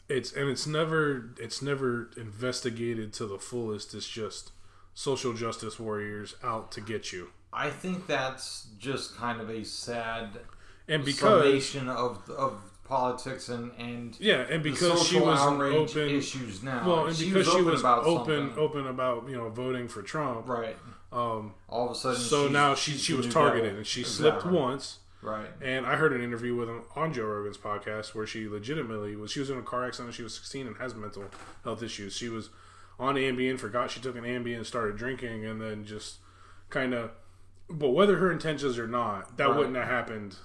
It's 0.09 0.33
and 0.33 0.49
it's 0.49 0.65
never, 0.65 1.29
it's 1.39 1.61
never 1.61 2.09
investigated 2.17 3.13
to 3.13 3.27
the 3.27 3.37
fullest. 3.37 3.93
It's 3.93 4.09
just 4.09 4.51
social 4.95 5.33
justice 5.33 5.79
warriors 5.79 6.35
out 6.43 6.71
to 6.71 6.81
get 6.81 7.13
you, 7.13 7.29
I 7.53 7.69
think 7.69 8.07
that's 8.07 8.67
just 8.79 9.15
kind 9.17 9.41
of 9.41 9.49
a 9.49 9.63
sad 9.65 10.39
and 10.87 11.03
because 11.03 11.43
summation 11.43 11.89
of 11.89 12.29
of 12.29 12.61
politics 12.85 13.49
and 13.49 13.71
and 13.77 14.17
yeah, 14.19 14.45
and 14.49 14.61
because 14.61 15.07
she 15.07 15.19
was 15.19 15.39
open, 15.39 16.09
issues 16.09 16.61
now. 16.63 16.85
well, 16.87 17.07
and 17.07 17.17
because 17.17 17.49
she 17.49 17.61
was 17.61 17.79
about 17.79 18.05
open, 18.05 18.49
something. 18.49 18.59
open 18.63 18.87
about 18.87 19.29
you 19.29 19.35
know 19.37 19.49
voting 19.49 19.87
for 19.87 20.01
Trump. 20.01 20.47
right? 20.47 20.77
Um, 21.11 21.53
All 21.67 21.85
of 21.89 21.91
a 21.91 21.95
sudden, 21.95 22.19
so 22.19 22.47
now 22.47 22.73
she 22.75 22.91
she 22.93 23.13
was 23.13 23.27
targeted 23.27 23.63
devil. 23.63 23.77
and 23.79 23.87
she 23.87 24.01
Is 24.01 24.15
slipped 24.15 24.45
once. 24.45 24.99
Right. 25.21 25.49
And 25.61 25.85
I 25.85 25.97
heard 25.97 26.13
an 26.13 26.21
interview 26.23 26.55
with 26.55 26.67
him 26.67 26.81
on 26.95 27.13
Joe 27.13 27.25
Rogan's 27.25 27.57
podcast 27.57 28.15
where 28.15 28.25
she 28.25 28.47
legitimately 28.47 29.15
was. 29.15 29.29
She 29.31 29.39
was 29.39 29.51
in 29.51 29.57
a 29.57 29.61
car 29.61 29.85
accident. 29.85 30.07
when 30.07 30.13
She 30.13 30.23
was 30.23 30.33
16 30.33 30.65
and 30.65 30.77
has 30.77 30.95
mental 30.95 31.25
health 31.63 31.83
issues. 31.83 32.15
She 32.15 32.27
was 32.27 32.49
on 32.99 33.15
Ambien, 33.15 33.59
forgot 33.59 33.91
she 33.91 33.99
took 33.99 34.15
an 34.15 34.23
Ambien, 34.23 34.65
started 34.65 34.97
drinking, 34.97 35.45
and 35.45 35.61
then 35.61 35.85
just 35.85 36.17
kind 36.69 36.93
of. 36.93 37.11
But 37.71 37.89
whether 37.89 38.17
her 38.17 38.31
intentions 38.31 38.77
or 38.77 38.87
not, 38.87 39.37
that 39.37 39.47
Right. 39.47 39.57
wouldn't 39.57 39.75
have 39.75 39.87
happened 39.87 40.35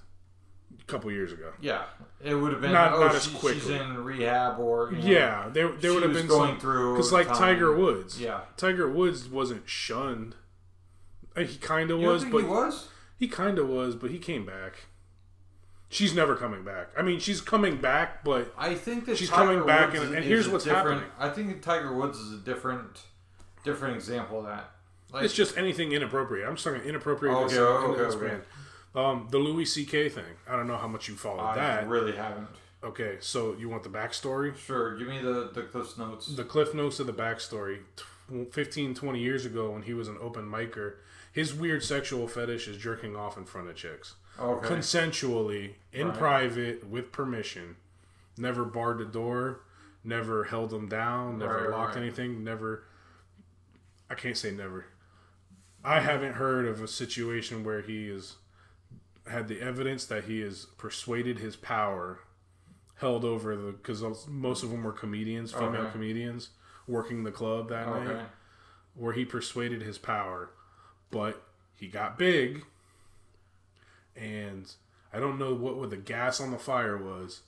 a 0.81 0.85
couple 0.85 1.11
years 1.11 1.33
ago. 1.33 1.53
Yeah, 1.61 1.85
it 2.23 2.35
would 2.35 2.53
have 2.53 2.61
been 2.61 2.73
Not- 2.73 2.93
oh, 2.95 3.01
not 3.01 3.15
as 3.15 3.25
she- 3.25 3.37
she's 3.37 3.69
in 3.69 4.05
rehab 4.05 4.59
or 4.61 4.91
you 4.93 4.99
know, 4.99 5.05
Yeah, 5.05 5.49
there 5.53 5.69
there 5.73 5.93
would 5.93 6.03
have 6.05 6.13
been 6.13 6.27
going 6.29 6.53
some, 6.53 6.61
through 6.61 6.95
because 6.95 7.13
like 7.13 7.27
time. 7.29 7.37
Tiger 7.37 7.75
Woods. 7.75 8.21
Yeah, 8.21 8.43
Tiger 8.57 8.89
Woods 8.89 9.29
wasn't 9.29 9.69
shunned. 9.69 10.37
Uh, 11.37 11.43
He 11.43 11.59
kind 11.59 11.91
of 11.91 11.99
was, 11.99 12.25
but 12.25 12.39
he 12.39 12.45
was. 12.45 12.89
He 13.19 13.29
kind 13.29 13.59
of 13.59 13.69
was, 13.69 13.95
but 13.97 14.11
he 14.11 14.19
came 14.19 14.47
back. 14.47 14.87
She's 15.89 16.15
never 16.15 16.35
coming 16.37 16.65
back. 16.65 16.89
I 16.99 17.03
mean, 17.03 17.21
she's 17.21 17.41
coming 17.41 17.77
back, 17.81 18.25
but 18.25 18.53
I 18.59 18.75
think 18.75 19.07
that 19.07 19.17
She's 19.19 19.31
Tiger 19.31 19.53
coming 19.53 19.67
back 19.67 19.93
Woods 19.93 20.01
and- 20.03 20.11
is- 20.11 20.17
and 20.17 20.25
is 20.25 20.29
here's 20.29 20.49
what's 20.49 20.65
happening. 20.65 21.05
I 21.19 21.29
think 21.31 21.63
Tiger 21.63 21.93
Woods 21.93 22.19
is 22.19 22.33
a 22.33 22.39
different, 22.45 23.03
different 23.65 23.95
example 23.95 24.41
of 24.41 24.47
that. 24.47 24.71
Like, 25.13 25.25
it's 25.25 25.35
just 25.35 25.57
anything 25.57 25.93
inappropriate. 25.93 26.47
I'm 26.49 26.55
just 26.57 26.65
talking 26.65 26.83
inappropriate. 26.83 27.35
Okay, 27.35 27.59
okay, 27.59 28.01
okay. 28.03 28.17
span. 28.17 28.43
Um, 28.95 29.29
the 29.31 29.39
Louis 29.39 29.65
C.K. 29.67 30.09
thing. 30.09 30.25
I 30.49 30.57
don't 30.57 30.67
know 30.67 30.77
how 30.79 30.89
much 30.89 31.09
you 31.09 31.15
followed 31.17 31.43
I 31.45 31.55
that. 31.57 31.83
I 31.85 31.87
really 31.87 32.13
haven't. 32.17 32.49
Okay, 32.83 33.17
so 33.21 33.55
you 33.59 33.69
want 33.69 33.83
the 33.83 33.89
backstory? 33.89 34.57
Sure, 34.57 34.97
give 34.97 35.09
me 35.09 35.21
the 35.21 35.51
the 35.53 35.63
Cliff's 35.63 35.97
notes. 35.99 36.27
The 36.35 36.45
cliff 36.45 36.75
notes 36.75 36.99
of 37.01 37.07
the 37.07 37.13
backstory. 37.13 37.81
Tw- 37.97 38.53
15, 38.53 38.95
20 38.95 39.19
years 39.21 39.45
ago, 39.47 39.71
when 39.71 39.83
he 39.83 39.95
was 39.95 40.09
an 40.09 40.17
open 40.21 40.45
micer, 40.51 40.95
his 41.33 41.55
weird 41.55 41.85
sexual 41.85 42.27
fetish 42.27 42.67
is 42.67 42.77
jerking 42.77 43.15
off 43.15 43.37
in 43.37 43.45
front 43.45 43.69
of 43.69 43.77
chicks. 43.77 44.15
okay, 44.41 44.67
consensually 44.69 45.75
in 45.93 46.09
Right. 46.09 46.19
private 46.19 46.87
with 46.89 47.13
permission 47.13 47.77
never 48.37 48.65
barred 48.65 48.99
the 48.99 49.05
door 49.05 49.61
never 50.05 50.45
held 50.45 50.71
them 50.71 50.89
down 50.89 51.39
never 51.39 51.63
Right, 51.63 51.71
locked 51.71 51.95
right. 51.95 52.03
anything 52.03 52.45
never 52.45 52.83
i 54.11 54.15
can't 54.15 54.37
say 54.37 54.51
never 54.51 54.85
i 55.87 56.01
haven't 56.01 56.35
heard 56.35 56.67
of 56.67 56.83
a 56.83 56.89
situation 56.89 57.63
where 57.65 57.81
he 57.81 58.09
is 58.11 58.37
had 59.29 59.49
the 59.49 59.61
evidence 59.61 60.05
that 60.07 60.25
he 60.25 60.41
has 60.41 60.67
persuaded 60.77 61.39
his 61.39 61.57
power 61.57 62.19
held 62.97 63.25
over 63.25 63.57
the 63.57 63.73
because 63.73 64.03
most 64.29 64.63
of 64.63 64.71
them 64.71 64.83
were 64.83 64.93
comedians 64.93 65.53
female 65.53 65.83
Okay. 65.83 65.93
comedians 65.93 66.51
working 66.87 67.25
the 67.25 67.33
club 67.33 67.69
that 67.69 67.87
okay, 67.89 68.05
night 68.15 68.25
where 68.95 69.13
he 69.13 69.25
persuaded 69.25 69.83
his 69.83 69.99
power, 69.99 70.49
but 71.11 71.43
he 71.75 71.87
got 71.87 72.17
big, 72.19 72.65
and 74.17 74.73
I 75.13 75.21
don't 75.21 75.39
know 75.39 75.53
what 75.55 75.77
what 75.77 75.91
the 75.91 75.97
gas 75.97 76.41
on 76.41 76.51
the 76.51 76.59
fire 76.59 76.97
was, 76.97 77.43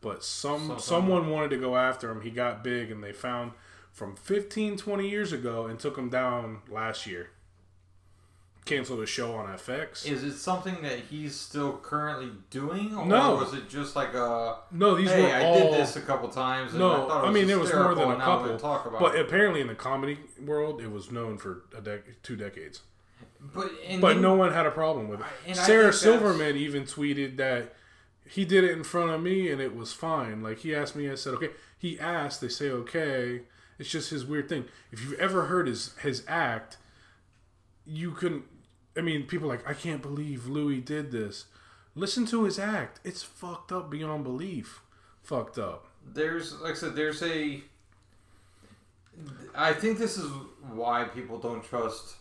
but 0.00 0.22
some 0.22 0.78
someone 0.78 1.30
wanted 1.30 1.50
to 1.50 1.56
go 1.56 1.76
after 1.76 2.10
him. 2.10 2.20
He 2.20 2.30
got 2.30 2.62
big, 2.62 2.90
and 2.90 3.02
they 3.02 3.12
found 3.12 3.52
from 3.92 4.16
15, 4.16 4.76
20 4.76 5.08
years 5.08 5.32
ago 5.32 5.66
and 5.66 5.78
took 5.78 5.96
him 5.96 6.08
down 6.10 6.58
last 6.68 7.06
year. 7.06 7.30
Canceled 8.64 9.00
a 9.00 9.06
show 9.06 9.34
on 9.34 9.46
FX. 9.58 10.06
Is 10.10 10.24
it 10.24 10.38
something 10.38 10.80
that 10.82 10.98
he's 11.10 11.38
still 11.38 11.76
currently 11.76 12.30
doing, 12.48 12.96
or 12.96 13.04
No. 13.04 13.34
was 13.36 13.52
it 13.52 13.68
just 13.68 13.94
like 13.94 14.14
a 14.14 14.56
no, 14.70 14.94
these 14.94 15.10
hey, 15.10 15.22
were 15.22 15.28
I 15.28 15.52
did 15.58 15.74
this 15.74 15.96
a 15.96 16.00
couple 16.00 16.30
times? 16.30 16.72
And 16.72 16.82
I, 16.82 16.86
no, 16.86 17.06
thought 17.08 17.24
it 17.24 17.28
I, 17.28 17.30
mean 17.30 17.50
it 17.50 17.58
was 17.60 17.70
more 17.74 17.94
than 17.94 18.04
a 18.04 18.08
and 18.10 18.18
now 18.20 18.38
I'm 18.38 18.46
gonna 18.46 18.52
couple. 18.54 18.58
Talk 18.58 18.86
about 18.86 19.00
But 19.00 19.16
it. 19.16 19.20
apparently, 19.26 19.60
in 19.60 19.66
the 19.66 19.74
comedy 19.74 20.18
world, 20.42 20.80
it 20.80 20.90
was 20.90 21.10
known 21.12 21.36
for 21.36 21.64
a 21.76 21.82
dec- 21.82 22.22
two 22.22 22.36
decades. 22.36 22.80
but 23.38 23.70
But 24.00 24.14
then- 24.14 24.22
no 24.22 24.34
one 24.34 24.50
had 24.52 24.64
a 24.64 24.70
problem 24.70 25.08
with 25.08 25.20
it. 25.20 25.26
I 25.46 25.52
Sarah 25.52 25.92
Silverman 25.92 26.56
even 26.56 26.84
tweeted 26.84 27.36
that 27.36 27.74
he 28.26 28.46
did 28.46 28.64
it 28.64 28.70
in 28.70 28.82
front 28.82 29.10
of 29.10 29.20
me 29.22 29.50
and 29.50 29.60
it 29.60 29.76
was 29.76 29.92
fine. 29.92 30.42
Like 30.42 30.60
he 30.60 30.74
asked 30.74 30.96
me, 30.96 31.10
I 31.10 31.16
said 31.16 31.34
okay. 31.34 31.50
He 31.76 32.00
asked, 32.00 32.40
they 32.40 32.48
say 32.48 32.70
okay. 32.70 33.42
It's 33.78 33.90
just 33.90 34.08
his 34.08 34.24
weird 34.24 34.48
thing. 34.48 34.64
If 34.90 35.02
you've 35.02 35.20
ever 35.20 35.46
heard 35.48 35.66
his 35.66 35.94
his 35.98 36.24
act, 36.26 36.78
you 37.84 38.12
couldn't. 38.12 38.44
I 38.96 39.00
mean, 39.00 39.24
people 39.24 39.50
are 39.50 39.56
like 39.56 39.68
I 39.68 39.74
can't 39.74 40.02
believe 40.02 40.46
Louis 40.46 40.80
did 40.80 41.10
this. 41.10 41.46
Listen 41.94 42.26
to 42.26 42.44
his 42.44 42.58
act. 42.58 43.00
It's 43.04 43.22
fucked 43.22 43.70
up 43.70 43.90
beyond 43.90 44.24
belief. 44.24 44.80
Fucked 45.22 45.58
up. 45.58 45.86
There's, 46.12 46.60
like 46.60 46.72
I 46.72 46.74
said, 46.74 46.96
there's 46.96 47.22
a. 47.22 47.62
I 49.54 49.72
think 49.72 49.98
this 49.98 50.18
is 50.18 50.28
why 50.72 51.04
people 51.04 51.38
don't 51.38 51.62
trust. 51.62 52.16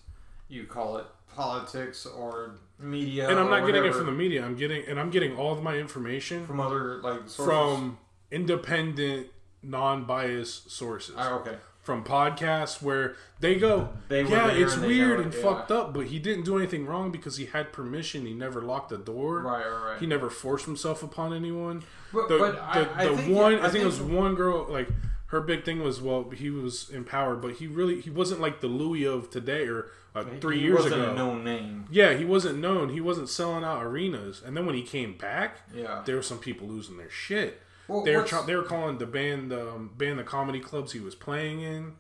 You 0.48 0.66
call 0.66 0.98
it 0.98 1.06
politics 1.36 2.06
or 2.06 2.56
media, 2.80 3.30
And 3.30 3.40
I'm 3.40 3.50
not 3.50 3.66
getting 3.66 3.84
it 3.86 3.94
from 3.94 4.06
the 4.06 4.12
media. 4.12 4.46
I'm 4.46 4.56
getting 4.56 4.86
and 4.88 5.00
I'm 5.00 5.10
getting 5.10 5.36
all 5.36 5.52
of 5.52 5.64
my 5.64 5.78
information 5.78 6.46
from 6.46 6.60
other 6.60 7.02
like 7.02 7.22
sources. 7.28 7.46
from 7.46 7.98
independent, 8.32 9.28
non-biased 9.62 10.70
sources. 10.72 11.16
Ah, 11.18 11.34
okay. 11.40 11.56
From 11.84 12.04
podcasts 12.06 12.82
where 12.82 13.16
they 13.42 13.56
go, 13.56 13.90
They 14.08 14.24
yeah, 14.24 14.50
it's 14.52 14.78
weird 14.78 15.20
and 15.20 15.34
yeah. 15.34 15.42
fucked 15.42 15.70
up, 15.70 15.94
but 15.94 16.06
he 16.08 16.18
didn't 16.18 16.46
do 16.46 16.58
anything 16.58 16.86
wrong 16.86 17.12
because 17.12 17.36
he 17.36 17.46
had 17.48 17.74
permission. 17.74 18.26
He 18.26 18.34
never 18.34 18.62
locked 18.62 18.88
the 18.90 18.98
door. 18.98 19.42
Right, 19.42 19.66
right, 19.70 19.86
right. 19.92 20.00
He 20.00 20.06
never 20.06 20.30
forced 20.30 20.66
himself 20.66 21.04
upon 21.04 21.34
anyone. 21.34 21.84
But- 22.14 22.30
the, 22.30 22.38
but 22.38 22.56
the, 22.56 22.62
I- 22.62 23.02
I 23.04 23.08
the 23.10 23.18
think- 23.18 23.36
one, 23.36 23.56
I 23.56 23.66
I 23.66 23.70
think 23.70 23.84
it 23.84 23.88
was 23.88 24.00
one 24.00 24.34
girl. 24.36 24.66
Like 24.70 24.88
her 25.28 25.42
big 25.42 25.66
thing 25.66 25.84
was, 25.84 26.00
well, 26.00 26.30
he 26.30 26.50
was 26.50 26.90
empowered, 26.90 27.42
but 27.42 27.56
he 27.56 27.68
really 27.68 28.00
he 28.00 28.10
wasn't 28.10 28.40
like 28.40 28.62
the 28.62 28.68
Louis 28.68 29.04
of 29.06 29.30
today 29.30 29.68
or 29.68 29.88
uh, 30.16 30.24
three 30.40 30.60
he 30.60 30.64
years 30.66 30.76
wasn't 30.84 31.02
ago. 31.02 31.12
a 31.12 31.16
known 31.16 31.44
name. 31.44 31.86
Yeah, 31.92 32.14
he 32.14 32.24
wasn't 32.24 32.60
known. 32.60 32.90
He 32.90 33.02
wasn't 33.02 33.28
selling 33.28 33.66
out 33.66 33.84
arenas. 33.84 34.42
And 34.46 34.56
then 34.56 34.66
when 34.66 34.76
he 34.76 34.84
came 34.84 35.18
back, 35.18 35.58
Yeah. 35.76 36.02
there 36.06 36.16
were 36.16 36.22
some 36.22 36.38
people 36.40 36.66
losing 36.68 36.96
their 36.96 37.10
shit. 37.10 37.60
Well, 37.94 38.04
they 38.04 38.12
were 38.14 38.20
what's- 38.20 38.30
try- 38.32 38.42
they 38.46 38.56
were 38.56 38.64
calling 38.64 38.98
the 38.98 39.06
band 39.06 39.54
um, 39.54 39.92
band 39.98 40.20
the 40.20 40.24
comedy 40.24 40.60
clubs 40.60 40.92
he 40.92 41.00
was 41.00 41.16
playing 41.16 41.62
in. 41.62 41.94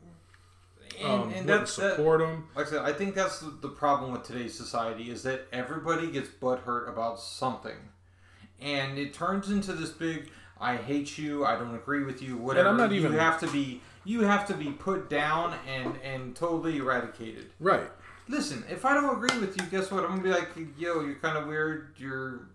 And, 0.99 1.07
Um, 1.07 1.21
and 1.21 1.27
wouldn't 1.29 1.47
that's 1.47 1.75
that, 1.77 1.95
support 1.95 2.21
him. 2.21 2.47
like 2.55 2.67
I 2.67 2.69
said, 2.69 2.79
I 2.83 2.93
think 2.93 3.15
that's 3.15 3.39
the, 3.39 3.49
the 3.61 3.69
problem 3.69 4.11
with 4.11 4.23
today's 4.23 4.55
society 4.55 5.09
is 5.09 5.23
that 5.23 5.47
everybody 5.51 6.11
gets 6.11 6.29
butthurt 6.29 6.87
about 6.87 7.19
something, 7.19 7.77
and 8.61 8.97
it 8.99 9.13
turns 9.13 9.49
into 9.49 9.73
this 9.73 9.89
big 9.89 10.29
"I 10.61 10.75
hate 10.77 11.17
you," 11.17 11.45
"I 11.45 11.55
don't 11.55 11.73
agree 11.75 12.03
with 12.03 12.21
you," 12.21 12.37
whatever. 12.37 12.69
And 12.69 12.79
I'm 12.81 12.87
not 12.89 12.93
even- 12.95 13.11
You 13.13 13.17
have 13.17 13.39
to 13.39 13.47
be 13.47 13.81
you 14.05 14.21
have 14.21 14.45
to 14.47 14.53
be 14.53 14.69
put 14.71 15.09
down 15.09 15.55
and 15.67 15.97
and 16.03 16.35
totally 16.35 16.77
eradicated. 16.77 17.51
Right. 17.59 17.89
Listen, 18.33 18.63
if 18.67 18.83
I 18.83 18.95
don't 18.95 19.15
agree 19.15 19.39
with 19.39 19.55
you, 19.55 19.63
guess 19.67 19.91
what? 19.91 20.03
I'm 20.03 20.09
gonna 20.09 20.23
be 20.23 20.29
like, 20.31 20.49
yo, 20.75 21.01
you're 21.01 21.13
kind 21.15 21.37
of 21.37 21.45
weird. 21.45 21.89
You're 21.97 22.47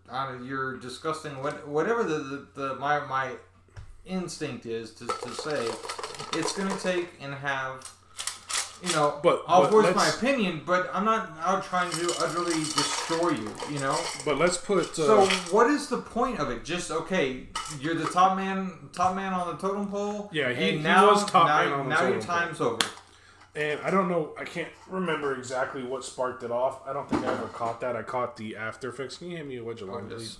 you're 0.44 0.76
disgusting. 0.78 1.40
What 1.40 1.68
whatever 1.68 2.02
the, 2.02 2.18
the, 2.18 2.46
the 2.60 2.74
my 2.76 2.98
my 3.06 3.30
instinct 4.04 4.66
is 4.66 4.90
to, 4.94 5.06
to 5.06 5.30
say, 5.30 5.68
it's 6.34 6.52
gonna 6.56 6.76
take 6.78 7.08
and 7.20 7.32
have. 7.32 7.94
You 8.80 8.92
know, 8.92 9.18
But- 9.24 9.42
I'll 9.48 9.62
but 9.62 9.70
voice 9.72 9.94
my 9.96 10.08
opinion, 10.08 10.62
but 10.64 10.88
I'm 10.94 11.04
not 11.04 11.30
out 11.44 11.64
trying 11.64 11.90
to 11.90 12.14
utterly 12.20 12.52
destroy 12.62 13.30
you. 13.30 13.50
You 13.72 13.80
know, 13.80 13.98
But 14.24 14.38
let's 14.38 14.56
put. 14.56 14.90
Uh, 14.98 15.06
so 15.10 15.26
what 15.50 15.68
is 15.68 15.88
the 15.88 15.98
point 15.98 16.38
of 16.38 16.50
it? 16.50 16.64
Just 16.64 16.90
okay, 16.92 17.46
you're 17.80 17.96
the 17.96 18.06
top 18.06 18.36
man, 18.36 18.72
top 18.92 19.16
man 19.16 19.32
on 19.32 19.48
the 19.48 19.54
totem 19.60 19.88
pole. 19.88 20.28
Yeah, 20.32 20.52
he- 20.52 20.68
and 20.70 20.76
he 20.78 20.82
now, 20.82 21.08
was 21.10 21.24
top 21.24 21.46
now, 21.48 21.58
man 21.64 21.72
on 21.72 21.88
the 21.88 21.94
now 21.94 22.02
your 22.02 22.20
totem 22.20 22.26
pole. 22.28 22.36
time's 22.36 22.60
over. 22.60 22.78
And 23.58 23.80
I 23.82 23.90
don't 23.90 24.08
know. 24.08 24.34
I 24.38 24.44
can't 24.44 24.68
remember 24.88 25.34
exactly 25.36 25.82
what 25.82 26.04
sparked 26.04 26.42
it 26.42 26.50
off. 26.50 26.80
I 26.86 26.92
don't 26.92 27.08
think 27.10 27.24
I 27.24 27.32
ever 27.32 27.46
caught 27.48 27.80
that. 27.80 27.96
I 27.96 28.02
caught 28.02 28.36
the 28.36 28.56
after 28.56 28.88
effects. 28.88 29.18
Can 29.18 29.30
you 29.30 29.36
hand 29.36 29.48
me 29.48 29.56
a 29.56 29.64
wedge 29.64 29.82
of 29.82 29.88
lime, 29.88 30.08
please? 30.08 30.38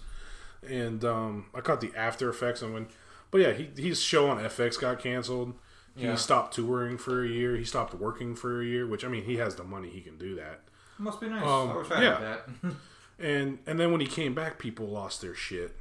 And 0.66 1.04
um, 1.04 1.46
I 1.54 1.60
caught 1.60 1.80
the 1.80 1.92
after 1.96 2.28
effects 2.28 2.62
and 2.62 2.72
when. 2.74 2.88
But 3.30 3.40
yeah, 3.42 3.52
he, 3.52 3.70
his 3.80 4.00
show 4.00 4.28
on 4.30 4.38
FX 4.38 4.80
got 4.80 4.98
canceled. 5.00 5.54
He 5.94 6.04
Yeah. 6.06 6.14
stopped 6.14 6.54
touring 6.54 6.96
for 6.96 7.24
a 7.24 7.28
year. 7.28 7.56
He 7.56 7.64
stopped 7.64 7.92
working 7.94 8.34
for 8.36 8.62
a 8.62 8.64
year, 8.64 8.86
which 8.86 9.04
I 9.04 9.08
mean, 9.08 9.24
he 9.24 9.36
has 9.36 9.56
the 9.56 9.64
money. 9.64 9.88
He 9.90 10.00
can 10.00 10.16
do 10.16 10.34
that. 10.36 10.60
Must 10.98 11.20
be 11.20 11.28
nice. 11.28 11.42
Um, 11.42 11.70
I 11.70 11.76
wish 11.76 11.90
I 11.90 12.02
yeah. 12.02 12.18
had 12.18 12.22
that. 12.22 12.74
And 13.20 13.58
and 13.66 13.80
then 13.80 13.90
when 13.90 14.00
he 14.00 14.06
came 14.06 14.32
back, 14.32 14.60
people 14.60 14.86
lost 14.86 15.20
their 15.22 15.34
shit, 15.34 15.76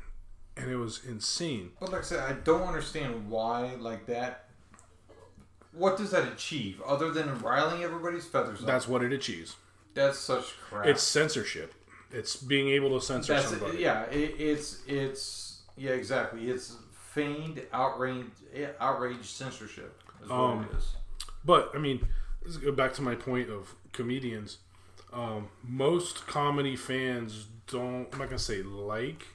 and 0.56 0.72
it 0.72 0.78
was 0.78 1.06
insane. 1.06 1.70
but 1.80 1.92
like 1.92 2.02
I 2.02 2.04
said, 2.04 2.20
I 2.20 2.34
don't 2.34 2.64
understand 2.64 3.30
why 3.30 3.76
like 3.80 4.08
that. 4.08 4.47
What 5.78 5.98
does 5.98 6.12
that 6.12 6.28
achieve 6.28 6.82
other 6.86 7.12
than 7.12 7.40
riling 7.40 7.84
everybody's 7.84 8.26
feathers 8.26 8.62
up? 8.62 8.66
That's 8.66 8.88
what 8.88 9.04
it 9.04 9.14
achieves. 9.14 9.56
That's 9.94 10.18
such 10.20 10.58
crap. 10.60 10.86
It's 10.86 11.04
censorship. 11.04 11.74
It's 12.12 12.36
being 12.36 12.70
able 12.70 12.98
to 13.00 13.06
censor 13.06 13.34
That's 13.34 13.50
somebody. 13.50 13.80
yeah. 13.80 14.04
It, 14.04 14.36
it's 14.40 14.82
it's 14.88 15.62
yeah 15.76 15.92
exactly. 15.92 16.50
It's 16.50 16.76
feigned 17.14 17.62
outrage 17.74 18.26
outrage 18.80 19.26
censorship. 19.26 20.02
Is 20.24 20.30
what 20.30 20.36
Um, 20.40 20.68
it 20.72 20.78
is. 20.78 20.96
But 21.44 21.72
I 21.76 21.78
mean, 21.80 22.08
let's 22.44 22.58
go 22.58 22.72
back 22.72 22.94
to 22.94 23.02
my 23.02 23.16
point 23.16 23.50
of 23.50 23.76
comedians. 23.92 24.58
Um, 25.14 25.50
most 25.64 26.28
comedy 26.28 26.76
fans 26.76 27.48
don't. 27.68 28.08
I'm 28.14 28.20
not 28.20 28.30
gonna 28.30 28.40
say 28.40 28.62
like, 28.62 29.26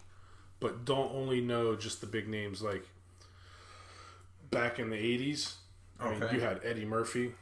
but 0.60 0.84
don't 0.84 1.12
only 1.14 1.40
know 1.40 1.76
just 1.76 2.00
the 2.00 2.06
big 2.06 2.28
names. 2.28 2.62
Like 2.62 2.84
back 4.50 4.78
in 4.78 4.90
the 4.90 4.96
'80s, 4.96 5.54
I 6.02 6.10
mean, 6.10 6.22
Okay. 6.22 6.34
you 6.34 6.40
had 6.40 6.60
Eddie 6.64 6.84
Murphy, 6.84 7.32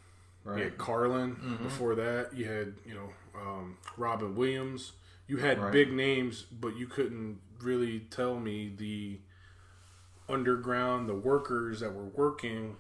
you 0.47 0.53
had 0.53 0.79
Carlin. 0.79 1.59
Before 1.63 1.95
that, 1.95 2.31
you 2.35 2.45
had 2.47 2.75
you 2.87 2.95
know 2.95 3.11
um, 3.41 3.77
Robin 3.97 4.35
Williams. 4.37 4.93
You 5.27 5.37
had 5.39 5.61
Right. 5.63 5.73
big 5.73 5.93
names, 5.93 6.43
but 6.43 6.77
you 6.77 6.87
couldn't 6.87 7.41
really 7.61 8.01
tell 8.11 8.39
me 8.41 8.73
the 8.77 9.21
underground, 10.29 11.09
the 11.09 11.15
workers 11.15 11.81
that 11.81 11.93
were 11.95 12.05
working 12.05 12.77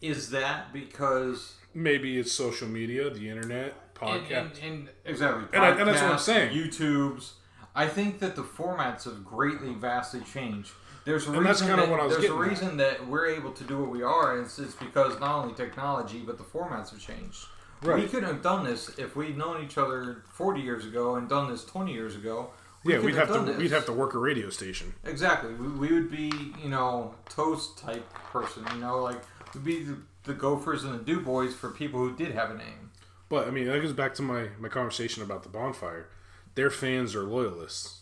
Is 0.00 0.30
that 0.30 0.72
because 0.72 1.54
maybe 1.72 2.18
it's 2.18 2.32
social 2.32 2.68
media, 2.68 3.08
the 3.10 3.28
internet, 3.30 3.94
podcast. 3.94 4.30
and, 4.40 4.52
and 4.62 4.88
exactly 5.04 5.44
And 5.52 5.64
I- 5.64 5.70
and 5.78 5.88
that's 5.88 6.02
what 6.02 6.12
I'm 6.12 6.18
saying. 6.18 6.56
YouTube's. 6.56 7.34
I 7.74 7.88
think 7.88 8.18
that 8.20 8.36
the 8.36 8.42
formats 8.42 9.04
have 9.04 9.24
greatly, 9.24 9.72
vastly 9.74 10.20
changed. 10.20 10.72
There's 11.04 11.26
a 11.26 11.32
And 11.32 11.40
reason 11.44 11.68
that, 11.76 11.90
what 11.90 12.00
I 12.00 12.04
was 12.04 12.12
there's 12.14 12.24
a 12.24 12.28
getting 12.28 12.42
at. 12.42 12.48
reason 12.50 12.76
that 12.78 13.06
we're 13.06 13.26
able 13.26 13.52
to 13.52 13.64
do 13.64 13.78
what 13.78 13.90
we 13.90 14.02
are, 14.02 14.36
and 14.36 14.46
it's, 14.46 14.58
it's 14.58 14.74
because 14.74 15.20
not 15.20 15.42
only 15.42 15.54
technology 15.54 16.20
but 16.20 16.38
the 16.38 16.44
formats 16.44 16.90
have 16.90 17.00
changed. 17.00 17.46
We 17.82 18.06
couldn't 18.08 18.28
have 18.28 18.40
done 18.42 18.64
this 18.64 18.88
if 18.98 19.14
we'd 19.14 19.36
known 19.36 19.62
each 19.62 19.76
other 19.76 20.22
40 20.30 20.60
years 20.62 20.86
ago 20.86 21.16
and 21.16 21.28
done 21.28 21.50
this 21.50 21.64
20 21.66 21.92
years 21.92 22.16
ago. 22.16 22.50
We 22.82 22.94
yeah, 22.94 22.98
we'd 23.00 23.14
couldn't 23.14 23.28
have 23.28 23.46
to 23.46 23.52
this. 23.52 23.58
we'd 23.58 23.70
have 23.72 23.84
to 23.86 23.92
work 23.92 24.14
a 24.14 24.18
radio 24.18 24.48
station. 24.48 24.94
Exactly. 25.04 25.52
We, 25.54 25.68
we 25.68 25.92
would 25.92 26.10
be, 26.10 26.32
you 26.62 26.70
know, 26.70 27.14
toast 27.28 27.78
type 27.78 28.10
person. 28.14 28.64
You 28.74 28.80
know, 28.80 29.00
like 29.02 29.20
we'd 29.54 29.64
be 29.64 29.82
the, 29.84 29.98
the 30.24 30.34
Gophers 30.34 30.84
and 30.84 30.94
the 30.98 31.02
Du 31.04 31.20
Bois 31.20 31.48
for 31.50 31.70
people 31.70 32.00
who 32.00 32.16
did 32.16 32.32
have 32.32 32.50
a 32.50 32.54
name. 32.54 32.90
But 33.28 33.48
I 33.48 33.50
mean, 33.50 33.66
that 33.66 33.80
goes 33.82 33.92
back 33.92 34.14
to 34.14 34.22
my 34.22 34.48
my 34.58 34.68
conversation 34.68 35.22
about 35.22 35.42
the 35.42 35.48
bonfire. 35.50 36.08
Their 36.54 36.70
fans 36.70 37.14
are 37.14 37.24
loyalists. 37.24 38.00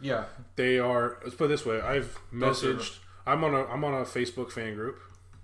Yeah. 0.00 0.24
They 0.56 0.78
are. 0.78 1.18
Let's 1.22 1.34
put 1.34 1.46
it 1.46 1.48
this 1.48 1.66
way. 1.66 1.80
I've 1.80 2.18
Those 2.32 2.64
are- 2.64 2.74
messaged. 2.74 2.98
I'm 3.26 3.44
on 3.44 3.54
a 3.54 3.64
I'm 3.66 3.84
on 3.84 3.94
a 3.94 4.04
Facebook 4.04 4.50
fan 4.50 4.74
group. 4.74 4.98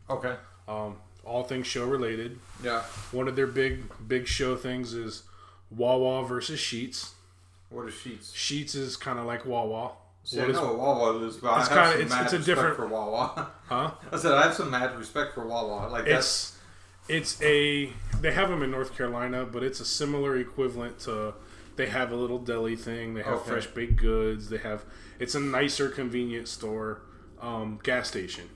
Okay. 0.09 0.35
Um, 0.67 0.97
all 1.25 1.45
things 1.45 1.67
show 1.67 1.87
related. 1.87 2.39
Yeah. 2.63 2.83
One 3.13 3.29
of 3.29 3.37
their 3.37 3.47
big 3.47 3.85
big 4.09 4.27
show 4.27 4.57
things 4.57 4.95
is 4.95 5.23
Wawa 5.71 6.25
versus 6.27 6.59
Sheetz. 6.61 7.11
What 7.69 7.87
is 7.89 7.95
Sheetz? 7.95 8.33
Sheetz 8.33 8.75
is 8.75 8.97
kind 8.97 9.19
of 9.19 9.27
like 9.27 9.45
Wawa. 9.45 9.93
See, 10.25 10.39
What 10.39 10.47
I 10.47 10.51
is- 10.51 10.57
know 10.57 10.65
what 10.73 10.79
Wawa 10.79 11.27
is, 11.27 11.37
but 11.37 11.61
It's 11.61 11.71
I 11.71 11.75
have 11.75 11.93
kinda- 11.93 11.93
some 11.93 12.01
it's- 12.01 12.11
mad 12.11 12.25
it's 12.25 12.33
a 12.33 12.37
respect 12.39 12.47
different- 12.59 12.77
for 12.77 12.87
Wawa. 12.87 13.51
Huh? 13.69 13.91
I 14.13 14.17
said 14.17 14.33
I 14.33 14.43
have 14.43 14.55
some 14.55 14.71
mad 14.71 14.97
respect 14.99 15.35
for 15.35 15.45
Wawa. 15.47 15.89
Like 15.89 16.05
that's 16.07 16.57
It's 17.09 17.33
it's 17.41 17.43
a 17.43 17.93
they 18.21 18.33
have 18.33 18.49
them 18.49 18.63
in 18.63 18.71
North 18.71 18.97
Carolina, 18.97 19.45
but 19.45 19.63
it's 19.63 19.81
a 19.81 19.85
similar 19.85 20.37
equivalent 20.37 20.99
to 21.01 21.35
they 21.77 21.87
have 21.87 22.11
a 22.13 22.17
little 22.17 22.39
deli 22.39 22.77
thing. 22.77 23.15
They 23.15 23.23
have 23.23 23.41
Okay. 23.41 23.51
fresh 23.51 23.67
baked 23.69 23.97
goods. 23.97 24.49
They 24.49 24.59
have 24.59 24.85
it's 25.19 25.35
a 25.35 25.41
nicer 25.41 25.89
convenience 25.89 26.51
store, 26.51 27.03
um, 27.41 27.79
gas 27.83 28.09
station. 28.09 28.51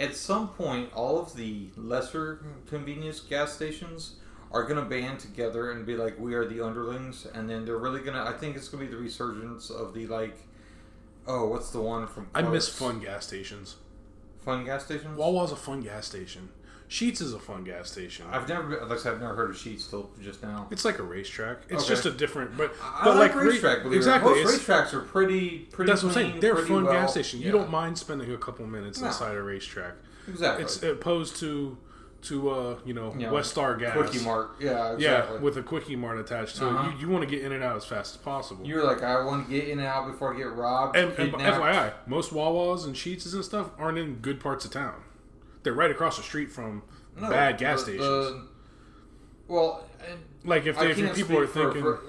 at 0.00 0.14
some 0.14 0.46
point 0.50 0.92
all 0.94 1.18
of 1.18 1.34
the 1.34 1.68
lesser 1.76 2.40
convenience 2.68 3.18
gas 3.18 3.52
stations 3.52 4.14
are 4.52 4.62
gonna 4.62 4.84
band 4.84 5.18
together 5.18 5.72
and 5.72 5.84
be 5.84 5.96
like 5.96 6.16
we 6.20 6.34
are 6.34 6.46
the 6.46 6.60
underlings, 6.64 7.26
and 7.34 7.50
then 7.50 7.64
they're 7.64 7.76
really 7.78 8.00
gonna. 8.00 8.22
I 8.24 8.32
think 8.32 8.56
it's 8.56 8.68
gonna 8.68 8.84
be 8.84 8.90
the 8.90 8.96
resurgence 8.96 9.70
of 9.70 9.94
the 9.94 10.06
like. 10.06 10.36
Oh, 11.26 11.48
what's 11.48 11.70
the 11.70 11.80
one 11.82 12.06
from? 12.06 12.28
I 12.34 12.42
miss 12.42 12.68
fun 12.68 13.00
gas 13.00 13.26
stations. 13.26 13.76
fun 14.44 14.64
gas 14.64 14.84
stations. 14.86 15.18
Wawa's 15.18 15.52
a 15.52 15.56
fun 15.56 15.80
gas 15.82 16.06
station. 16.06 16.48
Sheetz 16.88 17.20
is 17.20 17.34
a 17.34 17.38
fun 17.38 17.64
gas 17.64 17.90
station. 17.90 18.24
I've 18.30 18.48
never, 18.48 18.62
been- 18.76 18.88
like 18.88 18.98
I 18.98 19.02
said, 19.02 19.12
I've 19.14 19.20
never 19.20 19.34
heard 19.34 19.50
of 19.50 19.56
Sheetz 19.56 19.90
till 19.90 20.10
just 20.22 20.42
now. 20.42 20.68
it's 20.70 20.84
like 20.86 20.98
a 20.98 21.02
RaceTrac. 21.02 21.58
It's 21.68 21.82
Okay. 21.84 21.88
just 21.88 22.06
a 22.06 22.10
different, 22.10 22.56
but 22.56 22.74
I 22.82 23.04
but 23.04 23.16
like, 23.16 23.34
like 23.34 23.44
RaceTrac. 23.44 23.62
ra- 23.78 23.82
believe 23.82 23.84
it 23.84 23.94
or 23.94 23.96
exactly. 23.96 24.44
Most 24.44 24.60
RaceTracs 24.66 24.94
are 24.94 25.00
pretty, 25.02 25.58
pretty. 25.70 25.90
that's 25.90 26.02
what 26.02 26.10
I'm 26.10 26.14
saying. 26.14 26.40
They're 26.40 26.54
a 26.54 26.66
fun 26.66 26.84
well- 26.84 26.92
gas 26.94 27.10
station. 27.12 27.40
You 27.40 27.46
yeah, 27.46 27.52
don't 27.52 27.70
mind 27.70 27.98
spending 27.98 28.32
a 28.32 28.38
couple 28.38 28.66
minutes 28.66 29.00
No. 29.00 29.08
inside 29.08 29.36
a 29.36 29.40
RaceTrac. 29.40 29.92
exactly. 30.28 30.64
It's 30.64 30.82
opposed 30.82 31.36
to 31.40 31.76
to 32.20 32.50
uh 32.50 32.76
you 32.84 32.92
know 32.94 33.12
know, 33.12 33.32
West 33.32 33.50
Star 33.50 33.76
Gas. 33.76 33.92
Quickie 33.96 34.24
Mart. 34.24 34.50
Yeah, 34.58 34.96
Yeah, 34.98 35.34
with 35.36 35.56
a 35.56 35.62
quickie 35.62 35.94
mart 35.94 36.18
attached 36.18 36.56
to 36.56 36.66
Uh-huh. 36.66 36.88
it. 36.88 36.94
You, 36.94 37.06
you 37.06 37.08
want 37.12 37.22
to 37.22 37.30
get 37.30 37.44
in 37.44 37.52
and 37.52 37.62
out 37.62 37.76
as 37.76 37.84
fast 37.84 38.16
as 38.16 38.20
possible. 38.20 38.66
You're 38.66 38.82
like, 38.82 39.02
I 39.04 39.22
want 39.24 39.46
to 39.46 39.52
get 39.54 39.68
in 39.68 39.78
and 39.78 39.86
out 39.86 40.10
before 40.10 40.34
I 40.34 40.36
get 40.36 40.50
robbed. 40.50 40.96
and, 40.96 41.12
and. 41.12 41.32
FYI, 41.34 41.92
most 42.08 42.32
Wawas 42.32 42.84
and 42.86 42.96
Sheetz 42.96 43.32
and 43.32 43.44
stuff 43.44 43.68
aren't 43.78 43.98
in 43.98 44.16
good 44.16 44.40
parts 44.40 44.64
of 44.64 44.72
town. 44.72 44.94
They're 45.62 45.72
right 45.74 45.90
across 45.90 46.16
the 46.16 46.22
street 46.22 46.50
from 46.50 46.82
No, 47.20 47.28
bad 47.30 47.58
gas 47.58 47.80
the- 47.80 47.92
stations. 47.92 48.00
the- 48.00 48.46
well, 49.48 49.84
and 50.08 50.18
like 50.44 50.66
if, 50.66 50.78
they, 50.78 50.90
if 50.90 51.14
people 51.16 51.38
are 51.38 51.46
speak 51.46 51.54
for- 51.54 51.64
thinking, 51.72 51.82
for- 51.82 52.00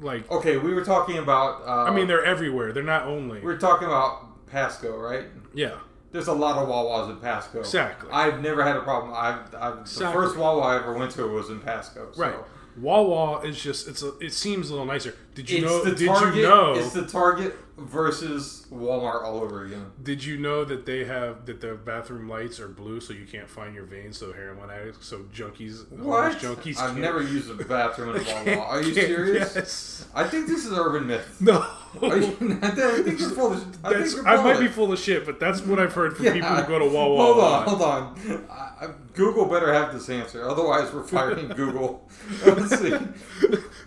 like 0.00 0.30
Okay, 0.30 0.56
we 0.56 0.74
were 0.74 0.84
talking 0.84 1.18
about. 1.18 1.62
Uh, 1.66 1.84
I 1.84 1.94
mean 1.94 2.06
they're 2.08 2.24
everywhere. 2.24 2.72
They're 2.72 2.82
not 2.82 3.04
only 3.06 3.40
We're 3.40 3.58
talking 3.58 3.86
about 3.86 4.46
Pasco, 4.48 4.96
right? 4.98 5.26
yeah 5.54 5.76
There's 6.12 6.26
a 6.28 6.32
lot 6.32 6.56
of 6.58 6.68
Wawas 6.68 7.10
in 7.10 7.16
Pasco. 7.18 7.60
Exactly. 7.60 8.10
I've 8.12 8.40
never 8.40 8.62
had 8.64 8.76
a 8.76 8.80
problem. 8.82 9.12
I've, 9.16 9.54
I've 9.54 9.80
Exactly. 9.82 10.06
the 10.06 10.12
first 10.12 10.36
Wawa 10.36 10.60
I 10.62 10.76
ever 10.76 10.94
went 10.94 11.12
to 11.12 11.26
was 11.28 11.48
in 11.50 11.60
Pasco. 11.60 12.08
So. 12.12 12.20
right. 12.22 12.34
Wawa 12.76 13.40
is 13.42 13.62
just 13.62 13.86
it's 13.88 14.02
a, 14.02 14.16
it 14.18 14.32
seems 14.32 14.68
a 14.68 14.72
little 14.72 14.86
nicer. 14.86 15.14
Did 15.36 15.48
you 15.48 15.58
It's 15.58 15.66
know? 15.66 15.84
the 15.84 15.94
Did 15.94 16.08
Target. 16.08 16.34
you 16.36 16.42
know? 16.42 16.74
It's 16.74 16.92
the 16.92 17.06
Target 17.06 17.56
versus 17.76 18.66
Walmart 18.72 19.22
all 19.24 19.38
over 19.40 19.64
again. 19.64 19.86
Did 20.02 20.24
you 20.24 20.36
know 20.36 20.64
that 20.64 20.86
they 20.86 21.04
have 21.04 21.46
that 21.46 21.60
the 21.60 21.74
bathroom 21.74 22.28
lights 22.28 22.60
are 22.60 22.68
blue 22.68 23.00
so 23.00 23.12
you 23.12 23.24
can't 23.26 23.48
find 23.48 23.74
your 23.74 23.84
veins? 23.84 24.16
So 24.18 24.32
heroin 24.32 24.70
addicts, 24.70 25.06
so 25.06 25.20
junkies, 25.34 25.90
What? 25.90 26.38
junkies. 26.38 26.78
I've 26.78 26.96
never 26.96 27.22
used 27.22 27.50
a 27.50 27.54
bathroom 27.64 28.14
in 28.16 28.16
a 28.22 28.24
can't- 28.24 28.60
Are 28.60 28.82
you 28.82 28.94
serious? 28.94 29.54
Yes. 29.56 30.06
I 30.14 30.24
think 30.24 30.46
this 30.46 30.64
is 30.64 30.72
urban 30.72 31.06
myth. 31.06 31.40
No. 31.40 31.66
Are 32.02 32.18
you, 32.18 32.24
I 32.62 32.70
think 33.02 33.20
you're 33.20 33.30
full 33.30 33.52
of. 33.52 33.58
I 33.84 33.90
think 33.90 34.00
That's, 34.00 34.14
you're 34.14 34.26
I 34.28 34.42
might 34.42 34.60
be 34.60 34.68
full 34.68 34.92
of 34.92 34.98
shit, 34.98 35.24
but 35.24 35.38
that's 35.38 35.60
what 35.62 35.78
I've 35.78 35.92
heard 35.92 36.16
from 36.16 36.26
Yeah. 36.26 36.32
people 36.34 36.48
who 36.50 36.66
go 36.66 36.78
to 36.80 36.84
Wawa. 36.94 37.16
Hold 37.24 37.40
on, 37.42 37.68
hold 37.68 37.82
on. 37.82 38.46
I, 38.50 38.86
I, 38.86 38.88
Google 39.14 39.46
better 39.46 39.72
have 39.72 39.92
this 39.92 40.08
answer, 40.08 40.48
otherwise 40.48 40.92
we're 40.92 41.04
firing 41.04 41.48
Google. 41.56 42.08
Let's 42.44 42.78
see. 42.80 42.96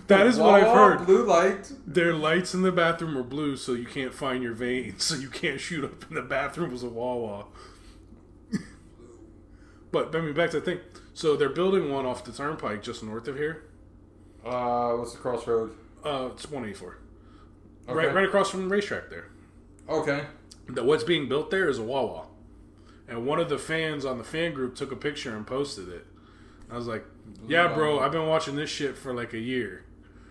That 0.08 0.26
is 0.28 0.38
what 0.38 0.56
I've 0.56 0.74
heard. 0.74 1.06
Blue 1.06 1.26
light. 1.26 1.72
Their 1.86 2.14
lights 2.14 2.54
in 2.54 2.62
the 2.62 2.72
bathroom 2.72 3.18
are 3.18 3.24
blue, 3.24 3.58
so 3.58 3.74
you 3.74 3.86
can't 3.86 4.14
find 4.14 4.42
your 4.44 4.54
veins, 4.54 5.04
so 5.04 5.16
you 5.16 5.30
can't 5.30 5.60
shoot 5.60 5.84
up 5.84 6.06
in 6.10 6.16
the 6.16 6.22
bathroom 6.22 6.74
as 6.74 6.84
a 6.84 6.90
Wawa. 6.90 7.46
but 9.92 10.16
I 10.16 10.22
mean, 10.22 10.34
back 10.34 10.52
to 10.52 10.60
the 10.60 10.66
thing. 10.66 10.80
So 11.14 11.36
they're 11.36 11.50
building 11.50 11.92
one 11.92 12.06
off 12.06 12.24
the 12.24 12.32
turnpike 12.32 12.84
just 12.84 13.04
north 13.04 13.28
of 13.28 13.36
here. 13.38 13.64
Uh, 14.46 14.92
what's 14.94 15.14
the 15.14 15.18
crossroad? 15.20 15.72
Uh, 16.06 16.30
it's 16.34 16.46
184, 16.46 17.00
Okay. 17.88 17.98
right, 18.08 18.14
right 18.14 18.26
across 18.26 18.50
from 18.50 18.64
the 18.64 18.68
racetrack 18.76 19.10
there. 19.10 19.28
Okay. 19.90 20.26
That 20.70 20.86
what's 20.86 21.04
being 21.04 21.30
built 21.30 21.50
there 21.52 21.70
is 21.70 21.80
a 21.80 21.84
Wawa, 21.84 22.26
and 23.08 23.26
one 23.26 23.40
of 23.40 23.48
the 23.50 23.58
fans 23.58 24.04
on 24.06 24.18
the 24.18 24.24
fan 24.24 24.54
group 24.54 24.76
took 24.76 24.92
a 24.92 24.96
picture 24.98 25.36
and 25.36 25.48
posted 25.48 25.88
it. 25.90 26.06
I 26.70 26.76
was 26.76 26.88
like, 26.88 27.06
"Yeah, 27.48 27.74
bro, 27.74 28.00
I've 28.00 28.12
been 28.12 28.28
watching 28.28 28.56
this 28.58 28.70
shit 28.70 28.98
for 28.98 29.14
like 29.14 29.34
a 29.34 29.40
year." 29.40 29.86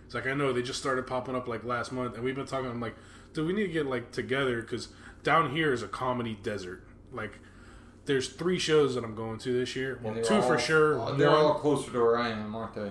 It's 0.05 0.15
like 0.15 0.27
I 0.27 0.35
know 0.35 0.53
they 0.53 0.61
just 0.63 0.79
started 0.79 1.07
popping 1.07 1.35
up 1.35 1.49
like 1.49 1.65
last 1.65 1.91
month, 1.93 2.15
and 2.17 2.23
we've 2.25 2.35
been 2.37 2.47
talking. 2.47 2.69
I'm 2.71 2.81
like, 2.81 2.95
dude, 3.33 3.47
we 3.47 3.55
need 3.55 3.67
to 3.69 3.73
get 3.73 3.87
like 3.87 4.13
together 4.13 4.61
because 4.61 4.89
down 5.23 5.53
here 5.53 5.73
is 5.73 5.83
a 5.83 5.89
comedy 5.89 6.39
desert. 6.43 6.85
Like, 7.13 7.39
there's 8.05 8.29
three 8.29 8.59
shows 8.59 8.95
that 8.95 9.03
I'm 9.05 9.15
going 9.15 9.39
to 9.39 9.53
this 9.59 9.75
year. 9.75 9.99
Well, 10.03 10.15
two 10.17 10.23
they're 10.23 10.43
for 10.43 10.59
sure. 10.59 11.01
uh, 11.01 11.13
They're 11.15 11.31
One- 11.31 11.39
all 11.41 11.55
closer 11.55 11.91
to 11.93 11.99
where 11.99 12.19
I 12.19 12.29
am, 12.29 12.55
aren't 12.55 12.75
they? 12.75 12.91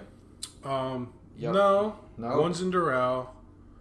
um, 0.63 1.13
Yep. 1.37 1.53
no, 1.53 1.95
No? 2.17 2.41
one's 2.41 2.61
in 2.61 2.71
Doral, 2.71 3.27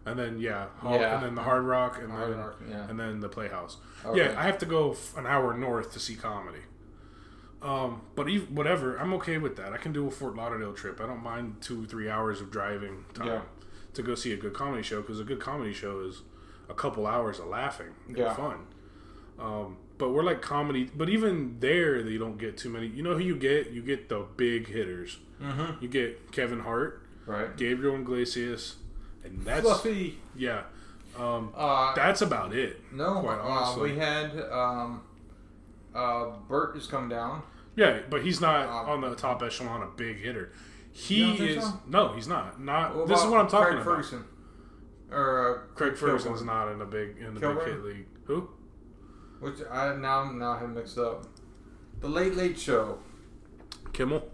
and 0.07 0.19
then 0.19 0.39
yeah, 0.39 0.67
Hall- 0.79 0.99
Yeah. 1.01 1.15
and 1.17 1.25
then 1.25 1.35
the 1.35 1.43
Hard 1.43 1.65
Rock, 1.65 1.99
and 2.03 2.11
Hard 2.13 2.33
then 2.33 2.39
Rock, 2.39 2.61
yeah. 2.69 2.89
and 2.89 2.99
then 3.01 3.21
the 3.21 3.29
Playhouse. 3.29 3.77
Okay. 4.05 4.19
Yeah, 4.19 4.39
I 4.39 4.43
have 4.45 4.59
to 4.59 4.67
go 4.67 4.93
f- 4.93 5.17
an 5.17 5.27
hour 5.27 5.57
north 5.57 5.93
to 5.95 5.99
see 6.01 6.15
comedy. 6.17 6.61
Um, 7.63 8.03
but 8.15 8.27
whatever, 8.51 8.97
I'm 8.99 9.15
okay 9.15 9.39
with 9.39 9.57
that. 9.57 9.73
I 9.73 9.79
can 9.79 9.93
do 9.93 10.07
a 10.07 10.11
Fort 10.11 10.37
Lauderdale 10.37 10.75
trip. 10.75 11.01
I 11.01 11.07
don't 11.07 11.23
mind 11.23 11.57
two, 11.63 11.87
three 11.87 12.11
hours 12.11 12.41
of 12.43 12.51
driving 12.51 13.07
time 13.15 13.27
Yeah. 13.29 13.41
to 13.95 14.03
go 14.03 14.15
see 14.15 14.33
a 14.33 14.37
good 14.37 14.53
comedy 14.53 14.83
show 14.83 15.01
because 15.01 15.19
a 15.19 15.25
good 15.25 15.41
comedy 15.41 15.73
show 15.73 16.01
is 16.01 16.23
a 16.69 16.75
couple 16.75 17.07
hours 17.07 17.39
of 17.39 17.47
laughing 17.47 17.95
and 18.07 18.17
Yeah. 18.19 18.35
fun. 18.35 18.67
Um, 19.39 19.79
but 19.97 20.11
we're 20.11 20.23
like 20.23 20.43
comedy, 20.43 20.91
but 20.95 21.09
even 21.09 21.57
there, 21.61 22.03
they 22.03 22.19
don't 22.19 22.37
get 22.37 22.59
too 22.59 22.69
many. 22.69 22.87
You 22.89 23.03
know 23.03 23.15
who 23.15 23.21
you 23.25 23.37
get? 23.37 23.71
You 23.71 23.81
get 23.81 24.09
the 24.11 24.27
big 24.37 24.67
hitters. 24.69 25.19
Mm-hmm. 25.43 25.83
You 25.83 25.89
get 25.89 26.33
Kevin 26.33 26.61
Hart, 26.61 27.01
Right. 27.27 27.57
Gabriel 27.57 27.95
Iglesias, 27.97 28.77
and 29.25 29.43
that's 29.45 29.63
Fluffy. 29.63 30.19
yeah. 30.37 30.63
Um, 31.19 31.53
Uh, 31.57 31.95
that's 31.95 32.23
about 32.23 32.53
it. 32.55 32.81
no, 32.93 33.21
quite 33.21 33.39
uh, 33.39 33.79
we 33.81 33.97
had 33.97 34.39
um, 34.51 35.03
uh, 35.95 36.27
Bert 36.49 36.77
is 36.77 36.87
coming 36.87 37.09
down. 37.09 37.43
Yeah, 37.77 38.01
but 38.11 38.23
he's 38.23 38.41
not 38.41 38.69
Um, 38.69 39.05
on 39.05 39.11
the 39.11 39.17
top 39.17 39.43
echelon 39.43 39.83
of 39.83 39.97
big 39.97 40.19
hitter. 40.19 40.53
He 40.93 41.33
is 41.49 41.65
so? 41.65 41.81
no, 41.89 42.13
he's 42.15 42.29
not. 42.29 42.61
Not 42.61 42.95
What 42.97 43.09
this 43.09 43.21
is 43.21 43.27
what 43.29 43.41
I'm 43.41 43.49
talking 43.49 43.75
about. 43.79 43.85
Craig 43.85 43.97
about. 43.97 43.97
Ferguson. 43.97 44.25
Or 45.11 45.57
uh, 45.71 45.75
Craig 45.77 45.97
Ferguson's 45.97 46.43
Kilborn. 46.43 46.47
not 46.47 46.69
in 46.73 46.81
a 46.81 46.85
big 46.85 47.17
in 47.19 47.35
the 47.35 47.41
Kilborn? 47.41 47.65
big 47.65 47.75
hit 47.75 47.85
league. 47.85 48.07
Who? 48.27 48.49
Which 49.41 49.57
I 49.71 49.95
now 49.97 50.31
now 50.33 50.57
have 50.57 50.71
mixed 50.71 50.99
up. 50.99 51.27
The 52.01 52.09
Late 52.09 52.35
Late 52.35 52.59
Show, 52.59 52.99
Kimmel? 53.93 54.31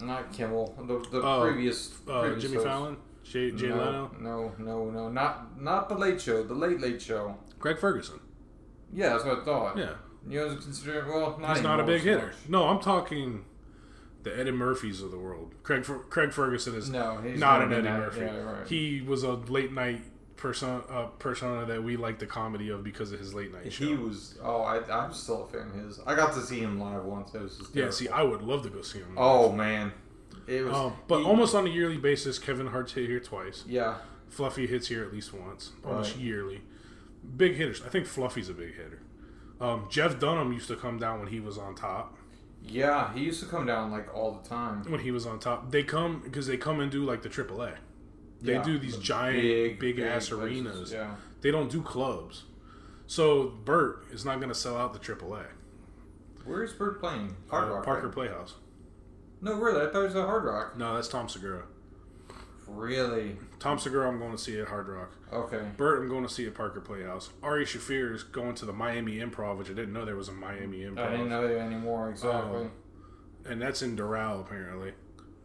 not 0.00 0.32
Kimmel. 0.32 0.74
The, 0.86 0.98
the 1.10 1.22
Oh, 1.26 1.42
previous, 1.42 1.98
Uh, 2.08 2.20
previous 2.22 2.42
Jimmy 2.42 2.56
host. 2.56 2.66
Fallon? 2.66 2.96
Jay, 3.30 3.50
Jay 3.52 3.68
no, 3.68 3.76
Leno? 3.76 4.10
No, 4.20 4.52
no, 4.58 4.90
no, 4.90 5.08
not 5.08 5.60
not 5.60 5.88
the 5.88 5.94
Late 5.94 6.20
Show. 6.20 6.42
The 6.42 6.54
Late 6.54 6.80
Late 6.80 7.00
Show. 7.00 7.36
Craig 7.58 7.78
Ferguson. 7.78 8.18
Yeah, 8.92 9.10
that's 9.10 9.24
what 9.24 9.38
I 9.40 9.44
thought. 9.44 9.78
Yeah, 9.78 9.92
You 10.28 10.48
guys 10.48 10.64
consider 10.64 11.06
well, 11.08 11.38
not 11.38 11.54
he's 11.56 11.62
not 11.62 11.78
a 11.78 11.84
big 11.84 12.02
hitter. 12.02 12.26
much. 12.26 12.34
No, 12.48 12.66
I'm 12.68 12.80
talking 12.80 13.44
the 14.24 14.36
Eddie 14.38 14.50
Murphys 14.50 15.00
of 15.00 15.10
the 15.12 15.18
world. 15.18 15.54
Craig 15.62 15.84
Craig 16.10 16.32
Ferguson 16.32 16.74
is 16.74 16.90
No, 16.90 17.20
not 17.20 17.62
an 17.62 17.72
Eddie 17.72 17.82
that- 17.82 17.98
Murphy. 18.00 18.20
Yeah, 18.20 18.36
right. 18.40 18.66
He 18.66 19.00
was 19.00 19.22
a 19.22 19.32
late 19.34 19.72
night 19.72 20.02
persona 20.36 20.78
uh, 20.90 21.06
persona 21.18 21.66
that 21.66 21.84
we 21.84 21.96
like 21.96 22.18
the 22.18 22.26
comedy 22.26 22.70
of 22.70 22.82
because 22.82 23.12
of 23.12 23.20
his 23.20 23.32
late 23.32 23.52
night 23.52 23.72
show. 23.72 23.84
He 23.84 23.94
was. 23.94 24.38
Oh, 24.42 24.62
I, 24.62 24.82
I'm 24.90 25.12
still 25.12 25.44
a 25.44 25.46
fan 25.46 25.68
of 25.68 25.74
his. 25.74 26.00
I 26.06 26.16
got 26.16 26.32
to 26.34 26.40
see 26.40 26.58
him 26.58 26.80
live 26.80 27.04
once. 27.04 27.32
It 27.34 27.42
was 27.42 27.60
yeah, 27.74 27.90
see, 27.90 28.08
I 28.08 28.22
would 28.22 28.42
love 28.42 28.62
to 28.64 28.70
go 28.70 28.82
see 28.82 28.98
him. 28.98 29.14
Oh 29.16 29.52
man, 29.52 29.92
it 30.50 30.64
was. 30.64 30.74
Um, 30.74 30.92
but 31.08 31.20
he- 31.20 31.24
almost 31.24 31.54
on 31.54 31.66
a 31.66 31.70
yearly 31.70 31.96
basis, 31.98 32.38
Kevin 32.38 32.66
Hart's 32.68 32.92
hit 32.92 33.06
here 33.08 33.20
twice. 33.20 33.64
Yeah, 33.66 33.98
Fluffy 34.28 34.66
hits 34.66 34.88
here 34.88 35.02
at 35.04 35.12
least 35.12 35.32
once, 35.32 35.72
almost 35.84 36.14
Right. 36.16 36.24
yearly. 36.24 36.62
Big 37.36 37.54
hitters. 37.56 37.82
I 37.82 37.88
think 37.88 38.06
Fluffy's 38.06 38.48
a 38.48 38.54
big 38.54 38.74
hitter. 38.74 39.00
Um, 39.60 39.86
Jeff 39.90 40.18
Dunham 40.18 40.52
used 40.52 40.68
to 40.68 40.76
come 40.76 40.98
down 40.98 41.18
when 41.20 41.28
he 41.28 41.38
was 41.40 41.58
on 41.58 41.74
top. 41.74 42.16
yeah. 42.62 43.12
He 43.14 43.20
used 43.24 43.40
to 43.42 43.46
come 43.48 43.66
down 43.66 43.90
like 43.90 44.14
all 44.14 44.32
the 44.42 44.48
time. 44.48 44.84
When 44.90 45.00
he 45.00 45.10
was 45.10 45.26
on 45.26 45.38
top, 45.38 45.70
they 45.70 45.82
come 45.82 46.20
because 46.24 46.46
they 46.46 46.56
come 46.56 46.80
and 46.80 46.90
do 46.90 47.04
like 47.04 47.22
the 47.22 47.28
AAA. 47.28 47.74
They 48.42 48.54
Yeah, 48.54 48.62
do 48.62 48.78
these 48.78 48.96
the 48.96 49.02
giant, 49.02 49.78
big, 49.78 49.98
ass 50.00 50.28
places, 50.30 50.32
arenas. 50.32 50.92
Yeah. 50.92 51.14
They 51.42 51.50
don't 51.50 51.70
do 51.70 51.82
clubs. 51.82 52.44
So 53.06 53.48
Bert 53.64 54.04
is 54.12 54.24
not 54.24 54.36
going 54.36 54.48
to 54.50 54.54
sell 54.54 54.76
out 54.78 54.92
the 54.94 54.98
AAA. 54.98 55.44
Where's 56.44 56.72
Bert 56.72 57.00
playing? 57.00 57.36
Hard 57.50 57.70
Uh. 57.70 57.80
Parker? 57.82 58.08
Playhouse. 58.08 58.54
No, 59.40 59.54
really. 59.54 59.80
I 59.80 59.90
thought 59.90 60.02
it 60.02 60.06
was 60.06 60.14
a 60.14 60.26
Hard 60.26 60.44
Rock. 60.44 60.76
No, 60.76 60.94
that's 60.94 61.08
Tom 61.08 61.28
Segura. 61.28 61.64
Really? 62.66 63.36
Tom 63.58 63.78
Segura, 63.78 64.08
I'm 64.08 64.18
going 64.18 64.32
to 64.32 64.38
see 64.38 64.60
at 64.60 64.68
Hard 64.68 64.88
Rock. 64.88 65.12
Okay. 65.32 65.60
Bert, 65.76 66.02
I'm 66.02 66.08
going 66.08 66.22
to 66.22 66.32
see 66.32 66.46
at 66.46 66.54
Parker 66.54 66.80
Playhouse. 66.80 67.30
Ari 67.42 67.64
Shaffir 67.64 68.14
is 68.14 68.22
going 68.22 68.54
to 68.56 68.64
the 68.64 68.72
Miami 68.72 69.18
Improv, 69.18 69.58
which 69.58 69.68
I 69.70 69.74
didn't 69.74 69.92
know 69.92 70.04
there 70.04 70.16
was 70.16 70.28
a 70.28 70.32
Miami 70.32 70.80
Improv. 70.80 71.06
I 71.06 71.10
didn't 71.10 71.30
know 71.30 71.46
that 71.48 71.58
anymore. 71.58 72.10
Exactly. 72.10 72.60
Um, 72.60 72.72
and 73.46 73.60
that's 73.60 73.82
in 73.82 73.96
Doral 73.96 74.40
apparently. 74.40 74.92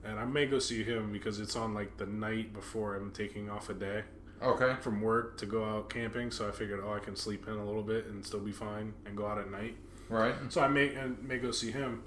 And 0.03 0.19
I 0.19 0.25
may 0.25 0.45
go 0.45 0.59
see 0.59 0.83
him 0.83 1.11
because 1.11 1.39
it's 1.39 1.55
on 1.55 1.73
like 1.73 1.97
the 1.97 2.05
night 2.05 2.53
before 2.53 2.95
I'm 2.95 3.11
taking 3.11 3.49
off 3.49 3.69
a 3.69 3.73
day 3.73 4.03
okay. 4.41 4.75
from 4.81 5.01
work 5.01 5.37
to 5.39 5.45
go 5.47 5.63
out 5.63 5.89
camping. 5.89 6.29
So 6.29 6.47
I 6.47 6.51
figured, 6.51 6.81
oh, 6.83 6.93
I 6.93 6.99
can 6.99 7.15
sleep 7.15 7.47
in 7.47 7.53
a 7.53 7.65
little 7.65 7.83
bit 7.83 8.05
and 8.05 8.23
still 8.23 8.39
be 8.39 8.51
fine 8.51 8.93
and 9.05 9.17
go 9.17 9.25
out 9.25 9.39
at 9.39 9.49
night. 9.49 9.75
Right. 10.09 10.35
So 10.49 10.61
I 10.61 10.67
may 10.67 10.93
and 10.93 11.21
may 11.23 11.39
go 11.39 11.49
see 11.51 11.71
him. 11.71 12.03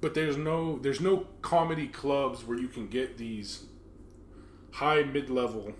But 0.00 0.14
there's 0.14 0.36
no 0.36 0.78
there's 0.78 1.00
no 1.00 1.26
comedy 1.42 1.86
clubs 1.86 2.44
where 2.46 2.58
you 2.58 2.68
can 2.68 2.88
get 2.88 3.18
these 3.18 3.64
high 4.72 5.02
mid 5.02 5.28
level 5.30 5.72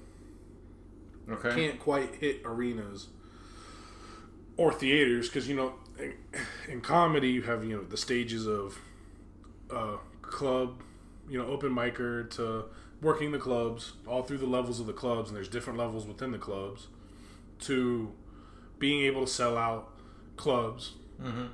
Okay. 1.30 1.54
can't 1.54 1.78
quite 1.78 2.16
hit 2.16 2.40
arenas 2.44 3.06
or 4.56 4.72
theaters 4.72 5.28
because 5.28 5.48
you 5.48 5.54
know 5.54 5.74
in, 5.96 6.14
in 6.68 6.80
comedy 6.80 7.28
you 7.28 7.42
have 7.42 7.64
you 7.64 7.76
know 7.76 7.84
the 7.84 7.96
stages 7.96 8.48
of 8.48 8.78
uh, 9.70 9.96
club 10.22 10.82
you 11.28 11.38
know 11.38 11.46
open 11.46 11.70
micer 11.72 12.28
to 12.30 12.64
working 13.00 13.30
the 13.30 13.38
clubs 13.38 13.92
all 14.08 14.22
through 14.24 14.38
the 14.38 14.46
levels 14.46 14.80
of 14.80 14.86
the 14.86 14.92
clubs 14.92 15.28
and 15.28 15.36
there's 15.36 15.48
different 15.48 15.78
levels 15.78 16.04
within 16.04 16.32
the 16.32 16.38
clubs 16.38 16.88
to 17.60 18.12
being 18.80 19.02
able 19.04 19.24
to 19.24 19.30
sell 19.30 19.56
out 19.56 19.90
clubs 20.36 20.92
Mm-hmm. 21.22 21.46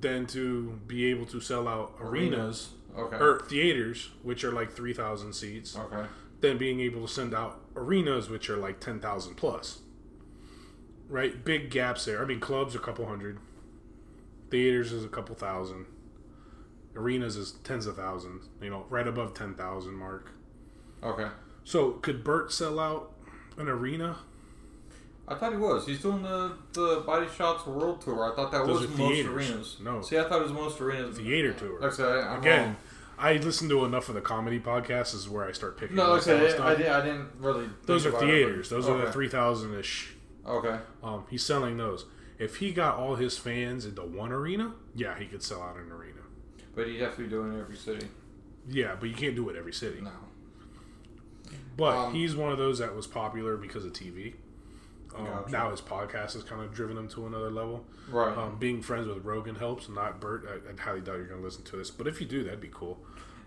Then 0.00 0.26
to 0.26 0.78
be 0.86 1.06
able 1.06 1.26
to 1.26 1.40
sell 1.40 1.66
out 1.68 1.94
arenas, 2.00 2.70
Okay. 2.96 3.16
or 3.16 3.40
theaters 3.40 4.10
which 4.22 4.42
are 4.44 4.52
like 4.52 4.72
3000 4.72 5.32
seats 5.34 5.76
okay. 5.76 6.06
than 6.40 6.56
being 6.56 6.80
able 6.80 7.02
to 7.06 7.12
send 7.12 7.34
out 7.34 7.60
arenas 7.74 8.30
which 8.30 8.48
are 8.48 8.56
like 8.56 8.80
10,000 8.80 9.34
plus. 9.34 9.80
Right? 11.08 11.44
Big 11.44 11.70
gaps 11.70 12.04
there. 12.06 12.22
I 12.22 12.26
mean, 12.26 12.40
clubs 12.40 12.74
are 12.74 12.78
a 12.78 12.82
couple 12.82 13.06
hundred. 13.06 13.38
Theaters 14.50 14.92
is 14.92 15.04
a 15.04 15.08
couple 15.08 15.34
thousand. 15.34 15.86
Arenas 16.96 17.36
is 17.36 17.52
tens 17.62 17.86
of 17.86 17.96
thousands, 17.96 18.48
you 18.60 18.70
know, 18.70 18.86
right 18.88 19.06
above 19.06 19.34
10,000 19.34 19.92
mark. 19.94 20.30
Okay. 21.02 21.28
So, 21.64 21.92
could 21.92 22.24
Bert 22.24 22.50
sell 22.52 22.78
out 22.80 23.12
an 23.58 23.68
arena? 23.68 24.16
I 25.28 25.34
thought 25.34 25.52
he 25.52 25.58
was. 25.58 25.86
He's 25.86 26.00
doing 26.00 26.22
the 26.22 26.52
the 26.72 27.02
Body 27.06 27.26
Shots 27.36 27.66
World 27.66 28.00
Tour. 28.00 28.32
I 28.32 28.36
thought 28.36 28.52
that 28.52 28.66
Those 28.66 28.82
was 28.82 28.90
most 28.96 29.12
theaters. 29.14 29.50
arenas. 29.50 29.76
No. 29.82 30.00
See, 30.02 30.18
I 30.18 30.22
thought 30.28 30.40
it 30.40 30.44
was 30.44 30.52
most 30.52 30.80
arenas. 30.80 31.16
Theater 31.16 31.52
tour. 31.52 31.80
Like 31.80 31.92
I 31.92 31.94
said, 31.94 32.24
I'm 32.24 32.38
Again, 32.40 32.66
wrong. 32.66 32.76
I 33.18 33.32
listen 33.38 33.68
to 33.70 33.84
enough 33.84 34.08
of 34.08 34.14
the 34.14 34.20
comedy 34.20 34.60
podcasts. 34.60 35.14
Is 35.14 35.28
where 35.28 35.44
I 35.44 35.52
start 35.52 35.78
picking. 35.78 35.96
No, 35.96 36.10
like 36.10 36.20
I 36.22 36.24
said, 36.24 36.60
I. 36.60 36.66
I, 36.72 36.72
I 37.00 37.04
didn't 37.04 37.28
really. 37.38 37.68
Those 37.86 38.06
are 38.06 38.10
it, 38.10 38.20
theaters. 38.20 38.68
but- 38.68 38.76
Those 38.76 38.88
are 38.88 38.98
the 38.98 39.10
three 39.12 39.28
thousand 39.28 39.74
ish. 39.74 40.14
Okay. 40.46 40.78
Um, 41.02 41.24
he's 41.28 41.44
selling 41.44 41.76
those. 41.76 42.04
If 42.38 42.56
he 42.56 42.72
got 42.72 42.96
all 42.98 43.16
his 43.16 43.36
fans 43.38 43.84
into 43.86 44.02
one 44.02 44.30
arena, 44.30 44.74
yeah, 44.94 45.18
he 45.18 45.24
could 45.26 45.42
sell 45.42 45.60
out 45.62 45.76
an 45.76 45.90
arena. 45.90 46.20
But 46.74 46.88
you 46.88 47.02
have 47.02 47.16
to 47.16 47.22
be 47.22 47.28
doing 47.28 47.52
it 47.54 47.60
every 47.60 47.76
city. 47.76 48.06
Yeah, 48.68 48.94
but 49.00 49.08
you 49.08 49.14
can't 49.16 49.34
do 49.34 49.48
it 49.48 49.56
every 49.56 49.72
city. 49.72 50.00
No. 50.02 50.10
But 51.76 51.96
Um, 51.96 52.14
he's 52.14 52.36
one 52.36 52.52
of 52.52 52.58
those 52.58 52.78
that 52.78 52.94
was 52.94 53.06
popular 53.06 53.56
because 53.56 53.84
of 53.84 53.92
TV. 53.92 54.34
Um, 55.18 55.24
Gotcha. 55.26 55.50
Now 55.52 55.70
his 55.70 55.80
podcast 55.80 56.32
has 56.34 56.42
kind 56.42 56.62
of 56.62 56.72
driven 56.74 56.96
him 56.96 57.08
to 57.08 57.26
another 57.26 57.50
level. 57.50 57.84
Right. 58.10 58.36
Um, 58.36 58.56
being 58.58 58.82
friends 58.82 59.06
with 59.08 59.24
Rogan 59.24 59.54
helps, 59.54 59.88
not 59.88 60.20
Bert. 60.20 60.46
I, 60.48 60.72
I 60.72 60.80
highly 60.80 61.00
doubt 61.00 61.16
you're 61.16 61.26
going 61.26 61.40
to 61.40 61.44
listen 61.44 61.64
to 61.64 61.76
this, 61.76 61.90
but 61.90 62.06
if 62.06 62.20
you 62.20 62.26
do, 62.26 62.44
that'd 62.44 62.60
be 62.60 62.70
cool. 62.72 62.98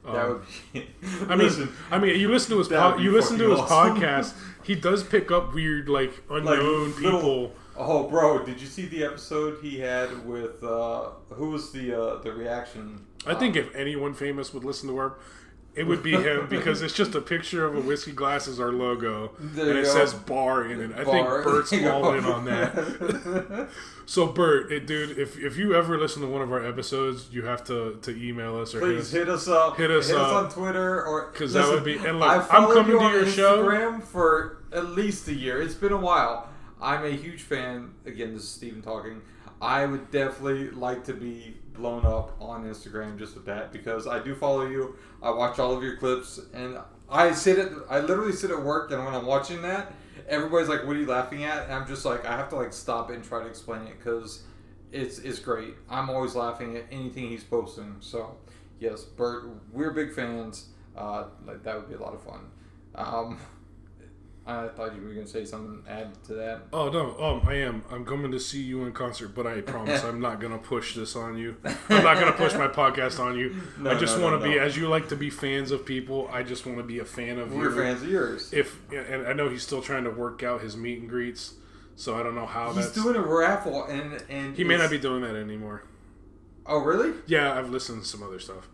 Um, 0.06 0.14
that 0.14 0.28
would 0.30 0.42
be. 0.74 0.88
I 1.28 1.36
mean, 1.36 1.38
Listen, 1.40 1.70
I 1.92 2.00
mean, 2.00 2.20
you 2.20 2.30
listen 2.30 2.52
to 2.52 2.58
his 2.60 2.68
po- 2.70 2.98
you 2.98 3.12
listen 3.12 3.38
to 3.38 3.50
his 3.52 3.60
awesome. 3.60 3.98
podcast. 4.02 4.34
He 4.64 4.76
does 4.76 5.04
pick 5.04 5.30
up 5.32 5.54
weird, 5.54 5.90
like 5.90 6.24
unknown 6.30 6.94
little- 7.02 7.20
people. 7.20 7.56
Oh, 7.82 8.10
bro! 8.10 8.44
Did 8.46 8.60
you 8.60 8.68
see 8.68 8.88
the 8.88 9.06
episode 9.06 9.60
he 9.62 9.80
had 9.80 10.26
with 10.28 10.62
uh, 10.64 11.12
who 11.30 11.52
was 11.52 11.72
the 11.72 11.98
uh, 11.98 12.22
the 12.22 12.32
reaction? 12.34 13.06
I 13.26 13.34
think 13.36 13.56
if 13.56 13.74
anyone 13.76 14.14
famous 14.14 14.54
would 14.54 14.64
listen 14.66 14.90
to 14.90 14.98
our, 14.98 15.18
it 15.80 15.88
would 15.88 16.04
be 16.04 16.12
him 16.12 16.48
because 16.50 16.82
it's 16.82 16.94
just 16.94 17.16
a 17.16 17.22
picture 17.22 17.66
of 17.66 17.76
a 17.76 17.80
whiskey 17.82 18.12
glass 18.12 18.48
as 18.48 18.60
our 18.60 18.72
logo, 18.72 19.32
There 19.40 19.70
and 19.70 19.80
it 19.80 19.84
go. 19.86 19.90
says 19.94 20.14
bar 20.14 20.66
in 20.66 20.80
it. 20.82 20.92
I 20.98 21.04
think 21.06 21.28
Bert's 21.28 21.72
all 21.86 22.14
in 22.14 22.26
on 22.26 22.46
that. 22.46 23.70
So 24.06 24.26
Bert, 24.26 24.72
it, 24.72 24.88
dude, 24.88 25.20
if 25.20 25.38
if 25.38 25.56
you 25.56 25.76
ever 25.76 25.96
listen 25.96 26.24
to 26.24 26.28
one 26.28 26.42
of 26.42 26.52
our 26.52 26.66
episodes, 26.66 27.28
you 27.32 27.44
have 27.46 27.64
to 27.66 28.00
to 28.02 28.12
email 28.28 28.60
us 28.60 28.74
or 28.74 28.80
hit 28.80 28.86
Please 28.96 29.02
us. 29.02 29.12
hit 29.12 29.30
us 29.30 29.48
up. 29.48 29.78
Hit 29.78 29.92
us 29.92 30.10
up. 30.12 30.34
on 30.34 30.50
Twitter 30.52 31.06
or 31.06 31.30
because 31.32 31.54
that 31.54 31.68
would 31.70 31.84
be- 31.84 31.98
and 31.98 32.20
look, 32.20 32.28
I 32.28 32.38
I'm 32.58 32.74
coming 32.74 32.98
to 32.98 33.04
on 33.04 33.14
your 33.14 33.28
show. 33.28 33.64
Instagram 33.64 34.02
for 34.02 34.64
at 34.72 34.88
least 34.90 35.28
a 35.28 35.34
year. 35.36 35.62
It's 35.62 35.76
been 35.76 35.92
a 35.92 35.98
while. 35.98 36.50
I'm 36.82 37.06
a 37.06 37.12
huge 37.12 37.44
fan. 37.44 37.92
Again, 38.04 38.34
this 38.34 38.42
is 38.46 38.50
Steven 38.50 38.82
talking. 38.82 39.22
I 39.62 39.86
would 39.86 40.10
definitely 40.10 40.72
like 40.72 41.04
to 41.04 41.14
be 41.14 41.58
blown 41.80 42.06
up 42.06 42.36
on 42.40 42.66
Instagram 42.66 43.18
just 43.18 43.36
with 43.36 43.46
that 43.46 43.72
because 43.72 44.06
I 44.06 44.20
do 44.20 44.36
follow 44.36 44.68
you. 44.68 44.96
I 45.24 45.32
watch 45.32 45.58
all 45.60 45.76
of 45.76 45.82
your 45.82 45.96
clips 45.98 46.40
and 46.54 46.78
I 47.10 47.32
sit 47.32 47.58
at 47.58 47.72
I 47.90 48.00
literally 48.00 48.34
sit 48.34 48.52
at 48.52 48.62
work 48.62 48.92
and 48.92 49.04
when 49.04 49.16
I'm 49.16 49.26
watching 49.26 49.62
that, 49.64 49.94
everybody's 50.28 50.70
like, 50.70 50.86
"What 50.86 50.96
are 50.96 51.00
you 51.00 51.08
laughing 51.08 51.44
at?" 51.44 51.64
And 51.64 51.74
I'm 51.74 51.88
just 51.88 52.06
like, 52.06 52.26
I 52.26 52.38
have 52.38 52.50
to 52.50 52.56
like 52.56 52.74
stop 52.74 53.10
and 53.10 53.24
try 53.24 53.42
to 53.42 53.48
explain 53.48 53.84
it 53.88 53.98
because 53.98 54.44
it's 54.92 55.20
it's 55.20 55.40
great. 55.40 55.76
I'm 55.90 56.10
always 56.10 56.36
laughing 56.36 56.78
at 56.78 56.86
anything 56.92 57.30
he's 57.30 57.44
posting. 57.44 57.96
So 58.02 58.38
yes, 58.80 59.04
Bert, 59.04 59.46
we're 59.72 59.92
big 59.92 60.14
fans. 60.14 60.68
Uh, 60.96 61.26
like 61.46 61.64
that 61.64 61.76
would 61.76 61.90
be 61.90 61.96
a 61.96 62.00
lot 62.00 62.14
of 62.14 62.22
fun. 62.22 62.42
Um, 62.96 63.40
I 64.50 64.68
thought 64.70 64.96
you 64.96 65.02
were 65.02 65.14
gonna 65.14 65.28
say 65.28 65.46
something. 65.46 65.84
Add 65.88 66.12
to 66.26 66.34
that. 66.34 66.62
Oh 66.74 66.90
no, 66.90 67.16
um, 67.24 67.48
I 67.48 67.56
am. 67.56 67.84
I'm 67.92 68.04
coming 68.04 68.32
to 68.32 68.40
see 68.40 68.62
you 68.62 68.84
in 68.84 68.92
concert, 68.94 69.30
but 69.30 69.46
I 69.46 69.62
promise 69.62 70.04
I'm 70.04 70.20
not 70.20 70.40
gonna 70.40 70.58
push 70.58 70.96
this 70.96 71.16
on 71.16 71.38
you. 71.38 71.56
I'm 71.64 72.04
not 72.04 72.20
gonna 72.20 72.32
push 72.34 72.54
my 72.56 72.68
podcast 72.68 73.20
on 73.20 73.38
you. 73.38 73.56
No, 73.80 73.92
I 73.92 73.96
just 73.96 74.18
no, 74.18 74.24
want 74.24 74.40
no, 74.40 74.46
to 74.46 74.52
be, 74.52 74.58
no. 74.58 74.64
as 74.64 74.76
you 74.76 74.88
like 74.88 75.08
to 75.10 75.16
be 75.16 75.30
fans 75.30 75.72
of 75.72 75.86
people. 75.86 76.28
I 76.34 76.44
just 76.44 76.66
want 76.66 76.80
to 76.80 76.84
be 76.84 77.00
a 77.00 77.06
fan 77.06 77.38
of 77.40 77.54
We're 77.54 77.70
you. 77.70 77.82
fans 77.82 78.02
of 78.02 78.10
yours. 78.10 78.52
If 78.52 78.78
and 78.92 79.28
I 79.28 79.34
know 79.34 79.48
he's 79.50 79.64
still 79.64 79.82
trying 79.82 80.04
to 80.04 80.10
work 80.10 80.44
out 80.44 80.62
his 80.62 80.76
meet 80.76 81.00
and 81.00 81.08
greets, 81.08 81.54
so 81.96 82.20
I 82.20 82.24
don't 82.24 82.36
know 82.36 82.46
how 82.46 82.74
He's 82.74 82.92
doing 82.92 83.16
a 83.16 83.22
raffle 83.22 83.86
and 83.86 84.22
and 84.30 84.56
he 84.56 84.64
may 84.64 84.78
not 84.78 84.90
be 84.90 84.98
doing 84.98 85.22
that 85.22 85.36
anymore. 85.36 85.84
Oh 86.66 86.80
really? 86.80 87.14
Yeah, 87.28 87.58
I've 87.58 87.70
listened 87.70 88.02
to 88.04 88.08
some 88.08 88.24
other 88.24 88.40
stuff. 88.40 88.68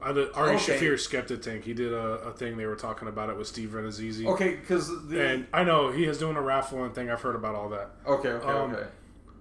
Uh, 0.00 0.12
the 0.12 0.32
Ari 0.34 0.54
Okay. 0.56 0.78
Shaffir 0.78 0.98
Skeptic 0.98 1.42
Tank. 1.42 1.64
He 1.64 1.74
did 1.74 1.92
a, 1.92 1.98
a 2.28 2.32
thing. 2.32 2.56
They 2.56 2.66
were 2.66 2.76
talking 2.76 3.08
about 3.08 3.30
it 3.30 3.36
with 3.36 3.48
Steve 3.48 3.70
Rannazzisi. 3.70 4.26
Okay, 4.26 4.54
because 4.56 4.88
And 5.12 5.46
I 5.52 5.64
know 5.64 5.90
he 5.90 6.04
is 6.04 6.18
doing 6.18 6.36
a 6.36 6.42
raffle 6.42 6.84
and 6.84 6.94
thing. 6.94 7.10
I've 7.10 7.20
heard 7.20 7.34
about 7.36 7.54
all 7.54 7.68
that. 7.70 7.90
okay 8.06 8.28
okay 8.28 8.48
um, 8.48 8.74
okay. 8.74 8.86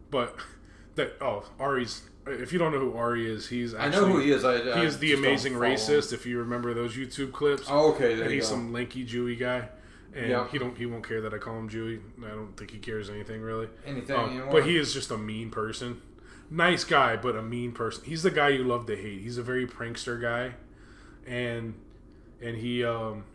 But 0.09 0.35
that 0.95 1.13
oh 1.21 1.43
Ari's. 1.59 2.01
If 2.25 2.51
you 2.51 2.59
don't 2.59 2.73
know 2.73 2.79
who 2.79 2.93
Ari 2.97 3.29
is, 3.31 3.47
he's 3.47 3.73
I 3.73 3.85
actually 3.85 4.07
know 4.07 4.13
who 4.15 4.19
he 4.19 4.31
is. 4.31 4.43
I, 4.43 4.55
I 4.73 4.79
he 4.79 4.85
is 4.85 4.97
the 4.99 5.13
amazing 5.13 5.53
racist. 5.53 6.11
If 6.11 6.25
you 6.25 6.39
remember 6.39 6.73
those 6.73 6.93
YouTube 6.95 7.31
clips, 7.31 7.67
Oh, 7.69 7.93
okay, 7.93 8.15
there 8.15 8.25
and 8.25 8.33
he's 8.33 8.49
go. 8.49 8.55
some 8.55 8.73
lanky 8.73 9.05
Jewy 9.05 9.39
guy, 9.39 9.69
and 10.13 10.29
Yeah. 10.29 10.47
he 10.49 10.57
don't 10.57 10.77
he 10.77 10.85
won't 10.85 11.07
care 11.07 11.21
that 11.21 11.33
I 11.33 11.37
call 11.37 11.57
him 11.57 11.69
Jewy. 11.69 12.01
I 12.25 12.29
don't 12.31 12.57
think 12.57 12.71
he 12.71 12.79
cares 12.79 13.09
anything 13.09 13.41
really. 13.41 13.69
Anything 13.85 14.15
Um, 14.17 14.49
but 14.51 14.65
he 14.65 14.75
is 14.77 14.93
just 14.93 15.09
a 15.11 15.17
mean 15.17 15.51
person. 15.51 16.01
Nice 16.49 16.83
guy, 16.83 17.15
but 17.17 17.35
a 17.35 17.41
mean 17.41 17.73
person. 17.73 18.05
He's 18.05 18.23
the 18.23 18.31
guy 18.31 18.49
you 18.49 18.63
love 18.63 18.85
to 18.87 18.95
hate. 18.95 19.21
He's 19.21 19.37
a 19.37 19.43
very 19.43 19.67
prankster 19.67 20.21
guy, 20.21 20.53
and 21.25 21.75
and 22.41 22.57
he 22.57 22.83
um 22.83 23.25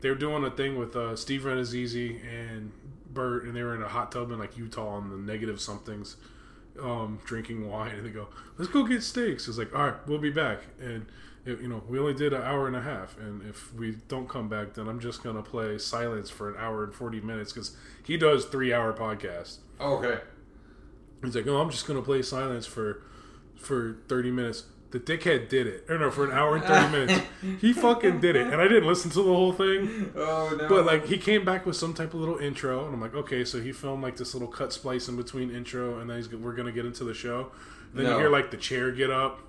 they're 0.00 0.14
doing 0.14 0.44
a 0.44 0.50
thing 0.50 0.78
with 0.78 0.96
uh, 0.96 1.14
Steve 1.14 1.42
Rannazzisi 1.42 2.20
and 2.28 2.72
Bert, 3.12 3.44
and 3.44 3.54
they 3.54 3.62
were 3.62 3.74
in 3.74 3.82
a 3.82 3.88
hot 3.88 4.10
tub 4.12 4.30
in 4.32 4.38
like 4.38 4.56
Utah 4.56 4.88
on 4.88 5.10
the 5.10 5.16
negative 5.16 5.60
somethings, 5.60 6.16
um, 6.80 7.20
drinking 7.24 7.68
wine, 7.68 7.94
and 7.96 8.06
they 8.06 8.10
go, 8.10 8.28
"Let's 8.58 8.70
go 8.70 8.84
get 8.84 9.02
steaks." 9.02 9.46
It's 9.46 9.58
like, 9.58 9.74
"All 9.74 9.86
right, 9.86 10.08
we'll 10.08 10.18
be 10.18 10.30
back," 10.30 10.60
and 10.80 11.06
it, 11.44 11.60
you 11.60 11.68
know, 11.68 11.82
we 11.88 11.98
only 11.98 12.14
did 12.14 12.32
an 12.32 12.42
hour 12.42 12.66
and 12.66 12.74
a 12.76 12.80
half, 12.82 13.16
and 13.18 13.42
if 13.48 13.74
we 13.74 13.96
don't 14.08 14.28
come 14.28 14.48
back, 14.48 14.74
then 14.74 14.88
I'm 14.88 15.00
just 15.00 15.22
gonna 15.22 15.42
play 15.42 15.76
silence 15.78 16.30
for 16.30 16.48
an 16.48 16.56
hour 16.58 16.82
and 16.82 16.94
forty 16.94 17.20
minutes 17.20 17.52
because 17.52 17.76
he 18.02 18.16
does 18.16 18.46
three 18.46 18.72
hour 18.72 18.92
podcasts. 18.92 19.58
okay. 19.80 20.20
He's 21.22 21.36
like, 21.36 21.46
"Oh, 21.46 21.60
I'm 21.60 21.70
just 21.70 21.86
gonna 21.86 22.02
play 22.02 22.22
silence 22.22 22.66
for 22.66 23.02
for 23.56 23.96
30 24.08 24.30
minutes." 24.30 24.64
The 24.90 25.00
dickhead 25.00 25.48
did 25.48 25.66
it, 25.66 25.86
or 25.88 25.96
no, 25.96 26.10
for 26.10 26.24
an 26.26 26.32
hour 26.32 26.54
and 26.56 26.64
30 26.64 26.92
minutes. 26.92 27.26
He 27.62 27.72
fucking 27.72 28.20
did 28.20 28.36
it, 28.36 28.48
and 28.48 28.60
I 28.60 28.68
didn't 28.68 28.86
listen 28.86 29.10
to 29.12 29.22
the 29.22 29.32
whole 29.32 29.52
thing. 29.52 30.12
Oh 30.14 30.54
no. 30.58 30.68
But 30.68 30.84
like, 30.84 31.06
he 31.06 31.16
came 31.16 31.46
back 31.46 31.64
with 31.64 31.76
some 31.76 31.94
type 31.94 32.12
of 32.12 32.20
little 32.20 32.36
intro, 32.36 32.84
and 32.84 32.94
I'm 32.94 33.00
like, 33.00 33.14
okay, 33.14 33.42
so 33.46 33.58
he 33.58 33.72
filmed 33.72 34.02
like 34.02 34.16
this 34.16 34.34
little 34.34 34.48
cut 34.48 34.70
splice 34.70 35.08
in 35.08 35.16
between 35.16 35.50
intro, 35.50 35.98
and 35.98 36.10
then 36.10 36.18
he's 36.18 36.28
we're 36.30 36.52
gonna 36.52 36.72
get 36.72 36.84
into 36.84 37.04
the 37.04 37.14
show. 37.14 37.52
Then 37.94 38.06
you 38.06 38.18
hear 38.18 38.30
like 38.30 38.50
the 38.50 38.56
chair 38.56 38.90
get 38.90 39.10
up 39.10 39.40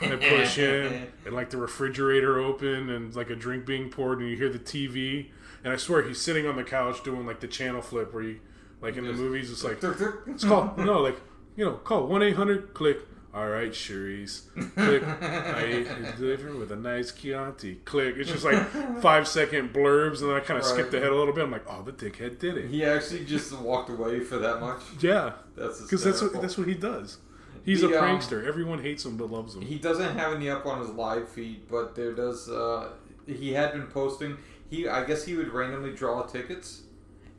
and 0.00 0.20
push 0.20 0.58
in, 0.58 1.08
and 1.24 1.34
like 1.34 1.50
the 1.50 1.56
refrigerator 1.56 2.38
open, 2.38 2.90
and 2.90 3.14
like 3.14 3.30
a 3.30 3.36
drink 3.36 3.66
being 3.66 3.90
poured, 3.90 4.20
and 4.20 4.28
you 4.28 4.36
hear 4.36 4.48
the 4.48 4.58
TV. 4.58 5.30
And 5.64 5.72
I 5.72 5.76
swear 5.76 6.02
he's 6.02 6.20
sitting 6.20 6.46
on 6.46 6.56
the 6.56 6.64
couch 6.64 7.02
doing 7.04 7.26
like 7.26 7.40
the 7.40 7.46
channel 7.48 7.82
flip 7.82 8.12
where 8.12 8.22
you, 8.22 8.40
like 8.82 8.96
in 8.96 9.06
the 9.06 9.12
movies, 9.12 9.50
it's 9.50 9.64
like 9.64 9.78
it's 10.26 10.44
called 10.44 10.76
no, 10.78 11.00
like 11.00 11.18
you 11.56 11.64
know, 11.64 11.72
call 11.74 12.06
one 12.06 12.22
eight 12.22 12.36
hundred. 12.36 12.74
Click. 12.74 12.98
All 13.34 13.48
right, 13.48 13.70
Cherise. 13.70 14.42
Click. 14.74 15.02
I 15.22 15.62
ate 15.62 15.86
it 15.86 16.58
with 16.58 16.70
a 16.70 16.76
nice 16.76 17.12
Chianti. 17.12 17.76
Click. 17.76 18.16
It's 18.18 18.30
just 18.30 18.44
like 18.44 18.68
five 19.00 19.26
second 19.26 19.72
blurbs, 19.72 20.20
and 20.20 20.28
then 20.28 20.36
I 20.36 20.40
kind 20.40 20.60
of 20.60 20.66
Right. 20.66 20.74
skipped 20.74 20.92
ahead 20.92 21.08
a 21.08 21.14
little 21.14 21.32
bit. 21.32 21.44
I'm 21.44 21.50
like, 21.50 21.64
oh, 21.66 21.82
the 21.82 21.92
dickhead 21.92 22.38
did 22.38 22.58
it. 22.58 22.68
He 22.68 22.84
actually 22.84 23.24
just 23.24 23.58
walked 23.58 23.88
away 23.88 24.20
for 24.20 24.36
that 24.36 24.60
much. 24.60 24.82
Yeah, 25.00 25.32
That's 25.56 25.80
because 25.80 26.04
that's 26.04 26.20
what 26.20 26.42
that's 26.42 26.58
what 26.58 26.68
he 26.68 26.74
does. 26.74 27.18
He's 27.64 27.80
The, 27.80 27.94
a 27.94 27.98
um, 28.02 28.04
prankster. 28.04 28.44
Everyone 28.46 28.82
hates 28.82 29.06
him 29.06 29.16
but 29.16 29.30
loves 29.30 29.54
him. 29.54 29.62
He 29.62 29.78
doesn't 29.78 30.14
have 30.18 30.34
any 30.34 30.50
up 30.50 30.66
on 30.66 30.80
his 30.80 30.90
live 30.90 31.26
feed, 31.28 31.68
but 31.70 31.94
there 31.94 32.12
does. 32.12 32.50
Uh, 32.50 32.90
he 33.26 33.54
had 33.54 33.72
been 33.72 33.86
posting. 33.86 34.36
He, 34.68 34.86
I 34.88 35.04
guess, 35.04 35.24
he 35.24 35.36
would 35.36 35.48
randomly 35.52 35.92
draw 35.94 36.22
tickets, 36.22 36.82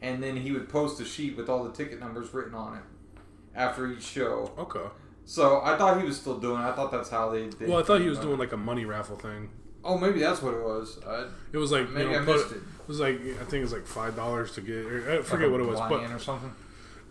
and 0.03 0.21
then 0.21 0.35
he 0.37 0.51
would 0.51 0.69
post 0.69 0.99
a 1.01 1.05
sheet 1.05 1.35
with 1.35 1.49
all 1.49 1.63
the 1.63 1.71
ticket 1.71 1.99
numbers 1.99 2.31
written 2.33 2.53
on 2.53 2.77
it 2.77 2.83
after 3.55 3.91
each 3.91 4.03
show. 4.03 4.51
Okay. 4.59 4.85
So 5.25 5.61
I 5.63 5.77
thought 5.77 5.99
he 5.99 6.05
was 6.05 6.17
still 6.19 6.37
doing. 6.39 6.61
it. 6.61 6.65
I 6.65 6.73
thought 6.73 6.91
that's 6.91 7.09
how 7.09 7.29
they. 7.31 7.49
did 7.49 7.67
Well, 7.67 7.79
I 7.79 7.83
thought 7.83 8.01
he 8.01 8.09
was 8.09 8.19
doing 8.19 8.37
like 8.37 8.51
a 8.51 8.57
money 8.57 8.85
raffle 8.85 9.15
thing. 9.17 9.49
Oh, 9.85 9.97
maybe 9.97 10.19
that's 10.19 10.41
what 10.41 10.53
it 10.53 10.63
was. 10.63 10.99
Uh, 11.03 11.29
It 11.51 11.57
was 11.57 11.71
like 11.71 11.89
maybe 11.89 12.11
you 12.11 12.15
know, 12.15 12.21
I 12.21 12.25
put- 12.25 12.35
missed 12.37 12.51
it. 12.51 12.57
it 12.57 12.87
was 12.87 12.99
like 12.99 13.15
I 13.19 13.43
think 13.45 13.53
it 13.53 13.61
was 13.61 13.73
like 13.73 13.87
five 13.87 14.15
dollars 14.15 14.51
to 14.53 14.61
get. 14.61 14.85
Or, 14.85 15.19
I 15.19 15.21
forget 15.23 15.49
Like 15.49 15.51
what 15.51 15.61
it 15.61 15.67
was, 15.67 15.79
but 15.79 16.11
or 16.11 16.19
something. 16.19 16.53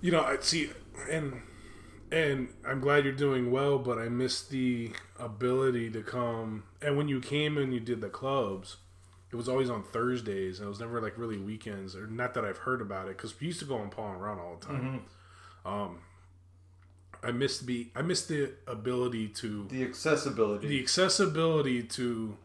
you 0.01 0.11
know, 0.13 0.21
I 0.23 0.37
see, 0.41 0.71
and 1.11 1.43
and 2.11 2.49
I'm 2.67 2.81
glad 2.81 3.05
you're 3.05 3.15
doing 3.15 3.51
well, 3.51 3.79
but 3.79 3.99
I 3.99 4.09
missed 4.11 4.51
the 4.51 4.91
ability 5.19 5.91
to 5.93 6.03
come. 6.03 6.65
And 6.83 6.97
when 6.99 7.09
you 7.09 7.21
came 7.21 7.57
and 7.57 7.73
you 7.73 7.81
did 7.81 8.01
the 8.03 8.11
clubs, 8.11 8.77
it 9.33 9.37
was 9.37 9.49
always 9.49 9.71
on 9.71 9.83
Thursdays, 9.83 10.59
and 10.59 10.67
it 10.67 10.69
was 10.69 10.79
never 10.81 11.01
like 11.01 11.17
really 11.19 11.39
weekends. 11.39 11.97
Or 11.97 12.07
not 12.07 12.35
that 12.35 12.45
I've 12.45 12.59
heard 12.59 12.81
about 12.83 13.09
it, 13.09 13.17
because 13.17 13.39
we 13.41 13.47
used 13.49 13.61
to 13.61 13.65
go 13.65 13.77
on 13.79 13.89
Paul 13.91 14.13
and 14.13 14.23
Run 14.23 14.39
all 14.39 14.57
the 14.61 14.67
time. 14.67 15.03
Um, 15.65 15.99
I 17.23 17.31
missed 17.33 17.67
the 17.67 17.89
I 17.97 18.03
missed 18.03 18.29
the 18.29 18.53
ability 18.67 19.29
to 19.29 19.67
The 19.71 19.83
accessibility. 19.85 20.69
the 20.69 20.81
accessibility 20.81 21.83
to 21.85 22.37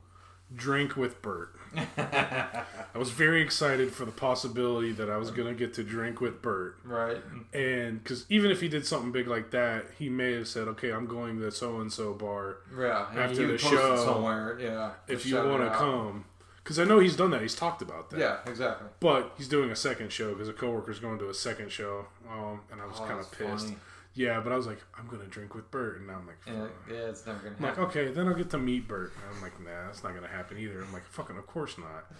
drink 0.56 0.96
with 0.96 1.22
Bert. 1.22 1.54
I 1.98 2.64
was 2.98 3.10
very 3.10 3.42
excited 3.42 3.92
for 3.92 4.06
the 4.06 4.12
possibility 4.12 4.92
that 4.94 5.10
I 5.10 5.18
was 5.18 5.32
gonna 5.32 5.54
get 5.54 5.74
to 5.76 5.84
drink 5.84 6.22
with 6.22 6.42
Bert. 6.42 6.78
right. 6.86 7.18
And 7.54 8.02
because 8.04 8.26
even 8.30 8.52
if 8.52 8.62
he 8.62 8.70
did 8.70 8.86
something 8.86 9.12
big 9.12 9.28
like 9.28 9.52
that, 9.52 9.86
he 9.98 10.10
may 10.10 10.34
have 10.34 10.48
said, 10.48 10.68
"Okay, 10.70 10.92
I'm 10.92 11.06
going 11.08 11.38
to 11.38 11.44
the 11.46 11.52
so 11.52 11.80
and 11.82 11.92
so 11.92 12.14
bar 12.14 12.58
Yeah. 12.78 13.08
After 13.16 13.48
the 13.48 13.58
show, 13.58 13.96
somewhere. 14.06 14.58
Yeah. 14.62 14.92
if 15.08 15.26
you 15.26 15.36
want 15.36 15.64
to 15.64 15.70
out. 15.72 15.76
come." 15.78 16.26
Because 16.68 16.80
I 16.80 16.84
know 16.84 17.00
he's 17.00 17.16
done 17.16 17.32
that. 17.32 17.42
He's 17.42 17.56
talked 17.56 17.82
about 17.82 18.10
that. 18.10 18.20
Yeah. 18.20 18.40
Exactly. 18.46 18.90
But 19.00 19.32
he's 19.38 19.48
doing 19.48 19.72
a 19.72 19.76
second 19.76 20.12
show 20.12 20.34
because 20.34 20.50
a 20.50 20.54
coworker's 20.54 21.00
going 21.00 21.18
to 21.20 21.30
a 21.30 21.34
second 21.34 21.72
show, 21.72 22.08
um, 22.30 22.60
and 22.70 22.82
I 22.82 22.86
was 22.86 22.98
Oh, 23.00 23.06
kind 23.06 23.22
of 23.22 23.32
pissed. 23.32 23.68
funny. 23.68 23.78
yeah, 24.16 24.42
but 24.42 24.52
I 24.52 24.58
was 24.58 24.68
like, 24.68 24.80
I'm 25.00 25.08
gonna 25.08 25.24
drink 25.28 25.56
with 25.56 25.72
Bert, 25.72 26.00
and 26.00 26.08
now 26.08 26.16
I'm 26.18 26.28
like, 26.28 26.36
Yeah, 26.46 26.68
yeah, 26.94 27.06
it's 27.08 27.26
never 27.26 27.40
gonna 27.40 27.56
I'm 27.58 27.64
like, 27.64 27.78
okay, 27.78 28.12
then 28.12 28.28
I'll 28.28 28.34
get 28.34 28.50
to 28.50 28.58
meet 28.58 28.86
Bert. 28.86 29.14
And 29.16 29.34
I'm 29.38 29.42
like, 29.42 29.58
nah, 29.62 29.86
that's 29.86 30.04
not 30.04 30.14
gonna 30.14 30.28
happen 30.28 30.58
either. 30.58 30.82
I'm 30.82 30.92
like, 30.92 31.06
fucking, 31.06 31.38
of 31.38 31.48
course 31.48 31.78
not. 31.78 32.12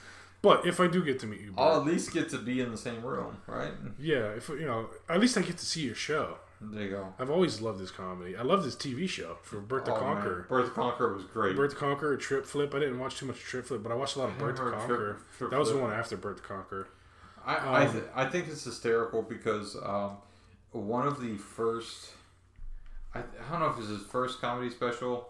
But 0.42 0.66
if 0.66 0.80
I 0.80 0.88
do 0.88 1.04
get 1.04 1.20
to 1.20 1.28
meet 1.28 1.42
you, 1.42 1.52
Bert, 1.52 1.60
I'll 1.60 1.82
at 1.82 1.86
least 1.86 2.14
get 2.14 2.30
to 2.30 2.38
be 2.38 2.62
in 2.62 2.72
the 2.72 2.78
same 2.78 3.02
room, 3.02 3.36
right? 3.48 3.74
yeah, 4.00 4.28
if 4.30 4.48
you 4.48 4.66
know, 4.66 4.92
at 5.10 5.20
least 5.20 5.38
I 5.38 5.42
get 5.42 5.58
to 5.58 5.66
see 5.66 5.82
your 5.82 5.96
show. 5.96 6.38
There 6.60 6.84
you 6.84 6.90
go. 6.90 7.14
I've 7.20 7.30
always 7.30 7.62
loved 7.62 7.80
this 7.80 7.92
comedy. 7.92 8.36
I 8.36 8.42
love 8.42 8.64
this 8.64 8.76
TV 8.76 9.08
show 9.08 9.38
for 9.44 9.60
Bert 9.60 9.86
the 9.86 9.94
Oh, 9.94 10.02
man. 10.04 10.16
Conqueror. 10.16 10.46
Bert 10.50 10.66
the 10.66 10.72
Conqueror 10.72 11.14
was 11.14 11.24
great. 11.26 11.56
Bert 11.56 11.70
the 11.70 11.76
Conqueror, 11.76 12.18
Trip 12.18 12.46
Flip. 12.46 12.74
I 12.74 12.80
didn't 12.80 12.98
watch 13.00 13.18
too 13.18 13.28
much 13.28 13.40
Trip 13.40 13.66
Flip, 13.66 13.84
but 13.84 13.92
I 13.92 13.96
watched 13.96 14.16
a 14.16 14.20
lot 14.20 14.30
of 14.30 14.36
I 14.38 14.40
Bert 14.40 14.56
the 14.56 14.64
remember 14.64 14.78
Trip- 14.88 14.90
Conqueror. 14.98 15.18
Trip 15.38 15.52
that 15.52 15.60
was 15.60 15.70
the 15.72 15.78
one 15.78 15.92
after 15.94 16.18
Bert 16.18 16.38
the 16.38 16.44
Conqueror. 16.44 16.88
I 17.46 17.56
I, 17.56 17.86
Um, 17.86 17.92
th- 17.94 18.04
I 18.16 18.26
think 18.26 18.48
it's 18.48 18.64
hysterical 18.64 19.22
because 19.22 19.76
um, 19.84 20.18
one 20.72 21.08
of 21.08 21.22
the 21.22 21.38
first, 21.38 22.12
I, 23.14 23.20
I 23.20 23.24
don't 23.52 23.60
know 23.60 23.68
if 23.68 23.78
it 23.78 23.82
was 23.82 23.90
his 23.90 24.02
first 24.02 24.42
comedy 24.42 24.70
special, 24.72 25.30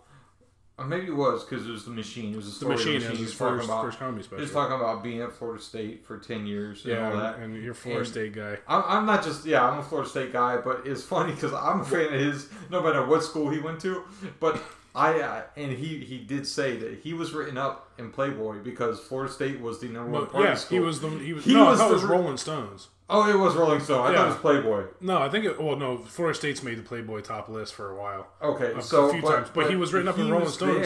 or 0.79 0.85
maybe 0.85 1.07
it 1.07 1.15
was 1.15 1.43
because 1.43 1.67
it 1.67 1.71
was 1.71 1.85
the 1.85 1.91
Machine. 1.91 2.33
It 2.33 2.35
was 2.37 2.59
The 2.59 2.67
Machine 2.67 2.91
the 2.91 2.97
is 2.97 3.03
Machine. 3.03 3.09
his 3.11 3.19
He 3.19 3.23
was 3.25 3.37
talking 3.37 3.57
first, 3.57 3.65
about 3.69 3.83
first 3.85 3.99
comedy 3.99 4.23
special. 4.23 4.41
was 4.41 4.51
talking 4.51 4.75
about 4.75 5.03
being 5.03 5.21
at 5.21 5.31
Florida 5.33 5.61
State 5.61 6.05
for 6.05 6.17
ten 6.19 6.45
years 6.45 6.85
and 6.85 6.93
all 6.93 7.13
yeah, 7.15 7.19
that. 7.19 7.39
and, 7.39 7.55
you're 7.63 7.71
a 7.71 7.75
Florida 7.75 8.01
And- 8.01 8.07
State 8.09 8.33
guy. 8.33 8.57
I'm, 8.67 8.83
I'm 8.87 9.05
not 9.05 9.23
just 9.23 9.45
yeah 9.45 9.67
I'm 9.67 9.79
a 9.79 9.83
Florida 9.83 10.09
State 10.09 10.31
guy, 10.33 10.57
but 10.57 10.83
it's 10.85 11.03
funny 11.03 11.33
because 11.33 11.53
I'm 11.53 11.81
a 11.81 11.85
fan 11.85 12.05
of 12.13 12.19
his 12.19 12.49
no 12.69 12.81
matter 12.81 13.05
what 13.05 13.23
school 13.23 13.49
he 13.49 13.59
went 13.59 13.79
to. 13.81 14.03
But 14.39 14.61
I 14.95 15.19
uh, 15.19 15.41
and 15.55 15.71
he 15.71 15.99
he 15.99 16.19
did 16.19 16.45
say 16.47 16.77
that 16.77 16.99
he 16.99 17.13
was 17.13 17.33
written 17.33 17.57
up 17.57 17.91
in 17.97 18.11
Playboy 18.11 18.59
because 18.63 18.99
Florida 18.99 19.31
State 19.31 19.59
was 19.59 19.79
the 19.79 19.87
number 19.87 20.11
one 20.11 20.21
But 20.25 20.31
party 20.31 20.47
yeah, 20.49 20.53
school. 20.55 20.77
he 20.79 20.83
was 20.85 21.01
the 21.01 21.09
he 21.09 21.33
was. 21.33 21.45
He 21.45 21.53
no, 21.53 21.65
was 21.65 21.79
the 21.79 21.87
was 21.87 22.03
Rolling 22.03 22.37
Stones. 22.37 22.87
Oh, 23.09 23.29
it 23.29 23.37
was 23.37 23.55
Rolling 23.55 23.79
Stone. 23.79 24.05
I 24.07 24.11
Yeah. 24.11 24.17
thought 24.17 24.25
it 24.25 24.29
was 24.29 24.37
Playboy. 24.37 24.83
No, 25.01 25.19
I 25.19 25.29
think 25.29 25.45
it. 25.45 25.61
Well, 25.61 25.75
no, 25.75 25.97
Florida 25.97 26.37
State's 26.37 26.63
made 26.63 26.77
the 26.77 26.83
Playboy 26.83 27.21
top 27.21 27.49
list 27.49 27.73
for 27.75 27.89
a 27.89 27.95
while. 27.95 28.27
Okay, 28.41 28.73
A 28.75 28.81
so 28.81 29.11
few 29.11 29.21
but, 29.21 29.35
times. 29.35 29.49
But 29.53 29.69
he 29.69 29.75
was 29.75 29.93
written 29.93 30.07
up 30.07 30.17
in 30.17 30.29
Rolling 30.29 30.49
Stone, 30.49 30.83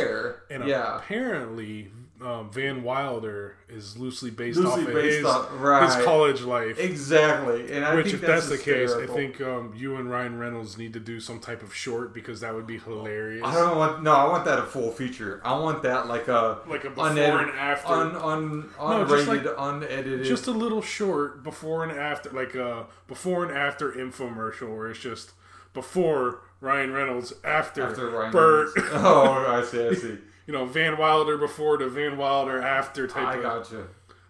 And 0.49 0.65
yeah, 0.65 0.97
apparently, 0.97 1.91
um, 2.23 2.51
Van 2.51 2.83
Wilder 2.83 3.55
is 3.67 3.97
loosely 3.97 4.29
based 4.31 4.59
Loosely 4.59 4.83
off 4.83 4.87
of 4.87 4.93
based 4.93 5.17
his, 5.17 5.25
off- 5.25 5.49
right. 5.59 5.83
his 5.85 6.05
college 6.05 6.41
life. 6.41 6.77
exactly. 6.79 7.71
And 7.73 7.83
I 7.83 7.95
Which, 7.95 8.07
think 8.11 8.15
if 8.15 8.21
that's, 8.27 8.47
the 8.49 8.57
case, 8.57 8.91
I 8.93 9.05
think 9.07 9.41
um, 9.41 9.73
you 9.75 9.95
and 9.95 10.09
Ryan 10.09 10.37
Reynolds 10.37 10.77
need 10.77 10.93
to 10.93 10.99
do 10.99 11.19
some 11.19 11.39
type 11.39 11.63
of 11.63 11.73
short 11.73 12.13
because 12.13 12.41
that 12.41 12.53
would 12.53 12.67
be 12.67 12.77
hilarious. 12.79 13.43
I 13.45 13.53
don't 13.55 13.77
want 13.77 14.03
no. 14.03 14.13
I 14.13 14.27
want 14.27 14.45
that 14.45 14.59
a 14.59 14.63
full 14.63 14.91
feature. 14.91 15.41
I 15.43 15.57
want 15.57 15.83
that 15.83 16.07
like 16.07 16.27
a 16.27 16.59
Like 16.67 16.83
a 16.83 16.89
before 16.89 17.09
unedited- 17.09 17.49
and 17.49 17.57
after. 17.59 17.93
un, 17.93 18.15
un, 18.15 18.69
No, 18.79 19.05
just 19.05 19.27
unrated, 19.27 19.45
like- 19.45 19.55
unedited. 19.57 20.23
just 20.25 20.47
a 20.47 20.51
little 20.51 20.81
short 20.81 21.43
before 21.43 21.83
and 21.83 21.91
after, 21.91 22.29
like 22.31 22.55
a 22.55 22.85
before 23.07 23.43
and 23.45 23.55
after 23.57 23.91
infomercial 23.91 24.75
where 24.75 24.89
it's 24.89 24.99
just 24.99 25.31
before 25.73 26.41
Ryan 26.59 26.91
Reynolds, 26.93 27.33
after, 27.43 27.83
after 27.87 28.09
Ryan 28.09 28.31
Burt. 28.31 28.75
Reynolds. 28.75 28.93
oh, 29.03 29.45
I 29.47 29.63
see. 29.63 29.87
I 29.87 29.93
see. 29.93 30.17
You 30.47 30.53
know, 30.53 30.65
Van 30.65 30.97
Wilder 30.97 31.37
before 31.37 31.77
to 31.77 31.89
Van 31.89 32.17
Wilder 32.17 32.61
after 32.61 33.07
type 33.07 33.27
I 33.27 33.35
of. 33.35 33.41
got 33.43 33.71
you. 33.71 33.87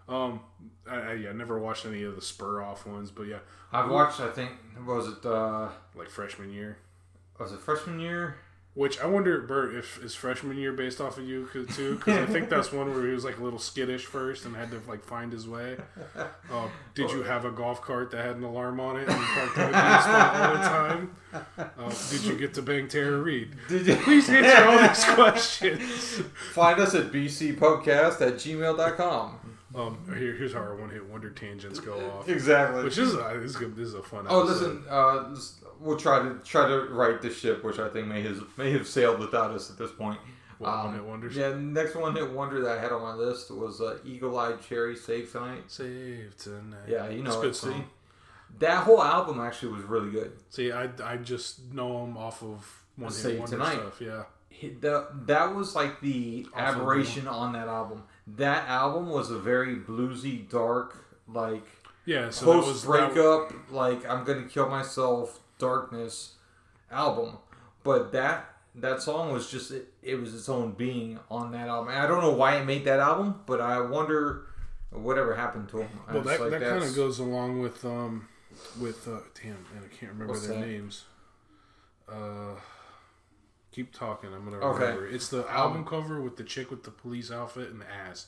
Um, 0.08 0.42
I, 0.90 0.96
I 1.00 1.14
yeah, 1.14 1.32
never 1.32 1.60
watched 1.60 1.86
any 1.86 2.04
of 2.04 2.16
the 2.16 2.22
spur 2.22 2.62
off 2.62 2.86
ones, 2.86 3.12
but 3.12 3.24
yeah, 3.24 3.40
I've 3.72 3.90
watched. 3.90 4.20
I 4.20 4.30
think 4.30 4.52
what 4.84 4.98
was 4.98 5.08
it 5.08 5.26
uh, 5.26 5.70
like 5.96 6.10
freshman 6.10 6.52
year. 6.52 6.78
was 7.40 7.52
it 7.54 7.60
freshman 7.60 8.00
year? 8.00 8.36
Which 8.74 9.02
I 9.02 9.06
wonder, 9.06 9.42
Bert, 9.42 9.76
if 9.76 10.02
is 10.02 10.16
freshman 10.16 10.56
year 10.58 10.72
based 10.72 11.02
off 11.02 11.18
of 11.18 11.28
you 11.28 11.50
too? 11.74 11.96
Because 11.98 12.18
I 12.18 12.26
think 12.32 12.48
that's 12.50 12.72
one 12.72 12.90
where 12.94 13.06
he 13.06 13.14
was 13.14 13.26
like 13.26 13.38
a 13.38 13.44
little 13.44 13.60
skittish 13.60 14.06
first 14.06 14.46
and 14.46 14.56
had 14.56 14.72
to 14.72 14.82
like 14.88 15.04
find 15.04 15.34
his 15.34 15.46
way. 15.46 15.76
Uh, 16.16 16.70
did 16.96 17.12
you 17.12 17.24
have 17.24 17.44
a 17.44 17.52
golf 17.52 17.82
cart 17.82 18.12
that 18.12 18.24
had 18.26 18.38
an 18.38 18.44
alarm 18.44 18.80
on 18.80 18.96
it 18.96 19.10
and 19.10 19.20
you 19.20 19.26
parked 19.26 19.58
in 19.58 19.64
a 19.64 19.72
spot 19.72 20.36
all 20.36 20.54
the 20.54 20.60
time? 20.60 21.16
Uh, 21.58 21.94
did 22.12 22.22
you 22.24 22.38
get 22.38 22.54
to 22.54 22.62
bang 22.62 22.88
Tara 22.88 23.18
Reid? 23.18 23.56
Did 23.68 23.88
you 23.88 23.96
Please 23.98 24.30
answer 24.30 24.64
all 24.66 24.88
these 24.88 25.04
questions. 25.16 26.22
find 26.54 26.80
us 26.80 26.96
at 26.96 27.12
bcpubcast 27.12 28.22
at 28.22 28.36
gmail.com. 28.36 29.38
Um, 29.74 29.98
here, 30.08 30.34
here's 30.36 30.54
how 30.54 30.60
our 30.60 30.76
one 30.76 30.90
hit 30.90 31.06
wonder 31.06 31.30
tangents 31.30 31.80
go 31.80 31.94
off. 32.12 32.28
Exactly. 32.28 32.84
Which 32.84 32.98
is 32.98 33.16
uh, 33.16 33.34
this 33.36 33.52
is, 33.52 33.56
good, 33.58 33.76
this 33.76 33.88
is 33.88 33.94
a 33.94 34.04
fun. 34.04 34.26
Oh, 34.30 34.44
episode. 34.44 34.84
listen. 34.84 34.86
Uh, 34.90 35.36
we'll 35.82 35.98
try 35.98 36.22
to 36.22 36.36
try 36.46 36.68
to 36.68 36.82
right 36.92 37.22
the 37.22 37.30
ship, 37.30 37.64
which 37.64 37.80
I 37.80 37.90
think 37.90 38.08
may 38.08 38.22
have 38.24 38.42
may 38.58 38.72
have 38.72 38.88
sailed 38.88 39.20
without 39.20 39.52
us 39.52 39.70
at 39.70 39.78
this 39.78 39.92
point. 39.92 40.20
What, 40.60 40.70
Um, 40.70 40.86
one 40.86 40.94
hit 40.94 41.04
wonders. 41.04 41.36
Yeah, 41.36 41.54
next 41.58 41.96
one 41.96 42.16
hit 42.16 42.30
wonder 42.32 42.62
that 42.62 42.78
I 42.78 42.82
had 42.82 42.92
on 42.92 43.02
my 43.02 43.14
list 43.16 43.50
was 43.52 43.82
uh, 43.82 43.98
Eagle 44.06 44.38
Eyed 44.38 44.62
Cherry 44.62 44.96
Save 44.96 45.32
Tonight. 45.32 45.64
Save 45.68 46.38
tonight. 46.38 46.78
Yeah, 46.88 47.10
you 47.10 47.24
know 47.24 47.32
it's 47.32 47.42
good 47.42 47.56
song. 47.56 47.86
That 48.60 48.84
whole 48.84 49.02
album 49.02 49.40
actually 49.40 49.72
was 49.74 49.84
really 49.86 50.12
good. 50.12 50.34
See, 50.50 50.72
I, 50.72 50.90
I 51.04 51.18
just 51.18 51.72
know 51.74 52.04
him 52.04 52.16
off 52.18 52.44
of 52.44 52.84
one 52.96 53.10
hit 53.12 53.18
Save 53.18 53.40
wonder 53.40 53.56
Tonight. 53.58 53.74
stuff. 53.74 54.02
Yeah. 54.02 54.24
He- 54.50 54.70
The, 54.70 55.08
that 55.26 55.56
was 55.56 55.74
like 55.76 56.00
the 56.02 56.46
of 56.54 56.60
aberration 56.60 57.28
on 57.28 57.54
that 57.54 57.68
album. 57.68 58.04
That 58.28 58.68
album 58.70 59.10
was 59.10 59.32
a 59.32 59.40
very 59.40 59.78
bluesy, 59.78 60.48
dark, 60.48 61.04
like 61.28 61.66
Yeah. 62.06 62.30
So 62.30 62.46
post 62.62 62.82
that- 62.84 62.88
breakup, 62.88 63.54
like 63.72 64.08
I'm 64.08 64.24
gonna 64.26 64.44
kill 64.48 64.70
myself, 64.70 65.40
darkness 65.62 66.34
album. 66.92 67.38
But 67.84 68.12
that 68.12 68.50
that 68.76 69.02
song 69.02 69.32
was 69.32 69.50
just 69.50 69.72
it, 69.72 69.94
it 70.04 70.16
was 70.16 70.34
its 70.36 70.50
own 70.50 70.74
being 70.74 71.20
on 71.30 71.52
that 71.54 71.68
album. 71.70 71.90
And 71.94 72.00
I 72.00 72.08
don't 72.08 72.22
know 72.22 72.34
why 72.34 72.58
it 72.58 72.66
made 72.66 72.84
that 72.86 73.00
album, 73.00 73.42
but 73.46 73.62
I 73.62 73.80
wonder 73.82 74.48
whatever 74.92 75.36
happened 75.36 75.70
to 75.70 75.78
him. 75.82 75.90
I 76.08 76.14
Well, 76.14 76.24
that, 76.24 76.42
like, 76.42 76.50
that 76.52 76.62
kind 76.62 76.84
of 76.84 76.96
goes 76.96 77.20
along 77.20 77.62
with 77.62 77.84
um 77.86 78.28
with 78.80 79.08
uh 79.08 79.20
damn 79.42 79.66
and 79.76 79.86
I 79.86 79.96
can't 79.96 80.12
remember 80.12 80.38
their 80.38 80.54
that? 80.60 80.68
names. 80.68 81.06
Uh, 82.12 82.56
keep 83.72 83.94
talking. 83.94 84.34
I'm 84.34 84.44
gonna 84.44 84.58
Okay. 84.58 84.84
remember. 84.84 85.08
It's 85.08 85.30
the 85.30 85.50
album 85.50 85.86
cover 85.86 86.22
with 86.22 86.36
the 86.38 86.44
chick 86.44 86.70
with 86.70 86.84
the 86.84 86.92
police 86.92 87.32
outfit 87.32 87.70
and 87.70 87.82
the 87.82 87.90
ass. 87.90 88.28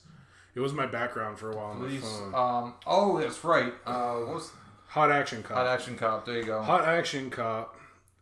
It 0.56 0.60
was 0.60 0.72
my 0.72 0.86
background 0.86 1.40
for 1.40 1.52
a 1.52 1.56
while 1.56 1.66
on 1.72 1.82
the 1.82 1.88
Police, 1.88 2.04
phone. 2.04 2.36
um, 2.36 2.74
oh, 2.86 3.20
that's 3.20 3.44
right. 3.44 3.74
Uh, 3.86 4.14
what 4.20 4.36
was 4.36 4.52
Hot 4.94 5.12
Action 5.12 5.42
Cop. 5.44 5.58
Hot 5.58 5.68
Action 5.68 5.96
Cop? 5.98 6.26
There 6.26 6.38
you 6.38 6.44
go. 6.46 6.62
Hot 6.62 6.86
Action 6.86 7.30
Cop. 7.30 7.76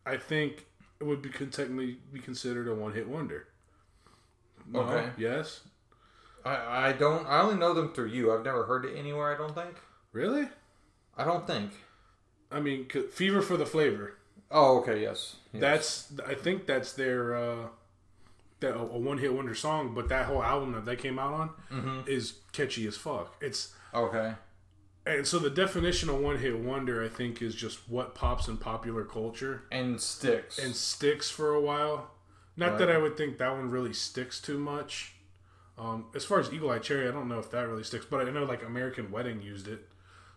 I 0.05 0.17
think 0.17 0.65
it 0.99 1.03
would 1.03 1.21
be 1.21 1.29
technically 1.29 1.97
be 2.13 2.19
considered 2.19 2.67
a 2.67 2.73
one 2.73 2.93
hit 2.93 3.07
wonder. 3.07 3.47
No? 4.71 4.81
Okay. 4.81 5.09
Yes. 5.17 5.61
I, 6.45 6.89
I 6.89 6.93
don't. 6.93 7.27
I 7.27 7.41
only 7.41 7.55
know 7.55 7.73
them 7.73 7.93
through 7.93 8.07
you. 8.07 8.33
I've 8.33 8.45
never 8.45 8.63
heard 8.65 8.85
it 8.85 8.95
anywhere. 8.97 9.33
I 9.33 9.37
don't 9.37 9.53
think. 9.53 9.75
Really? 10.13 10.47
I 11.17 11.23
don't 11.25 11.45
think. 11.45 11.71
I 12.51 12.59
mean, 12.59 12.87
Fever 13.11 13.41
for 13.41 13.57
the 13.57 13.65
Flavor. 13.65 14.17
Oh, 14.49 14.79
okay. 14.79 15.01
Yes. 15.01 15.35
Yes. 15.53 15.61
That's 15.61 16.13
I 16.27 16.33
think 16.35 16.65
that's 16.65 16.93
their 16.93 17.35
uh, 17.35 17.67
that 18.61 18.75
a 18.75 18.83
one 18.83 19.17
hit 19.17 19.33
wonder 19.33 19.55
song, 19.55 19.93
but 19.93 20.07
that 20.09 20.25
whole 20.27 20.41
album 20.43 20.71
that 20.73 20.85
they 20.85 20.95
came 20.95 21.19
out 21.19 21.33
on 21.33 21.49
Mm-hmm. 21.71 21.99
is 22.09 22.35
catchy 22.53 22.87
as 22.87 22.95
fuck. 22.97 23.35
It's 23.41 23.73
okay. 23.93 24.33
And 25.17 25.27
so 25.27 25.39
the 25.39 25.49
definition 25.49 26.09
of 26.09 26.19
one 26.19 26.37
hit 26.37 26.57
wonder, 26.57 27.03
I 27.03 27.07
think, 27.09 27.41
is 27.41 27.55
just 27.55 27.79
what 27.89 28.13
pops 28.15 28.47
in 28.47 28.57
popular 28.57 29.03
culture 29.05 29.63
And 29.71 29.99
sticks. 30.01 30.57
and 30.59 30.75
sticks 30.75 31.29
for 31.29 31.53
a 31.53 31.61
while. 31.61 32.11
Not 32.57 32.71
Right. 32.71 32.79
that 32.79 32.91
I 32.91 32.97
would 32.97 33.15
think 33.17 33.37
that 33.37 33.51
one 33.51 33.69
really 33.69 33.93
sticks 33.93 34.39
too 34.41 34.59
much. 34.59 35.15
Um, 35.77 36.05
as 36.13 36.25
far 36.25 36.39
as 36.39 36.51
Eagle 36.53 36.69
Eye 36.69 36.79
Cherry, 36.79 37.07
I 37.07 37.11
don't 37.11 37.27
know 37.27 37.39
if 37.39 37.49
that 37.51 37.67
really 37.67 37.83
sticks, 37.83 38.05
but 38.05 38.27
I 38.27 38.29
know 38.29 38.43
like 38.43 38.63
American 38.63 39.09
Wedding 39.11 39.41
used 39.41 39.67
it, 39.67 39.87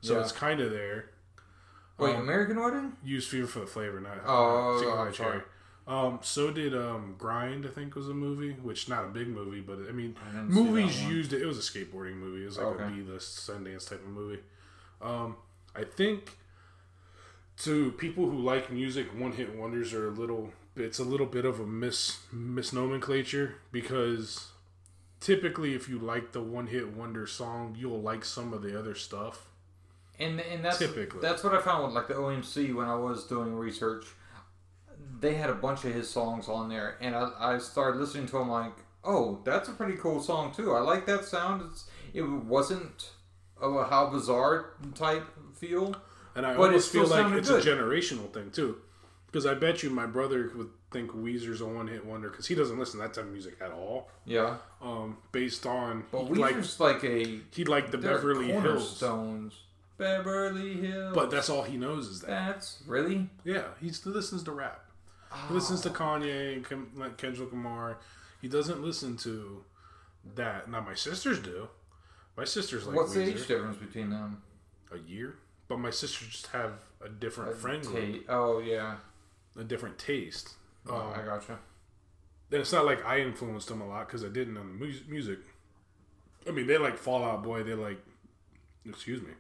so 0.01 0.15
Yeah. 0.15 0.21
it's 0.23 0.33
kind 0.33 0.61
of 0.61 0.71
there. 0.71 1.11
Wait, 1.99 2.15
um, 2.17 2.23
American 2.23 2.59
Wedding? 2.61 2.97
Used 3.05 3.29
Fever 3.29 3.47
for 3.47 3.61
the 3.61 3.67
Flavor, 3.67 4.01
not 4.01 4.19
Oh, 4.25 4.81
Eagle 4.81 4.99
Eye 4.99 5.11
Cherry. 5.11 5.43
Um, 5.87 6.21
so 6.23 6.51
did 6.51 6.75
um, 6.75 7.15
Grind, 7.19 7.67
I 7.67 7.69
think 7.69 7.95
was 7.95 8.09
a 8.09 8.15
movie, 8.15 8.53
which 8.53 8.89
not 8.89 9.05
a 9.05 9.09
big 9.09 9.29
movie, 9.29 9.61
but 9.61 9.81
I 9.87 9.93
mean, 9.93 10.17
I 10.35 10.41
movies 10.43 11.03
used 11.05 11.35
it. 11.35 11.43
It 11.43 11.47
was 11.47 11.59
a 11.59 11.61
skateboarding 11.61 12.17
movie. 12.17 12.43
It 12.43 12.47
was 12.47 12.57
like 12.57 12.67
a 12.81 12.85
Okay. 12.85 12.95
B-list 12.95 13.47
Sundance 13.47 13.91
type 13.91 14.01
of 14.03 14.09
movie. 14.09 14.41
Um, 15.05 15.37
I 15.77 15.85
think 15.85 16.37
to 17.59 17.93
people 17.93 18.29
who 18.29 18.39
like 18.39 18.73
music, 18.73 19.09
one 19.19 19.33
hit 19.33 19.55
wonders 19.55 19.93
are 19.93 20.09
a 20.09 20.11
little. 20.11 20.51
It's 20.77 20.99
a 20.99 21.05
little 21.05 21.27
bit 21.27 21.45
of 21.45 21.61
a 21.61 21.67
mis 21.67 22.19
misnomenclature 22.33 23.57
because 23.71 24.49
typically, 25.21 25.75
if 25.75 25.89
you 25.89 25.99
like 25.99 26.33
the 26.33 26.43
one 26.43 26.67
hit 26.67 26.89
wonder 26.95 27.27
song, 27.27 27.77
you'll 27.79 28.01
like 28.01 28.25
some 28.25 28.53
of 28.53 28.63
the 28.63 28.77
other 28.79 28.95
stuff. 28.95 29.47
And 30.19 30.41
and 30.41 30.65
that's 30.65 30.79
Typically. 30.79 31.21
that's 31.21 31.45
what 31.45 31.55
I 31.55 31.61
found 31.61 31.85
with 31.85 31.95
like 31.95 32.09
the 32.09 32.15
OMC 32.15 32.75
when 32.75 32.87
I 32.87 32.97
was 32.97 33.25
doing 33.25 33.55
research. 33.55 34.07
They 35.21 35.35
had 35.35 35.51
a 35.51 35.55
bunch 35.55 35.85
of 35.85 35.95
his 35.95 36.09
songs 36.09 36.49
on 36.49 36.69
there, 36.69 36.97
and 37.01 37.15
I, 37.15 37.31
I 37.39 37.59
started 37.59 37.99
listening 37.99 38.27
to 38.27 38.39
them 38.39 38.49
like, 38.49 38.73
oh, 39.03 39.41
that's 39.45 39.69
a 39.69 39.73
pretty 39.73 39.97
cool 39.97 40.21
song 40.21 40.53
too. 40.53 40.73
I 40.73 40.81
like 40.81 41.07
that 41.07 41.25
sound. 41.25 41.63
It's, 41.71 41.89
it 42.13 42.23
wasn't 42.23 43.11
a 43.73 43.85
how 43.85 44.07
bizarre 44.11 44.71
type 44.95 45.27
feel. 45.57 45.95
And 46.37 46.45
I 46.47 46.55
But 46.57 46.67
almost 46.67 46.91
feel 46.93 47.07
like 47.07 47.33
it's 47.35 47.49
good. 47.49 47.67
a 47.67 47.71
generational 47.71 48.33
thing 48.33 48.51
too, 48.51 48.79
because 49.27 49.47
I 49.47 49.55
bet 49.55 49.83
you 49.83 49.91
my 49.91 50.07
brother 50.07 50.51
would 50.57 50.71
think 50.91 51.13
Weezer's 51.13 51.61
a 51.61 51.67
one 51.67 51.87
hit 51.89 52.05
wonder 52.05 52.29
because 52.29 52.47
he 52.49 52.55
doesn't 52.55 52.79
listen 52.79 53.01
to 53.01 53.07
that 53.07 53.15
type 53.15 53.25
of 53.25 53.31
music 53.33 53.57
at 53.61 53.71
all. 53.73 54.11
Yeah, 54.25 54.57
Um, 54.83 55.19
based 55.33 55.65
on 55.67 56.05
but 56.11 56.27
Weezer's 56.27 56.79
like 56.81 57.03
a 57.05 57.41
he 57.53 57.65
liked 57.65 57.91
the 57.93 57.99
Beverly 57.99 58.47
Hills. 58.47 58.63
cornerstones. 58.63 59.55
Beverly 59.97 60.75
Hills. 60.75 61.15
But 61.15 61.31
that's 61.31 61.49
all 61.49 61.63
he 61.63 61.77
knows 61.77 62.09
is 62.09 62.21
that. 62.23 62.27
that's 62.29 62.83
really. 62.87 63.29
Yeah, 63.45 63.63
he 63.81 63.91
listens 64.05 64.43
to 64.45 64.53
rap. 64.53 64.81
He 65.49 65.55
listens 65.55 65.81
to 65.83 65.91
Kanye 65.91 66.69
and 66.71 66.87
like 66.97 67.17
Kendrick 67.17 67.51
Lamar. 67.53 67.99
He 68.43 68.49
doesn't 68.49 68.83
listen 68.83 69.17
to 69.19 69.65
that. 70.35 70.69
Now 70.69 70.81
my 70.81 70.95
sisters 70.95 71.39
do. 71.39 71.69
My 72.37 72.45
sisters 72.45 72.87
like 72.87 72.97
What's 72.97 73.15
the 73.15 73.23
age 73.23 73.47
difference 73.47 73.77
between 73.77 74.11
them? 74.11 74.43
a 74.93 74.99
year, 74.99 75.37
but 75.69 75.79
my 75.79 75.91
sisters 75.91 76.29
just 76.29 76.47
have 76.49 76.73
a 77.05 77.09
different 77.09 77.57
friend 77.57 77.83
group. 77.83 78.25
Oh 78.29 78.59
yeah. 78.61 78.97
a 79.59 79.65
different 79.65 79.99
taste. 79.99 80.55
Oh, 80.89 80.97
Um, 80.97 81.13
I 81.15 81.23
gotcha. 81.25 81.59
And 82.51 82.61
it's 82.61 82.73
not 82.73 82.85
like 82.85 83.05
I 83.05 83.21
influenced 83.21 83.69
them 83.69 83.81
a 83.81 83.87
lot 83.89 84.07
because 84.07 84.25
I 84.25 84.29
didn't 84.29 84.57
on 84.57 84.67
the 84.69 84.75
mu- 84.87 85.01
music. 85.09 85.39
I 86.47 86.51
mean, 86.53 86.67
they 86.67 86.77
like 86.79 86.99
Fall 86.99 87.25
Out 87.25 87.43
Boy. 87.43 87.63
They 87.63 87.75
like, 87.75 87.99
excuse 88.87 89.23
me, 89.23 89.31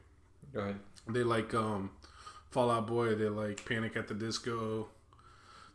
Go 0.52 0.60
ahead. 0.60 0.76
they 1.08 1.22
like 1.22 1.52
um, 1.54 1.90
Fall 2.50 2.70
Out 2.70 2.86
Boy. 2.86 3.14
They 3.14 3.28
like 3.28 3.64
Panic 3.66 3.96
at 3.96 4.08
the 4.08 4.14
Disco, 4.14 4.88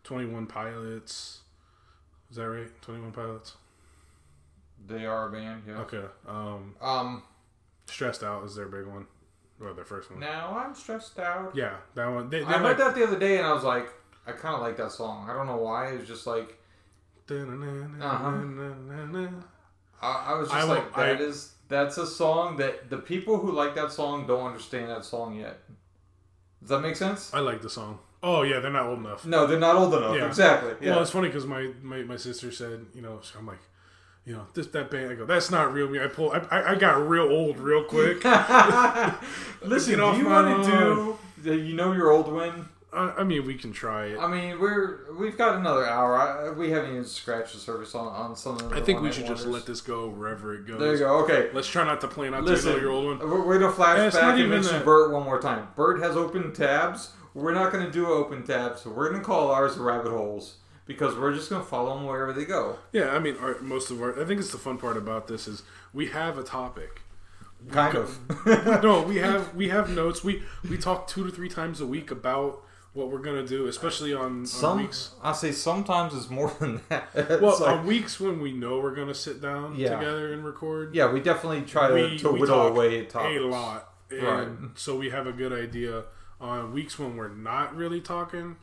Twenty 0.03 0.25
One 0.25 0.47
Pilots. 0.47 1.41
Is 2.31 2.37
that 2.37 2.49
right? 2.49 2.81
Twenty 2.81 3.01
One 3.01 3.11
Pilots. 3.11 3.55
They 4.87 5.05
are 5.05 5.27
a 5.27 5.31
band. 5.31 5.63
Yeah. 5.67 5.79
Okay. 5.81 6.03
Um, 6.27 6.75
Um. 6.81 7.23
Stressed 7.87 8.23
Out 8.23 8.43
is 8.45 8.55
their 8.55 8.67
big 8.67 8.85
one, 8.85 9.07
or 9.59 9.73
their 9.73 9.83
first 9.83 10.11
one. 10.11 10.19
Now 10.19 10.55
I'm 10.63 10.75
stressed 10.75 11.17
out. 11.19 11.55
Yeah, 11.55 11.77
that 11.95 12.07
one. 12.07 12.29
They, 12.29 12.43
I 12.43 12.53
heard 12.53 12.61
like. 12.63 12.77
that 12.77 12.93
the 12.95 13.03
other 13.03 13.17
day 13.17 13.37
and 13.39 13.47
I 13.47 13.53
was 13.53 13.63
like, 13.63 13.89
I 14.27 14.31
kind 14.31 14.53
of 14.55 14.61
like 14.61 14.77
that 14.77 14.91
song. 14.91 15.27
I 15.29 15.33
don't 15.33 15.47
know 15.47 15.57
why. 15.57 15.87
It 15.93 15.99
was 15.99 16.07
just 16.07 16.27
like 16.27 16.55
I, 17.29 17.35
I 20.01 20.33
was 20.35 20.49
just 20.49 20.53
I 20.59 20.63
like, 20.63 20.95
that 20.95 21.17
I- 21.17 21.21
is 21.21 21.53
that's 21.67 21.97
a 21.97 22.07
song 22.07 22.57
that 22.57 22.89
the 22.89 22.97
people 22.97 23.37
who 23.37 23.51
like 23.51 23.75
that 23.75 23.91
song 23.91 24.25
don't 24.27 24.45
understand 24.45 24.89
that 24.89 25.05
song 25.05 25.35
yet. 25.35 25.59
Does 26.61 26.69
that 26.69 26.79
make 26.81 26.95
sense? 26.95 27.33
I 27.33 27.39
like 27.39 27.61
the 27.61 27.69
song. 27.69 27.99
Oh 28.21 28.41
yeah, 28.41 28.59
they're 28.59 28.71
not 28.71 28.85
old 28.87 28.99
enough. 28.99 29.25
No, 29.25 29.47
they're 29.47 29.59
not 29.59 29.75
old 29.75 29.93
enough. 29.93 30.15
Yeah. 30.15 30.27
Exactly. 30.27 30.73
Yeah. 30.81 30.91
Well, 30.93 31.01
it's 31.03 31.11
funny 31.11 31.27
because 31.29 31.45
my, 31.45 31.71
my 31.81 32.01
my 32.03 32.17
sister 32.17 32.51
said, 32.51 32.85
you 32.93 33.01
know, 33.01 33.21
I'm 33.37 33.45
like, 33.47 33.59
you 34.29 34.35
know, 34.35 34.45
this 34.53 34.67
that 34.67 34.91
band. 34.91 35.11
I 35.11 35.15
go, 35.15 35.25
that's 35.25 35.49
not 35.49 35.73
real 35.73 35.89
me. 35.89 35.99
I 35.99 36.05
pull. 36.05 36.31
I, 36.31 36.37
I, 36.51 36.71
I 36.71 36.75
got 36.75 37.09
real 37.09 37.23
old 37.23 37.57
real 37.57 37.83
quick. 37.83 38.23
Listen, 39.63 39.97
do 39.97 40.17
you 40.17 40.27
want 40.27 40.63
to 40.63 40.71
do? 40.71 41.17
Uh, 41.49 41.53
you 41.55 41.73
know 41.73 41.93
your 41.93 42.11
old 42.11 42.31
win. 42.31 42.69
I, 42.93 43.09
I 43.17 43.23
mean, 43.23 43.47
we 43.47 43.55
can 43.55 43.73
try 43.73 44.05
it. 44.05 44.19
I 44.19 44.27
mean, 44.27 44.59
we're 44.59 45.15
we've 45.15 45.35
got 45.35 45.55
another 45.55 45.83
hour. 45.83 46.15
I, 46.15 46.51
we 46.51 46.69
haven't 46.69 46.91
even 46.91 47.05
scratched 47.05 47.53
the 47.53 47.59
surface 47.59 47.95
on 47.95 48.05
on 48.05 48.35
some 48.35 48.59
of 48.59 48.69
the. 48.69 48.75
I 48.75 48.81
think 48.81 49.01
we 49.01 49.11
should 49.11 49.25
just 49.25 49.47
let 49.47 49.65
this 49.65 49.81
go 49.81 50.07
wherever 50.09 50.53
it 50.53 50.67
goes. 50.67 50.79
There 50.79 50.93
you 50.93 50.99
go. 50.99 51.23
Okay. 51.23 51.49
Let's 51.51 51.67
try 51.67 51.83
not 51.83 51.99
to 52.01 52.07
plan 52.07 52.35
out 52.35 52.43
Listen, 52.43 52.73
to 52.73 52.77
know 52.77 52.83
your 52.83 52.91
old 52.91 53.05
one. 53.05 53.17
We're, 53.27 53.43
we're 53.43 53.59
gonna 53.59 53.73
flash 53.73 53.97
And 53.97 54.07
it's 54.07 54.15
back 54.15 54.25
not 54.25 54.31
and 54.35 54.39
even 54.41 54.51
mention 54.51 54.73
that- 54.73 54.85
Bert 54.85 55.11
one 55.11 55.23
more 55.23 55.41
time. 55.41 55.69
Bert 55.75 56.03
has 56.03 56.15
open 56.15 56.53
tabs. 56.53 57.13
We're 57.33 57.53
not 57.53 57.71
gonna 57.71 57.89
do 57.91 58.05
open 58.05 58.43
tabs. 58.43 58.81
So 58.81 58.91
we're 58.91 59.09
gonna 59.09 59.23
call 59.23 59.49
ours 59.49 59.75
the 59.75 59.81
rabbit 59.81 60.11
holes 60.11 60.57
because 60.89 61.15
we're 61.15 61.33
just 61.33 61.49
gonna 61.51 61.63
follow 61.63 61.93
them 61.95 62.05
wherever 62.05 62.33
they 62.33 62.45
go. 62.45 62.77
Yeah, 62.91 63.11
I 63.11 63.19
mean, 63.19 63.37
our, 63.37 63.59
most 63.61 63.91
of 63.91 64.01
our. 64.01 64.19
I 64.19 64.25
think 64.25 64.39
it's 64.41 64.51
the 64.51 64.57
fun 64.57 64.77
part 64.79 64.97
about 64.97 65.27
this 65.27 65.47
is 65.47 65.61
we 65.93 66.07
have 66.07 66.37
a 66.37 66.43
topic. 66.43 67.01
Kind 67.69 67.95
of. 67.95 68.17
No, 68.83 69.03
we 69.03 69.17
have 69.27 69.53
we 69.55 69.69
have 69.69 69.89
notes. 69.89 70.23
We 70.23 70.41
we 70.69 70.77
talk 70.77 71.07
two 71.07 71.23
to 71.25 71.31
three 71.31 71.49
times 71.49 71.79
a 71.79 71.85
week 71.85 72.09
about 72.11 72.63
what 72.93 73.11
we're 73.11 73.19
gonna 73.19 73.45
do, 73.45 73.67
especially 73.67 74.13
on, 74.15 74.45
on 74.63 74.77
weeks. 74.77 75.13
I 75.21 75.33
say 75.33 75.51
sometimes 75.51 76.15
it's 76.15 76.29
more 76.31 76.51
than 76.59 76.81
that. 76.89 77.13
Well, 77.39 77.59
like- 77.59 77.61
on 77.77 77.85
weeks 77.85 78.19
when 78.19 78.41
we 78.41 78.51
know 78.51 78.79
we're 78.79 78.95
gonna 78.95 79.13
sit 79.13 79.41
down 79.41 79.75
Yeah. 79.75 79.99
together 79.99 80.33
and 80.33 80.43
record. 80.43 80.95
yeah, 80.95 81.11
we 81.11 81.19
definitely 81.19 81.61
try 81.61 81.87
to, 81.89 81.93
we, 81.93 82.17
to 82.17 82.31
we 82.31 82.39
whittle 82.39 82.55
talk 82.57 82.71
away 82.71 83.01
at 83.01 83.09
topics. 83.11 83.39
a 83.39 83.45
lot, 83.45 83.93
and 84.09 84.23
Right. 84.23 84.47
so 84.75 84.95
we 84.97 85.11
have 85.11 85.27
a 85.27 85.31
good 85.33 85.53
idea 85.53 86.05
on 86.41 86.73
weeks 86.73 86.97
when 86.97 87.15
we're 87.15 87.27
not 87.27 87.75
really 87.75 88.01
talking. 88.01 88.55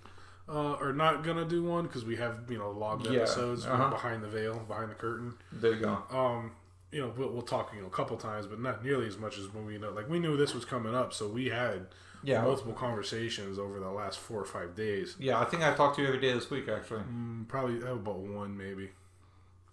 Uh, 0.48 0.74
or 0.74 0.92
not 0.92 1.24
gonna 1.24 1.44
do 1.44 1.64
one 1.64 1.84
because 1.86 2.04
we 2.04 2.14
have 2.16 2.48
you 2.48 2.56
know 2.58 2.70
logged 2.70 3.06
Yeah, 3.06 3.18
episodes 3.22 3.66
uh-huh. 3.66 3.90
behind 3.90 4.22
the 4.22 4.28
veil, 4.28 4.58
behind 4.68 4.90
the 4.90 4.94
curtain. 4.94 5.34
There 5.52 5.72
you 5.74 5.80
go. 5.80 6.02
um, 6.10 6.52
you 6.92 7.00
know, 7.02 7.12
we'll, 7.16 7.30
we'll 7.30 7.42
talk, 7.42 7.72
you 7.74 7.80
know, 7.80 7.88
a 7.88 7.90
couple 7.90 8.16
times, 8.16 8.46
but 8.46 8.60
not 8.60 8.84
nearly 8.84 9.08
as 9.08 9.18
much 9.18 9.38
as 9.38 9.52
when 9.52 9.66
we 9.66 9.76
know. 9.76 9.90
Like 9.90 10.08
we 10.08 10.20
knew 10.20 10.36
this 10.36 10.54
was 10.54 10.64
coming 10.64 10.94
up, 10.94 11.12
so 11.12 11.26
we 11.28 11.48
had 11.48 11.88
Yeah. 12.22 12.42
multiple 12.42 12.72
conversations 12.74 13.58
over 13.58 13.80
the 13.80 13.90
last 13.90 14.20
four 14.20 14.40
or 14.40 14.44
five 14.44 14.76
days. 14.76 15.16
Yeah, 15.18 15.40
I 15.40 15.44
think 15.46 15.64
I 15.64 15.74
talked 15.74 15.96
to 15.96 16.02
you 16.02 16.08
every 16.08 16.20
day 16.20 16.32
this 16.32 16.48
week 16.48 16.68
actually. 16.68 17.00
Mm, 17.02 17.48
probably 17.48 17.82
uh, 17.82 17.94
about 17.94 18.18
one, 18.18 18.56
maybe, 18.56 18.90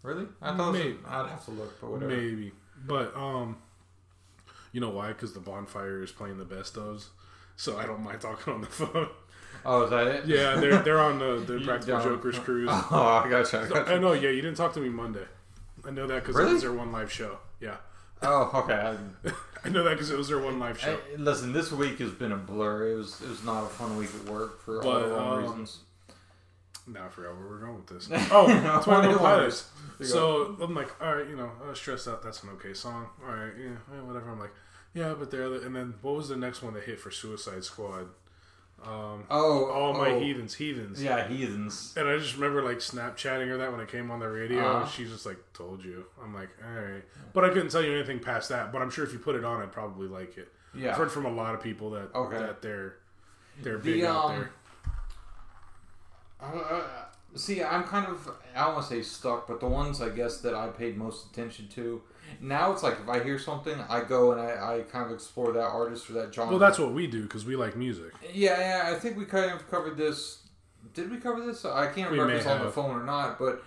Really? 0.01 0.26
I 0.41 0.57
thought 0.57 0.71
Maybe. 0.74 0.97
I'd 1.07 1.30
have 1.30 1.45
to 1.45 1.51
look, 1.51 1.80
but 1.80 1.91
whatever. 1.91 2.11
maybe. 2.11 2.51
But 2.86 3.15
um, 3.15 3.57
you 4.74 4.82
know 4.82 4.89
why? 4.89 5.09
Because 5.09 5.34
the 5.34 5.39
bonfire 5.39 6.01
is 6.03 6.11
playing 6.11 6.39
the 6.39 6.45
best 6.45 6.76
ofs, 6.76 7.09
so 7.55 7.78
I 7.78 7.86
don't 7.86 8.01
mind 8.03 8.21
talking 8.21 8.53
on 8.53 8.61
the 8.61 8.67
phone. 8.82 9.07
Oh, 9.66 9.84
is 9.84 9.89
that 9.91 10.07
it? 10.07 10.26
yeah, 10.26 10.55
they're 10.55 10.80
they're 10.84 10.99
on 10.99 11.20
the 11.20 11.43
the 11.45 11.59
Practical 11.66 11.99
don't- 11.99 12.07
Jokers 12.16 12.39
cruise. 12.39 12.70
Oh, 12.91 13.22
I 13.26 13.30
gotcha. 13.30 13.61
I 13.61 13.68
So- 13.68 13.74
gotcha. 13.74 13.93
I 13.93 13.97
know. 13.97 14.14
Yeah, 14.14 14.30
you 14.30 14.41
didn't 14.41 14.57
talk 14.57 14.74
to 14.74 14.80
me 14.80 14.89
Monday. 14.89 15.26
I 15.86 15.91
know 15.91 16.07
that 16.07 16.22
because 16.24 16.36
Really? 16.36 16.51
it 16.51 16.53
was 16.53 16.61
their 16.64 16.74
one 16.74 16.91
live 16.91 17.11
show. 17.11 17.38
Yeah, 17.59 17.78
Oh, 18.22 18.51
okay. 18.64 18.74
I, 19.26 19.32
I 19.66 19.70
know 19.70 19.84
that 19.84 19.91
because 19.91 20.11
it 20.11 20.18
was 20.18 20.28
their 20.30 20.39
one 20.39 20.59
live 20.59 20.80
show. 20.80 20.95
Hey, 21.09 21.18
listen, 21.18 21.51
this 21.53 21.72
week 21.72 21.99
has 21.99 22.11
been 22.11 22.32
a 22.32 22.38
blur. 22.38 22.91
It 22.91 22.95
was 22.95 23.22
it 23.22 23.30
was 23.30 23.43
not 23.43 23.64
a 23.64 23.68
fun 23.68 23.97
week 23.97 24.09
at 24.16 24.30
work 24.32 24.61
for 24.61 24.84
all 24.84 24.91
But, 24.93 25.07
the 25.07 25.14
wrong 25.16 25.34
um, 25.38 25.41
reasons. 25.43 25.80
Now 26.86 27.05
I 27.05 27.09
forgot 27.09 27.38
where 27.38 27.47
we're 27.47 27.59
going 27.59 27.76
with 27.76 27.88
this. 27.88 28.09
Oh, 28.32 28.43
One 28.45 28.84
21 28.84 29.09
Hit 29.09 29.18
Pilots. 29.20 29.70
There 29.99 30.07
So 30.07 30.57
I'm 30.61 30.76
like, 30.76 30.89
all 31.01 31.16
right, 31.16 31.28
you 31.30 31.38
know, 31.38 31.49
uh, 31.70 31.74
stressed 31.74 32.09
out. 32.09 32.22
That's 32.22 32.43
an 32.43 32.49
okay 32.55 32.74
song. 32.74 33.07
All 33.26 33.34
right, 33.34 33.53
yeah, 33.57 33.70
yeah, 33.93 34.01
whatever. 34.01 34.30
I'm 34.30 34.39
like, 34.39 34.51
yeah, 34.93 35.14
but 35.18 35.32
they're 35.32 35.45
and 35.53 35.74
then 35.76 35.93
what 36.01 36.16
was 36.16 36.28
the 36.28 36.36
next 36.36 36.61
one 36.61 36.74
that 36.74 36.84
hit 36.84 36.99
for 36.99 37.09
Suicide 37.09 37.64
Squad? 37.64 38.07
Um, 38.86 39.23
Oh, 39.29 39.65
all 39.71 39.93
my 39.93 40.09
oh. 40.11 40.19
heathens, 40.19 40.55
heathens. 40.55 41.01
Yeah, 41.01 41.27
heathens. 41.27 41.93
And 41.95 42.07
I 42.07 42.17
just 42.17 42.36
remember 42.36 42.61
like 42.63 42.77
Snapchatting 42.77 43.47
her 43.47 43.57
that 43.57 43.71
when 43.71 43.79
it 43.81 43.89
came 43.89 44.11
on 44.11 44.19
the 44.19 44.29
radio. 44.29 44.59
Uh-huh. 44.63 44.88
She's 44.88 45.09
just 45.09 45.25
like, 45.25 45.38
told 45.53 45.84
you. 45.84 46.05
I'm 46.23 46.34
like, 46.34 46.49
all 46.65 46.81
right, 46.81 47.03
but 47.34 47.45
I 47.45 47.49
couldn't 47.49 47.69
tell 47.69 47.81
you 47.84 47.93
anything 47.93 48.19
past 48.19 48.49
that. 48.49 48.71
But 48.71 48.81
I'm 48.81 48.89
sure 48.89 49.03
if 49.05 49.13
you 49.13 49.19
put 49.19 49.36
it 49.36 49.45
on, 49.45 49.61
I'd 49.61 49.71
probably 49.71 50.07
like 50.07 50.38
it. 50.38 50.49
Yeah, 50.75 50.91
I've 50.91 50.97
heard 50.97 51.11
from 51.11 51.25
a 51.25 51.31
lot 51.31 51.53
of 51.55 51.61
people 51.61 51.91
that 51.91 52.09
Okay. 52.15 52.38
that 52.38 52.61
they're 52.61 52.95
they're 53.61 53.77
The, 53.77 53.93
big 53.93 54.03
out 54.03 54.25
um, 54.25 54.36
there. 54.39 54.51
Uh, 56.41 56.45
uh, 56.57 56.84
see, 57.36 57.63
I'm 57.63 57.84
kind 57.84 58.07
of 58.07 58.29
I 58.55 58.65
don't 58.65 58.73
want 58.75 58.88
to 58.88 58.95
say 58.95 59.01
stuck, 59.01 59.47
but 59.47 59.59
the 59.59 59.67
ones 59.67 60.01
I 60.01 60.09
guess 60.09 60.39
that 60.41 60.53
I 60.53 60.67
paid 60.67 60.97
most 60.97 61.31
attention 61.31 61.67
to. 61.75 62.01
Now 62.41 62.71
it's 62.71 62.84
like 62.84 62.97
if 63.01 63.09
I 63.09 63.23
hear 63.23 63.38
something, 63.39 63.75
I 63.89 64.03
go 64.03 64.31
and 64.31 64.41
I, 64.41 64.77
I 64.77 64.81
kind 64.81 65.05
of 65.05 65.11
explore 65.11 65.51
that 65.53 65.63
artist 65.63 66.09
or 66.09 66.13
that 66.13 66.34
genre. 66.34 66.51
Well, 66.51 66.59
that's 66.59 66.79
what 66.79 66.93
we 66.93 67.07
do 67.07 67.23
because 67.23 67.45
we 67.45 67.55
like 67.55 67.75
music. 67.75 68.11
Yeah, 68.34 68.59
yeah, 68.59 68.95
I 68.95 68.99
think 68.99 69.17
we 69.17 69.25
kind 69.25 69.51
of 69.51 69.69
covered 69.69 69.97
this. 69.97 70.39
Did 70.93 71.09
we 71.11 71.17
cover 71.17 71.45
this? 71.45 71.65
I 71.65 71.88
can't 71.88 72.11
We 72.11 72.19
remember 72.19 72.34
if 72.34 72.39
it's 72.41 72.47
on 72.47 72.63
the 72.65 72.71
phone 72.71 72.99
or 73.01 73.03
not, 73.03 73.39
but 73.39 73.63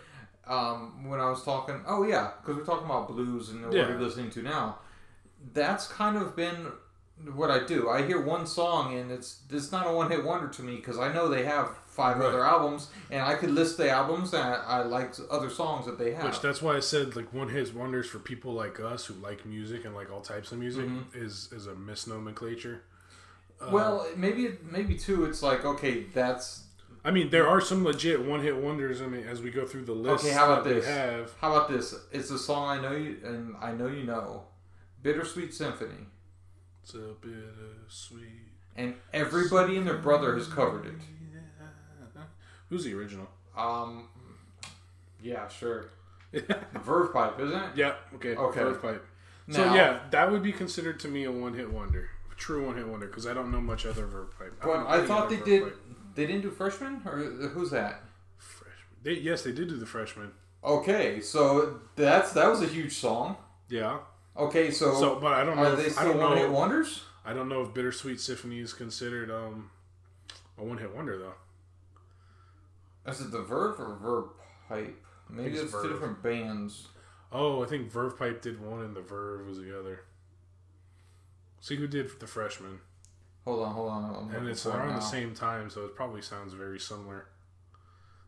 um, 0.47 1.09
when 1.09 1.19
I 1.21 1.29
was 1.29 1.43
talking, 1.43 1.81
oh 1.87 2.05
yeah, 2.05 2.31
because 2.41 2.57
we're 2.57 2.65
talking 2.65 2.87
about 2.87 3.09
blues 3.09 3.51
and 3.51 3.65
what 3.65 3.73
Yeah. 3.75 3.89
we're 3.89 3.99
listening 4.01 4.31
to 4.31 4.43
now. 4.43 4.79
That's 5.53 5.89
kind 5.89 6.17
of 6.17 6.37
been 6.37 6.69
what 7.35 7.51
I 7.51 7.65
do. 7.65 7.89
I 7.89 8.07
hear 8.07 8.21
one 8.21 8.47
song 8.47 8.95
and 8.97 9.11
it's 9.11 9.41
it's 9.51 9.73
not 9.73 9.87
a 9.87 9.93
one 9.93 10.11
hit 10.11 10.25
wonder 10.25 10.49
to 10.49 10.63
me 10.63 10.77
because 10.77 10.99
I 10.99 11.13
know 11.13 11.29
they 11.29 11.45
have 11.45 11.71
five 11.97 12.19
Right. 12.19 12.27
other 12.29 12.45
albums 12.45 12.89
and 13.11 13.23
I 13.23 13.35
could 13.35 13.51
list 13.51 13.77
the 13.79 13.89
albums 13.91 14.33
and 14.35 14.43
I, 14.43 14.55
I 14.77 14.83
like 14.83 15.15
other 15.31 15.51
songs 15.51 15.87
that 15.87 15.99
they 15.99 16.13
have. 16.13 16.25
Which 16.27 16.41
that's 16.41 16.61
why 16.63 16.77
I 16.77 16.81
said 16.81 17.17
like 17.17 17.33
one 17.33 17.49
hit 17.49 17.75
wonders 17.75 18.07
for 18.09 18.19
people 18.19 18.53
like 18.53 18.79
us 18.79 19.07
who 19.07 19.15
like 19.15 19.47
music 19.47 19.85
and 19.87 19.95
like 19.95 20.11
all 20.13 20.21
types 20.21 20.53
of 20.53 20.59
music 20.59 20.87
Mm-hmm. 20.87 21.25
is 21.25 21.49
is 21.53 21.67
a 21.67 21.75
misnomenclature. 21.75 22.83
Uh, 23.61 23.71
well, 23.73 24.07
maybe 24.17 24.43
maybe 24.71 24.95
too. 24.97 25.25
It's 25.25 25.43
like 25.43 25.65
okay, 25.65 26.05
that's 26.15 26.65
I 27.05 27.11
mean, 27.13 27.31
there 27.31 27.49
are 27.49 27.61
some 27.61 27.85
legit 27.85 28.21
one 28.33 28.41
hit 28.43 28.57
wonders. 28.57 29.01
I 29.01 29.07
mean, 29.07 29.25
as 29.27 29.41
we 29.41 29.51
go 29.51 29.65
through 29.65 29.85
the 29.85 29.93
list, 29.95 30.25
Okay, 30.25 30.35
how 30.35 30.47
about 30.53 30.65
that 30.65 30.75
this? 30.75 30.87
Have 30.87 31.33
How 31.41 31.55
about 31.55 31.69
this? 31.69 31.95
It's 32.13 32.31
a 32.31 32.39
song 32.39 32.69
I 32.79 32.83
know 32.83 32.93
you 32.97 33.17
and 33.25 33.55
I 33.61 33.71
know 33.73 33.87
you 33.87 34.03
know, 34.03 34.45
"Bittersweet 35.03 35.55
Symphony," 35.55 36.03
it's 36.83 36.95
a 36.95 37.15
bit 37.21 37.33
of 37.33 37.93
sweet. 37.93 38.43
and 38.77 38.95
everybody 39.13 39.77
and 39.79 39.87
their 39.87 39.97
brother 39.99 40.35
has 40.35 40.49
covered 40.49 40.85
it. 40.87 41.01
Who's 42.69 42.85
the 42.85 42.95
original? 42.95 43.29
Um, 43.57 44.09
yeah, 45.23 45.49
sure. 45.49 45.91
Verve 46.83 47.13
Pipe, 47.13 47.39
isn't 47.41 47.57
it? 47.59 47.71
yeah. 47.77 47.95
Okay. 48.15 48.35
Okay. 48.37 48.61
Verve 48.61 48.83
Pipe. 48.83 49.07
So 49.51 49.73
yeah, 49.75 50.01
that 50.11 50.31
would 50.31 50.43
be 50.43 50.53
considered 50.53 50.99
to 51.01 51.09
me 51.09 51.25
a 51.25 51.31
one 51.31 51.55
hit 51.55 51.71
wonder, 51.71 52.11
a 52.33 52.35
true 52.35 52.67
one 52.67 52.77
hit 52.77 52.87
wonder, 52.89 53.07
because 53.07 53.27
I 53.27 53.33
don't 53.35 53.53
know 53.53 53.61
much 53.61 53.87
other 53.87 54.05
Verve 54.07 54.37
Pipe. 54.37 54.55
But 54.61 54.67
don't 54.67 54.87
I 54.89 55.07
thought 55.07 55.29
they 55.29 55.37
other 55.37 55.45
did. 55.45 55.63
Pipe. 55.63 55.77
They 56.17 56.27
didn't 56.27 56.43
do 56.43 56.51
freshman, 56.51 57.03
or 57.07 57.19
who's 57.19 57.71
that? 57.71 58.03
Freshman. 58.39 58.73
They, 59.03 59.13
yes, 59.13 59.43
they 59.43 59.53
did 59.53 59.69
do 59.69 59.77
the 59.77 59.87
freshman. 59.87 60.33
Okay, 60.65 61.21
so 61.21 61.81
that's 61.95 62.33
that 62.33 62.49
was 62.49 62.61
a 62.63 62.67
huge 62.67 62.95
song. 62.95 63.37
Yeah. 63.69 63.99
Okay, 64.37 64.71
so, 64.73 64.95
So, 64.95 65.15
but 65.21 65.33
I 65.33 65.45
don't 65.45 65.57
know. 65.57 65.63
are 65.65 65.73
if- 65.75 65.79
they 65.79 65.85
I 65.87 65.89
still 65.89 66.13
don't 66.15 66.19
one 66.21 66.37
hit 66.37 66.49
know. 66.49 66.53
wonders? 66.59 67.05
I 67.25 67.33
don't 67.33 67.49
know 67.49 67.63
if 67.63 67.73
Bittersweet 67.73 68.19
Symphony 68.21 68.59
is 68.61 68.73
considered 68.73 69.31
um 69.31 69.71
a 70.59 70.65
one 70.65 70.79
hit 70.79 70.95
wonder 70.95 71.17
though. 71.19 71.35
Is 73.07 73.21
it 73.21 73.31
the 73.31 73.43
Verve 73.43 73.81
or 73.81 73.97
Verve 73.97 74.31
Pipe? 74.69 75.03
Maybe 75.31 75.51
it's 75.51 75.63
it's 75.63 75.73
two 75.73 75.89
different 75.89 76.23
bands. 76.23 76.89
Oh, 77.33 77.63
I 77.63 77.67
think 77.67 77.91
Verve 77.91 78.19
Pipe 78.19 78.43
did 78.43 78.61
one 78.61 78.83
and 78.83 78.95
the 78.95 79.01
Verve 79.01 79.47
was 79.47 79.59
the 79.59 79.79
other. 79.79 80.01
See 81.61 81.77
who 81.77 81.87
did 81.87 82.09
the 82.21 82.27
freshman, 82.27 82.81
Hold 83.47 83.63
on, 83.65 83.75
hold 83.75 83.91
on. 83.91 84.29
I'm 84.29 84.35
and 84.35 84.49
it's 84.49 84.67
around 84.67 84.89
now. 84.89 84.95
the 84.97 85.01
same 85.01 85.33
time, 85.33 85.71
so 85.71 85.85
it 85.85 85.95
probably 85.95 86.21
sounds 86.21 86.53
very 86.53 86.81
similar. 86.81 87.27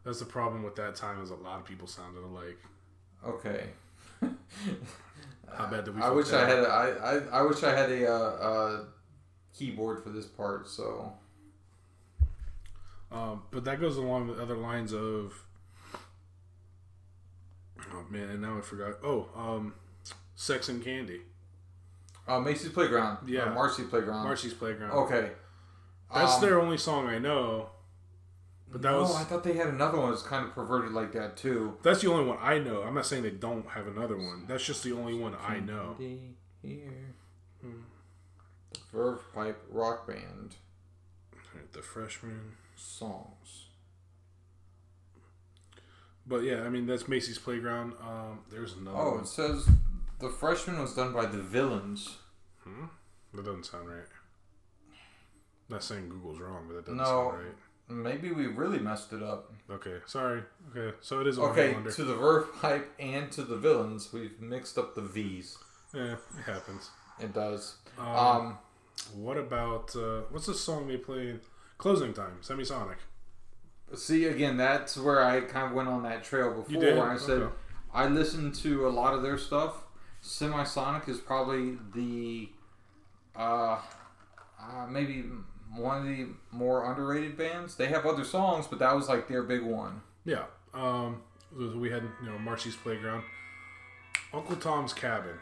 That's 0.04 0.20
the 0.20 0.24
problem 0.24 0.62
with 0.62 0.76
that 0.76 0.94
time 0.94 1.20
is 1.20 1.30
a 1.30 1.34
lot 1.34 1.58
of 1.58 1.64
people 1.64 1.88
sounded 1.88 2.22
alike. 2.22 2.58
Okay. 3.26 3.64
How 4.20 5.66
bad 5.66 5.84
did 5.84 5.96
we? 5.96 6.02
I 6.02 6.10
wish 6.10 6.32
I 6.32 6.48
had. 6.48 6.58
A, 6.60 6.68
I, 6.68 6.88
I 6.88 7.14
I 7.38 7.42
wish 7.42 7.64
I 7.64 7.74
had 7.74 7.90
a 7.90 8.08
uh, 8.08 8.18
uh, 8.18 8.84
keyboard 9.52 10.04
for 10.04 10.10
this 10.10 10.26
part. 10.26 10.68
So 10.68 11.12
Um, 13.10 13.42
but 13.50 13.64
that 13.64 13.80
goes 13.80 13.96
along 13.96 14.28
with 14.28 14.38
other 14.38 14.56
lines 14.56 14.92
of. 14.92 15.44
Oh 17.92 18.04
man, 18.10 18.28
and 18.30 18.42
now 18.42 18.58
I 18.58 18.60
forgot. 18.60 18.94
Oh, 19.02 19.28
um, 19.34 19.74
Sex 20.34 20.68
and 20.68 20.82
Candy, 20.84 21.20
uh, 22.26 22.38
Macy's 22.40 22.70
Playground. 22.72 23.28
Yeah. 23.28 23.44
Uh, 23.44 23.54
Marcy 23.54 23.84
Playground. 23.84 24.24
Marcy's 24.24 24.54
Playground. 24.54 24.90
Okay. 24.92 25.30
That's 26.12 26.34
Um, 26.36 26.40
their 26.42 26.60
only 26.60 26.76
song 26.78 27.06
I 27.06 27.18
know. 27.18 27.70
But 28.70 28.82
that 28.82 28.90
no, 28.92 29.00
was 29.00 29.16
I 29.16 29.24
thought 29.24 29.44
they 29.44 29.54
had 29.54 29.68
another 29.68 29.98
one 29.98 30.10
that's 30.10 30.22
kind 30.22 30.44
of 30.46 30.54
perverted 30.54 30.92
like 30.92 31.12
that 31.12 31.38
too. 31.38 31.78
that's 31.82 32.02
the 32.02 32.10
only 32.10 32.26
one 32.26 32.36
I 32.42 32.58
know. 32.58 32.82
I'm 32.82 32.92
not 32.94 33.06
saying 33.06 33.22
they 33.22 33.30
don't 33.30 33.66
have 33.70 33.86
another 33.86 34.16
one. 34.18 34.44
That's 34.46 34.64
just 34.64 34.82
the 34.84 34.92
only 34.92 35.14
one 35.14 35.34
I 35.46 35.60
know. 35.60 35.96
Here. 36.60 37.14
The 37.62 38.78
Verve 38.92 39.20
Pipe 39.34 39.62
Rock 39.70 40.06
Band 40.06 40.56
The 41.72 41.80
freshman. 41.82 42.52
Songs. 42.78 43.66
But 46.26 46.42
yeah, 46.42 46.62
I 46.62 46.68
mean 46.68 46.86
that's 46.86 47.08
Macy's 47.08 47.38
Playground. 47.38 47.94
Um, 48.02 48.40
there's 48.50 48.74
another 48.74 48.96
Oh, 48.96 49.10
one. 49.12 49.20
it 49.20 49.26
says 49.28 49.68
the 50.20 50.28
freshman 50.28 50.78
was 50.80 50.94
done 50.94 51.12
by 51.12 51.26
the 51.26 51.38
Villains. 51.38 52.18
Hmm? 52.64 52.86
That 53.34 53.44
doesn't 53.44 53.64
sound 53.66 53.88
right. 53.88 54.04
Not 55.68 55.82
saying 55.82 56.08
Google's 56.08 56.38
wrong, 56.40 56.64
but 56.66 56.74
that 56.76 56.84
doesn't 56.86 56.96
No. 56.98 57.04
sound 57.32 57.44
right. 57.44 57.54
Maybe 57.90 58.30
we 58.32 58.46
really 58.46 58.78
messed 58.78 59.14
it 59.14 59.22
up. 59.22 59.50
Okay, 59.70 59.98
sorry. 60.06 60.42
Okay, 60.76 60.94
so 61.00 61.20
it 61.20 61.26
is 61.26 61.38
Okay, 61.38 61.74
to 61.92 62.04
the 62.04 62.14
Verve 62.14 62.54
Pipe 62.60 62.92
and 62.98 63.32
to 63.32 63.42
the 63.42 63.56
Villains, 63.56 64.12
we've 64.12 64.38
mixed 64.40 64.76
up 64.76 64.94
the 64.94 65.00
V's. 65.00 65.56
Yeah, 65.94 66.12
it 66.38 66.42
happens. 66.44 66.90
It 67.18 67.32
does. 67.32 67.76
Um, 67.98 68.06
Um, 68.06 68.58
what 69.14 69.38
about 69.38 69.96
uh, 69.96 70.22
what's 70.28 70.44
the 70.46 70.54
song 70.54 70.86
they 70.88 70.98
played? 70.98 71.40
Closing 71.78 72.12
time, 72.12 72.38
Semisonic. 72.42 72.96
see, 73.94 74.24
again, 74.26 74.56
that's 74.56 74.96
where 74.96 75.24
I 75.24 75.40
kind 75.42 75.68
of 75.68 75.72
went 75.72 75.88
on 75.88 76.02
that 76.02 76.24
trail 76.24 76.52
before. 76.52 76.80
Where 76.82 77.10
I 77.10 77.16
said 77.16 77.38
Okay. 77.42 77.54
I 77.94 78.06
listened 78.08 78.54
to 78.56 78.86
a 78.86 78.90
lot 78.90 79.14
of 79.14 79.22
their 79.22 79.38
stuff. 79.38 79.84
Semisonic 80.22 81.08
is 81.08 81.18
probably 81.18 81.78
the 81.94 82.48
uh, 83.36 83.78
uh, 84.60 84.86
maybe 84.90 85.24
one 85.74 85.98
of 85.98 86.04
the 86.04 86.26
more 86.50 86.90
underrated 86.90 87.36
bands. 87.36 87.76
They 87.76 87.86
have 87.86 88.04
other 88.04 88.24
songs, 88.24 88.66
but 88.66 88.78
that 88.80 88.94
was 88.94 89.08
like 89.08 89.28
their 89.28 89.42
big 89.44 89.62
one. 89.62 90.02
Yeah. 90.24 90.44
Um, 90.74 91.22
we 91.56 91.88
had 91.90 92.02
you 92.22 92.28
know 92.28 92.38
Marcy's 92.38 92.76
Playground, 92.76 93.22
Uncle 94.34 94.56
Tom's 94.56 94.92
Cabin. 94.92 95.36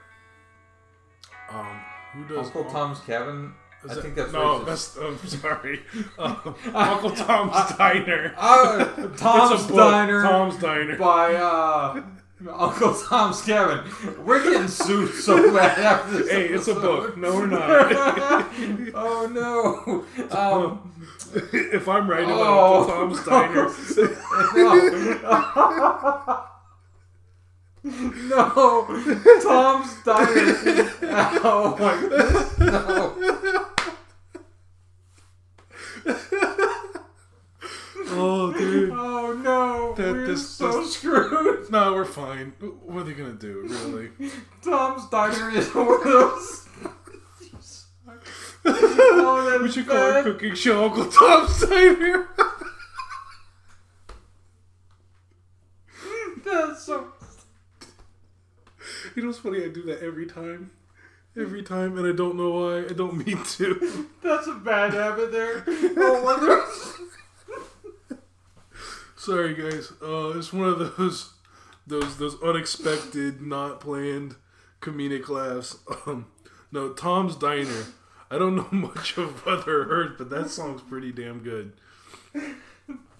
Um, 1.50 1.80
who 2.12 2.24
does 2.28 2.46
Uncle 2.46 2.64
Tom's 2.64 3.00
Cabin. 3.00 3.54
I 3.90 3.94
that- 3.94 4.02
think 4.02 4.14
that's 4.16 4.32
no. 4.32 4.60
racist. 4.60 4.66
That's 4.66 4.96
I'm 4.98 5.18
sorry. 5.40 5.80
Um, 6.18 6.54
Uncle 6.74 7.10
Tom's 7.10 7.76
Diner. 7.76 8.34
Uh, 8.36 8.84
Tom's 9.16 9.52
It's 9.60 9.64
a 9.64 9.68
book, 9.68 9.76
Diner 9.76 10.22
Tom's 10.22 10.56
Diner. 10.58 10.96
by 10.96 11.34
uh, 11.34 12.02
Uncle 12.52 12.94
Tom's 12.94 13.42
Cabin. 13.42 13.80
We're 14.24 14.42
getting 14.42 14.68
sued 14.68 15.12
so 15.14 15.52
bad 15.54 15.78
after 15.78 16.18
this. 16.18 16.30
Hey, 16.30 16.46
it's 16.48 16.68
a 16.68 16.74
book. 16.74 17.16
No, 17.16 17.34
we're 17.34 17.46
not. 17.46 17.70
oh 18.94 19.26
no. 19.32 20.04
Um, 20.36 20.92
if 21.52 21.88
I'm 21.88 22.08
right 22.08 22.24
about 22.24 22.38
Oh. 22.40 22.80
Uncle 22.80 22.94
Tom's 22.94 23.24
Diner, 23.24 23.70
no, 24.54 26.44
Tom's 29.42 30.02
Diner. 30.02 30.90
Oh 31.44 31.76
my 31.78 32.00
goodness, 32.00 32.58
no. 32.58 33.14
oh 38.08 38.52
dude. 38.52 38.90
Oh 38.92 39.32
no, 39.34 39.94
That- 39.94 40.12
we're 40.12 40.26
this- 40.26 40.48
so 40.48 40.80
this- 40.80 40.96
screwed. 40.96 41.70
No, 41.70 41.92
we're 41.94 42.04
fine. 42.04 42.52
What 42.58 43.02
are 43.02 43.04
they 43.04 43.12
gonna 43.14 43.34
do, 43.34 43.62
really? 43.68 44.10
Tom's 44.62 45.08
Diner 45.08 45.50
is 45.50 45.72
one 45.74 45.88
of 45.94 46.02
those. 46.04 46.68
Oh, 48.64 49.58
we 49.62 49.70
should 49.70 49.86
call 49.86 49.96
our 49.96 50.22
cooking 50.24 50.54
show 50.56 50.84
Uncle 50.86 51.06
Tom's 51.06 51.60
Diner. 51.60 52.28
That's 56.44 56.84
so. 56.84 57.12
You 59.16 59.22
know 59.22 59.28
what's 59.28 59.38
funny? 59.40 59.64
I 59.64 59.68
do 59.68 59.82
that 59.84 60.02
every 60.02 60.26
time. 60.26 60.70
Every 61.36 61.62
time, 61.62 61.98
and 61.98 62.06
I 62.06 62.12
don't 62.12 62.36
know 62.36 62.50
why. 62.50 62.78
I 62.86 62.92
don't 62.92 63.26
mean 63.26 63.42
to. 63.42 64.08
That's 64.22 64.46
a 64.46 64.54
bad 64.54 64.94
habit 64.94 65.32
there. 65.32 65.64
Oh. 65.98 66.72
Sorry, 69.16 69.54
guys. 69.54 69.92
Uh, 70.02 70.38
it's 70.38 70.52
one 70.52 70.68
of 70.68 70.96
those, 70.96 71.32
those, 71.86 72.16
those 72.16 72.40
unexpected, 72.42 73.42
not 73.42 73.80
planned 73.80 74.36
comedic 74.80 75.28
laughs. 75.28 75.78
Um, 76.06 76.26
no, 76.70 76.92
Tom's 76.92 77.36
Diner. 77.36 77.84
I 78.30 78.38
don't 78.38 78.56
know 78.56 78.68
much 78.70 79.16
of 79.18 79.46
other 79.46 79.84
Earth, 79.84 80.12
but 80.18 80.30
that 80.30 80.50
song's 80.50 80.82
pretty 80.82 81.12
damn 81.12 81.40
good. 81.40 81.72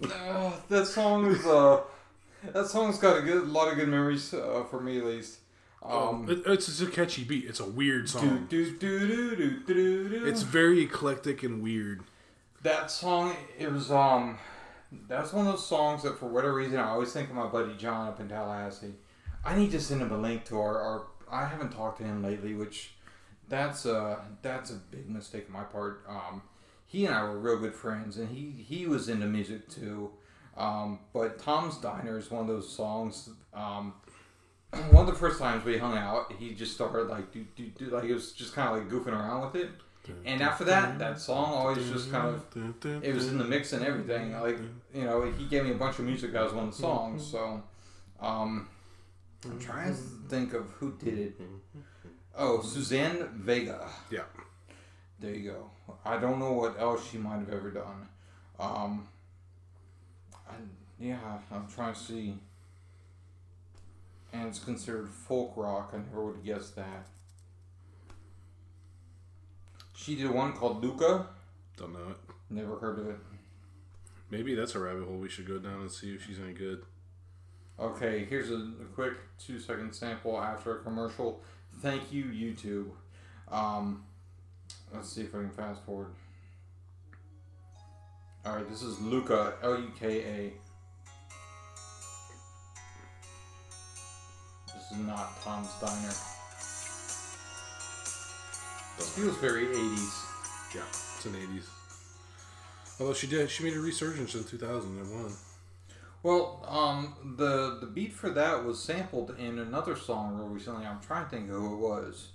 Uh, 0.03 0.53
that 0.69 0.87
song 0.87 1.27
is 1.27 1.45
uh, 1.47 1.81
that 2.53 2.67
song's 2.67 2.99
got 2.99 3.17
a 3.17 3.23
good 3.23 3.49
lot 3.49 3.69
of 3.69 3.77
good 3.77 3.89
memories 3.89 4.33
uh, 4.35 4.65
for 4.71 4.81
me 4.81 4.99
at 4.99 5.05
least. 5.05 5.39
Um, 5.91 6.29
It, 6.29 6.43
it's 6.47 6.67
just 6.67 6.83
a 6.83 6.87
catchy 6.87 7.25
beat. 7.25 7.45
It's 7.45 7.61
a 7.61 7.69
weird 7.69 8.09
song. 8.09 8.47
do, 8.49 8.73
do, 8.73 9.07
do, 9.07 9.37
do, 9.37 9.61
do, 9.67 10.09
do. 10.09 10.27
It's 10.27 10.43
very 10.43 10.83
eclectic 10.83 11.43
and 11.43 11.63
weird. 11.63 12.03
that 12.63 12.91
song. 12.91 13.35
It 13.59 13.71
was 13.73 13.91
um, 13.91 14.39
that's 15.09 15.33
one 15.33 15.47
of 15.47 15.53
those 15.53 15.67
songs 15.67 16.03
that 16.03 16.19
for 16.19 16.27
whatever 16.27 16.55
reason 16.55 16.79
I 16.79 16.89
always 16.89 17.13
think 17.13 17.29
of 17.31 17.37
my 17.37 17.47
buddy 17.47 17.75
John 17.77 18.09
up 18.09 18.21
in 18.21 18.29
Tallahassee. 18.29 18.95
I 19.45 19.57
need 19.57 19.71
to 19.73 19.81
send 19.81 20.03
him 20.03 20.11
a 20.11 20.19
link 20.19 20.45
to 20.47 20.59
our, 20.59 20.81
our 20.81 21.07
I 21.31 21.45
haven't 21.47 21.71
talked 21.73 21.99
to 21.99 22.05
him 22.05 22.23
lately, 22.23 22.55
which 22.55 22.93
that's 23.49 23.87
a 23.87 24.19
that's 24.43 24.71
a 24.71 24.75
big 24.75 25.09
mistake 25.09 25.47
on 25.49 25.53
my 25.53 25.63
part. 25.65 26.05
Um, 26.09 26.43
he 26.85 27.07
and 27.07 27.15
I 27.15 27.23
were 27.25 27.39
real 27.39 27.59
good 27.59 27.75
friends, 27.75 28.17
and 28.17 28.29
he 28.29 28.51
he 28.63 28.87
was 28.87 29.09
into 29.09 29.27
music 29.27 29.69
too. 29.69 30.11
Um, 30.57 31.01
but 31.13 31.39
Tom's 31.39 31.77
Diner 31.79 32.17
is 32.19 32.31
one 32.31 32.41
of 32.43 32.49
those 32.49 32.69
songs. 32.75 33.29
Um, 33.53 33.95
one 34.91 35.07
of 35.09 35.13
the 35.13 35.19
first 35.19 35.39
times 35.39 35.65
we 35.65 35.79
hung 35.79 35.97
out, 35.97 36.33
he 36.39 36.55
just 36.55 36.75
started 36.75 37.09
like 37.09 37.33
do 37.33 37.45
do 37.57 37.67
do 37.69 37.87
like 37.87 38.05
it 38.05 38.15
was 38.15 38.33
just 38.33 38.55
kind 38.55 38.69
of 38.69 38.79
like 38.79 38.89
goofing 38.91 39.13
around 39.13 39.53
with 39.53 39.63
it. 39.63 39.71
And 40.25 40.41
after 40.41 40.63
that, 40.65 40.99
that 41.01 41.21
song 41.21 41.53
always 41.53 41.91
just 41.91 42.13
kind 42.13 42.29
of 42.29 43.03
it 43.03 43.13
was 43.15 43.27
in 43.29 43.39
the 43.39 43.45
mix 43.45 43.73
and 43.73 43.85
everything. 43.85 44.33
Like 44.41 44.59
you 44.95 45.05
know, 45.05 45.23
he 45.33 45.47
gave 45.47 45.65
me 45.65 45.73
a 45.73 45.75
bunch 45.75 45.99
of 45.99 46.05
music 46.05 46.33
that 46.33 46.45
was 46.45 46.53
one 46.53 46.73
songs. 46.73 47.27
So, 47.27 47.63
um, 48.21 48.69
I'm 49.45 49.59
trying 49.59 49.93
to 49.95 50.01
think 50.29 50.55
of 50.55 50.71
who 50.71 50.93
did 50.93 51.19
it. 51.19 51.41
Oh, 52.37 52.63
Suzanne 52.63 53.29
Vega. 53.35 53.89
Yeah. 54.11 54.23
There 55.19 55.35
you 55.35 55.51
go. 55.51 55.71
I 56.05 56.19
don't 56.19 56.39
know 56.39 56.53
what 56.53 56.79
else 56.79 57.09
she 57.11 57.17
might 57.19 57.39
have 57.39 57.51
ever 57.51 57.71
done. 57.71 58.09
Um, 58.61 59.09
I, 60.49 60.55
yeah, 61.01 61.19
I'm 61.51 61.67
trying 61.69 61.95
to 61.95 61.99
see. 61.99 62.35
And 64.37 64.49
it's 64.49 64.59
considered 64.59 65.09
folk 65.09 65.55
rock. 65.57 65.93
I 65.95 65.97
never 65.97 66.27
would 66.27 66.37
have 66.37 66.45
guessed 66.45 66.77
that. 66.77 67.07
She 69.95 70.15
did 70.15 70.31
one 70.31 70.53
called 70.53 70.85
Luka. 70.85 71.29
Don't 71.79 71.95
know 71.95 72.11
it. 72.11 72.17
Never 72.51 72.77
heard 72.77 72.99
of 72.99 73.09
it. 73.09 73.17
Maybe 74.31 74.55
that's 74.55 74.75
a 74.75 74.79
rabbit 74.79 75.05
hole 75.05 75.17
we 75.17 75.31
should 75.31 75.49
go 75.49 75.59
down 75.59 75.81
and 75.81 75.91
see 75.91 76.15
if 76.15 76.27
she's 76.27 76.39
any 76.39 76.53
good. 76.53 76.83
Okay, 77.81 78.27
here's 78.29 78.51
a, 78.51 78.57
a 78.57 78.85
quick 78.95 79.15
two 79.39 79.59
second 79.59 79.95
sample 79.95 80.39
after 80.39 80.79
a 80.79 80.83
commercial. 80.83 81.43
Thank 81.81 82.13
you, 82.13 82.25
YouTube. 82.25 82.91
Um, 83.51 84.05
let's 84.93 85.11
see 85.11 85.23
if 85.23 85.35
I 85.35 85.39
can 85.39 85.51
fast 85.51 85.83
forward. 85.85 86.09
Alright, 88.47 88.69
this 88.69 88.83
is 88.83 89.01
Luka, 89.01 89.55
L 89.63 89.81
U 89.81 89.91
K 89.99 90.21
A. 90.21 90.53
This 94.89 94.99
is 94.99 95.05
not 95.05 95.43
Tom's 95.43 95.69
Diner. 95.81 96.15
This 98.97 99.11
feels 99.11 99.37
very 99.39 99.67
80s. 99.67 100.75
Yeah, 100.75 100.83
it's 101.17 101.27
an 101.27 101.33
'80s. 101.33 101.65
Although 103.01 103.15
she 103.15 103.27
did, 103.27 103.51
she 103.51 103.65
made 103.65 103.75
a 103.75 103.81
resurgence 103.81 104.35
in 104.35 104.45
2001. 104.45 105.33
Well, 106.23 106.65
um, 106.69 107.35
the 107.37 107.79
the 107.81 107.87
beat 107.87 108.13
for 108.13 108.31
that 108.31 108.65
was 108.65 108.83
sampled 108.83 109.35
in 109.39 109.59
another 109.59 109.97
song 109.97 110.37
real 110.37 110.49
recently. 110.49 110.87
I'm 110.87 111.01
trying 111.01 111.25
to 111.25 111.31
think 111.31 111.49
who 111.49 111.75
it 111.75 111.79
was. 111.79 112.29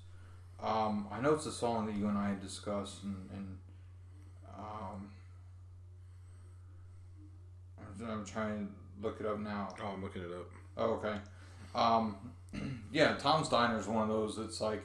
Um, 0.62 1.08
I 1.12 1.22
know 1.22 1.34
it's 1.34 1.46
a 1.46 1.52
song 1.52 1.86
that 1.88 1.96
you 1.96 2.08
and 2.08 2.18
I 2.18 2.30
had 2.30 2.42
discussed, 2.42 3.04
and, 3.04 3.30
and 3.34 3.58
um, 4.58 5.10
I'm, 7.80 8.10
I'm 8.10 8.26
trying 8.26 8.68
to 8.68 9.06
look 9.08 9.20
it 9.20 9.26
up 9.26 9.40
now. 9.40 9.74
Oh, 9.82 9.88
I'm 9.88 10.04
looking 10.04 10.22
it 10.22 10.32
up. 10.32 10.50
Oh, 10.78 10.92
okay. 10.94 11.16
Um, 11.74 12.16
yeah, 12.92 13.16
Tom's 13.18 13.50
Diner 13.50 13.80
is 13.80 13.88
one 13.88 14.04
of 14.04 14.10
those. 14.10 14.38
It's 14.38 14.62
like 14.62 14.84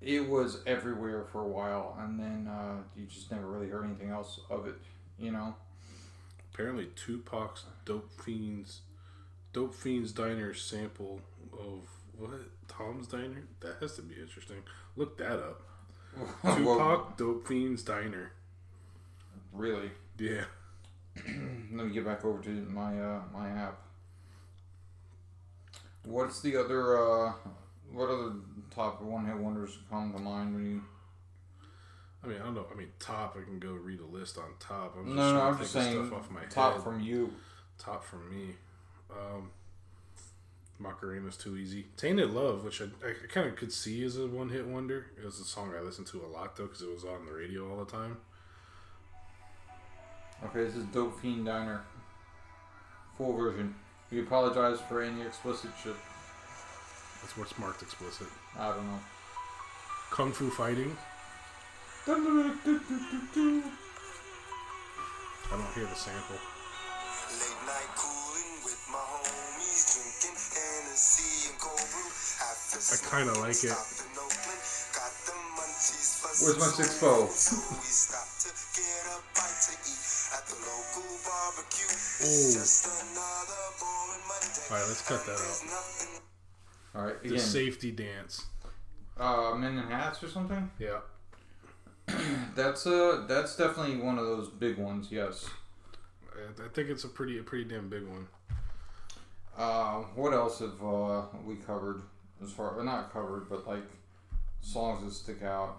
it 0.00 0.28
was 0.28 0.58
everywhere 0.66 1.24
for 1.24 1.40
a 1.42 1.48
while, 1.48 1.96
and 2.00 2.18
then 2.18 2.48
uh, 2.48 2.76
you 2.96 3.06
just 3.06 3.30
never 3.30 3.46
really 3.46 3.68
heard 3.68 3.84
anything 3.84 4.10
else 4.10 4.40
of 4.50 4.66
it. 4.66 4.76
You 5.18 5.32
know. 5.32 5.54
Apparently, 6.52 6.88
Tupac's 6.94 7.64
"Dope 7.84 8.10
Fiends," 8.20 8.82
"Dope 9.52 9.74
Fiends" 9.74 10.12
Diner 10.12 10.54
sample 10.54 11.20
of 11.52 11.88
what 12.16 12.30
Tom's 12.68 13.08
Diner. 13.08 13.42
That 13.60 13.76
has 13.80 13.96
to 13.96 14.02
be 14.02 14.14
interesting. 14.20 14.62
Look 14.96 15.18
that 15.18 15.32
up. 15.32 15.62
Tupac 16.56 17.16
"Dope 17.16 17.46
Fiends" 17.48 17.82
Diner. 17.82 18.32
really? 19.52 19.90
Yeah. 20.18 20.44
Let 21.72 21.86
me 21.86 21.92
get 21.92 22.04
back 22.04 22.24
over 22.24 22.42
to 22.42 22.48
my 22.50 23.00
uh, 23.00 23.22
my 23.32 23.48
app. 23.48 23.80
What's 26.04 26.40
the 26.40 26.56
other? 26.56 26.98
Uh, 26.98 27.32
what 27.92 28.08
other 28.10 28.32
top 28.74 29.00
one 29.02 29.26
hit 29.26 29.36
wonders 29.36 29.78
come 29.90 30.12
to 30.12 30.18
mind 30.18 30.54
when 30.54 30.66
you? 30.66 30.82
I 32.22 32.26
mean, 32.26 32.38
I 32.40 32.44
don't 32.44 32.54
know. 32.54 32.66
I 32.72 32.74
mean, 32.76 32.88
top. 32.98 33.36
I 33.40 33.44
can 33.44 33.58
go 33.58 33.72
read 33.72 34.00
a 34.00 34.06
list 34.06 34.38
on 34.38 34.44
top. 34.58 34.96
I'm 34.98 35.14
No, 35.14 35.22
just 35.22 35.34
no, 35.34 35.38
trying 35.40 35.46
I'm 35.52 35.56
to 35.56 35.62
just 35.62 35.72
think 35.74 35.86
of 35.86 35.92
saying 35.92 36.06
stuff 36.06 36.18
off 36.20 36.30
my 36.30 36.44
top 36.44 36.74
head. 36.74 36.82
from 36.82 37.00
you. 37.00 37.32
Top 37.78 38.04
from 38.04 38.30
me. 38.30 38.54
Um, 39.10 39.50
Macarena's 40.82 41.36
too 41.36 41.56
easy. 41.56 41.86
Tainted 41.96 42.30
Love, 42.30 42.64
which 42.64 42.80
I, 42.82 42.84
I 42.84 43.26
kind 43.28 43.48
of 43.48 43.56
could 43.56 43.72
see 43.72 44.02
as 44.04 44.16
a 44.16 44.26
one 44.26 44.48
hit 44.48 44.66
wonder. 44.66 45.06
It 45.20 45.24
was 45.24 45.38
a 45.40 45.44
song 45.44 45.72
I 45.76 45.80
listened 45.82 46.06
to 46.08 46.22
a 46.24 46.26
lot 46.28 46.56
though 46.56 46.64
because 46.66 46.82
it 46.82 46.90
was 46.90 47.04
on 47.04 47.26
the 47.26 47.32
radio 47.32 47.70
all 47.70 47.84
the 47.84 47.90
time. 47.90 48.16
Okay, 50.44 50.64
this 50.64 50.74
is 50.76 50.84
Dope 50.86 51.20
Fiend 51.20 51.46
Diner. 51.46 51.82
Full 53.16 53.34
version. 53.36 53.74
We 54.14 54.20
apologize 54.20 54.78
for 54.88 55.02
any 55.02 55.22
explicit 55.22 55.70
shit. 55.82 55.96
That's 57.20 57.36
what's 57.36 57.58
marked 57.58 57.82
explicit. 57.82 58.28
I 58.56 58.68
don't 58.68 58.86
know. 58.86 59.00
Kung 60.12 60.30
Fu 60.30 60.50
Fighting. 60.50 60.96
I 62.06 62.14
don't 62.14 62.54
hear 65.74 65.90
the 65.90 65.98
sample. 65.98 66.38
Late 66.38 67.58
night 67.66 67.90
cooling 67.98 68.62
with 68.62 68.78
my 68.86 69.02
homies, 69.02 69.82
drinking 69.90 70.38
Hennessy 70.62 71.50
and 71.50 71.58
cold 71.58 71.82
brew. 71.90 72.06
I 72.70 72.94
kinda 73.10 73.34
like 73.40 73.50
it. 73.50 73.74
stopped 73.74 73.98
in 73.98 74.14
Oakland, 74.14 74.62
got 74.94 75.10
the 75.26 75.34
munchies 75.58 76.22
for 76.22 76.30
Where's 76.38 76.62
my 76.62 76.70
some 76.70 76.78
six 76.84 76.94
foe? 77.02 77.26
So 77.34 77.58
we 84.70 84.80
stopped 84.80 85.24
to 85.26 85.30
get 85.30 85.36
a 85.36 85.48
bite 85.48 85.68
to 85.68 85.72
eat 85.72 85.72
at 85.72 85.72
the 85.72 85.72
local 85.72 86.60
barbecue. 86.64 86.68
Ooh. 86.68 86.68
It's 86.68 86.68
just 86.68 86.68
another 86.68 86.68
boring 86.68 86.68
Monday. 86.68 86.68
Alright, 86.70 86.78
let's 86.78 86.84
cut 86.84 86.86
that 86.86 86.92
out. 86.96 87.00
All 87.00 87.04
right, 87.06 87.22
The 87.22 87.38
safety 87.38 87.90
dance. 87.90 88.46
Uh, 89.16 89.54
Men 89.54 89.78
in 89.78 89.86
Hats 89.88 90.22
or 90.22 90.28
something. 90.28 90.70
Yeah. 90.78 91.00
That's 92.54 92.86
uh, 92.86 93.24
that's 93.26 93.56
definitely 93.56 93.96
one 93.96 94.18
of 94.18 94.26
those 94.26 94.48
big 94.48 94.76
ones. 94.76 95.08
Yes. 95.10 95.48
I 96.36 96.64
I 96.64 96.68
think 96.68 96.90
it's 96.90 97.04
a 97.04 97.08
pretty 97.08 97.38
a 97.38 97.42
pretty 97.42 97.64
damn 97.64 97.88
big 97.88 98.06
one. 98.06 98.28
Uh, 99.56 100.02
what 100.14 100.32
else 100.34 100.58
have 100.58 100.82
uh, 100.84 101.22
we 101.44 101.56
covered? 101.56 102.02
As 102.42 102.50
far, 102.52 102.78
or 102.78 102.84
not 102.84 103.12
covered, 103.12 103.48
but 103.48 103.66
like 103.66 103.84
songs 104.60 105.04
that 105.04 105.12
stick 105.12 105.42
out. 105.42 105.78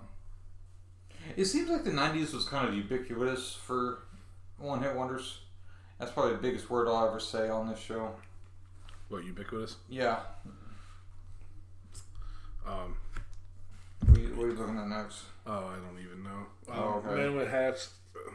It 1.38 1.46
seems 1.46 1.70
like 1.70 1.84
the 1.84 1.92
'90s 1.92 2.34
was 2.34 2.46
kind 2.46 2.68
of 2.68 2.74
ubiquitous 2.74 3.54
for 3.54 4.00
one-hit 4.58 4.96
wonders. 4.96 5.42
That's 6.00 6.12
probably 6.12 6.34
the 6.34 6.42
biggest 6.42 6.70
word 6.70 6.88
I'll 6.88 7.08
ever 7.08 7.20
say 7.20 7.50
on 7.50 7.68
this 7.68 7.80
show. 7.80 8.16
What 9.16 9.24
ubiquitous? 9.24 9.78
Yeah. 9.88 10.20
Um, 12.68 12.98
What 14.06 14.18
are 14.18 14.20
you, 14.22 14.28
what 14.36 14.44
are 14.44 14.50
you 14.50 14.56
looking 14.56 14.78
at 14.78 14.90
next? 14.90 15.22
oh, 15.48 15.68
I 15.68 15.76
don't 15.78 15.98
even 16.04 16.22
know. 16.22 16.46
Um, 16.70 16.78
Oh, 16.80 17.02
okay. 17.06 17.16
Men 17.16 17.38
with 17.38 17.48
hats. 17.50 17.92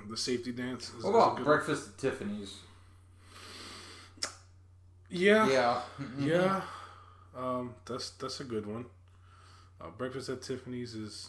The 0.08 0.16
safety 0.16 0.52
dance. 0.52 0.90
Is, 0.96 1.04
What 1.04 1.10
about 1.10 1.44
Breakfast 1.44 1.88
at 1.88 1.98
Tiffany's? 1.98 2.54
One. 4.22 4.30
Yeah. 5.10 5.50
Yeah. 5.50 5.80
Yeah, 6.18 6.62
um, 7.36 7.74
that's 7.84 8.10
that's 8.12 8.40
a 8.40 8.44
good 8.44 8.64
one. 8.66 8.86
Uh, 9.82 9.90
Breakfast 9.98 10.30
at 10.30 10.40
Tiffany's 10.40 10.94
is, 10.94 11.28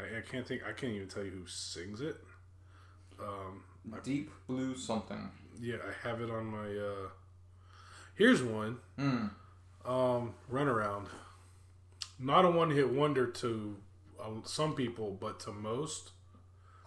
I, 0.00 0.04
I 0.04 0.20
can't 0.22 0.46
think, 0.46 0.62
I 0.66 0.72
can't 0.72 0.92
even 0.94 1.08
tell 1.08 1.22
you 1.22 1.32
who 1.32 1.46
sings 1.46 2.00
it. 2.00 2.16
Um, 3.20 3.62
Deep 4.02 4.30
Blue 4.46 4.74
something. 4.74 5.28
yeah, 5.60 5.76
I 5.86 6.08
have 6.08 6.22
it 6.22 6.30
on 6.30 6.46
my. 6.46 6.68
Uh, 6.68 7.08
here's 8.16 8.42
one. 8.42 8.78
Hmm. 8.98 9.26
Um, 9.84 10.34
Runaround. 10.52 11.06
Not 12.18 12.44
a 12.44 12.50
one-hit 12.50 12.90
wonder 12.90 13.26
to 13.26 13.76
uh, 14.20 14.30
some 14.44 14.74
people, 14.74 15.16
but 15.20 15.38
to 15.40 15.52
most, 15.52 16.10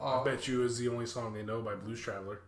I 0.01 0.19
Oh, 0.19 0.23
bet 0.25 0.47
you 0.47 0.63
is 0.63 0.77
the 0.79 0.89
only 0.89 1.05
song 1.05 1.33
they 1.33 1.43
know 1.43 1.61
by 1.61 1.75
Blues 1.75 2.01
Traveler. 2.01 2.41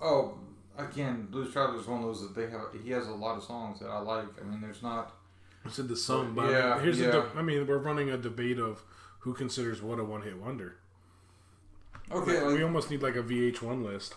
oh, 0.00 0.34
again, 0.76 1.28
Blues 1.30 1.52
Traveler 1.52 1.78
is 1.80 1.86
one 1.86 2.00
of 2.00 2.06
those 2.06 2.22
that 2.22 2.34
they 2.34 2.50
have. 2.50 2.62
He 2.84 2.90
has 2.90 3.06
a 3.06 3.12
lot 3.14 3.36
of 3.36 3.44
songs 3.44 3.78
that 3.80 3.88
I 3.88 3.98
like. 4.00 4.26
I 4.40 4.44
mean, 4.44 4.60
there's 4.60 4.82
not. 4.82 5.14
I 5.64 5.70
said 5.70 5.88
the 5.88 5.96
song, 5.96 6.32
but 6.34 6.50
Yeah, 6.50 6.80
here's 6.80 6.98
yeah. 6.98 7.10
De- 7.10 7.30
I 7.36 7.42
mean, 7.42 7.66
we're 7.66 7.78
running 7.78 8.10
a 8.10 8.16
debate 8.16 8.58
of 8.58 8.82
who 9.20 9.34
considers 9.34 9.82
what 9.82 9.98
a 9.98 10.04
one-hit 10.04 10.38
wonder. 10.38 10.76
Okay, 12.10 12.42
we 12.46 12.62
almost 12.62 12.90
need 12.90 13.02
like 13.02 13.14
a 13.16 13.22
VH1 13.22 13.84
list. 13.84 14.14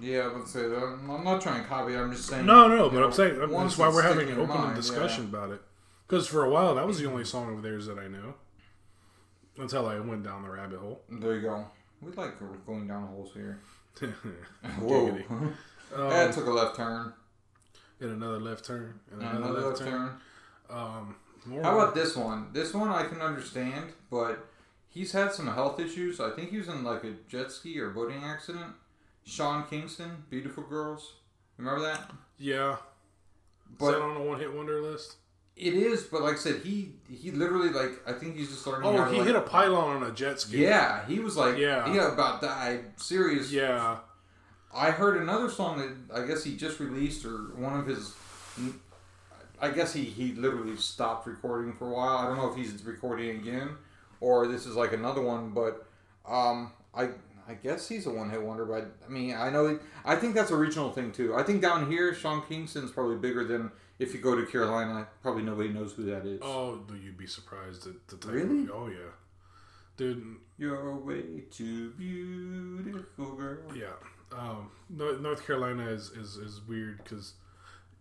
Yeah, 0.00 0.26
let's 0.34 0.50
say 0.50 0.68
that. 0.68 0.76
I'm 0.82 1.24
not 1.24 1.40
trying 1.40 1.62
to 1.62 1.68
copy. 1.68 1.96
I'm 1.96 2.10
just 2.12 2.26
saying. 2.28 2.46
No, 2.46 2.68
no, 2.68 2.88
but 2.90 2.96
know, 3.00 3.04
I'm 3.06 3.12
saying 3.12 3.38
that's 3.38 3.78
why 3.78 3.88
we're 3.88 4.02
having 4.02 4.28
an 4.30 4.38
open 4.38 4.48
mind, 4.56 4.76
discussion 4.76 5.24
about 5.26 5.50
it. 5.50 5.60
Because 6.06 6.26
for 6.26 6.44
a 6.44 6.50
while, 6.50 6.74
that 6.74 6.86
was 6.86 6.98
the 6.98 7.06
only 7.10 7.24
song 7.24 7.54
of 7.56 7.62
theirs 7.62 7.86
that 7.86 7.98
I 7.98 8.08
knew. 8.08 8.34
Until 9.56 9.86
I 9.86 10.00
went 10.00 10.24
down 10.24 10.42
the 10.42 10.50
rabbit 10.50 10.80
hole. 10.80 11.02
There 11.08 11.36
you 11.36 11.42
go. 11.42 11.66
We 12.02 12.10
like 12.12 12.34
going 12.66 12.88
down 12.88 13.06
holes 13.06 13.32
here. 13.32 13.60
Whoa. 14.80 15.12
that 15.96 16.26
Um, 16.28 16.32
took 16.32 16.46
a 16.46 16.50
left 16.50 16.74
turn. 16.76 17.12
in 18.00 18.08
another 18.10 18.40
left 18.40 18.64
turn. 18.64 18.98
And 19.12 19.22
another, 19.22 19.36
another 19.38 19.54
left, 19.60 19.80
left 19.80 19.90
turn. 19.90 20.10
turn. 20.68 20.76
Um, 20.76 21.16
How 21.62 21.78
about 21.78 21.94
this 21.94 22.16
one? 22.16 22.48
This 22.52 22.74
one 22.74 22.88
I 22.90 23.04
can 23.06 23.20
understand, 23.22 23.92
but 24.10 24.44
he's 24.88 25.12
had 25.12 25.32
some 25.32 25.46
health 25.46 25.78
issues. 25.78 26.18
I 26.20 26.30
think 26.30 26.50
he 26.50 26.58
was 26.58 26.66
in 26.68 26.82
like 26.82 27.04
a 27.04 27.12
jet 27.28 27.52
ski 27.52 27.78
or 27.78 27.90
boating 27.90 28.24
accident. 28.24 28.72
Sean 29.24 29.66
Kingston, 29.68 30.24
Beautiful 30.30 30.64
Girls. 30.64 31.14
Remember 31.56 31.82
that? 31.82 32.10
Yeah. 32.38 32.72
Is 32.74 32.78
But 33.78 33.92
that 33.92 34.02
on 34.02 34.16
a 34.16 34.22
one 34.22 34.38
hit 34.38 34.52
wonder 34.54 34.80
list? 34.80 35.16
it 35.56 35.72
is. 35.74 36.02
But 36.02 36.22
like 36.22 36.34
I 36.34 36.38
said, 36.38 36.62
he 36.62 36.92
he 37.08 37.30
literally 37.30 37.70
like 37.70 37.92
I 38.06 38.12
think 38.12 38.36
he's 38.36 38.48
just 38.50 38.66
learning. 38.66 38.88
Oh, 38.88 39.04
he 39.04 39.18
like, 39.18 39.26
hit 39.26 39.36
a 39.36 39.40
pylon 39.40 39.96
on 39.96 40.10
a 40.10 40.12
jet 40.12 40.40
ski. 40.40 40.58
Yeah, 40.64 41.06
he 41.06 41.20
was 41.20 41.36
like 41.36 41.56
Yeah. 41.56 41.90
he 41.90 41.96
about 41.98 42.40
died. 42.40 42.98
Serious. 43.00 43.50
Yeah. 43.52 43.98
I 44.74 44.90
heard 44.90 45.22
another 45.22 45.48
song 45.48 45.78
that 45.78 46.22
I 46.22 46.26
guess 46.26 46.42
he 46.42 46.56
just 46.56 46.80
released 46.80 47.24
or 47.24 47.36
one 47.56 47.78
of 47.78 47.86
his. 47.86 48.12
I 49.60 49.70
guess 49.70 49.92
he, 49.94 50.02
he 50.04 50.32
literally 50.32 50.76
stopped 50.76 51.26
recording 51.26 51.72
for 51.72 51.88
a 51.88 51.92
while. 51.94 52.18
I 52.18 52.26
don't 52.26 52.36
know 52.36 52.50
if 52.50 52.56
he's 52.56 52.82
recording 52.84 53.30
again 53.38 53.70
or 54.20 54.46
this 54.48 54.66
is 54.66 54.74
like 54.74 54.92
another 54.92 55.22
one, 55.22 55.50
but 55.50 55.86
um, 56.28 56.72
I 56.92 57.10
I 57.48 57.54
guess 57.54 57.88
he's 57.88 58.06
a 58.06 58.10
one 58.10 58.30
hit 58.30 58.42
wonder. 58.42 58.64
But 58.64 58.96
I 59.06 59.10
mean, 59.10 59.34
I 59.34 59.50
know 59.50 59.78
I 60.04 60.16
think 60.16 60.34
that's 60.34 60.50
a 60.50 60.56
regional 60.56 60.90
thing 60.90 61.12
too. 61.12 61.34
I 61.34 61.42
think 61.42 61.60
down 61.62 61.90
here, 61.90 62.14
Sean 62.14 62.42
Kingston's 62.48 62.90
probably 62.90 63.16
bigger 63.16 63.44
than 63.44 63.70
if 63.98 64.14
you 64.14 64.20
go 64.20 64.34
to 64.34 64.46
Carolina. 64.46 65.08
Probably 65.22 65.42
nobody 65.42 65.68
knows 65.68 65.92
who 65.92 66.04
that 66.04 66.26
is. 66.26 66.40
Oh, 66.42 66.80
you'd 67.02 67.18
be 67.18 67.26
surprised 67.26 67.86
at 67.86 67.94
the 68.08 68.16
type 68.16 68.32
Really? 68.32 68.62
Of, 68.64 68.70
oh, 68.70 68.88
yeah. 68.88 69.10
Dude, 69.96 70.36
You're 70.58 70.96
way 70.96 71.42
too 71.50 71.90
beautiful, 71.90 73.32
girl. 73.36 73.58
Yeah, 73.76 73.92
um, 74.32 74.70
North 74.90 75.20
North 75.20 75.46
Carolina 75.46 75.86
is 75.88 76.10
is, 76.10 76.36
is 76.36 76.60
weird 76.66 76.98
because 77.04 77.34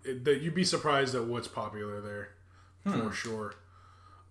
that 0.03 0.41
you'd 0.41 0.55
be 0.55 0.63
surprised 0.63 1.15
at 1.15 1.25
what's 1.25 1.47
popular 1.47 2.01
there 2.01 2.29
Hmm. 2.83 3.07
for 3.07 3.13
sure. 3.13 3.53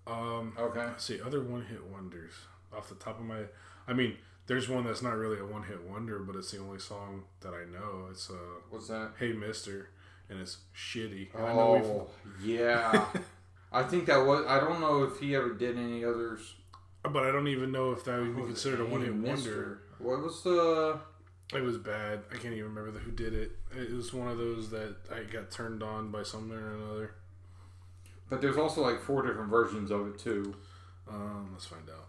Um, 0.07 0.55
Okay. 0.59 0.81
let's 0.81 1.05
see 1.05 1.21
other 1.23 1.41
one 1.43 1.63
hit 1.67 1.85
wonders 1.85 2.33
off 2.77 2.89
the 2.89 2.95
top 2.97 3.19
of 3.21 3.25
my. 3.27 3.45
I 3.87 3.93
mean, 3.93 4.17
there's 4.47 4.69
one 4.69 4.85
that's 4.85 5.03
not 5.03 5.17
really 5.17 5.39
a 5.39 5.45
one 5.47 5.63
hit 5.65 5.83
wonder, 5.83 6.19
but 6.19 6.37
it's 6.37 6.51
the 6.51 6.59
only 6.59 6.79
song 6.79 7.25
that 7.41 7.53
I 7.55 7.65
know. 7.71 8.09
It's 8.11 8.29
uh, 8.31 8.35
What's 8.71 8.89
that? 8.89 9.13
"Hey 9.19 9.33
Mister," 9.33 9.89
and 10.29 10.41
it's 10.41 10.59
shitty. 10.77 11.35
And 11.35 11.47
I 11.47 11.55
know 11.55 12.09
Oh, 12.09 12.11
yeah. 12.43 13.07
I 13.73 13.83
think 13.85 14.07
that 14.07 14.19
was. 14.27 14.45
I 14.47 14.61
don't 14.61 14.81
know 14.81 15.05
if 15.05 15.19
he 15.19 15.35
ever 15.35 15.55
did 15.55 15.79
any 15.79 16.05
others. 16.05 16.55
but 17.03 17.25
I 17.25 17.33
don't 17.33 17.49
even 17.49 17.73
know 17.73 17.93
if 17.93 18.05
that 18.05 18.19
would 18.21 18.37
be 18.37 18.43
considered 18.43 18.81
a 18.81 18.85
Hey, 18.85 18.91
one 18.93 19.01
hit 19.03 19.15
wonder. 19.15 19.83
What 19.99 20.21
was 20.21 20.43
the? 20.43 20.99
It 21.55 21.63
was 21.63 21.77
bad. 21.79 22.21
I 22.31 22.35
can't 22.35 22.55
even 22.55 22.65
remember 22.75 22.91
the, 22.91 22.99
who 22.99 23.11
did 23.13 23.35
it. 23.35 23.53
It 23.77 23.93
was 23.93 24.13
one 24.13 24.29
of 24.29 24.39
those 24.39 24.71
that 24.71 24.97
I 25.15 25.23
got 25.31 25.51
turned 25.51 25.83
on 25.83 26.11
by 26.11 26.23
something 26.23 26.57
or 26.57 26.75
another. 26.75 27.15
But 28.31 28.41
there's 28.41 28.57
also 28.57 28.81
like 28.83 29.01
four 29.03 29.21
different 29.27 29.51
versions 29.51 29.91
of 29.91 30.07
it 30.09 30.19
too. 30.19 30.55
Um, 31.09 31.51
let's 31.53 31.67
find 31.67 31.83
out. 31.91 32.09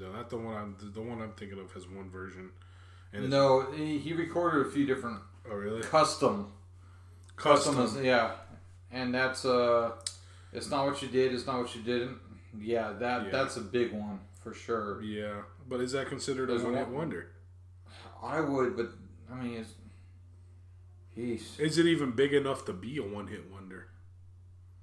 No, 0.00 0.12
not 0.12 0.30
the 0.30 0.36
one 0.36 0.54
I'm. 0.56 0.76
The 0.94 1.00
one 1.00 1.20
I'm 1.20 1.32
thinking 1.32 1.58
of 1.58 1.72
has 1.72 1.88
one 1.88 2.10
version. 2.10 2.50
And 3.12 3.30
No, 3.30 3.72
he, 3.72 4.12
recorded 4.12 4.66
a 4.66 4.70
few 4.70 4.84
different 4.86 5.20
Oh, 5.50 5.54
really? 5.54 5.80
custom, 5.82 6.52
Custom. 7.36 7.78
is- 7.80 7.96
yeah, 7.96 8.32
and 8.92 9.14
that's 9.14 9.44
uh, 9.46 9.92
it's 10.52 10.68
not 10.70 10.84
what 10.86 11.00
you 11.00 11.08
did, 11.08 11.32
it's 11.32 11.46
not 11.46 11.58
what 11.60 11.74
you 11.74 11.80
didn't. 11.82 12.18
Yeah, 12.60 12.92
that 12.92 13.24
Yeah. 13.26 13.30
that's 13.30 13.56
a 13.56 13.62
big 13.62 13.92
one 13.92 14.20
for 14.42 14.52
sure. 14.52 15.00
Yeah, 15.02 15.42
but 15.68 15.80
is 15.80 15.92
that 15.92 16.08
considered 16.08 16.50
a 16.50 16.58
one 16.58 16.74
hit 16.74 16.88
wonder? 16.88 17.30
I 18.22 18.40
would, 18.40 18.76
but 18.76 18.90
I 19.32 19.42
mean, 19.42 19.54
it's 19.54 19.70
he's. 21.14 21.58
Is 21.58 21.78
it 21.78 21.86
even 21.86 22.10
big 22.12 22.34
enough 22.34 22.64
to 22.66 22.72
be 22.72 22.98
a 22.98 23.02
one 23.02 23.26
hit 23.28 23.50
wonder? 23.50 23.88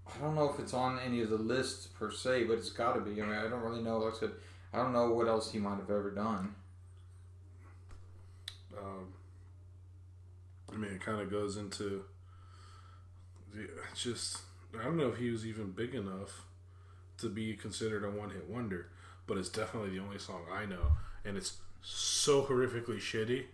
I 0.08 0.18
don't 0.20 0.36
know 0.36 0.52
if 0.52 0.60
it's 0.60 0.74
on 0.74 1.00
any 1.00 1.22
of 1.22 1.30
the 1.30 1.38
lists 1.38 1.88
per 1.88 2.12
se, 2.12 2.46
but 2.46 2.54
it's 2.58 2.70
got 2.70 2.94
to 2.94 3.02
be. 3.02 3.22
I 3.22 3.26
mean, 3.26 3.36
I 3.36 3.48
don't 3.48 3.62
really 3.62 3.82
know. 3.84 4.00
Like 4.00 4.16
I 4.16 4.20
said, 4.20 4.32
I 4.76 4.80
don't 4.80 4.92
know 4.94 5.10
what 5.12 5.28
else 5.28 5.52
he 5.52 5.58
might 5.58 5.78
have 5.78 5.90
ever 5.90 6.12
done. 6.12 6.54
Um, 8.78 9.14
I 10.72 10.76
mean, 10.76 10.92
it 10.92 11.02
kind 11.02 11.22
of 11.22 11.32
goes 11.32 11.56
into. 11.58 12.04
the- 13.54 13.70
just 13.96 14.40
I 14.78 14.84
don't 14.84 14.98
know 14.98 15.08
if 15.08 15.18
he 15.18 15.30
was 15.30 15.46
even 15.46 15.72
big 15.72 15.96
enough 15.96 16.46
to 17.20 17.30
be 17.30 17.54
considered 17.56 18.04
a 18.04 18.10
one 18.10 18.32
hit 18.32 18.50
wonder, 18.50 18.90
but 19.28 19.38
it's 19.38 19.48
definitely 19.48 19.92
the 19.92 20.00
only 20.04 20.20
song 20.20 20.42
I 20.52 20.66
know, 20.66 20.92
and 21.24 21.38
it's 21.38 21.54
so 21.82 22.44
horrifically 22.44 22.98
shitty 23.00 23.46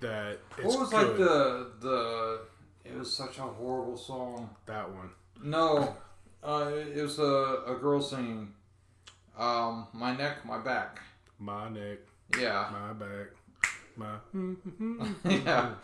that 0.00 0.38
it's 0.56 0.64
what 0.66 0.80
was 0.80 0.90
good. 0.90 1.08
like 1.08 1.16
the 1.18 1.70
the? 1.80 2.40
It 2.86 2.96
was 2.98 3.12
such 3.12 3.36
a 3.38 3.42
horrible 3.42 3.96
song. 3.98 4.48
that 4.66 4.90
one. 4.90 5.10
No, 5.42 5.94
uh, 6.42 6.70
it 6.74 7.02
was 7.02 7.18
a, 7.18 7.62
a 7.66 7.76
girl 7.78 8.00
singing. 8.00 8.54
Um, 9.38 9.86
my 9.92 10.14
neck, 10.16 10.44
my 10.44 10.58
back. 10.58 11.00
My 11.38 11.68
neck, 11.68 11.98
Yeah, 12.38 12.68
my 12.72 12.92
back, 12.92 13.28
my. 13.96 14.16
yeah. 15.30 15.74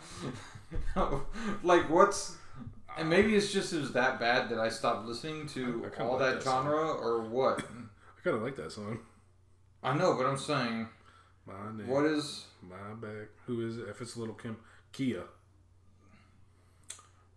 like 1.63 1.89
what's? 1.89 2.35
And 2.97 3.09
maybe 3.09 3.35
it's 3.35 3.51
just 3.51 3.71
it 3.73 3.79
was 3.79 3.91
that 3.93 4.19
bad 4.19 4.49
that 4.49 4.59
I 4.59 4.69
stopped 4.69 5.05
listening 5.05 5.47
to 5.49 5.89
I- 5.97 6.01
I 6.01 6.05
all 6.05 6.11
like 6.11 6.19
that 6.19 6.33
that 6.35 6.43
genre, 6.43 6.91
or 6.91 7.21
what? 7.21 7.59
I 8.17 8.21
kind 8.23 8.35
of 8.37 8.43
like 8.43 8.55
that 8.57 8.71
song. 8.71 8.99
I 9.81 9.95
know, 9.97 10.13
but 10.15 10.25
I'm 10.25 10.37
saying, 10.37 10.87
My 11.47 11.71
neck, 11.75 11.87
what 11.87 12.05
is 12.05 12.45
my 12.61 12.93
back. 12.99 13.29
Who 13.45 13.65
is 13.65 13.77
it? 13.77 13.87
If 13.89 14.01
it's 14.01 14.17
Little 14.17 14.35
Kim, 14.35 14.57
Khia. 14.93 15.23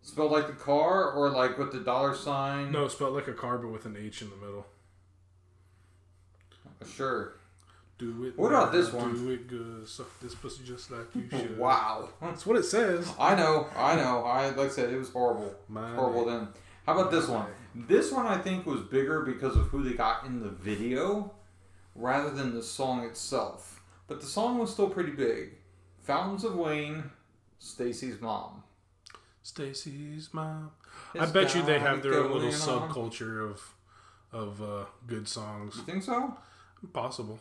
spelled 0.03 0.33
like 0.33 0.47
the 0.49 0.53
car, 0.55 1.11
or 1.13 1.31
like 1.31 1.59
with 1.59 1.73
the 1.73 1.81
dollar 1.81 2.15
sign? 2.15 2.73
No, 2.73 2.89
spelled 2.89 3.15
like 3.15 3.29
a 3.29 3.33
car, 3.33 3.59
but 3.59 3.69
with 3.69 3.87
an 3.87 3.97
H 3.97 4.23
in 4.23 4.31
the 4.31 4.37
middle. 4.37 4.67
Sure. 6.87 7.35
Do 7.99 8.25
it. 8.25 8.39
What 8.39 8.49
about 8.53 8.73
this 8.73 8.93
one? 8.93 9.15
Do 9.15 9.31
it 9.31 9.47
good. 9.49 9.87
Suck 9.89 10.09
this 10.21 10.35
pussy 10.35 10.65
just 10.65 10.91
like 10.91 11.07
you 11.15 11.29
should. 11.31 11.59
Wow. 11.59 12.09
That's 12.21 12.45
what 12.47 12.57
it 12.57 12.65
says. 12.65 13.13
I 13.19 13.35
know, 13.35 13.69
I 13.77 13.95
know. 13.97 14.25
I 14.25 14.49
like 14.51 14.59
I 14.59 14.69
said, 14.69 14.93
it 14.93 14.99
was 14.99 15.11
horrible. 15.11 15.55
My 15.69 15.95
horrible 15.95 16.27
neck. 16.27 16.41
then. 16.41 16.49
How 16.87 16.99
about 16.99 17.11
this 17.13 17.29
My 17.29 17.35
one? 17.35 17.47
This 17.75 18.11
one 18.11 18.27
I 18.27 18.39
think 18.39 18.67
was 18.67 18.81
bigger 18.81 19.23
because 19.23 19.57
of 19.57 19.69
who 19.69 19.83
they 19.85 19.93
got 19.95 20.25
in 20.27 20.41
the 20.41 20.49
video 20.49 21.33
rather 21.95 22.31
than 22.31 22.55
the 22.55 22.63
song 22.63 23.05
itself. 23.05 23.81
But 24.09 24.21
the 24.21 24.27
song 24.27 24.59
was 24.59 24.73
still 24.73 24.89
pretty 24.91 25.13
big. 25.13 25.53
Fountains 26.03 26.43
of 26.45 26.57
Wayne, 26.57 27.05
Stacy's 27.61 28.21
mom. 28.21 28.65
Stacy's 29.43 30.31
mom. 30.33 30.71
I 31.19 31.27
bet 31.27 31.55
you 31.55 31.63
they 31.63 31.79
have 31.79 32.03
their 32.03 32.15
own 32.15 32.33
little 32.33 32.51
going 32.51 32.55
on. 32.55 32.91
subculture 32.91 33.51
of 33.51 33.75
of 34.33 34.63
uh, 34.63 34.85
good 35.07 35.29
songs. 35.29 35.77
You 35.77 35.83
think 35.83 36.03
so? 36.03 36.37
Possible. 36.93 37.39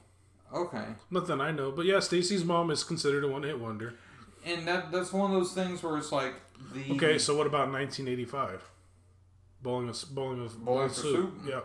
Okay. 0.54 0.86
Nothing 1.10 1.40
I 1.42 1.52
know, 1.52 1.72
but 1.72 1.86
yeah, 1.86 2.00
Stacy's 2.00 2.44
mom 2.44 2.72
is 2.72 2.84
considered 2.84 3.24
a 3.24 3.28
one 3.28 3.44
hit 3.44 3.60
wonder. 3.60 3.96
And 4.46 4.68
that 4.68 4.92
that's 4.92 5.14
one 5.14 5.32
of 5.32 5.38
those 5.38 5.54
things 5.54 5.82
where 5.84 5.98
it's 5.98 6.12
like 6.12 6.34
the 6.74 6.94
Okay, 6.96 7.18
so 7.18 7.38
what 7.38 7.48
about 7.48 7.72
1985? 7.72 8.70
Bowling 9.62 9.90
of 9.90 10.04
Bowling 10.12 10.44
of 10.44 10.58
Bowling 10.64 10.90
for 10.90 10.96
Soup? 10.96 11.34
Yeah. 11.48 11.62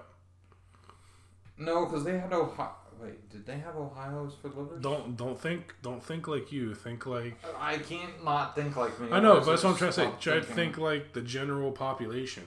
no, 1.59 1.87
because 1.87 2.05
they 2.05 2.19
had 2.19 2.33
Ohio. 2.33 2.71
Wait, 3.01 3.29
did 3.29 3.45
they 3.45 3.59
have 3.59 3.77
Ohio's 3.77 4.35
for 4.41 4.49
livers? 4.49 4.83
Don't 4.83 5.17
don't 5.17 5.39
think 5.39 5.75
don't 5.83 6.03
think 6.03 6.29
like 6.29 6.51
you. 6.53 6.75
Think 6.75 7.07
like 7.07 7.37
I 7.59 7.79
can't 7.79 8.25
not 8.25 8.55
think 8.55 8.77
like 8.77 8.99
me. 9.01 9.09
I 9.11 9.21
know, 9.21 9.41
but 9.41 9.47
that's 9.47 9.65
what 9.65 9.71
I'm 9.73 9.77
trying 9.77 9.91
to 9.91 9.97
say. 9.97 10.11
Try 10.21 10.35
to 10.37 10.43
think 10.43 10.79
like 10.79 11.13
the 11.13 11.21
general 11.23 11.73
population. 11.73 12.45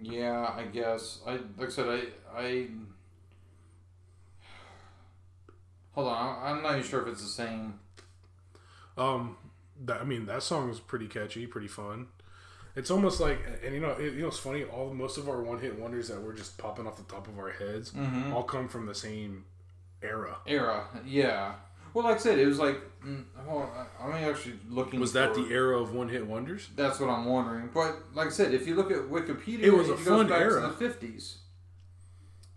Yeah, 0.00 0.52
I 0.56 0.64
guess. 0.64 1.20
I 1.26 1.32
like 1.58 1.68
I 1.68 1.70
said, 1.70 1.86
I 1.88 2.02
I 2.40 2.66
hold 5.92 6.08
on. 6.08 6.38
I'm 6.56 6.62
not 6.62 6.72
even 6.78 6.82
sure 6.88 7.02
if 7.02 7.08
it's 7.08 7.22
the 7.22 7.28
same. 7.28 7.78
Um, 8.96 9.36
that, 9.84 10.00
I 10.00 10.04
mean, 10.04 10.26
that 10.26 10.42
song 10.42 10.70
is 10.70 10.80
pretty 10.80 11.06
catchy, 11.06 11.46
pretty 11.46 11.68
fun. 11.68 12.08
It's 12.74 12.90
almost 12.90 13.20
like, 13.20 13.38
and 13.64 13.74
you 13.74 13.80
know, 13.80 13.90
it, 13.92 14.14
you 14.14 14.22
know, 14.22 14.28
it's 14.28 14.38
funny. 14.38 14.64
All 14.64 14.92
most 14.94 15.18
of 15.18 15.28
our 15.28 15.42
one-hit 15.42 15.78
wonders 15.78 16.08
that 16.08 16.20
we're 16.22 16.32
just 16.34 16.56
popping 16.56 16.86
off 16.86 16.96
the 16.96 17.02
top 17.04 17.28
of 17.28 17.38
our 17.38 17.50
heads 17.50 17.90
Mm-hmm. 17.92 18.32
all 18.32 18.42
come 18.42 18.68
from 18.68 18.86
the 18.86 18.94
same 18.94 19.44
era. 20.02 20.36
Era, 20.46 20.86
yeah. 21.06 21.54
Well, 21.94 22.04
like 22.04 22.16
I 22.16 22.18
said, 22.18 22.38
it 22.38 22.46
was 22.46 22.58
like. 22.58 22.76
Mm, 23.04 23.24
hold 23.36 23.62
on, 23.64 23.68
I- 23.68 24.04
I'm 24.04 24.12
actually 24.30 24.54
looking. 24.70 25.00
Was 25.00 25.12
that 25.14 25.34
for- 25.34 25.42
the 25.42 25.50
era 25.52 25.76
of 25.80 25.92
one-hit 25.92 26.26
wonders? 26.26 26.68
That's 26.76 27.00
what 27.00 27.10
I'm 27.10 27.24
wondering. 27.24 27.70
But 27.74 27.96
like 28.14 28.28
I 28.28 28.30
said, 28.30 28.54
if 28.54 28.66
you 28.66 28.74
look 28.76 28.90
at 28.92 28.98
Wikipedia, 29.10 29.60
It 29.64 29.70
was 29.74 29.88
a 29.88 29.96
fun 29.96 30.30
era. 30.32 30.60
to 30.60 30.66
the 30.68 30.72
fifties. 30.72 31.38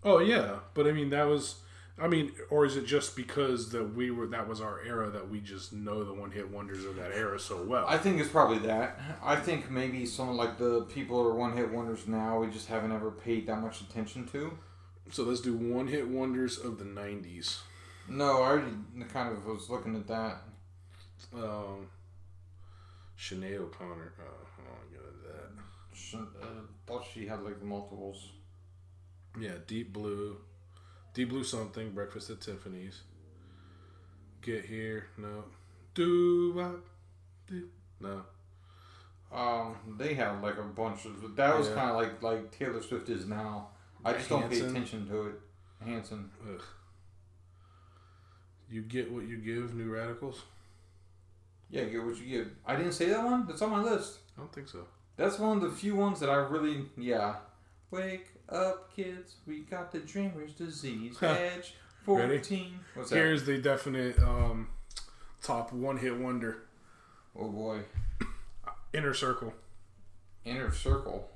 Oh 0.04 0.18
yeah, 0.20 0.60
but 0.74 0.86
I 0.86 0.92
mean 0.92 1.10
that 1.10 1.24
was, 1.24 1.56
I 1.98 2.06
mean, 2.06 2.30
or 2.48 2.64
is 2.64 2.76
it 2.76 2.86
just 2.86 3.16
because 3.16 3.70
that 3.72 3.82
we 3.96 4.12
were 4.12 4.28
that 4.28 4.46
was 4.48 4.60
our 4.60 4.80
era 4.82 5.10
that 5.10 5.28
we 5.28 5.40
just 5.40 5.72
know 5.72 6.04
the 6.04 6.14
one-hit 6.14 6.48
wonders 6.48 6.84
of 6.84 6.94
that 6.96 7.10
era 7.12 7.40
so 7.40 7.60
well? 7.64 7.84
I 7.88 7.98
think 7.98 8.20
it's 8.20 8.28
probably 8.30 8.58
that. 8.60 9.00
I 9.22 9.34
think 9.34 9.68
maybe 9.68 10.06
some 10.06 10.36
like 10.36 10.58
the 10.58 10.82
people 10.82 11.20
who 11.20 11.28
are 11.30 11.34
one 11.34 11.56
hit 11.56 11.72
wonders 11.72 12.06
now, 12.06 12.38
we 12.38 12.46
just 12.48 12.68
haven't 12.68 12.92
ever 12.92 13.10
paid 13.10 13.48
that 13.48 13.60
much 13.60 13.80
attention 13.80 14.26
to. 14.28 14.56
so 15.10 15.24
let's 15.24 15.40
do 15.40 15.56
one-hit 15.56 16.06
wonders 16.08 16.56
of 16.58 16.78
the 16.78 16.84
'90s. 16.84 17.58
No, 18.08 18.42
I 18.42 18.48
already 18.50 18.72
kind 19.12 19.32
of 19.36 19.44
was 19.46 19.68
looking 19.68 19.96
at 19.96 20.06
that. 20.06 20.42
Um, 21.34 21.88
Sinead 23.18 23.58
O'Connor. 23.58 24.12
Oh, 24.20 24.46
I 24.58 24.94
into 24.94 25.28
that. 25.28 25.50
Sh- 25.94 26.14
Uh, 26.14 26.46
thought 26.86 27.04
she 27.12 27.26
had 27.26 27.42
like 27.42 27.62
multiples. 27.62 28.30
Yeah, 29.38 29.52
Deep 29.66 29.92
Blue, 29.92 30.36
Deep 31.14 31.28
Blue 31.30 31.44
something. 31.44 31.92
Breakfast 31.92 32.30
at 32.30 32.40
Tiffany's. 32.40 33.02
Get 34.42 34.64
here, 34.64 35.06
no. 35.18 35.44
Do 35.94 36.52
what? 36.54 36.84
Do 37.48 37.68
no. 38.00 38.22
Um, 39.32 39.96
they 39.98 40.14
had 40.14 40.40
like 40.42 40.58
a 40.58 40.62
bunch 40.62 41.04
of. 41.06 41.34
That 41.36 41.58
was 41.58 41.68
Yeah. 41.68 41.74
kind 41.74 41.90
of 41.90 41.96
like 41.96 42.22
like 42.22 42.52
Taylor 42.56 42.80
Swift 42.82 43.08
is 43.08 43.26
now. 43.26 43.70
I 44.04 44.12
just 44.12 44.28
don't 44.28 44.48
pay 44.48 44.60
attention 44.60 45.08
to 45.08 45.26
it. 45.28 45.40
Hanson. 45.84 46.30
Ugh. 46.48 46.62
You 48.70 48.82
get 48.82 49.10
what 49.10 49.26
you 49.26 49.36
give, 49.36 49.74
New 49.74 49.92
Radicals. 49.92 50.42
Yeah, 51.70 51.84
get 51.84 52.04
what 52.04 52.16
you 52.18 52.38
get. 52.44 52.52
I 52.66 52.76
didn't 52.76 52.92
say 52.92 53.06
that 53.06 53.24
one. 53.24 53.46
That's 53.46 53.62
on 53.62 53.70
my 53.70 53.82
list. 53.82 54.18
I 54.36 54.40
don't 54.40 54.52
think 54.52 54.68
so. 54.68 54.86
That's 55.16 55.38
one 55.38 55.56
of 55.58 55.62
the 55.62 55.70
few 55.70 55.96
ones 55.96 56.20
that 56.20 56.28
I 56.30 56.34
really 56.36 56.86
yeah. 56.96 57.36
Wake 57.90 58.26
up, 58.48 58.94
kids! 58.94 59.36
We 59.46 59.60
got 59.60 59.92
the 59.92 60.00
dreamer's 60.00 60.52
disease. 60.52 61.16
Edge 61.22 61.74
Ready? 62.06 62.38
fourteen. 62.38 62.80
What's 62.94 63.10
that? 63.10 63.16
Here's 63.16 63.44
the 63.44 63.58
definite 63.58 64.18
um, 64.18 64.68
top 65.42 65.72
one-hit 65.72 66.16
wonder. 66.18 66.64
oh 67.38 67.48
boy, 67.48 67.80
Inner 68.92 69.14
Circle. 69.14 69.54
Inner 70.44 70.72
Circle. 70.72 71.28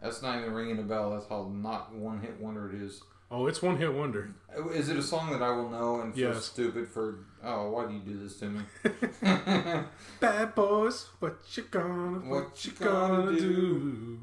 That's 0.00 0.22
not 0.22 0.38
even 0.38 0.52
ringing 0.52 0.78
a 0.78 0.82
bell. 0.82 1.10
That's 1.10 1.26
how 1.28 1.50
not 1.52 1.94
one 1.94 2.20
hit 2.20 2.40
wonder 2.40 2.68
it 2.70 2.80
is. 2.80 3.02
Oh, 3.30 3.46
it's 3.46 3.60
one-hit 3.62 3.92
wonder. 3.92 4.32
Is 4.72 4.88
it 4.88 4.96
a 4.96 5.02
song 5.02 5.30
that 5.32 5.42
I 5.42 5.50
will 5.50 5.68
know 5.70 6.00
and 6.02 6.14
feel 6.14 6.32
Yes. 6.34 6.44
stupid 6.44 6.86
for? 6.88 7.18
Oh, 7.42 7.70
why 7.70 7.86
do 7.86 7.94
you 7.94 8.00
do 8.00 8.18
this 8.22 8.36
to 8.38 8.46
me? 8.48 8.60
Bad 10.20 10.54
boys, 10.54 11.08
what 11.18 11.38
you 11.56 11.64
gonna, 11.64 12.18
what, 12.20 12.44
What 12.44 12.64
you 12.64 12.72
gonna 12.72 13.24
gonna 13.24 13.38
do? 13.38 13.40
do? 13.40 14.18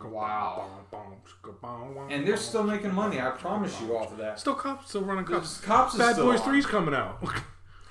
Wow. 0.00 0.68
boom, 0.90 1.00
boom, 1.00 1.16
chicka, 1.24 1.60
boom, 1.60 1.94
boom, 1.94 2.08
and 2.10 2.26
they're 2.26 2.36
still 2.36 2.64
making 2.64 2.92
money. 2.94 3.20
I 3.20 3.30
promise 3.30 3.80
you 3.80 3.96
off 3.96 4.10
of 4.12 4.18
that. 4.18 4.38
Still 4.40 4.54
cops, 4.54 4.88
still 4.90 5.02
running 5.02 5.24
cops. 5.24 5.60
Cops 5.60 5.94
is 5.94 5.98
Bad 6.00 6.16
Boys 6.16 6.40
on. 6.40 6.54
3's 6.54 6.66
coming 6.66 6.94
out. 6.94 7.22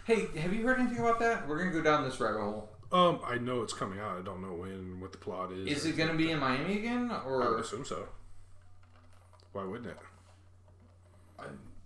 Hey, 0.05 0.27
have 0.37 0.53
you 0.53 0.67
heard 0.67 0.81
anything 0.81 0.99
about 0.99 1.17
that? 1.21 1.47
We're 1.47 1.57
gonna 1.59 1.71
go 1.71 1.81
down 1.81 2.03
this 2.03 2.19
rabbit 2.19 2.41
hole. 2.41 2.69
um, 2.91 3.21
I 3.25 3.37
know 3.37 3.61
it's 3.61 3.71
coming 3.71 3.99
out. 3.99 4.17
I 4.17 4.21
don't 4.21 4.41
know 4.41 4.53
when 4.53 4.99
what 4.99 5.13
the 5.13 5.17
plot 5.17 5.53
is. 5.53 5.65
Is 5.77 5.85
it 5.85 5.95
gonna 5.95 6.13
be 6.15 6.29
in 6.31 6.39
Miami 6.39 6.79
again, 6.79 7.09
or 7.25 7.57
I 7.57 7.61
assume 7.61 7.85
so. 7.85 8.09
Why 9.53 9.63
wouldn't 9.63 9.89
it? 9.89 9.97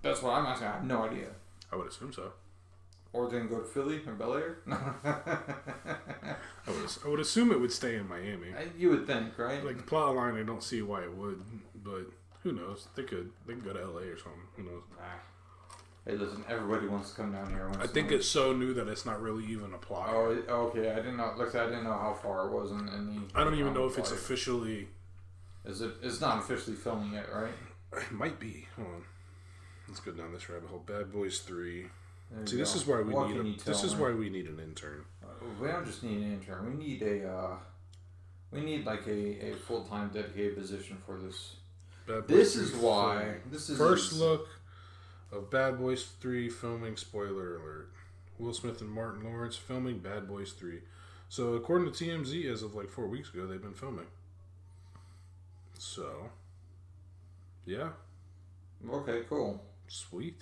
that's 0.01 0.21
what 0.21 0.33
I'm 0.33 0.45
asking. 0.45 0.67
I 0.67 0.71
have 0.73 0.83
no 0.83 1.03
idea. 1.03 1.27
I 1.71 1.75
would 1.75 1.87
assume 1.87 2.13
so. 2.13 2.33
Or 3.13 3.29
then 3.29 3.47
go 3.47 3.59
to 3.59 3.65
Philly 3.65 4.01
or 4.05 4.13
Bel 4.13 4.35
Air? 4.35 4.57
I 4.67 6.35
would, 6.67 6.89
I 7.05 7.09
would 7.09 7.19
assume 7.19 7.51
it 7.51 7.59
would 7.59 7.71
stay 7.71 7.95
in 7.95 8.07
Miami. 8.07 8.47
you 8.77 8.89
would 8.89 9.07
think, 9.07 9.37
right? 9.37 9.63
Like 9.63 9.77
the 9.77 9.83
plot 9.83 10.15
line, 10.15 10.35
I 10.35 10.43
don't 10.43 10.63
see 10.63 10.81
why 10.81 11.03
it 11.03 11.13
would, 11.13 11.41
but 11.83 12.05
who 12.43 12.51
knows? 12.51 12.87
They 12.95 13.03
could. 13.03 13.31
They 13.45 13.53
could 13.53 13.63
go 13.63 13.73
to 13.73 13.85
LA 13.85 14.01
or 14.01 14.17
something. 14.17 14.41
Who 14.55 14.63
knows? 14.63 14.83
Nah. 14.97 15.03
Hey, 16.05 16.15
listen, 16.15 16.43
everybody 16.47 16.87
wants 16.87 17.09
to 17.09 17.17
come 17.17 17.33
down 17.33 17.49
here. 17.49 17.67
once 17.67 17.79
I 17.81 17.87
think 17.87 18.11
it's 18.11 18.27
so 18.27 18.53
new 18.53 18.73
that 18.75 18.87
it's 18.87 19.05
not 19.05 19.21
really 19.21 19.45
even 19.45 19.73
a 19.73 19.77
plot. 19.77 20.09
Oh, 20.09 20.37
okay. 20.49 20.91
I 20.91 20.95
didn't 20.95 21.17
know. 21.17 21.33
Like 21.37 21.53
I 21.55 21.65
didn't 21.65 21.83
know 21.83 21.91
how 21.91 22.13
far 22.13 22.47
it 22.47 22.53
was 22.53 22.71
in, 22.71 22.87
in 22.87 23.07
the. 23.07 23.39
I 23.39 23.43
don't 23.43 23.55
even 23.55 23.73
know 23.73 23.87
if 23.87 23.97
it's 23.97 24.11
officially. 24.11 24.87
Is 25.67 25.81
it? 25.81 25.91
It's 26.01 26.21
not 26.21 26.39
officially 26.39 26.75
filming 26.75 27.13
yet, 27.13 27.27
right? 27.33 27.51
It 27.93 28.11
might 28.11 28.39
be. 28.39 28.67
Hold 28.75 28.87
on. 28.87 29.03
Let's 29.87 29.99
go 29.99 30.11
down 30.11 30.33
this 30.33 30.49
rabbit 30.49 30.69
hole. 30.69 30.83
Bad 30.85 31.11
Boys 31.11 31.39
Three. 31.39 31.87
There 32.31 32.45
See, 32.45 32.57
this 32.57 32.73
go. 32.73 32.79
is 32.79 32.87
why 32.87 33.01
we 33.01 33.13
What 33.13 33.29
need. 33.29 33.61
A, 33.61 33.63
this 33.63 33.83
is 33.83 33.95
me? 33.95 34.01
why 34.01 34.11
we 34.11 34.29
need 34.29 34.47
an 34.47 34.59
intern. 34.59 35.05
We 35.61 35.67
don't 35.67 35.85
just 35.85 36.03
need 36.03 36.17
an 36.17 36.33
intern. 36.33 36.77
We 36.77 36.85
need 36.85 37.01
a. 37.01 37.29
Uh, 37.29 37.55
we 38.51 38.61
need 38.61 38.85
like 38.85 39.05
a, 39.07 39.51
a 39.51 39.55
full 39.55 39.83
time 39.83 40.09
dedicated 40.13 40.57
position 40.57 40.97
for 41.05 41.17
this. 41.17 41.55
Bad 42.07 42.27
This 42.27 42.55
3 42.55 42.63
is 42.63 42.73
why. 42.75 43.35
This 43.51 43.69
is 43.69 43.77
First 43.77 44.13
look 44.13 44.47
of 45.31 45.49
Bad 45.49 45.77
Boys 45.77 46.05
3 46.21 46.49
filming. 46.49 46.95
Spoiler 46.97 47.57
alert. 47.57 47.89
Will 48.39 48.53
Smith 48.53 48.81
and 48.81 48.89
Martin 48.89 49.23
Lawrence 49.23 49.55
filming 49.55 49.99
Bad 49.99 50.27
Boys 50.27 50.51
3. 50.53 50.79
So, 51.29 51.53
according 51.55 51.91
to 51.91 52.05
TMZ, 52.05 52.45
as 52.51 52.61
of 52.63 52.75
like 52.75 52.89
four 52.89 53.07
weeks 53.07 53.33
ago, 53.33 53.47
they've 53.47 53.61
been 53.61 53.73
filming. 53.73 54.05
So, 55.79 56.29
yeah, 57.65 57.89
Okay, 58.89 59.21
cool. 59.29 59.63
sweet. 59.87 60.41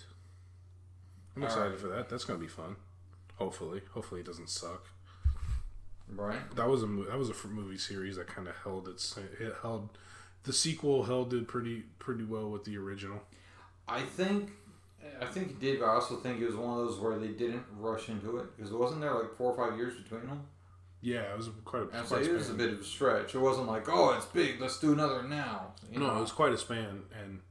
I'm 1.36 1.44
All 1.44 1.48
excited 1.48 1.72
right. 1.72 1.80
for 1.80 1.88
that. 1.88 2.10
That's 2.10 2.24
gonna 2.26 2.40
be 2.40 2.48
fun. 2.48 2.76
Hopefully, 3.36 3.82
hopefully 3.94 4.22
it 4.22 4.26
doesn't 4.26 4.50
suck. 4.50 4.88
Right. 6.08 6.40
That 6.56 6.68
was 6.70 6.84
a 6.84 6.86
that 6.88 7.18
was 7.18 7.30
a 7.30 7.48
movie 7.48 7.78
series 7.78 8.16
that 8.18 8.28
kind 8.28 8.48
of 8.48 8.56
held 8.64 8.88
its 8.88 9.18
it 9.18 9.56
held 9.62 9.90
the 10.44 10.54
sequel 10.54 11.04
held 11.04 11.34
it 11.34 11.48
pretty 11.48 11.84
pretty 12.00 12.24
well 12.24 12.50
with 12.50 12.64
the 12.64 12.78
original. 12.78 13.22
I 13.88 14.02
think. 14.02 14.52
I 15.22 15.26
think 15.26 15.52
it 15.52 15.60
did, 15.60 15.80
but 15.80 15.86
I 15.86 15.94
also 15.96 16.16
think 16.18 16.42
it 16.42 16.46
was 16.48 16.56
one 16.56 16.80
of 16.80 16.88
those 16.88 17.00
where 17.00 17.18
they 17.20 17.28
didn't 17.28 17.64
rush 17.78 18.10
into 18.10 18.38
it 18.38 18.56
because 18.58 18.72
wasn't 18.72 19.02
there 19.02 19.14
like 19.14 19.36
four 19.36 19.52
or 19.54 19.56
five 19.70 19.78
years 19.78 19.94
between 20.02 20.26
them? 20.26 20.44
Yeah, 21.06 21.22
it 21.34 21.38
was 21.38 21.50
quite 21.66 21.84
a, 21.84 21.86
quite 21.86 22.24
it 22.24 22.34
was 22.34 22.50
a 22.50 22.56
bit 22.56 22.74
of 22.74 22.80
a 22.80 22.84
stretch. 22.84 23.36
It 23.36 23.40
wasn't 23.40 23.68
like, 23.68 23.88
oh, 23.88 24.16
it's 24.18 24.26
big, 24.26 24.60
let's 24.60 24.80
do 24.80 24.92
another 24.94 25.22
now. 25.22 25.74
You 25.92 26.00
No, 26.00 26.08
know? 26.08 26.18
it 26.18 26.22
was 26.22 26.32
quite 26.32 26.52
a 26.52 26.58
span, 26.58 27.04
and 27.22 27.42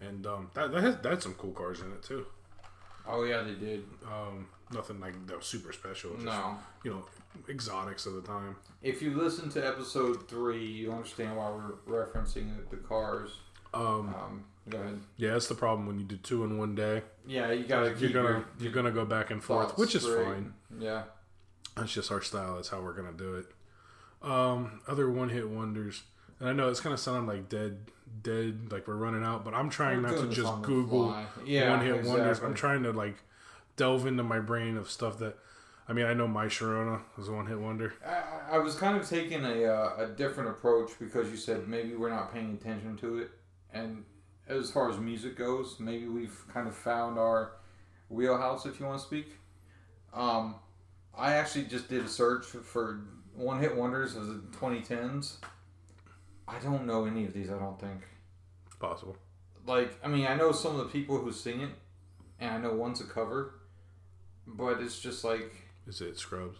and 0.00 0.26
um, 0.26 0.50
that 0.54 0.72
that 0.72 0.82
had, 0.82 1.02
that 1.04 1.10
had 1.10 1.22
some 1.22 1.34
cool 1.34 1.52
cars 1.52 1.80
in 1.82 1.92
it 1.92 2.02
too. 2.02 2.26
Oh 3.06 3.22
yeah, 3.22 3.42
they 3.42 3.54
did. 3.54 3.84
Um, 4.04 4.48
nothing 4.72 4.98
like 4.98 5.14
that 5.28 5.36
was 5.36 5.46
super 5.46 5.72
special. 5.72 6.14
Just, 6.14 6.24
No. 6.24 6.56
you 6.82 6.90
know, 6.94 7.04
exotics 7.48 8.06
of 8.06 8.14
the 8.14 8.22
time. 8.22 8.56
If 8.82 9.00
you 9.02 9.14
listen 9.16 9.50
to 9.50 9.64
episode 9.64 10.28
three, 10.28 10.66
you 10.66 10.90
understand 10.92 11.36
why 11.36 11.48
we're 11.50 12.06
referencing 12.06 12.56
the, 12.56 12.76
the 12.76 12.82
cars. 12.82 13.30
Um, 13.72 13.82
Um, 14.14 14.44
go 14.68 14.78
ahead. 14.78 14.98
yeah, 15.16 15.32
that's 15.34 15.46
the 15.46 15.54
problem 15.54 15.86
when 15.86 16.00
you 16.00 16.04
do 16.04 16.16
two 16.16 16.42
in 16.42 16.58
one 16.58 16.74
day. 16.74 17.02
Yeah, 17.24 17.52
you 17.52 17.66
gotta 17.66 17.90
You're 17.90 17.94
keep 17.98 18.14
gonna 18.14 18.28
your 18.30 18.44
you're 18.58 18.72
gonna 18.72 18.90
go 18.90 19.04
back 19.04 19.30
and 19.30 19.40
forth, 19.44 19.78
which 19.78 19.94
is 19.94 20.02
straight. 20.02 20.24
fine. 20.26 20.54
Yeah. 20.80 21.04
That's 21.76 21.92
just 21.92 22.10
our 22.10 22.22
style. 22.22 22.56
That's 22.56 22.68
how 22.68 22.80
we're 22.80 22.94
gonna 22.94 23.12
do 23.12 23.36
it. 23.36 23.46
Um, 24.22 24.80
other 24.88 25.10
one 25.10 25.28
hit 25.28 25.48
wonders, 25.48 26.02
and 26.40 26.48
I 26.48 26.52
know 26.52 26.68
it's 26.70 26.80
kind 26.80 26.94
of 26.94 27.00
sounding 27.00 27.26
like 27.26 27.48
dead, 27.48 27.90
dead, 28.22 28.72
like 28.72 28.88
we're 28.88 28.96
running 28.96 29.22
out. 29.22 29.44
But 29.44 29.54
I'm 29.54 29.68
trying 29.68 30.02
We're 30.02 30.10
not 30.10 30.20
to 30.20 30.28
just 30.28 30.62
Google. 30.62 31.14
Yeah, 31.44 31.70
one 31.70 31.84
hit 31.84 32.04
wonders. 32.04 32.40
I'm 32.40 32.54
trying 32.54 32.82
to 32.84 32.92
like 32.92 33.16
delve 33.76 34.06
into 34.06 34.22
my 34.22 34.40
brain 34.40 34.76
of 34.76 34.90
stuff 34.90 35.18
that. 35.18 35.36
I 35.88 35.92
mean, 35.92 36.06
I 36.06 36.14
know 36.14 36.26
My 36.26 36.46
Sharona 36.46 37.02
was 37.16 37.28
a 37.28 37.32
one 37.32 37.46
hit 37.46 37.60
wonder. 37.60 37.94
I, 38.04 38.56
I 38.56 38.58
was 38.58 38.74
kind 38.74 38.96
of 38.96 39.08
taking 39.08 39.44
a, 39.44 39.66
uh, 39.66 39.96
a 39.98 40.06
different 40.08 40.50
approach 40.50 40.90
because 40.98 41.30
you 41.30 41.36
said 41.36 41.68
maybe 41.68 41.94
we're 41.94 42.10
not 42.10 42.34
paying 42.34 42.54
attention 42.60 42.96
to 42.96 43.18
it. 43.18 43.30
And 43.72 44.04
as 44.48 44.70
far 44.72 44.90
as 44.90 44.98
music 44.98 45.36
goes, 45.36 45.78
maybe 45.78 46.08
we've 46.08 46.42
kind 46.52 46.66
of 46.66 46.74
found 46.74 47.20
our 47.20 47.52
wheelhouse, 48.08 48.66
if 48.66 48.80
you 48.80 48.86
want 48.86 48.98
to 48.98 49.06
speak. 49.06 49.28
Um, 50.12 50.56
I 51.18 51.34
actually 51.34 51.64
just 51.64 51.88
did 51.88 52.04
a 52.04 52.08
search 52.08 52.44
for 52.44 53.00
one 53.34 53.60
hit 53.60 53.74
wonders 53.74 54.16
of 54.16 54.26
the 54.26 54.56
2010s. 54.56 55.36
I 56.48 56.58
don't 56.58 56.86
know 56.86 57.06
any 57.06 57.24
of 57.24 57.32
these, 57.32 57.50
I 57.50 57.58
don't 57.58 57.80
think. 57.80 58.02
It's 58.66 58.76
possible. 58.76 59.16
Like, 59.66 59.98
I 60.04 60.08
mean, 60.08 60.26
I 60.26 60.34
know 60.36 60.52
some 60.52 60.72
of 60.72 60.78
the 60.78 60.92
people 60.92 61.18
who 61.18 61.32
sing 61.32 61.60
it, 61.60 61.70
and 62.38 62.54
I 62.54 62.58
know 62.58 62.74
one's 62.74 63.00
a 63.00 63.04
cover, 63.04 63.54
but 64.46 64.80
it's 64.80 65.00
just 65.00 65.24
like. 65.24 65.52
Is 65.86 66.00
it 66.00 66.18
Scrubs? 66.18 66.58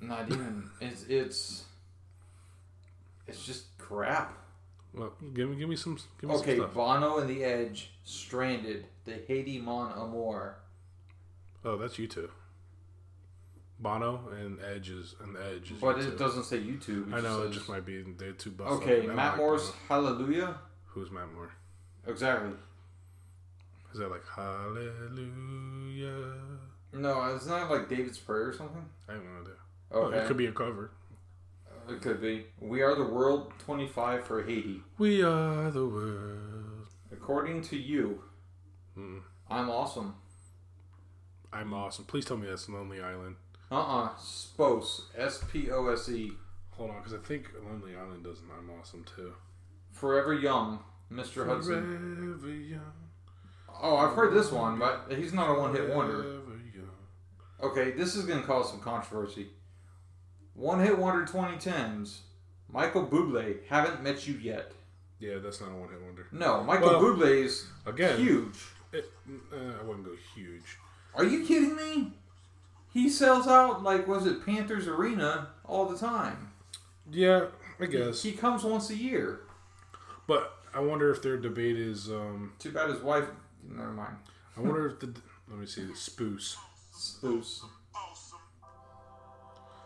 Not 0.00 0.30
even. 0.30 0.70
It's 0.80 1.04
it's. 1.08 1.64
It's 3.26 3.44
just 3.44 3.76
crap. 3.78 4.36
Well, 4.94 5.12
give 5.34 5.50
me 5.50 5.56
give 5.56 5.68
me 5.68 5.76
some 5.76 5.98
give 6.20 6.30
me 6.30 6.36
Okay, 6.36 6.56
some. 6.56 6.70
Bono 6.70 7.18
and 7.18 7.28
the 7.28 7.44
Edge, 7.44 7.90
Stranded, 8.04 8.86
the 9.04 9.22
Haiti 9.28 9.58
Mon 9.58 9.92
Amour. 9.92 10.56
Oh, 11.64 11.76
that's 11.76 11.96
U2. 11.96 12.28
Bono 13.80 14.28
and 14.40 14.58
Edge 14.74 14.90
is 14.90 15.14
and 15.22 15.36
Edge 15.36 15.70
is 15.70 15.78
But 15.80 15.98
you 15.98 16.08
it 16.08 16.18
doesn't 16.18 16.44
say 16.44 16.58
YouTube. 16.58 17.12
I 17.14 17.20
know 17.20 17.42
it 17.42 17.52
just 17.52 17.68
might 17.68 17.86
be 17.86 18.02
they're 18.02 18.32
two 18.32 18.50
buff. 18.50 18.68
Okay, 18.82 19.06
Matt 19.06 19.16
like 19.16 19.36
Moore's 19.36 19.70
Bono. 19.88 20.06
Hallelujah. 20.06 20.58
Who's 20.86 21.10
Matt 21.10 21.32
Moore? 21.34 21.50
Exactly. 22.06 22.50
Is 23.92 23.98
that 24.00 24.10
like 24.10 24.24
Hallelujah? 24.34 26.34
No, 26.92 27.22
it's 27.34 27.46
not 27.46 27.70
like 27.70 27.88
David's 27.88 28.18
Prayer 28.18 28.48
or 28.48 28.52
something. 28.52 28.84
I 29.08 29.12
have 29.12 29.22
no 29.22 29.40
idea. 29.42 29.52
Oh, 29.92 30.00
Okay, 30.06 30.18
it 30.18 30.26
could 30.26 30.36
be 30.36 30.46
a 30.46 30.52
cover. 30.52 30.90
It 31.88 32.02
could 32.02 32.20
be. 32.20 32.46
We 32.60 32.82
are 32.82 32.94
the 32.94 33.04
world. 33.06 33.52
Twenty 33.58 33.86
five 33.88 34.24
for 34.26 34.42
Haiti. 34.42 34.82
We 34.98 35.22
are 35.22 35.70
the 35.70 35.86
world. 35.86 36.86
According 37.12 37.62
to 37.62 37.76
you, 37.76 38.22
Mm. 38.98 39.20
I'm 39.48 39.70
awesome. 39.70 40.16
I'm 41.52 41.72
awesome. 41.72 42.04
Please 42.04 42.24
tell 42.24 42.36
me 42.36 42.48
that's 42.48 42.68
Lonely 42.68 43.00
Island. 43.00 43.36
Uh 43.70 43.74
uh 43.74 44.08
Spose. 44.18 45.08
S 45.16 45.44
P 45.50 45.70
O 45.70 45.88
S 45.88 46.08
E. 46.08 46.32
Hold 46.72 46.90
on, 46.90 46.96
because 46.98 47.14
I 47.14 47.18
think 47.18 47.50
Lonely 47.64 47.96
Island 47.96 48.24
does 48.24 48.38
an 48.40 48.46
I'm 48.56 48.70
awesome 48.78 49.04
too. 49.16 49.32
Forever 49.92 50.34
Young. 50.34 50.80
Mr. 51.12 51.46
Hudson. 51.46 52.16
Forever 52.40 52.54
young. 52.54 52.92
Oh, 53.80 53.96
I've 53.96 54.14
heard 54.14 54.34
this 54.34 54.50
one, 54.50 54.78
but 54.78 55.06
he's 55.10 55.32
not 55.32 55.50
a 55.50 55.58
one 55.58 55.74
hit 55.74 55.94
wonder. 55.94 56.22
Forever 56.22 56.60
young. 56.74 56.90
Okay, 57.62 57.92
this 57.92 58.14
is 58.14 58.24
going 58.24 58.40
to 58.40 58.46
cause 58.46 58.70
some 58.70 58.80
controversy. 58.80 59.48
One 60.54 60.80
hit 60.80 60.98
wonder 60.98 61.24
2010s. 61.24 62.18
Michael 62.70 63.06
Bublé, 63.06 63.64
haven't 63.68 64.02
met 64.02 64.26
you 64.26 64.34
yet. 64.34 64.72
Yeah, 65.20 65.38
that's 65.38 65.60
not 65.60 65.70
a 65.70 65.74
one 65.74 65.88
hit 65.88 66.02
wonder. 66.02 66.26
No, 66.32 66.62
Michael 66.62 66.88
Well, 66.88 67.00
Bublé 67.00 67.44
is 67.44 67.66
Again, 67.86 68.18
huge. 68.18 68.58
It, 68.92 69.10
uh, 69.52 69.80
I 69.80 69.84
wouldn't 69.84 70.04
go 70.04 70.12
huge. 70.34 70.76
Are 71.14 71.24
you 71.24 71.44
kidding 71.46 71.76
me? 71.76 72.12
He 72.92 73.08
sells 73.08 73.46
out 73.46 73.82
like 73.82 74.06
was 74.06 74.26
it 74.26 74.44
Panthers 74.44 74.86
Arena 74.88 75.48
all 75.64 75.86
the 75.86 75.96
time. 75.96 76.52
Yeah, 77.10 77.46
I 77.80 77.86
guess. 77.86 78.22
He 78.22 78.32
comes 78.32 78.64
once 78.64 78.90
a 78.90 78.96
year. 78.96 79.40
But 80.26 80.54
I 80.74 80.80
wonder 80.80 81.10
if 81.10 81.22
their 81.22 81.36
debate 81.38 81.76
is. 81.76 82.08
um 82.10 82.52
Too 82.58 82.70
bad 82.72 82.90
his 82.90 83.00
wife. 83.00 83.24
Never 83.68 83.92
mind. 83.92 84.16
I 84.56 84.60
wonder 84.60 84.86
if 84.86 85.00
the. 85.00 85.14
Let 85.48 85.58
me 85.58 85.66
see. 85.66 85.82
Spoos. 85.94 86.56
Spoos. 86.94 87.62
Awesome. 87.94 88.38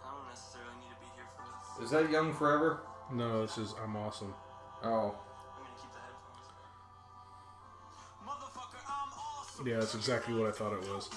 I 0.04 0.10
don't 0.10 0.28
necessarily 0.28 0.74
need 0.80 0.90
to 0.90 1.00
be 1.00 1.06
here 1.14 1.28
for 1.36 1.80
this. 1.80 1.86
Is 1.86 1.90
that 1.92 2.10
Young 2.10 2.32
Forever? 2.32 2.80
No, 3.12 3.42
this 3.42 3.58
is 3.58 3.74
I'm 3.82 3.96
awesome. 3.96 4.34
Oh, 4.82 4.88
I'm 4.88 4.92
gonna 4.92 5.76
keep 5.76 5.92
the 5.92 5.98
headphones. 6.00 6.48
Motherfucker, 8.26 8.82
I'm 8.88 9.12
awesome. 9.12 9.66
Yeah, 9.66 9.78
that's 9.78 9.94
exactly 9.94 10.34
what 10.34 10.48
I 10.48 10.52
thought 10.52 10.72
it 10.72 10.80
was. 10.80 11.08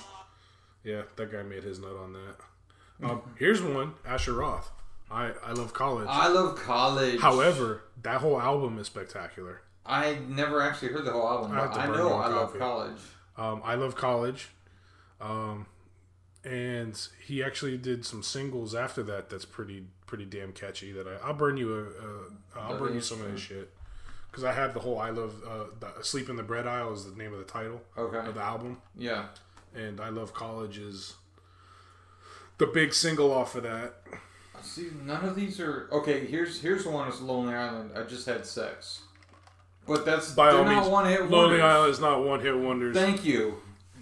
Yeah, 0.85 1.01
that 1.17 1.31
guy 1.31 1.43
made 1.43 1.63
his 1.63 1.79
nut 1.79 1.95
on 2.01 2.13
that. 2.13 3.05
Um, 3.09 3.21
here's 3.37 3.61
one, 3.61 3.95
Asher 4.05 4.33
Roth. 4.33 4.71
I 5.11 5.31
I 5.43 5.51
love 5.51 5.73
college. 5.73 6.07
I 6.09 6.27
love 6.29 6.55
college. 6.57 7.19
However, 7.19 7.83
that 8.03 8.21
whole 8.21 8.39
album 8.39 8.79
is 8.79 8.87
spectacular. 8.87 9.61
I 9.85 10.17
never 10.27 10.61
actually 10.61 10.89
heard 10.93 11.05
the 11.05 11.11
whole 11.11 11.27
album, 11.27 11.51
I 11.51 11.65
I 11.65 11.87
know 11.87 12.13
I 12.13 12.27
love 12.27 12.57
college. 12.57 12.97
Um, 13.37 13.61
I 13.65 13.75
love 13.75 13.95
college. 13.95 14.49
Um, 15.21 15.67
and 16.43 16.99
he 17.25 17.43
actually 17.43 17.77
did 17.77 18.05
some 18.05 18.23
singles 18.23 18.73
after 18.75 19.03
that. 19.03 19.29
That's 19.29 19.45
pretty 19.45 19.85
pretty 20.05 20.25
damn 20.25 20.53
catchy. 20.53 20.91
That 20.91 21.07
I 21.07 21.15
I'll 21.27 21.33
burn 21.33 21.57
you 21.57 21.73
a, 21.73 21.81
a 21.83 22.59
I'll 22.61 22.69
That 22.73 22.79
burn 22.79 22.93
you 22.93 23.01
some 23.01 23.21
of 23.21 23.31
his 23.31 23.41
shit 23.41 23.71
because 24.31 24.43
I 24.43 24.53
have 24.53 24.73
the 24.73 24.79
whole 24.79 24.99
I 24.99 25.09
love 25.09 25.33
uh, 25.47 25.63
the, 25.79 26.03
Sleep 26.03 26.29
in 26.29 26.35
the 26.35 26.43
Bread 26.43 26.67
Aisle 26.67 26.93
is 26.93 27.05
the 27.05 27.15
name 27.17 27.31
of 27.33 27.39
the 27.39 27.45
title 27.45 27.81
Okay. 27.97 28.27
of 28.27 28.35
the 28.35 28.41
album, 28.41 28.77
Yeah. 28.95 29.25
And 29.75 29.99
I 29.99 30.09
love 30.09 30.33
college 30.33 30.77
is 30.77 31.15
the 32.57 32.67
big 32.67 32.93
single 32.93 33.31
off 33.31 33.55
of 33.55 33.63
that. 33.63 33.95
See, 34.61 34.87
none 35.05 35.23
of 35.25 35.35
these 35.35 35.59
are 35.59 35.87
okay. 35.91 36.25
Here's 36.25 36.61
here's 36.61 36.83
the 36.83 36.89
one 36.89 37.07
that's 37.07 37.21
Lonely 37.21 37.53
Island. 37.53 37.91
I 37.95 38.03
just 38.03 38.25
had 38.25 38.45
sex, 38.45 39.01
but 39.85 40.05
that's 40.05 40.31
By 40.31 40.51
all 40.51 40.63
not 40.63 40.75
means, 40.75 40.87
one 40.87 41.07
hit 41.07 41.21
Lonely 41.29 41.59
wonders. 41.59 41.61
Island 41.61 41.93
is 41.93 41.99
not 41.99 42.23
one 42.23 42.39
hit 42.39 42.57
wonders. 42.57 42.95
Thank 42.95 43.23
you. 43.25 43.57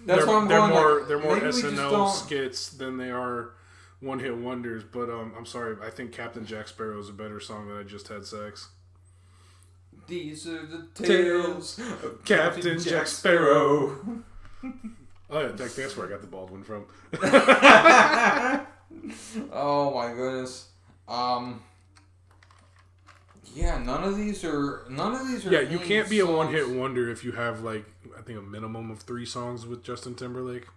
That's 0.06 0.24
they're, 0.24 0.26
what 0.26 0.42
I'm 0.42 0.48
they're 0.48 0.58
going. 0.58 0.70
more 0.70 0.98
like, 0.98 1.08
they're 1.08 1.18
more 1.18 1.34
maybe 1.34 1.46
we 1.46 1.52
just 1.52 1.64
SNL 1.64 2.10
skits 2.10 2.68
than 2.70 2.96
they 2.96 3.10
are 3.10 3.50
one 4.00 4.20
hit 4.20 4.36
wonders. 4.36 4.84
But 4.84 5.10
um, 5.10 5.32
I'm 5.36 5.46
sorry, 5.46 5.76
I 5.82 5.90
think 5.90 6.12
Captain 6.12 6.46
Jack 6.46 6.68
Sparrow 6.68 6.98
is 6.98 7.08
a 7.08 7.12
better 7.12 7.40
song 7.40 7.68
than 7.68 7.76
I 7.76 7.82
just 7.82 8.08
had 8.08 8.24
sex. 8.24 8.68
These 10.06 10.46
are 10.46 10.66
the 10.66 10.88
Tales 10.94 11.76
tales 11.76 11.78
of 12.04 12.24
Captain 12.24 12.78
Jack 12.78 13.06
Sparrow. 13.06 14.22
Oh 15.34 15.40
yeah, 15.40 15.48
that, 15.48 15.74
that's 15.74 15.96
where 15.96 16.06
I 16.06 16.10
got 16.10 16.20
the 16.20 16.28
Baldwin 16.28 16.62
from. 16.62 16.84
oh 19.52 19.92
my 19.92 20.14
goodness. 20.14 20.68
Um. 21.08 21.60
Yeah, 23.52 23.78
none 23.78 24.04
of 24.04 24.16
these 24.16 24.44
are. 24.44 24.84
None 24.88 25.12
of 25.12 25.26
these 25.26 25.44
are. 25.44 25.52
Yeah, 25.52 25.68
you 25.68 25.80
can't 25.80 26.08
be 26.08 26.20
a 26.20 26.26
one 26.26 26.52
hit 26.52 26.70
wonder 26.70 27.10
if 27.10 27.24
you 27.24 27.32
have 27.32 27.62
like 27.62 27.84
I 28.16 28.22
think 28.22 28.38
a 28.38 28.42
minimum 28.42 28.92
of 28.92 29.00
three 29.00 29.26
songs 29.26 29.66
with 29.66 29.82
Justin 29.82 30.14
Timberlake. 30.14 30.68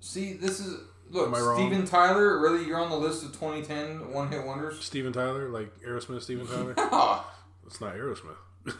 See, 0.00 0.34
this 0.34 0.60
is 0.60 0.78
look. 1.08 1.28
Am 1.28 1.34
I 1.34 1.40
wrong? 1.40 1.56
Steven 1.56 1.86
Tyler. 1.86 2.38
Really, 2.38 2.66
you're 2.66 2.78
on 2.78 2.90
the 2.90 2.96
list 2.96 3.24
of 3.24 3.32
2010 3.32 4.12
one 4.12 4.30
hit 4.30 4.44
wonders. 4.44 4.84
Steven 4.84 5.14
Tyler, 5.14 5.48
like 5.48 5.74
Aerosmith, 5.80 6.20
Steven 6.20 6.46
Tyler. 6.46 6.74
Yeah. 6.76 7.22
it's 7.66 7.80
not 7.80 7.94
Aerosmith. 7.94 8.36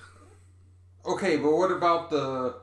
Okay, 1.07 1.39
but 1.39 1.53
what 1.53 1.71
about 1.71 2.11
the 2.11 2.57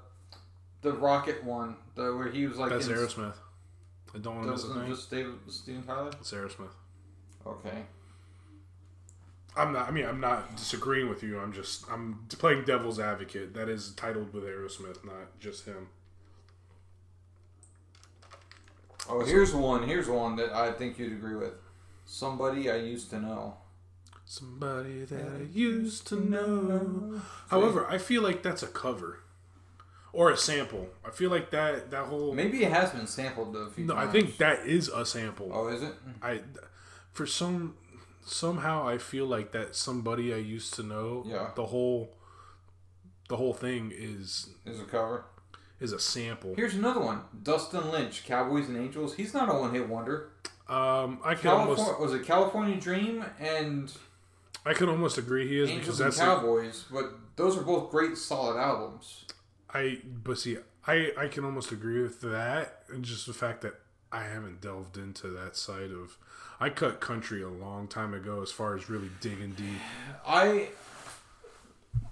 the 0.85 0.93
Rocket 0.93 1.43
one, 1.43 1.75
the 1.95 2.15
where 2.15 2.29
he 2.29 2.45
was 2.45 2.57
like 2.57 2.69
That's 2.69 2.87
in, 2.87 2.93
Aerosmith. 2.93 3.33
I 4.13 4.19
don't 4.19 4.35
want 4.35 4.47
to 4.47 4.51
miss 4.53 4.63
a 4.63 4.73
thing. 4.73 4.87
just 4.87 5.11
David, 5.11 5.33
Steven 5.49 5.83
Tyler? 5.83 6.11
It's 6.21 6.31
Aerosmith. 6.31 6.69
Okay. 7.45 7.83
I'm 9.57 9.73
not. 9.73 9.87
I 9.87 9.91
mean, 9.91 10.05
I'm 10.05 10.19
not 10.19 10.55
disagreeing 10.55 11.09
with 11.09 11.23
you. 11.23 11.39
I'm 11.39 11.51
just. 11.51 11.89
I'm 11.91 12.25
playing 12.29 12.65
devil's 12.65 12.99
advocate. 12.99 13.53
That 13.53 13.67
is 13.67 13.93
titled 13.95 14.31
with 14.33 14.43
Aerosmith, 14.43 15.03
not 15.03 15.39
just 15.39 15.65
him. 15.65 15.87
Oh, 19.09 19.23
here's 19.25 19.53
one. 19.53 19.87
Here's 19.87 20.07
one 20.07 20.35
that 20.37 20.53
I 20.53 20.71
think 20.71 20.99
you'd 20.99 21.13
agree 21.13 21.35
with. 21.35 21.53
Somebody 22.05 22.69
I 22.69 22.77
used 22.77 23.09
to 23.09 23.19
know. 23.19 23.57
Somebody 24.25 25.05
that 25.05 25.27
I 25.39 25.43
used 25.51 26.07
to 26.07 26.19
know. 26.19 27.21
However, 27.49 27.87
I 27.87 27.97
feel 27.97 28.21
like 28.21 28.43
that's 28.43 28.63
a 28.63 28.67
cover 28.67 29.19
or 30.15 30.31
a 30.31 30.37
sample. 30.37 30.87
I 31.05 31.11
feel 31.11 31.29
like 31.29 31.51
that 31.51 31.91
that 31.91 32.05
whole. 32.05 32.33
Maybe 32.33 32.63
it 32.63 32.71
has 32.71 32.91
been 32.91 33.05
sampled 33.05 33.55
a 33.55 33.69
few 33.69 33.85
No, 33.85 33.95
I 33.95 34.07
think 34.07 34.37
that 34.37 34.65
is 34.65 34.87
a 34.87 35.05
sample. 35.05 35.51
Oh, 35.53 35.67
is 35.67 35.83
it? 35.83 35.93
I, 36.21 36.41
for 37.11 37.25
some, 37.27 37.75
somehow 38.25 38.87
I 38.87 38.97
feel 38.97 39.25
like 39.25 39.51
that 39.51 39.75
somebody 39.75 40.33
I 40.33 40.37
used 40.37 40.73
to 40.75 40.83
know. 40.83 41.23
Yeah. 41.27 41.51
The 41.55 41.65
whole, 41.65 42.15
the 43.29 43.35
whole 43.35 43.53
thing 43.53 43.91
is 43.93 44.49
Is 44.65 44.79
a 44.79 44.85
cover. 44.85 45.25
is 45.79 45.91
a 45.91 45.99
sample. 45.99 46.55
Here's 46.55 46.75
another 46.75 47.01
one. 47.01 47.21
Dustin 47.43 47.91
Lynch, 47.91 48.23
Cowboys 48.25 48.69
and 48.69 48.77
Angels. 48.77 49.15
He's 49.15 49.33
not 49.33 49.49
a 49.49 49.53
one-hit 49.53 49.87
wonder. 49.89 50.31
Um, 50.67 51.19
I 51.23 51.35
can 51.35 51.43
California 51.43 51.83
almost 51.83 51.99
was 51.99 52.13
it 52.13 52.25
California 52.25 52.75
Dream 52.79 53.23
and 53.39 53.91
I 54.65 54.73
can 54.73 54.89
almost 54.89 55.19
agree 55.19 55.47
he 55.47 55.59
is 55.59 55.69
Angels 55.69 55.99
because 55.99 55.99
and 55.99 56.07
that's 56.07 56.19
a, 56.19 56.23
Cowboys, 56.23 56.85
but 56.91 57.11
those 57.35 57.55
are 57.55 57.61
both 57.61 57.91
great, 57.91 58.17
solid 58.17 58.57
albums. 58.57 59.25
I 59.75 59.99
but 60.23 60.37
see 60.39 60.57
I 60.87 61.11
I 61.17 61.27
can 61.27 61.43
almost 61.45 61.71
agree 61.71 62.01
with 62.01 62.21
that 62.21 62.83
and 62.89 63.03
just 63.03 63.27
the 63.27 63.33
fact 63.33 63.61
that 63.61 63.75
I 64.11 64.23
haven't 64.23 64.61
delved 64.61 64.97
into 64.97 65.27
that 65.29 65.55
side 65.57 65.91
of 65.91 66.17
I 66.59 66.69
cut 66.69 67.01
country 67.01 67.41
a 67.43 67.49
long 67.49 67.87
time 67.87 68.13
ago 68.13 68.41
as 68.41 68.51
far 68.51 68.75
as 68.77 68.89
really 68.89 69.09
digging 69.19 69.51
deep. 69.51 69.81
I 70.25 70.69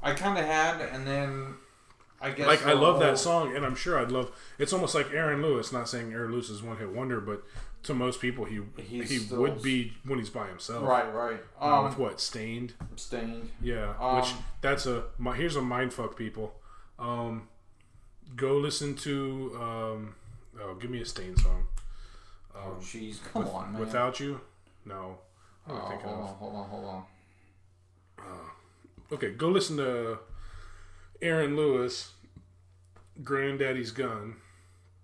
I 0.02 0.14
kind 0.14 0.38
of 0.38 0.46
had, 0.46 0.82
and 0.82 1.08
then 1.08 1.56
I 2.22 2.32
guess 2.32 2.48
Like 2.48 2.66
I 2.66 2.74
love 2.74 3.00
that 3.00 3.18
song 3.18 3.56
and 3.56 3.66
I'm 3.66 3.76
sure 3.76 4.00
I'd 4.00 4.12
love 4.12 4.32
it's 4.60 4.74
almost 4.74 4.96
like 4.96 5.12
Aaron 5.14 5.42
Lewis, 5.42 5.72
not 5.72 5.88
saying 5.90 6.12
Aaron 6.14 6.32
Lewis 6.32 6.50
is 6.50 6.62
one 6.62 6.78
hit 6.78 6.90
wonder, 6.90 7.22
but 7.22 7.44
to 7.84 7.94
most 7.94 8.22
people 8.22 8.46
he 8.46 8.62
He's 8.82 9.10
he 9.10 9.18
still- 9.20 9.40
would 9.42 9.62
be 9.62 9.94
when 10.06 10.20
he's 10.20 10.30
by 10.30 10.48
himself. 10.48 10.84
Right, 10.88 11.14
right. 11.14 11.40
Um, 11.60 11.86
with 11.86 11.98
what 11.98 12.20
Staind 12.22 12.74
Staind. 12.96 13.50
yeah 13.62 13.94
Um, 14.00 14.18
which 14.18 14.34
that's 14.62 14.86
a 14.86 15.06
my, 15.18 15.36
here's 15.36 15.56
a 15.56 15.62
mind 15.62 15.94
fuck 15.94 16.18
people 16.18 16.56
um 17.00 17.48
go 18.36 18.58
listen 18.58 18.96
to 18.96 19.52
um 19.62 20.16
oh 20.62 20.74
give 20.76 20.90
me 20.92 21.02
a 21.02 21.06
stain 21.06 21.36
song 21.38 21.68
Oh, 22.56 22.78
jeez, 22.80 23.18
come 23.34 23.48
on, 23.48 23.72
man. 23.74 23.80
without 23.82 24.20
you 24.20 24.40
no 24.86 25.18
oh, 25.68 25.74
hold 25.74 26.22
on, 26.22 26.36
hold 26.36 26.56
on, 26.56 26.70
hold 26.70 26.86
on. 26.86 27.04
okay 29.12 29.32
go 29.32 29.50
listen 29.50 29.78
to 29.78 30.20
Aaron 31.22 31.56
Lewis 31.56 32.12
Granddaddy's 33.24 33.92
Gun 33.92 34.36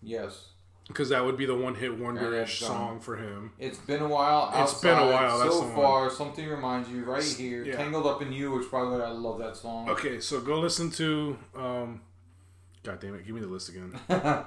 Yes, 0.01 0.47
because 0.87 1.09
that 1.09 1.25
would 1.25 1.37
be 1.37 1.45
the 1.45 1.55
one 1.55 1.75
hit 1.75 1.99
wonderish 1.99 2.59
song 2.59 2.99
for 2.99 3.17
him 3.17 3.51
it's 3.59 3.77
been 3.79 4.01
a 4.01 4.07
while. 4.07 4.51
It's 4.63 4.79
been 4.81 4.97
a 4.97 5.05
while, 5.11 5.39
that's 5.39 5.53
So 5.55 5.61
the 5.61 5.67
one. 5.67 5.75
far, 5.75 6.09
something 6.09 6.47
reminds 6.47 6.89
you 6.89 7.03
right 7.03 7.21
here. 7.23 7.63
yeah. 7.65 7.75
Tangled 7.75 8.05
up 8.07 8.21
in 8.21 8.31
you, 8.31 8.51
which 8.51 8.71
by 8.71 8.83
the 8.85 8.89
way, 8.91 9.01
I 9.03 9.09
love 9.11 9.39
that 9.39 9.55
song. 9.57 9.89
okay 9.89 10.19
so 10.19 10.39
go 10.39 10.59
listen 10.59 10.89
to 10.91 11.37
um 11.55 12.01
god 12.83 12.99
damn 12.99 13.15
it 13.15 13.25
give 13.25 13.35
me 13.35 13.41
the 13.41 13.47
list 13.47 13.69
again 13.69 13.93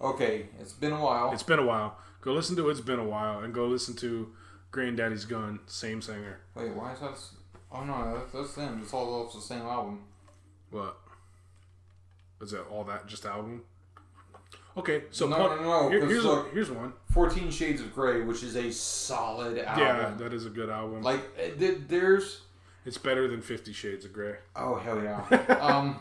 Okay, 0.00 0.46
it's 0.60 0.72
been 0.72 0.92
a 0.92 1.00
while. 1.00 1.32
it's 1.32 1.44
been 1.44 1.60
a 1.60 1.64
while 1.66 1.96
go 2.20 2.32
listen 2.32 2.56
to 2.56 2.68
it's 2.70 2.80
been 2.80 2.98
a 2.98 3.04
while 3.04 3.40
and 3.40 3.54
go 3.54 3.66
listen 3.66 3.94
to 3.96 4.30
Granddaddy's 4.72 5.24
Gun 5.24 5.60
same 5.66 6.02
singer 6.02 6.40
Wait, 6.56 6.70
why 6.72 6.92
is 6.92 7.00
that? 7.00 7.18
Oh 7.70 7.84
no, 7.84 8.14
that's, 8.18 8.32
that's 8.32 8.54
them. 8.54 8.80
It's 8.82 8.92
all 8.92 9.24
off 9.26 9.32
the 9.34 9.40
same 9.40 9.62
album. 9.62 10.00
What? 10.70 10.96
Is 12.42 12.52
it 12.52 12.60
all 12.70 12.84
that 12.84 13.06
just 13.06 13.24
album? 13.24 13.62
Okay, 14.76 15.04
so 15.10 15.26
No, 15.28 15.36
pun- 15.36 15.62
no, 15.62 15.82
no, 15.82 15.88
here- 15.90 16.04
here's 16.06 16.24
a, 16.24 16.44
here's 16.52 16.70
one. 16.70 16.92
Fourteen 17.12 17.50
Shades 17.50 17.80
of 17.80 17.94
Grey, 17.94 18.22
which 18.22 18.42
is 18.42 18.56
a 18.56 18.70
solid 18.72 19.58
album. 19.58 19.84
Yeah, 19.86 20.14
that 20.18 20.32
is 20.34 20.44
a 20.46 20.50
good 20.50 20.68
album. 20.70 21.02
like 21.02 21.20
eh, 21.38 21.50
th- 21.58 21.78
there's 21.88 22.40
it's 22.84 22.98
better 22.98 23.26
than 23.28 23.40
Fifty 23.42 23.72
Shades 23.72 24.04
of 24.04 24.12
Grey. 24.12 24.36
oh 24.56 24.76
hell 24.76 25.02
yeah. 25.02 25.20
um, 25.60 25.98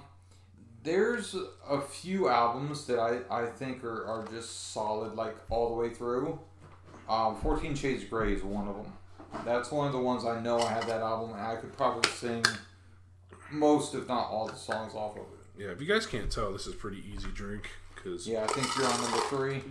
there's 0.84 1.36
a 1.70 1.80
few 1.82 2.28
albums 2.30 2.86
that 2.88 3.00
I, 3.00 3.20
I 3.30 3.46
think 3.48 3.84
are, 3.84 4.06
are 4.06 4.26
just 4.32 4.72
solid 4.74 5.16
like 5.16 5.36
all 5.50 5.70
the 5.70 5.76
way 5.76 5.94
through. 5.94 6.40
Um, 7.10 7.36
Fourteen 7.38 7.76
Shades 7.76 8.04
of 8.04 8.10
Grey 8.10 8.34
is 8.34 8.44
one 8.44 8.68
of 8.68 8.76
them. 8.76 8.94
That's 9.46 9.72
one 9.72 9.88
of 9.88 9.94
the 9.94 10.00
ones 10.00 10.26
I 10.26 10.40
know 10.42 10.60
I 10.60 10.70
have 10.74 10.88
that 10.88 11.02
album 11.02 11.32
and 11.36 11.42
I 11.42 11.56
could 11.56 11.76
probably 11.78 12.10
sing 12.12 12.44
most, 13.52 13.94
if 13.96 14.08
not 14.08 14.30
all, 14.30 14.48
the 14.48 14.56
songs 14.56 14.94
off 14.94 15.14
of 15.16 15.24
it. 15.24 15.64
Yeah, 15.64 15.68
if 15.72 15.82
you 15.82 15.88
guys 15.88 16.06
can't 16.06 16.32
tell, 16.32 16.52
this 16.54 16.68
is 16.68 16.76
pretty 16.76 17.04
easy 17.14 17.28
drink 17.34 17.70
because 17.96 18.28
yeah. 18.28 18.40
Yeah, 18.40 18.44
I 18.46 18.48
think 18.48 18.68
you're 18.78 18.88
on 18.88 19.02
number 19.02 19.18
three. 19.28 19.62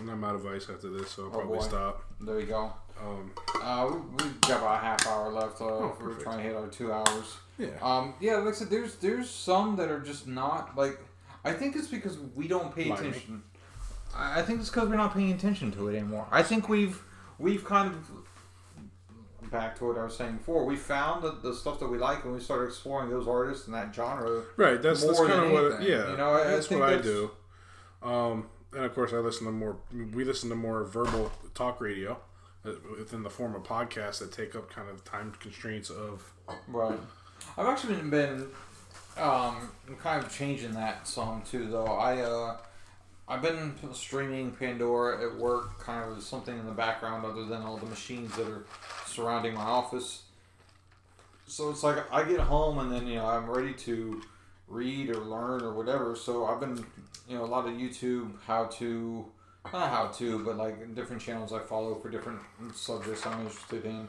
and 0.00 0.10
I'm 0.10 0.24
out 0.24 0.34
of 0.36 0.46
ice 0.46 0.68
after 0.70 0.88
this, 0.90 1.10
so 1.10 1.24
I'll 1.24 1.28
Oh, 1.28 1.32
probably 1.32 1.58
boy. 1.58 1.64
stop. 1.64 2.04
There 2.20 2.40
you 2.40 2.46
go. 2.46 2.72
Um, 3.00 3.30
Uh, 3.62 3.90
we, 4.18 4.24
we 4.24 4.30
got 4.42 4.60
about 4.60 4.74
a 4.76 4.78
half 4.78 5.06
hour 5.06 5.30
left. 5.32 5.60
Uh, 5.60 5.64
Oh, 5.66 5.96
we're 6.00 6.14
trying 6.14 6.38
to 6.38 6.42
hit 6.44 6.54
our 6.56 6.66
two 6.68 6.92
hours. 6.92 7.36
yeah, 7.58 7.68
Um, 7.82 8.14
yeah, 8.20 8.36
like 8.36 8.54
I 8.54 8.56
said, 8.56 8.70
there's 8.70 8.96
there's 8.96 9.28
some 9.30 9.76
that 9.76 9.90
are 9.90 10.00
just 10.00 10.26
not 10.26 10.76
like. 10.76 10.98
I 11.44 11.52
think 11.52 11.76
it's 11.76 11.88
because 11.88 12.18
we 12.34 12.48
don't 12.48 12.74
pay 12.74 12.90
attention. 12.90 13.42
I 14.14 14.40
I 14.40 14.42
think 14.42 14.60
it's 14.60 14.70
because 14.70 14.88
we're 14.88 14.96
not 14.96 15.12
paying 15.14 15.32
attention 15.32 15.70
to 15.72 15.88
it 15.88 15.96
anymore. 15.96 16.26
I 16.30 16.42
think 16.42 16.68
we've 16.68 17.02
we've 17.38 17.64
kind 17.64 17.92
of 17.94 19.50
back 19.50 19.76
to 19.78 19.84
what 19.86 19.98
I 19.98 20.04
was 20.04 20.16
saying 20.16 20.38
before. 20.38 20.64
We 20.64 20.76
found 20.76 21.22
the, 21.22 21.32
the 21.32 21.54
stuff 21.54 21.78
that 21.80 21.88
we 21.88 21.98
like, 21.98 22.24
and 22.24 22.32
we 22.34 22.40
started 22.40 22.66
exploring 22.66 23.10
those 23.10 23.28
artists 23.28 23.66
and 23.66 23.74
that 23.74 23.94
genre. 23.94 24.42
right. 24.56 24.80
That's 24.80 25.04
that's 25.04 25.18
more 25.18 25.28
kind 25.28 25.44
of 25.44 25.52
what. 25.52 25.82
Yeah, 25.82 26.10
you 26.10 26.16
know, 26.16 26.30
I- 26.30 26.40
I 26.42 26.44
that's 26.52 26.66
think 26.68 26.80
what 26.80 26.92
I 26.92 27.00
do. 27.00 27.30
Um, 28.02 28.46
and 28.72 28.84
of 28.84 28.94
course, 28.94 29.12
I 29.12 29.16
listen 29.16 29.46
to 29.46 29.52
more. 29.52 29.76
We 29.92 30.24
listen 30.24 30.48
to 30.50 30.56
more 30.56 30.84
verbal 30.84 31.30
talk 31.54 31.80
radio 31.80 32.18
within 32.64 33.22
the 33.22 33.30
form 33.30 33.54
of 33.54 33.62
podcasts 33.62 34.20
that 34.20 34.32
take 34.32 34.54
up 34.54 34.70
kind 34.70 34.88
of 34.88 35.04
time 35.04 35.32
constraints 35.40 35.90
of 35.90 36.32
Right. 36.68 36.98
I've 37.56 37.66
actually 37.66 37.96
been, 38.08 38.46
um, 39.16 39.70
kind 40.00 40.24
of 40.24 40.32
changing 40.32 40.72
that 40.72 41.06
some 41.06 41.42
too, 41.42 41.70
though. 41.70 41.86
I 41.86 42.20
uh, 42.20 42.56
I've 43.26 43.42
been 43.42 43.74
streaming 43.92 44.52
Pandora 44.52 45.24
at 45.24 45.38
work, 45.38 45.78
kind 45.78 46.10
of 46.10 46.22
something 46.22 46.58
in 46.58 46.66
the 46.66 46.72
background, 46.72 47.24
other 47.24 47.44
than 47.46 47.62
all 47.62 47.76
the 47.76 47.86
machines 47.86 48.36
that 48.36 48.46
are 48.46 48.64
surrounding 49.06 49.54
my 49.54 49.62
office. 49.62 50.22
So 51.46 51.70
it's 51.70 51.82
like 51.82 52.10
I 52.12 52.24
get 52.24 52.40
home 52.40 52.78
and 52.78 52.90
then 52.90 53.06
you 53.06 53.16
know 53.16 53.26
I'm 53.26 53.48
ready 53.50 53.74
to 53.74 54.22
read 54.68 55.10
or 55.10 55.20
learn 55.20 55.62
or 55.62 55.72
whatever. 55.74 56.16
So 56.16 56.46
I've 56.46 56.60
been 56.60 56.84
you 57.28 57.36
know 57.36 57.44
a 57.44 57.46
lot 57.46 57.66
of 57.66 57.74
YouTube 57.74 58.32
how 58.46 58.66
to 58.66 59.26
not 59.72 59.90
how 59.90 60.06
to 60.06 60.44
but 60.44 60.56
like 60.56 60.94
different 60.94 61.22
channels 61.22 61.52
I 61.52 61.60
follow 61.60 61.94
for 61.96 62.10
different 62.10 62.40
subjects 62.74 63.26
I'm 63.26 63.40
interested 63.40 63.84
in. 63.84 64.08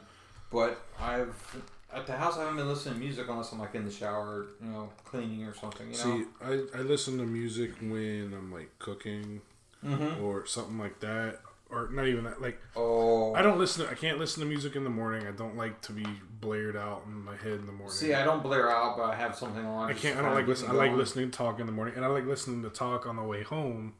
But 0.50 0.80
I've 1.00 1.34
at 1.92 2.06
the 2.06 2.12
house 2.12 2.36
I 2.36 2.40
haven't 2.40 2.56
been 2.56 2.68
listening 2.68 2.94
to 2.94 3.00
music 3.00 3.26
unless 3.28 3.52
I'm 3.52 3.58
like 3.58 3.74
in 3.74 3.84
the 3.84 3.90
shower, 3.90 4.46
you 4.62 4.68
know, 4.68 4.90
cleaning 5.04 5.44
or 5.44 5.54
something. 5.54 5.92
You 5.92 5.98
know. 5.98 6.18
See, 6.18 6.24
I, 6.44 6.78
I 6.78 6.82
listen 6.82 7.18
to 7.18 7.24
music 7.24 7.72
when 7.80 8.32
I'm 8.36 8.52
like 8.52 8.70
cooking 8.78 9.40
mm-hmm. 9.84 10.22
or 10.22 10.46
something 10.46 10.78
like 10.78 11.00
that. 11.00 11.40
or 11.70 11.88
not 11.90 12.06
even 12.06 12.24
that. 12.24 12.40
Like 12.40 12.60
Oh, 12.76 13.34
I 13.34 13.42
don't 13.42 13.58
listen. 13.58 13.84
To, 13.84 13.90
I 13.90 13.94
can't 13.94 14.18
listen 14.18 14.40
to 14.40 14.48
music 14.48 14.76
in 14.76 14.84
the 14.84 14.90
morning. 14.90 15.26
I 15.26 15.32
don't 15.32 15.56
like 15.56 15.80
to 15.82 15.92
be 15.92 16.06
blared 16.40 16.76
out 16.76 17.02
in 17.06 17.24
my 17.24 17.36
head 17.36 17.54
in 17.54 17.66
the 17.66 17.72
morning. 17.72 17.96
see, 17.96 18.14
I 18.14 18.24
don't 18.24 18.42
blare 18.42 18.70
out, 18.70 18.96
but 18.96 19.04
I 19.04 19.14
have 19.16 19.34
something 19.34 19.64
on. 19.64 19.90
I 19.90 19.94
can't. 19.94 20.18
I 20.18 20.22
don't 20.22 20.34
like 20.34 20.46
listen. 20.46 20.70
I 20.70 20.74
like 20.74 20.92
listening 20.92 21.30
to 21.30 21.36
talk 21.36 21.60
in 21.60 21.66
the 21.66 21.72
morning, 21.72 21.94
and 21.96 22.04
I 22.04 22.08
like 22.08 22.26
listening 22.26 22.62
to 22.62 22.70
talk 22.70 23.06
on 23.06 23.16
the 23.16 23.24
way 23.24 23.42
home 23.42 23.94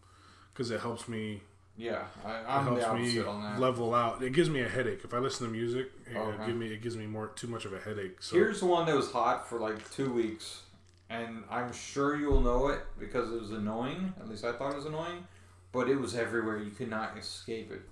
because 0.57 0.71
it 0.71 0.81
helps 0.81 1.07
me. 1.09 1.43
Yeah, 1.79 2.05
I, 2.25 2.39
It 2.41 2.45
I'm 2.49 2.65
the 2.75 2.81
helps 2.81 2.99
me 2.99 3.19
opposite 3.19 3.27
on 3.29 3.43
that. 3.43 3.61
level 3.61 3.95
out. 3.95 4.23
It 4.23 4.33
gives 4.33 4.49
me 4.49 4.63
a 4.63 4.69
headache 4.69 5.01
if 5.05 5.13
I 5.13 5.19
listen 5.19 5.47
to 5.47 5.53
music. 5.53 5.91
It, 6.11 6.17
Okay. 6.17 6.47
give 6.47 6.57
me 6.57 6.73
it 6.73 6.81
gives 6.83 6.97
me 6.97 7.07
more 7.07 7.29
too 7.29 7.49
much 7.49 7.67
of 7.67 7.75
a 7.75 7.79
headache. 7.79 8.23
So 8.23 8.37
Here's 8.37 8.61
the 8.61 8.67
one 8.67 8.87
that 8.87 8.97
was 8.97 9.11
hot 9.13 9.47
for 9.49 9.59
like 9.61 9.91
two 9.93 10.11
weeks, 10.11 10.63
and 11.11 11.45
I'm 11.51 11.73
sure 11.75 12.17
you'll 12.17 12.41
know 12.41 12.69
it 12.69 12.81
because 12.99 13.31
it 13.31 13.39
was 13.39 13.51
annoying. 13.51 14.15
At 14.19 14.27
least 14.29 14.43
I 14.45 14.53
thought 14.53 14.73
it 14.73 14.77
was 14.77 14.87
annoying, 14.87 15.27
but 15.73 15.91
it 15.91 15.97
was 15.97 16.15
everywhere. 16.15 16.57
You 16.59 16.71
could 16.71 16.89
not 16.89 17.17
escape 17.19 17.71
it. 17.71 17.83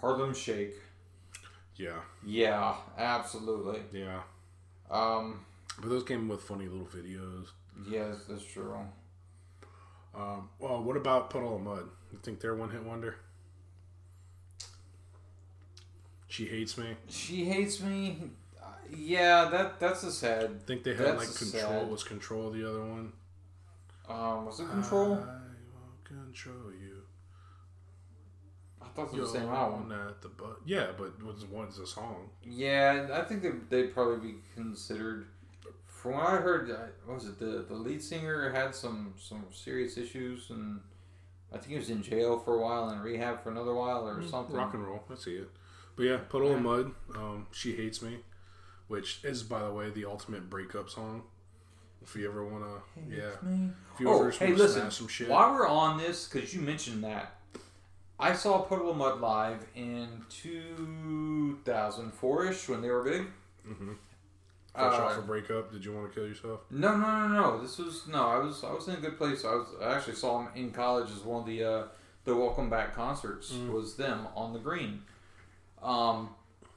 Harlem 0.00 0.32
Shake. 0.32 0.76
yeah, 1.76 1.98
Yeah, 2.24 2.74
absolutely. 2.96 3.80
yeah. 3.92 4.20
Um, 4.90 5.44
But 5.80 5.88
those 5.90 6.04
came 6.04 6.28
with 6.28 6.42
funny 6.42 6.66
little 6.68 6.86
videos. 6.86 7.48
yes, 7.88 8.18
that's 8.28 8.44
true. 8.44 8.76
Um, 10.20 10.48
well, 10.58 10.82
what 10.82 10.96
about 10.96 11.30
Puddle 11.30 11.56
of 11.56 11.62
Mudd? 11.62 11.88
You 12.12 12.18
think 12.22 12.40
they're 12.40 12.54
one 12.54 12.70
hit 12.70 12.82
wonder? 12.82 13.16
She 16.28 16.46
hates 16.46 16.76
me. 16.78 16.96
She 17.08 17.44
hates 17.44 17.80
me. 17.80 18.18
Uh, 18.60 18.66
Yeah, 18.94 19.48
that 19.50 19.80
that's 19.80 20.02
a 20.04 20.12
sad. 20.12 20.44
I 20.44 20.66
think 20.66 20.84
they 20.84 20.94
had 20.94 21.16
like 21.16 21.34
control. 21.34 21.62
sad. 21.62 21.90
Was 21.90 22.04
control 22.04 22.50
the 22.50 22.68
other 22.68 22.80
one? 22.80 23.12
Um, 24.08 24.46
was 24.46 24.60
it 24.60 24.68
Control? 24.68 25.14
I 25.14 25.16
will 25.16 25.98
control 26.04 26.72
you. 26.72 27.02
I 28.82 28.88
thought 28.88 29.12
was 29.16 29.32
the 29.32 29.38
same 29.38 29.48
album. 29.48 29.92
at 29.92 30.20
the 30.20 30.28
butt. 30.28 30.58
Yeah, 30.64 30.88
but 30.98 31.22
what's 31.22 31.44
one's 31.44 31.78
a 31.78 31.86
song? 31.86 32.28
Yeah, 32.44 33.08
I 33.12 33.22
think 33.22 33.42
that 33.42 33.70
they'd 33.70 33.94
probably 33.94 34.32
be 34.32 34.38
considered. 34.54 35.26
From 36.00 36.12
what 36.14 36.26
I 36.26 36.36
heard, 36.36 36.70
uh, 36.70 36.76
what 37.04 37.16
was 37.16 37.26
it 37.26 37.38
the 37.38 37.64
the 37.68 37.74
lead 37.74 38.02
singer 38.02 38.50
had 38.50 38.74
some 38.74 39.12
some 39.18 39.44
serious 39.52 39.98
issues, 39.98 40.48
and 40.50 40.80
I 41.52 41.58
think 41.58 41.72
he 41.72 41.76
was 41.76 41.90
in 41.90 42.02
jail 42.02 42.38
for 42.38 42.54
a 42.54 42.58
while 42.60 42.88
and 42.88 43.02
rehab 43.02 43.42
for 43.42 43.50
another 43.50 43.74
while 43.74 44.08
or 44.08 44.22
something. 44.26 44.54
Mm, 44.56 44.58
Rock 44.58 44.72
and 44.74 44.86
roll. 44.86 45.04
I 45.10 45.14
see 45.16 45.34
it. 45.36 45.50
But 45.96 46.04
yeah, 46.04 46.16
Puddle 46.28 46.54
of 46.54 46.62
Mudd. 46.62 46.92
Um, 47.14 47.46
she 47.52 47.74
hates 47.76 48.00
me, 48.00 48.20
which 48.88 49.20
is 49.24 49.42
by 49.42 49.60
the 49.62 49.70
way 49.72 49.90
the 49.90 50.06
ultimate 50.06 50.48
breakup 50.48 50.88
song. 50.88 51.24
If 52.02 52.16
you 52.16 52.26
ever 52.30 52.42
wanna, 52.46 52.80
yeah. 53.10 53.36
If 53.92 54.00
you 54.00 54.08
Oh, 54.08 54.20
ever 54.20 54.28
just 54.30 54.38
hey, 54.38 54.46
wanna 54.52 54.56
listen. 54.58 54.80
smash 54.80 54.96
some 54.96 55.08
shit. 55.08 55.28
While 55.28 55.52
we're 55.52 55.68
on 55.68 55.98
this, 55.98 56.26
because 56.28 56.54
you 56.54 56.62
mentioned 56.62 57.04
that, 57.04 57.34
I 58.18 58.32
saw 58.32 58.62
Puddle 58.62 58.90
of 58.92 58.96
Mudd 58.96 59.20
live 59.20 59.66
in 59.74 60.24
2004 60.30 62.46
ish 62.46 62.68
when 62.70 62.80
they 62.80 62.88
were 62.90 63.02
big. 63.02 63.26
Mm-hmm. 63.68 63.92
Fresh 64.74 64.92
Uh, 64.94 65.02
off 65.02 65.18
a 65.18 65.22
breakup, 65.22 65.72
did 65.72 65.84
you 65.84 65.92
want 65.92 66.08
to 66.12 66.14
kill 66.14 66.28
yourself? 66.28 66.60
No, 66.70 66.96
no, 66.96 67.26
no, 67.26 67.28
no. 67.28 67.60
This 67.62 67.78
was 67.78 68.06
no. 68.06 68.24
I 68.26 68.38
was 68.38 68.62
I 68.62 68.72
was 68.72 68.86
in 68.88 68.94
a 68.94 69.00
good 69.00 69.18
place. 69.18 69.44
I 69.44 69.50
was 69.54 69.66
I 69.82 69.94
actually 69.96 70.14
saw 70.14 70.38
them 70.42 70.48
in 70.54 70.70
college 70.70 71.10
as 71.10 71.18
one 71.24 71.40
of 71.40 71.46
the 71.46 71.64
uh, 71.64 71.82
the 72.24 72.36
welcome 72.36 72.70
back 72.70 72.94
concerts 72.94 73.52
Mm. 73.52 73.72
was 73.72 73.96
them 73.96 74.28
on 74.36 74.52
the 74.52 74.58
green. 74.60 75.02
Um, 75.82 76.30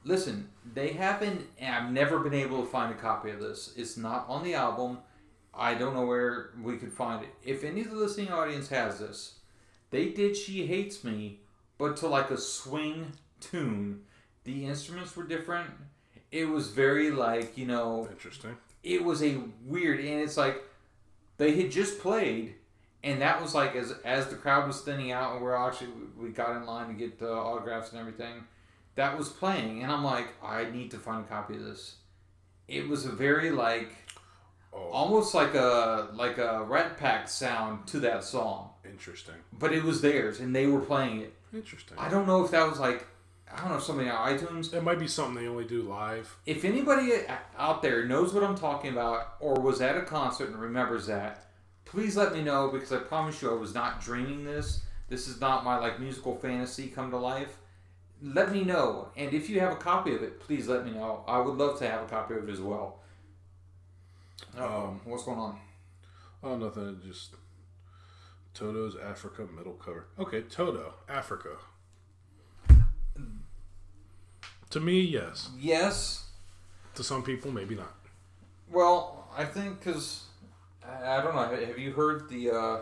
listen, 0.04 0.48
they 0.74 0.88
haven't. 0.88 1.46
I've 1.62 1.92
never 1.92 2.18
been 2.18 2.34
able 2.34 2.62
to 2.64 2.68
find 2.68 2.92
a 2.92 2.96
copy 2.96 3.30
of 3.30 3.40
this. 3.40 3.72
It's 3.76 3.96
not 3.96 4.26
on 4.28 4.42
the 4.42 4.54
album. 4.54 4.98
I 5.56 5.74
don't 5.74 5.94
know 5.94 6.04
where 6.06 6.50
we 6.60 6.76
could 6.78 6.92
find 6.92 7.22
it. 7.22 7.30
If 7.44 7.62
any 7.62 7.82
of 7.82 7.90
the 7.90 7.96
listening 7.96 8.32
audience 8.32 8.68
has 8.70 8.98
this, 8.98 9.38
they 9.90 10.08
did 10.08 10.36
"She 10.36 10.66
Hates 10.66 11.04
Me," 11.04 11.38
but 11.78 11.96
to 11.98 12.08
like 12.08 12.30
a 12.32 12.38
swing 12.38 13.12
tune. 13.40 14.02
The 14.42 14.66
instruments 14.66 15.14
were 15.16 15.22
different. 15.24 15.70
It 16.40 16.48
was 16.48 16.68
very 16.68 17.10
like 17.10 17.56
you 17.56 17.66
know 17.66 18.08
Interesting. 18.10 18.56
it 18.82 19.04
was 19.04 19.22
a 19.22 19.38
weird 19.64 20.00
and 20.00 20.20
it's 20.20 20.36
like 20.36 20.56
they 21.36 21.52
had 21.60 21.70
just 21.70 21.98
played 22.00 22.54
and 23.04 23.20
that 23.22 23.40
was 23.40 23.54
like 23.54 23.76
as 23.76 23.94
as 24.04 24.26
the 24.28 24.36
crowd 24.36 24.66
was 24.66 24.80
thinning 24.80 25.12
out 25.12 25.34
and 25.34 25.42
we're 25.42 25.54
actually 25.54 25.90
we 26.18 26.30
got 26.30 26.56
in 26.56 26.66
line 26.66 26.88
to 26.88 26.94
get 26.94 27.18
the 27.18 27.30
autographs 27.30 27.90
and 27.92 28.00
everything 28.00 28.44
that 28.96 29.16
was 29.18 29.28
playing 29.28 29.82
and 29.82 29.92
i'm 29.92 30.02
like 30.04 30.28
i 30.42 30.64
need 30.70 30.90
to 30.90 30.96
find 30.98 31.24
a 31.24 31.28
copy 31.28 31.54
of 31.54 31.62
this 31.64 31.96
it 32.68 32.88
was 32.88 33.04
a 33.06 33.12
very 33.12 33.50
like 33.50 33.90
Oh, 34.76 34.90
almost 34.90 35.34
like 35.34 35.54
a 35.54 36.08
like 36.14 36.38
a 36.38 36.64
rat 36.64 36.96
pack 36.98 37.28
sound 37.28 37.86
to 37.92 38.00
that 38.00 38.24
song 38.24 38.70
interesting. 38.84 39.36
but 39.52 39.72
it 39.72 39.84
was 39.84 40.00
theirs 40.00 40.40
and 40.40 40.50
they 40.56 40.66
were 40.66 40.80
playing 40.80 41.20
it 41.20 41.32
Interesting. 41.52 41.96
i 41.96 42.08
don't 42.08 42.26
know 42.26 42.44
if 42.44 42.50
that 42.50 42.68
was 42.68 42.80
like 42.80 43.06
i 43.54 43.60
don't 43.60 43.70
know 43.70 43.76
if 43.76 43.82
somebody 43.84 44.08
on 44.08 44.36
itunes 44.38 44.72
It 44.74 44.82
might 44.82 44.98
be 44.98 45.08
something 45.08 45.42
they 45.42 45.48
only 45.48 45.64
do 45.64 45.82
live. 45.82 46.36
if 46.46 46.64
anybody 46.64 47.12
out 47.58 47.82
there 47.82 48.04
knows 48.04 48.32
what 48.34 48.42
I'm 48.42 48.56
talking 48.56 48.90
about 48.92 49.34
or 49.40 49.54
was 49.60 49.80
at 49.80 49.96
a 49.96 50.02
concert 50.02 50.48
and 50.50 50.58
remembers 50.60 51.06
that, 51.06 51.46
please 51.84 52.16
let 52.16 52.32
me 52.32 52.42
know 52.42 52.68
because 52.68 52.92
I 52.92 52.98
promise 52.98 53.40
you 53.40 53.50
I 53.50 53.54
was 53.54 53.74
not 53.74 54.00
dreaming 54.00 54.44
this. 54.44 54.82
This 55.08 55.28
is 55.28 55.40
not 55.40 55.64
my 55.64 55.78
like 55.78 56.00
musical 56.00 56.34
fantasy 56.36 56.88
come 56.88 57.10
to 57.10 57.16
life. 57.16 57.56
Let 58.22 58.52
me 58.52 58.64
know, 58.64 59.08
and 59.16 59.32
if 59.34 59.50
you 59.50 59.60
have 59.60 59.72
a 59.72 59.76
copy 59.76 60.14
of 60.14 60.22
it, 60.22 60.40
please 60.40 60.66
let 60.66 60.84
me 60.84 60.92
know. 60.92 61.22
I 61.28 61.38
would 61.38 61.56
love 61.56 61.78
to 61.80 61.86
have 61.88 62.02
a 62.02 62.06
copy 62.06 62.34
of 62.34 62.48
it 62.48 62.52
as 62.52 62.60
well. 62.60 63.00
Um, 64.56 65.00
what's 65.04 65.24
going 65.24 65.38
on? 65.38 65.58
Oh, 66.42 66.56
nothing. 66.56 67.00
Just 67.06 67.34
Toto's 68.54 68.96
Africa 68.96 69.46
middle 69.54 69.74
cover. 69.74 70.06
Okay, 70.18 70.42
Toto 70.42 70.94
Africa. 71.08 71.50
To 74.74 74.80
me, 74.80 75.02
yes. 75.02 75.50
Yes. 75.56 76.24
To 76.96 77.04
some 77.04 77.22
people, 77.22 77.52
maybe 77.52 77.76
not. 77.76 77.94
Well, 78.68 79.28
I 79.36 79.44
think 79.44 79.78
because 79.78 80.24
I 80.84 81.22
don't 81.22 81.36
know. 81.36 81.64
Have 81.64 81.78
you 81.78 81.92
heard 81.92 82.28
the? 82.28 82.50
Uh, 82.50 82.78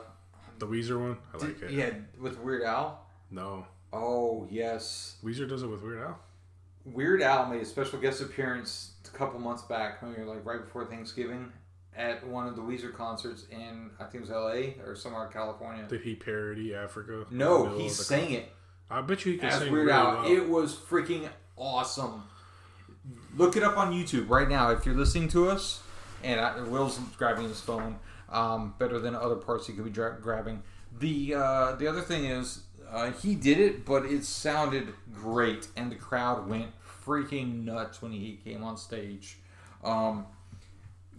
The 0.59 0.67
Weezer 0.67 0.99
one, 0.99 1.19
I 1.35 1.37
like 1.37 1.61
it. 1.61 1.71
Yeah, 1.71 1.91
with 2.19 2.39
Weird 2.39 2.63
Al. 2.63 3.05
No, 3.31 3.67
Oh 3.93 4.49
yes. 4.51 5.17
Weezer 5.23 5.47
does 5.47 5.65
it 5.65 5.67
with 5.67 5.83
Weird 5.83 6.01
Al. 6.01 6.19
Weird 6.87 7.21
Al 7.21 7.45
made 7.45 7.61
a 7.61 7.67
special 7.67 7.99
guest 7.99 8.23
appearance 8.23 8.93
a 9.05 9.15
couple 9.15 9.39
months 9.39 9.65
back, 9.65 10.03
maybe 10.03 10.23
like 10.23 10.47
right 10.47 10.65
before 10.65 10.87
Thanksgiving, 10.87 11.53
at 11.95 12.27
one 12.27 12.47
of 12.47 12.57
the 12.57 12.63
Weezer 12.63 12.95
concerts 12.95 13.45
in 13.51 13.91
I 14.01 14.05
think 14.05 14.15
it 14.15 14.21
was 14.23 14.31
L.A. 14.31 14.77
or 14.83 14.97
somewhere 14.97 15.27
in 15.27 15.33
California. 15.33 15.85
Did 15.87 16.01
he 16.01 16.15
parody 16.15 16.75
Africa? 16.75 17.27
No, 17.31 17.77
he 17.77 17.91
sang 17.91 18.31
it 18.33 18.51
I 18.93 19.01
bet 19.01 19.25
you 19.25 19.33
he 19.33 19.39
can 19.39 19.49
as 19.49 19.59
sing 19.59 19.73
Weird 19.73 19.87
really 19.89 19.99
Al. 19.99 20.15
well. 20.23 20.31
It 20.31 20.49
was 20.49 20.75
freaking 20.75 21.29
awesome. 21.57 22.25
Look 23.37 23.57
it 23.57 23.63
up 23.63 23.77
on 23.77 23.93
YouTube 23.93 24.29
right 24.29 24.49
now 24.49 24.71
if 24.71 24.87
you're 24.87 24.95
listening 24.95 25.29
to 25.29 25.49
us. 25.49 25.83
And 26.23 26.41
I, 26.41 26.61
Will's 26.63 26.99
grabbing 27.17 27.49
his 27.49 27.61
phone 27.61 27.99
um, 28.31 28.75
better 28.79 28.99
than 28.99 29.15
other 29.15 29.37
parts 29.37 29.67
he 29.67 29.73
could 29.73 29.85
be 29.85 29.91
dra- 29.91 30.19
grabbing. 30.21 30.63
The 30.99 31.35
uh, 31.35 31.75
the 31.77 31.87
other 31.87 32.03
thing 32.03 32.27
is 32.27 32.63
uh, 32.91 33.11
he 33.13 33.35
did 33.35 33.59
it, 33.59 33.85
but 33.85 34.05
it 34.05 34.25
sounded 34.25 34.93
great, 35.13 35.69
and 35.77 35.91
the 35.91 35.97
crowd 35.97 36.49
went 36.49 36.71
freaking 37.05 37.65
nuts 37.65 38.03
when 38.03 38.13
he 38.13 38.39
came 38.45 38.63
on 38.63 38.77
stage. 38.77 39.39
Um, 39.83 40.27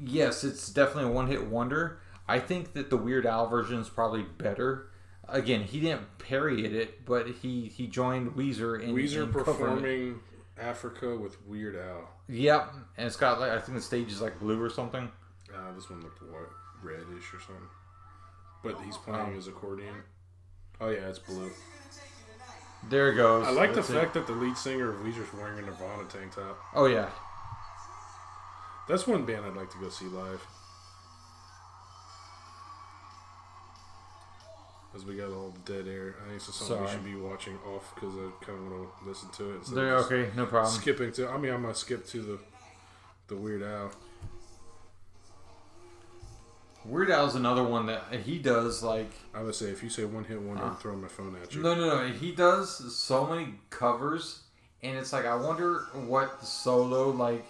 yes, 0.02 0.44
it's 0.44 0.70
definitely 0.70 1.12
a 1.12 1.14
one 1.14 1.28
hit 1.28 1.48
wonder. 1.48 2.00
I 2.28 2.40
think 2.40 2.74
that 2.74 2.90
the 2.90 2.98
Weird 2.98 3.26
Al 3.26 3.48
version 3.48 3.80
is 3.80 3.90
probably 3.90 4.24
better. 4.24 4.88
Again, 5.34 5.64
he 5.64 5.80
didn't 5.80 6.20
parody 6.20 6.64
it, 6.66 7.06
but 7.06 7.28
he 7.28 7.68
he 7.68 7.88
joined 7.88 8.32
Weezer 8.36 8.80
in 8.82 8.94
Weezer 8.94 9.24
in 9.24 9.34
performing 9.34 10.20
Africa 10.60 11.18
with 11.18 11.42
Weird 11.48 11.76
Al. 11.76 12.08
Yep, 12.30 12.74
and 12.98 13.08
it's 13.08 13.16
got 13.16 13.40
like 13.40 13.52
I 13.52 13.60
think 13.60 13.76
the 13.76 13.82
stage 13.82 14.12
is 14.12 14.22
like 14.22 14.40
blue 14.40 14.62
or 14.62 14.70
something. 14.70 15.12
Uh, 15.54 15.74
this 15.74 15.90
one 15.90 16.02
looked 16.02 16.22
what 16.22 16.50
reddish 16.84 17.34
or 17.34 17.40
something. 17.40 17.68
But 18.64 18.80
he's 18.86 18.96
playing 18.96 19.34
his 19.34 19.48
accordion. 19.48 19.96
Oh 20.80 20.90
yeah, 20.90 21.10
it's 21.10 21.18
blue. 21.20 21.50
There 22.90 23.12
it 23.12 23.16
goes. 23.16 23.48
I 23.48 23.50
like 23.50 23.70
the 23.72 23.78
That's 23.78 23.90
it. 23.90 23.94
fact 23.94 24.14
that 24.14 24.28
the 24.28 24.34
lead 24.34 24.56
singer 24.56 24.92
of 24.92 24.98
Weezer's 24.98 25.34
wearing 25.34 25.58
a 25.58 25.62
Nirvana 25.64 26.04
tank 26.10 26.36
top. 26.36 26.60
Oh 26.76 26.86
yeah, 26.86 27.10
That's 28.88 29.08
one 29.08 29.26
band 29.26 29.46
I'd 29.46 29.56
like 29.56 29.72
to 29.72 29.78
go 29.80 29.90
see 29.90 30.06
live. 30.06 30.46
As 34.96 35.06
we 35.06 35.16
got 35.16 35.32
all 35.32 35.56
dead 35.66 35.88
air, 35.88 36.16
I 36.24 36.30
think 36.30 36.36
it's 36.36 36.54
something 36.56 36.84
we 36.84 36.92
should 36.92 37.04
be 37.04 37.16
watching 37.16 37.58
off 37.66 37.96
because 37.96 38.14
I 38.16 38.30
kind 38.46 38.60
of 38.60 38.72
want 38.72 38.90
to 39.00 39.08
listen 39.08 39.30
to 39.32 39.56
it. 39.56 39.80
Okay, 40.06 40.30
no 40.36 40.46
problem. 40.46 40.72
Skipping 40.72 41.12
to, 41.14 41.30
I 41.30 41.38
mean, 41.38 41.52
I'm 41.52 41.64
gonna 41.64 41.74
skip 41.74 42.06
to 42.08 42.22
the 42.22 42.40
the 43.28 43.36
Weird 43.36 43.64
Al. 43.64 43.92
Weird 46.86 47.10
Al's 47.12 47.36
another 47.36 47.64
one 47.64 47.86
that 47.86 48.04
he 48.26 48.40
does 48.40 48.84
like. 48.84 49.10
I 49.34 49.42
would 49.42 49.56
say 49.56 49.68
if 49.68 49.82
you 49.82 49.90
say 49.90 50.04
one 50.06 50.26
hit 50.26 50.40
wonder, 50.42 50.64
I'm 50.64 50.72
uh, 50.72 50.76
throwing 50.76 51.02
my 51.02 51.08
phone 51.08 51.36
at 51.42 51.56
you. 51.56 51.62
No, 51.62 51.74
no, 51.76 52.06
no. 52.06 52.14
He 52.14 52.34
does 52.34 52.94
so 52.94 53.26
many 53.26 53.56
covers, 53.70 54.42
and 54.82 54.98
it's 54.98 55.14
like 55.14 55.26
I 55.26 55.36
wonder 55.36 55.86
what 55.94 56.46
solo 56.46 57.10
like. 57.10 57.46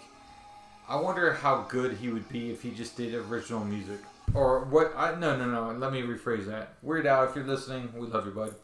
I 0.88 0.96
wonder 0.96 1.32
how 1.32 1.62
good 1.68 1.96
he 1.96 2.10
would 2.10 2.28
be 2.28 2.50
if 2.52 2.62
he 2.62 2.70
just 2.70 2.96
did 2.96 3.14
original 3.14 3.64
music, 3.64 4.00
or 4.34 4.64
what? 4.64 4.92
I 4.96 5.14
no, 5.14 5.36
no, 5.36 5.46
no. 5.46 5.78
Let 5.78 5.92
me 5.92 6.02
rephrase 6.02 6.46
that. 6.46 6.74
Weird 6.82 7.06
Al, 7.06 7.24
if 7.24 7.34
you're 7.36 7.44
listening, 7.44 7.92
we 7.96 8.06
love 8.06 8.26
you, 8.26 8.32
bud. 8.32 8.54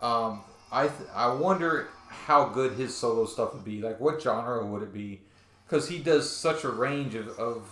Um, 0.00 0.42
I 0.70 0.88
th- 0.88 1.10
I 1.14 1.32
wonder 1.32 1.88
how 2.08 2.46
good 2.48 2.72
his 2.72 2.96
solo 2.96 3.26
stuff 3.26 3.54
would 3.54 3.64
be. 3.64 3.80
Like, 3.80 4.00
what 4.00 4.22
genre 4.22 4.64
would 4.64 4.82
it 4.82 4.92
be? 4.92 5.20
Because 5.66 5.88
he 5.88 5.98
does 5.98 6.30
such 6.30 6.64
a 6.64 6.68
range 6.68 7.14
of, 7.14 7.28
of 7.38 7.68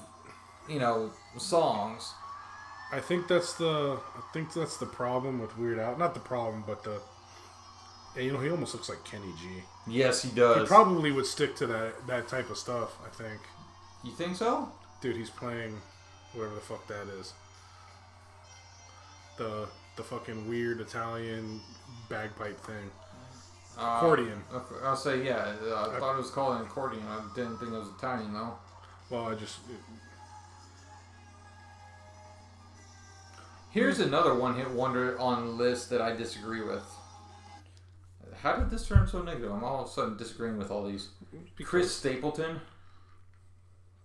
you 0.69 0.79
know 0.79 1.13
songs. 1.39 2.13
I 2.93 3.01
think 3.01 3.29
that's 3.29 3.55
the 3.55 3.99
I 4.17 4.21
think 4.33 4.53
that's 4.53 4.77
the 4.77 4.87
problem 4.87 5.41
with 5.41 5.57
Weird 5.59 5.79
Al. 5.79 5.97
Not 5.97 6.15
the 6.15 6.21
problem, 6.21 6.65
but 6.67 6.85
the 6.85 7.01
you 8.21 8.33
know 8.33 8.41
he 8.41 8.51
almost 8.51 8.75
looks 8.75 8.89
like 8.89 9.05
Kenny 9.05 9.33
G. 9.41 9.49
Yes, 9.87 10.23
he 10.23 10.31
does. 10.31 10.61
He 10.61 10.67
probably 10.67 11.13
would 11.13 11.27
stick 11.27 11.57
to 11.57 11.67
that 11.67 12.07
that 12.07 12.29
type 12.29 12.51
of 12.51 12.59
stuff. 12.59 12.99
I 13.05 13.09
think, 13.11 13.41
you 14.05 14.13
think 14.13 14.37
so? 14.37 14.73
dude, 15.01 15.17
he's 15.17 15.31
playing 15.31 15.81
whatever 16.37 16.55
the 16.55 16.61
fuck 16.61 16.87
that 16.89 17.09
is. 17.19 17.33
The 19.39 19.69
the 19.97 20.03
fucking 20.03 20.49
weird 20.49 20.81
Italian 20.81 21.61
bagpipe 22.09 22.61
thing. 22.61 22.91
Uh, 23.79 23.97
Accordion. 23.99 24.43
I'll 24.83 24.97
say 24.97 25.25
yeah. 25.25 25.55
uh, 25.63 25.91
I 25.95 25.99
thought 25.99 26.15
it 26.15 26.19
was 26.19 26.31
called 26.31 26.61
an 26.61 26.67
accordion. 26.67 27.03
I 27.09 27.23
didn't 27.35 27.59
think 27.59 27.73
it 27.73 27.79
was 27.79 27.89
Italian 27.99 28.33
though. 28.33 28.55
Well, 29.11 29.27
I 29.27 29.35
just 29.35 29.59
Here's 33.71 34.01
another 34.01 34.35
one-hit 34.35 34.71
wonder 34.71 35.19
on 35.21 35.45
the 35.45 35.53
list 35.53 35.91
that 35.91 36.01
I 36.01 36.17
disagree 36.17 36.63
with. 36.63 36.83
How 38.41 38.57
did 38.57 38.71
this 38.71 38.87
turn 38.87 39.07
so 39.07 39.21
negative? 39.21 39.53
I'm 39.53 39.63
all 39.65 39.83
of 39.83 39.89
a 39.89 39.93
sudden 39.93 40.17
disagreeing 40.17 40.57
with 40.57 40.71
all 40.71 40.87
these. 40.87 41.11
Chris 41.63 41.95
Stapleton. 41.95 42.61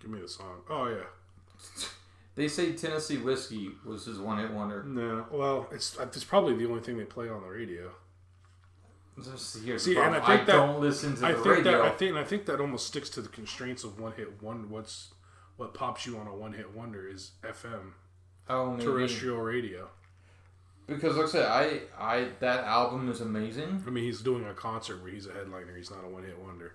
give 0.02 0.10
me 0.12 0.20
the 0.20 0.28
song. 0.28 0.62
Oh 0.70 0.90
yeah. 0.90 1.88
They 2.36 2.48
say 2.48 2.74
Tennessee 2.74 3.18
whiskey 3.18 3.72
was 3.86 4.06
his 4.06 4.18
one-hit 4.18 4.52
wonder. 4.52 4.84
No, 4.84 5.26
well, 5.32 5.68
it's 5.72 5.98
it's 6.00 6.24
probably 6.24 6.56
the 6.56 6.66
only 6.66 6.82
thing 6.82 6.98
they 6.98 7.04
play 7.04 7.30
on 7.30 7.42
the 7.42 7.48
radio. 7.50 7.92
Just 9.22 9.60
here's 9.64 9.84
See, 9.84 9.98
and. 9.98 10.16
I 10.16 10.26
think 10.26 10.48
that- 10.48 10.54
don't 10.54 10.80
listen 10.80 11.16
to 11.18 11.26
I 11.26 11.32
the 11.34 11.36
think 11.36 11.58
radio. 11.58 11.72
that 11.72 11.82
I 11.82 11.90
think 11.90 12.16
I 12.16 12.24
think 12.24 12.46
that 12.46 12.60
almost 12.62 12.88
sticks 12.88 13.10
to 13.12 13.22
the 13.22 13.30
constraints 13.30 13.84
of 13.84 14.00
one 14.00 14.14
hit 14.14 14.42
one. 14.42 14.70
What's 14.70 15.14
what 15.58 15.74
pops 15.74 16.06
you 16.06 16.18
on 16.18 16.28
a 16.28 16.36
one 16.36 16.54
hit 16.54 16.74
wonder 16.74 17.08
is 17.08 17.32
FM 17.44 17.92
oh, 18.50 18.72
maybe. 18.72 18.84
terrestrial 18.84 19.38
radio. 19.38 19.90
Because 20.88 21.16
like 21.16 21.28
I 21.28 21.30
said, 21.30 21.46
I, 21.46 21.82
I 22.00 22.28
that 22.40 22.64
album 22.64 23.10
is 23.10 23.22
amazing. 23.22 23.84
I 23.86 23.90
mean, 23.90 24.04
he's 24.04 24.22
doing 24.22 24.46
a 24.46 24.54
concert 24.54 25.04
where 25.04 25.12
he's 25.12 25.28
a 25.28 25.34
headliner. 25.34 25.76
He's 25.76 25.92
not 25.92 26.04
a 26.04 26.08
one 26.08 26.24
hit 26.24 26.38
wonder. 26.40 26.74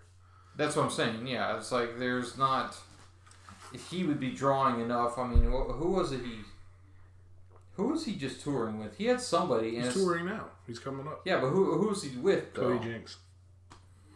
That's 0.56 0.76
what 0.76 0.84
I'm 0.84 0.90
saying. 0.90 1.26
Yeah, 1.26 1.56
it's 1.56 1.72
like 1.72 1.98
there's 1.98 2.38
not. 2.38 2.76
He 3.90 4.04
would 4.04 4.20
be 4.20 4.30
drawing 4.30 4.80
enough. 4.80 5.18
I 5.18 5.26
mean, 5.26 5.42
who 5.42 5.90
was 5.90 6.12
it? 6.12 6.20
He. 6.20 6.40
Who 7.74 7.88
was 7.88 8.04
he 8.06 8.14
just 8.14 8.40
touring 8.40 8.78
with? 8.78 8.96
He 8.96 9.06
had 9.06 9.20
somebody. 9.20 9.76
And 9.76 9.84
He's 9.84 9.94
touring 9.94 10.24
now. 10.26 10.46
He's 10.66 10.78
coming 10.78 11.06
up. 11.06 11.20
Yeah, 11.24 11.40
but 11.40 11.48
who 11.50 11.78
who 11.78 11.88
was 11.88 12.02
he 12.02 12.16
with? 12.16 12.54
Though? 12.54 12.78
Cody 12.78 12.84
Jinks, 12.90 13.18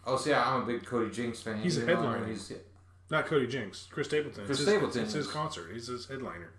Oh, 0.07 0.17
see, 0.17 0.33
I'm 0.33 0.63
a 0.63 0.67
big 0.67 0.85
Cody 0.85 1.11
Jinks 1.11 1.43
fan. 1.43 1.59
He's 1.59 1.77
a 1.77 1.85
headliner. 1.85 2.27
He's, 2.27 2.53
not 3.11 3.27
Cody 3.27 3.47
Jinks. 3.47 3.87
Chris 3.91 4.07
Stapleton. 4.07 4.47
Chris 4.47 4.61
it's 4.61 4.67
his, 4.67 4.69
Stapleton 4.69 5.03
It's 5.03 5.13
his 5.13 5.27
concert. 5.27 5.71
He's 5.73 5.89
his 5.89 6.07
headliner. 6.07 6.53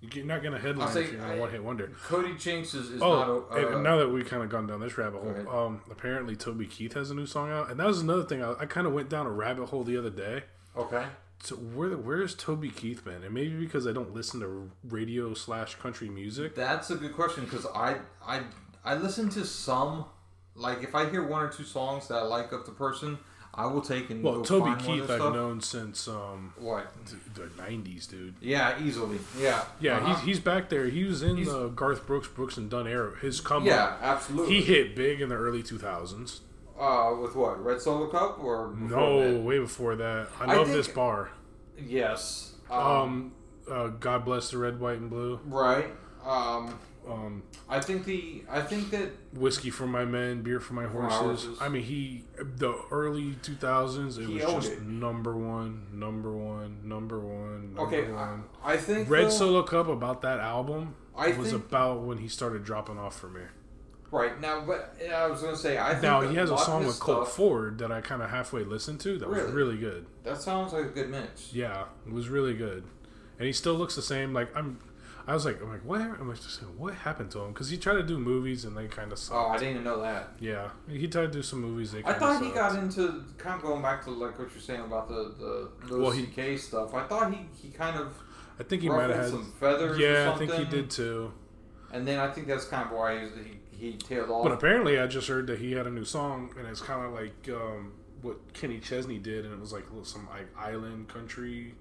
You're 0.00 0.24
not 0.26 0.42
going 0.42 0.52
to 0.52 0.58
headline 0.58 0.92
say, 0.92 1.04
if 1.04 1.12
you're 1.12 1.32
a 1.32 1.40
one 1.40 1.50
hit 1.50 1.62
wonder. 1.64 1.90
Cody 2.04 2.34
Jinks 2.34 2.74
is, 2.74 2.90
is 2.90 3.00
Oh, 3.00 3.46
not 3.50 3.58
a. 3.58 3.76
Uh, 3.78 3.80
now 3.80 3.96
that 3.96 4.08
we've 4.08 4.28
kind 4.28 4.42
of 4.42 4.50
gone 4.50 4.66
down 4.66 4.80
this 4.80 4.98
rabbit 4.98 5.22
hole, 5.22 5.48
um, 5.66 5.80
apparently 5.90 6.36
Toby 6.36 6.66
Keith 6.66 6.92
has 6.94 7.10
a 7.10 7.14
new 7.14 7.24
song 7.24 7.50
out, 7.50 7.70
and 7.70 7.80
that 7.80 7.86
was 7.86 8.00
another 8.00 8.24
thing. 8.24 8.42
I, 8.42 8.54
I 8.60 8.66
kind 8.66 8.86
of 8.86 8.92
went 8.92 9.08
down 9.08 9.26
a 9.26 9.30
rabbit 9.30 9.66
hole 9.66 9.84
the 9.84 9.96
other 9.96 10.10
day. 10.10 10.42
okay. 10.76 11.06
So 11.42 11.56
where 11.56 11.90
where's 11.96 12.34
Toby 12.34 12.70
Keith 12.70 13.04
been? 13.04 13.22
And 13.22 13.34
maybe 13.34 13.54
because 13.56 13.86
I 13.86 13.92
don't 13.92 14.14
listen 14.14 14.40
to 14.40 14.70
radio 14.88 15.34
slash 15.34 15.74
country 15.74 16.08
music. 16.08 16.54
That's 16.54 16.90
a 16.90 16.96
good 16.96 17.12
question 17.14 17.44
because 17.44 17.66
I 17.74 17.96
I 18.26 18.42
I 18.84 18.94
listen 18.96 19.28
to 19.30 19.44
some. 19.44 20.06
Like 20.56 20.82
if 20.82 20.94
I 20.94 21.10
hear 21.10 21.22
one 21.26 21.42
or 21.42 21.48
two 21.48 21.64
songs 21.64 22.08
that 22.08 22.14
I 22.14 22.22
like 22.22 22.52
of 22.52 22.64
the 22.64 22.70
person, 22.72 23.18
I 23.52 23.66
will 23.66 23.82
take 23.82 24.08
and 24.10 24.22
Well, 24.22 24.42
Toby 24.42 24.70
find 24.70 24.86
one 24.86 25.00
of 25.00 25.06
Keith 25.08 25.10
I've 25.10 25.32
known 25.34 25.60
since 25.60 26.06
um, 26.08 26.54
What? 26.56 26.86
the 27.34 27.42
'90s, 27.60 28.08
dude. 28.08 28.36
Yeah, 28.40 28.80
easily. 28.82 29.18
Yeah. 29.38 29.64
Yeah, 29.80 29.96
Uh-huh. 29.98 30.14
he's, 30.14 30.24
he's 30.24 30.40
back 30.40 30.68
there. 30.70 30.86
He 30.86 31.04
was 31.04 31.22
in 31.22 31.36
He's- 31.36 31.48
the 31.48 31.68
Garth 31.68 32.06
Brooks, 32.06 32.28
Brooks 32.28 32.56
and 32.56 32.70
Dunn 32.70 32.86
era. 32.86 33.18
His 33.20 33.40
come 33.40 33.64
yeah, 33.66 33.96
absolutely. 34.00 34.54
he 34.54 34.62
hit 34.62 34.94
big 34.96 35.20
in 35.20 35.28
the 35.28 35.34
early 35.36 35.62
2000s. 35.62 36.38
Uh, 36.78 37.14
with 37.20 37.34
what? 37.36 37.62
Red 37.64 37.80
Solo 37.80 38.08
Cup 38.08 38.42
or 38.42 38.74
No, 38.78 39.32
that? 39.34 39.40
way 39.42 39.58
before 39.58 39.96
that. 39.96 40.28
I 40.40 40.44
I 40.44 40.56
love 40.56 40.66
think- 40.66 40.76
this 40.78 40.88
bar. 40.88 41.30
Yes. 41.78 42.54
Um, 42.70 42.80
Um, 42.80 43.32
uh, 43.70 43.88
God 43.88 44.24
bless 44.24 44.50
the 44.50 44.58
red, 44.58 44.80
white, 44.80 44.98
and 44.98 45.10
blue. 45.10 45.40
right. 45.46 45.92
Um, 46.24 46.78
Um, 47.06 47.42
I 47.68 47.80
think 47.80 48.06
the 48.06 48.44
I 48.50 48.62
think 48.62 48.88
that 48.92 49.10
whiskey 49.34 49.68
for 49.68 49.86
my 49.86 50.06
men, 50.06 50.40
beer 50.40 50.58
for 50.58 50.72
my 50.72 50.86
horses. 50.86 51.58
I 51.60 51.68
mean, 51.68 51.82
he 51.82 52.24
the 52.38 52.74
early 52.90 53.36
2000s. 53.42 54.16
It 54.16 54.24
He 54.26 54.34
was 54.36 54.44
just 54.54 54.72
it. 54.72 54.82
number 54.84 55.36
one, 55.36 55.86
number 55.92 56.32
one, 56.32 56.78
number 56.82 57.20
one. 57.20 57.74
Number 57.74 57.82
okay. 57.82 58.10
one. 58.10 58.44
I, 58.64 58.72
I 58.72 58.76
think 58.78 59.10
Red 59.10 59.26
though- 59.26 59.28
Solo 59.28 59.62
Cup 59.64 59.86
about 59.88 60.22
that 60.22 60.40
album 60.40 60.94
I 61.14 61.32
was 61.36 61.52
about 61.52 62.00
when 62.00 62.16
he 62.18 62.28
started 62.28 62.64
dropping 62.64 62.98
off 62.98 63.18
for 63.20 63.28
me. 63.28 63.42
Right 64.14 64.40
now, 64.40 64.60
but 64.60 64.96
I 65.12 65.26
was 65.26 65.42
gonna 65.42 65.56
say 65.56 65.76
I 65.78 65.90
think 65.90 66.02
Now 66.04 66.20
he 66.20 66.36
has 66.36 66.50
a 66.50 66.56
song 66.58 66.86
with 66.86 67.00
Colt 67.00 67.26
stuff- 67.26 67.36
Ford 67.36 67.78
that 67.78 67.90
I 67.90 68.00
kind 68.00 68.22
of 68.22 68.30
halfway 68.30 68.62
listened 68.64 69.00
to. 69.00 69.18
That 69.18 69.28
was 69.28 69.38
Really? 69.38 69.52
really 69.52 69.76
good. 69.76 70.06
That 70.22 70.40
sounds 70.40 70.72
like 70.72 70.84
a 70.84 70.88
good 70.88 71.10
mix. 71.10 71.52
Yeah, 71.52 71.84
it 72.06 72.12
was 72.12 72.28
really 72.28 72.54
good, 72.54 72.84
and 73.38 73.46
he 73.46 73.52
still 73.52 73.74
looks 73.74 73.96
the 73.96 74.02
same. 74.02 74.32
Like 74.32 74.56
I'm, 74.56 74.78
I 75.26 75.34
was 75.34 75.44
like, 75.46 75.60
I'm 75.60 75.68
like, 75.70 75.84
what? 75.84 76.00
I'm 76.02 76.28
like, 76.28 76.36
just 76.36 76.60
saying, 76.60 76.78
what 76.78 76.94
happened 76.94 77.30
to 77.32 77.40
him? 77.40 77.52
Because 77.52 77.70
he 77.70 77.76
tried 77.78 77.94
to 77.94 78.02
do 78.02 78.18
movies 78.18 78.64
and 78.66 78.76
they 78.76 78.86
kind 78.86 79.10
of 79.10 79.18
sucked. 79.18 79.36
Oh, 79.36 79.48
I 79.50 79.54
didn't 79.56 79.70
even 79.70 79.84
know 79.84 80.00
that. 80.02 80.34
Yeah, 80.38 80.68
he 80.88 81.08
tried 81.08 81.26
to 81.26 81.38
do 81.38 81.42
some 81.42 81.60
movies. 81.62 81.92
They 81.92 82.04
I 82.04 82.12
thought 82.12 82.42
he 82.42 82.50
got 82.50 82.78
into 82.78 83.24
kind 83.36 83.56
of 83.56 83.62
going 83.62 83.82
back 83.82 84.04
to 84.04 84.10
like 84.10 84.38
what 84.38 84.50
you're 84.52 84.60
saying 84.60 84.82
about 84.82 85.08
the 85.08 85.34
the 85.38 85.70
Louis 85.88 86.00
Well, 86.02 86.10
he- 86.12 86.56
stuff. 86.56 86.94
I 86.94 87.02
thought 87.04 87.32
he, 87.32 87.46
he 87.60 87.70
kind 87.70 87.98
of 87.98 88.14
I 88.60 88.62
think 88.62 88.82
he 88.82 88.88
might 88.88 89.10
have 89.10 89.16
had. 89.16 89.30
some 89.30 89.52
feathers. 89.58 89.98
Yeah, 89.98 90.30
I 90.32 90.38
think 90.38 90.52
he 90.52 90.64
did 90.66 90.88
too. 90.90 91.32
And 91.92 92.06
then 92.06 92.18
I 92.18 92.28
think 92.30 92.46
that's 92.48 92.64
kind 92.66 92.86
of 92.86 92.92
why 92.96 93.18
he 93.20 93.58
he, 93.78 93.92
tailed 93.92 94.30
off. 94.30 94.44
But 94.44 94.52
apparently, 94.52 94.98
I 94.98 95.06
just 95.06 95.28
heard 95.28 95.46
that 95.48 95.58
he 95.58 95.72
had 95.72 95.86
a 95.86 95.90
new 95.90 96.04
song, 96.04 96.54
and 96.58 96.66
it's 96.66 96.80
kind 96.80 97.04
of 97.04 97.12
like 97.12 97.48
um, 97.48 97.92
what 98.22 98.52
Kenny 98.54 98.78
Chesney 98.78 99.18
did, 99.18 99.44
and 99.44 99.54
it 99.54 99.60
was 99.60 99.72
like 99.72 99.84
some 100.04 100.28
like 100.28 100.48
island 100.56 101.08
country, 101.08 101.74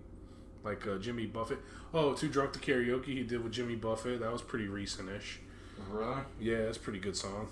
like 0.64 0.86
uh, 0.88 0.98
Jimmy 0.98 1.26
Buffett. 1.26 1.60
Oh, 1.94 2.14
Too 2.14 2.30
Drunk 2.30 2.53
to 2.53 2.60
Karaoke 2.60 3.06
he 3.06 3.24
did 3.24 3.44
with 3.44 3.53
Jimmy 3.53 3.76
Buffett. 3.76 4.20
That 4.20 4.32
was 4.32 4.41
pretty 4.41 4.68
recent-ish. 4.68 5.40
really? 5.90 6.22
Yeah, 6.40 6.56
it's 6.56 6.78
a 6.78 6.80
pretty 6.80 6.99
good 6.99 7.15
song. 7.15 7.49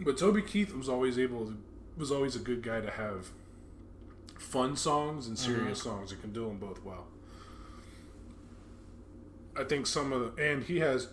But 0.00 0.18
Toby 0.18 0.42
Keith 0.42 0.74
was 0.74 0.88
always 0.88 1.18
able 1.18 1.46
to, 1.46 1.56
was 1.96 2.10
always 2.10 2.36
a 2.36 2.40
good 2.40 2.62
guy 2.62 2.80
to 2.80 2.90
have 2.90 3.30
fun 4.38 4.76
songs 4.76 5.26
and 5.26 5.38
serious 5.38 5.82
songs. 5.82 6.10
He 6.10 6.16
can 6.16 6.32
do 6.32 6.46
them 6.46 6.58
both 6.58 6.82
well. 6.84 7.06
I 9.56 9.64
think 9.64 9.86
some 9.86 10.12
of 10.12 10.36
the 10.36 10.52
and 10.52 10.64
he 10.64 10.80
has 10.80 11.08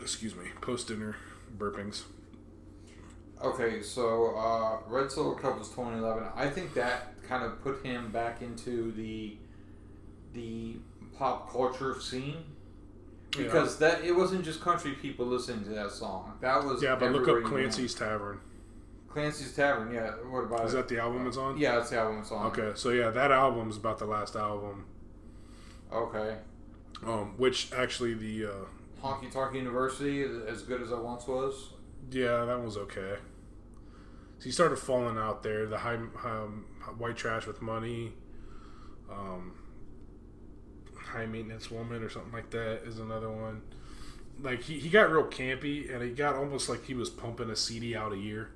excuse 0.00 0.34
me, 0.36 0.46
post 0.60 0.88
dinner 0.88 1.16
burpings. 1.56 2.02
Okay, 3.42 3.82
so 3.82 4.34
uh, 4.36 4.78
Red 4.88 5.10
Solo 5.10 5.34
Cup 5.34 5.58
was 5.58 5.68
2011. 5.68 6.24
I 6.34 6.48
think 6.48 6.72
that 6.74 7.12
kind 7.28 7.44
of 7.44 7.62
put 7.62 7.84
him 7.84 8.10
back 8.10 8.40
into 8.42 8.92
the 8.92 9.36
the 10.32 10.76
pop 11.18 11.50
culture 11.50 11.98
scene 12.00 12.36
because 13.36 13.78
that 13.78 14.04
it 14.04 14.12
wasn't 14.12 14.44
just 14.44 14.60
country 14.60 14.92
people 14.92 15.26
listening 15.26 15.64
to 15.64 15.70
that 15.70 15.90
song. 15.90 16.32
That 16.40 16.64
was 16.64 16.82
Yeah, 16.82 16.96
but 16.96 17.12
look 17.12 17.22
up 17.22 17.28
you 17.28 17.34
went. 17.34 17.46
Clancy's 17.46 17.94
Tavern. 17.94 18.40
Clancy's 19.08 19.54
Tavern. 19.54 19.92
Yeah, 19.92 20.10
what 20.30 20.44
about 20.44 20.64
Is 20.66 20.74
it? 20.74 20.76
that 20.76 20.88
the 20.88 21.00
album 21.00 21.26
it's 21.26 21.36
on? 21.36 21.58
Yeah, 21.58 21.76
that's 21.76 21.90
the 21.90 21.98
album 21.98 22.24
song. 22.24 22.46
Okay, 22.46 22.72
so 22.74 22.90
yeah, 22.90 23.10
that 23.10 23.30
album's 23.30 23.76
about 23.76 23.98
the 23.98 24.06
last 24.06 24.36
album. 24.36 24.84
Okay. 25.92 26.36
Um, 27.06 27.34
which 27.36 27.72
actually 27.74 28.14
the 28.14 28.46
uh, 28.46 28.50
Honky 29.06 29.30
Tonk 29.30 29.54
University, 29.54 30.24
as 30.48 30.62
good 30.62 30.82
as 30.82 30.92
I 30.92 30.98
once 30.98 31.26
was. 31.26 31.70
Yeah, 32.10 32.44
that 32.44 32.62
was 32.62 32.76
okay. 32.76 33.16
So 34.38 34.44
he 34.44 34.50
started 34.50 34.76
falling 34.78 35.16
out 35.18 35.42
there. 35.42 35.66
The 35.66 35.78
high 35.78 35.94
um, 36.24 36.66
white 36.98 37.16
trash 37.16 37.46
with 37.46 37.62
money, 37.62 38.12
um, 39.10 39.52
high 40.96 41.26
maintenance 41.26 41.70
woman 41.70 42.02
or 42.02 42.10
something 42.10 42.32
like 42.32 42.50
that 42.50 42.82
is 42.86 42.98
another 42.98 43.30
one. 43.30 43.62
Like 44.40 44.62
he, 44.62 44.78
he 44.78 44.88
got 44.90 45.10
real 45.10 45.24
campy 45.24 45.92
and 45.92 46.02
he 46.02 46.10
got 46.10 46.34
almost 46.34 46.68
like 46.68 46.84
he 46.84 46.94
was 46.94 47.08
pumping 47.08 47.48
a 47.50 47.56
CD 47.56 47.96
out 47.96 48.12
a 48.12 48.18
year. 48.18 48.50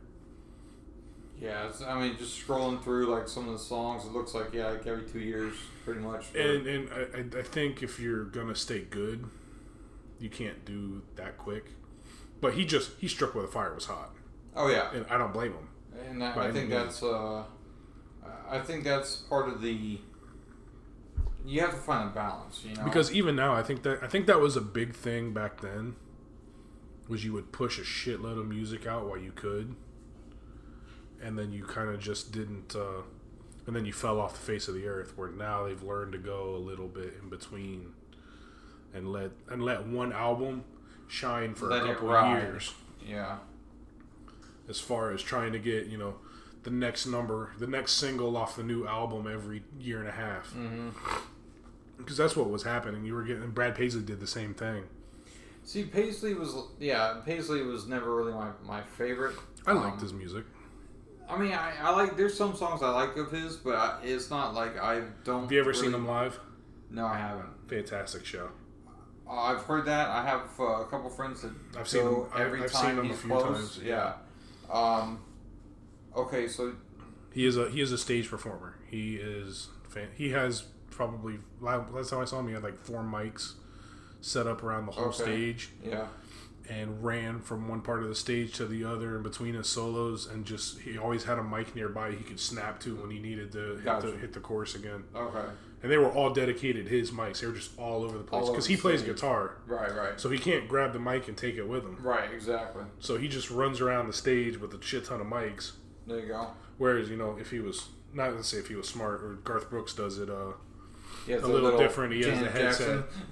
Yeah, 1.41 1.69
it's, 1.69 1.81
I 1.81 1.99
mean, 1.99 2.19
just 2.19 2.47
scrolling 2.47 2.83
through 2.85 3.07
like 3.07 3.27
some 3.27 3.47
of 3.49 3.53
the 3.55 3.59
songs, 3.59 4.05
it 4.05 4.13
looks 4.13 4.35
like 4.35 4.53
yeah, 4.53 4.69
like 4.69 4.87
every 4.87 5.09
two 5.09 5.21
years, 5.21 5.55
pretty 5.87 6.01
much. 6.01 6.27
for- 6.27 6.39
And 6.39 6.67
and 6.67 6.91
I, 6.93 7.39
I- 7.39 7.41
I 7.41 7.43
think 7.43 7.83
if 7.83 7.99
you're 7.99 8.25
gonna 8.25 8.55
stay 8.55 8.81
good, 8.81 9.25
you 10.21 10.29
can't 10.31 10.65
do 10.65 11.03
that 11.17 11.39
quick. 11.39 11.73
But 12.41 12.55
he 12.55 12.65
just 12.65 12.93
he 12.99 13.09
struck 13.09 13.35
where 13.35 13.45
the 13.45 13.51
fire 13.53 13.75
was 13.75 13.87
hot, 13.87 14.11
oh 14.57 14.69
yeah, 14.69 14.91
and 14.93 15.05
I 15.11 15.19
don't 15.19 15.33
blame 15.33 15.53
him. 15.53 15.69
and 16.09 16.25
I, 16.25 16.49
I 16.49 16.53
think 16.53 16.71
that's 16.71 17.03
uh, 17.03 17.45
I 18.49 18.59
think 18.61 18.85
that's 18.85 19.17
part 19.17 19.49
of 19.49 19.61
the. 19.63 19.99
You 21.45 21.61
have 21.63 21.71
to 21.71 21.77
find 21.77 22.11
a 22.11 22.13
balance, 22.13 22.63
you 22.65 22.75
know. 22.75 22.85
Because 22.85 23.13
even 23.13 23.35
now, 23.37 23.55
I 23.55 23.63
think 23.63 23.83
that 23.83 24.03
I 24.03 24.07
think 24.07 24.27
that 24.27 24.41
was 24.41 24.57
a 24.57 24.61
big 24.61 24.95
thing 24.95 25.33
back 25.33 25.61
then. 25.61 25.97
was 27.09 27.25
you 27.25 27.33
would 27.33 27.51
push 27.53 27.79
a 27.79 27.83
shitload 27.83 28.39
of 28.39 28.47
music 28.47 28.87
out 28.87 29.07
while 29.07 29.19
you 29.19 29.33
could, 29.33 29.75
and 31.23 31.39
then 31.39 31.53
you 31.53 31.65
kind 31.65 31.89
of 31.89 31.99
just 32.01 32.33
didn't, 32.33 32.75
uh, 32.77 33.03
and 33.67 33.75
then 33.77 33.85
you 33.85 33.93
fell 33.93 34.21
off 34.21 34.33
the 34.35 34.41
face 34.41 34.69
of 34.69 34.75
the 34.75 34.87
earth. 34.87 35.13
Where 35.17 35.31
now 35.31 35.65
they've 35.67 35.83
learned 35.83 36.13
to 36.13 36.19
go 36.19 36.55
a 36.55 36.59
little 36.59 36.89
bit 36.89 37.15
in 37.23 37.29
between, 37.29 37.93
and 38.95 39.13
let 39.13 39.31
and 39.49 39.63
let 39.63 39.87
one 39.87 40.13
album 40.13 40.65
shine 41.09 41.55
for 41.55 41.67
Let 41.69 41.85
a 41.85 41.95
couple 41.95 42.13
of 42.15 42.39
years. 42.39 42.73
Yeah. 43.07 43.39
As 44.69 44.79
far 44.81 45.11
as 45.13 45.23
trying 45.23 45.53
to 45.53 45.59
get 45.59 45.87
you 45.87 45.99
know 45.99 46.15
the 46.63 46.71
next 46.71 47.07
number, 47.07 47.53
the 47.59 47.67
next 47.67 47.93
single 47.93 48.37
off 48.37 48.57
the 48.57 48.63
new 48.63 48.87
album 48.87 49.27
every 49.27 49.63
year 49.81 49.99
and 50.01 50.09
a 50.09 50.13
half, 50.13 50.53
Mm-hmm. 50.55 50.91
because 51.99 52.17
that's 52.17 52.37
what 52.37 52.51
was 52.51 52.63
happening. 52.63 53.05
You 53.05 53.15
were 53.15 53.23
getting 53.23 53.51
Brad 53.51 53.75
Paisley 53.75 54.03
did 54.03 54.21
the 54.21 54.27
same 54.27 54.55
thing. 54.55 54.85
See, 55.65 55.85
Paisley 55.85 56.35
was 56.35 56.55
yeah. 56.79 57.17
Paisley 57.25 57.63
was 57.63 57.87
never 57.87 58.15
really 58.15 58.33
my, 58.33 58.51
my 58.65 58.83
favorite. 58.83 59.37
I 59.67 59.73
liked 59.73 59.95
Um, 59.97 60.01
his 60.01 60.13
music. 60.13 60.45
I 61.29 61.39
mean, 61.39 61.53
I, 61.53 61.73
I 61.81 61.91
like. 61.91 62.17
There's 62.17 62.37
some 62.37 62.57
songs 62.57 62.83
I 62.83 62.91
like 62.91 63.17
of 63.17 63.31
his, 63.31 63.57
but 63.57 63.75
I, 63.77 64.01
it's 64.03 64.31
not 64.31 64.55
like 64.55 64.79
I 64.81 65.03
don't. 65.25 65.43
Have 65.43 65.53
you 65.53 65.61
ever 65.61 65.73
seen 65.73 65.87
really- 65.93 65.95
him 65.97 66.07
live? 66.09 66.39
No, 66.91 67.07
I 67.07 67.17
haven't. 67.19 67.49
Fantastic 67.69 68.25
show. 68.27 68.49
I've 69.31 69.63
heard 69.63 69.85
that. 69.87 70.09
I 70.09 70.25
have 70.27 70.43
uh, 70.59 70.65
a 70.65 70.87
couple 70.87 71.09
friends 71.11 71.43
that 71.43 71.53
I've 71.79 71.89
seen 71.89 72.03
him- 72.07 72.25
every 72.37 72.63
I've 72.63 72.73
seen 72.73 72.81
time 72.83 72.99
him 72.99 73.05
a 73.05 73.09
he's 73.09 73.21
few 73.21 73.31
close. 73.31 73.77
times, 73.77 73.81
Yeah. 73.85 74.15
Um. 74.73 75.21
Okay, 76.17 76.49
so 76.49 76.75
He 77.33 77.47
is 77.47 77.57
a 77.57 77.71
he 77.71 77.81
is 77.81 77.93
a 77.93 77.99
stage 77.99 78.29
performer. 78.29 78.77
He 78.89 79.17
is 79.17 79.69
fan, 79.89 80.09
he 80.17 80.31
has 80.31 80.65
probably 80.91 81.39
last 81.61 82.11
time 82.11 82.21
I 82.21 82.25
saw 82.25 82.41
him 82.41 82.49
he 82.49 82.55
had 82.55 82.63
like 82.65 82.79
four 82.85 83.03
mics 83.03 83.53
set 84.21 84.47
up 84.47 84.63
around 84.63 84.87
the 84.87 84.93
whole 84.93 85.07
Okay. 85.07 85.23
stage 85.23 85.71
yeah, 85.85 86.07
and 86.69 87.03
ran 87.03 87.41
from 87.41 87.69
one 87.69 87.81
part 87.81 88.03
of 88.03 88.09
the 88.09 88.15
stage 88.15 88.53
to 88.57 88.67
the 88.67 88.85
other 88.85 89.17
in 89.17 89.23
between 89.23 89.55
his 89.55 89.69
solos 89.69 90.27
and 90.27 90.45
just 90.45 90.81
he 90.81 90.99
always 90.99 91.25
had 91.25 91.39
a 91.39 91.43
mic 91.43 91.75
nearby 91.75 92.11
he 92.11 92.23
could 92.23 92.39
snap 92.41 92.81
to 92.81 92.97
when 92.97 93.11
he 93.11 93.19
needed 93.19 93.51
to 93.53 93.77
hit, 93.77 93.85
Gotcha. 93.85 94.09
the, 94.11 94.17
hit 94.19 94.33
the 94.35 94.41
chorus 94.41 94.75
again. 94.75 95.05
okay, 95.15 95.49
And 95.83 95.91
they 95.91 95.97
were 95.97 96.11
all 96.11 96.31
dedicated 96.33 96.89
his 96.89 97.11
mics. 97.11 97.41
They 97.41 97.47
were 97.47 97.55
just 97.55 97.79
all 97.79 98.05
over 98.05 98.19
the 98.19 98.25
place 98.25 98.49
because 98.51 98.67
he 98.67 98.77
plays 98.77 99.01
stage. 99.01 99.15
guitar, 99.15 99.57
right, 99.67 99.95
right, 99.95 100.21
so 100.21 100.29
he 100.29 100.39
can't 100.39 100.69
grab 100.69 100.93
the 100.93 100.99
mic 100.99 101.27
and 101.29 101.37
take 101.37 101.57
it 101.57 101.67
with 101.67 101.85
him. 101.85 101.97
right, 102.03 102.31
exactly. 102.33 102.85
So 102.99 103.17
he 103.17 103.29
just 103.29 103.51
runs 103.51 103.81
around 103.81 104.07
the 104.07 104.13
stage 104.13 104.59
with 104.59 104.75
a 104.75 104.83
shit 104.83 105.07
ton 105.07 105.21
of 105.23 105.27
mics. 105.27 105.73
There 106.07 106.19
you 106.19 106.29
go. 106.29 106.49
Whereas 106.77 107.09
you 107.09 107.17
know 107.17 107.37
if 107.41 107.51
he 107.51 107.61
was 107.61 107.89
not 108.13 108.27
going 108.31 108.43
to 108.43 108.45
say 108.45 108.59
if 108.59 108.69
he 108.69 108.75
was 108.75 108.89
smart 108.89 109.23
or 109.23 109.35
Garth 109.45 109.71
Brooks 109.71 109.95
does 109.95 110.19
it, 110.19 110.29
uh, 110.29 110.53
A 111.29 111.37
little 111.47 111.79
different, 111.79 112.13
he 112.13 112.23
has 112.25 112.39
Janet 112.39 112.53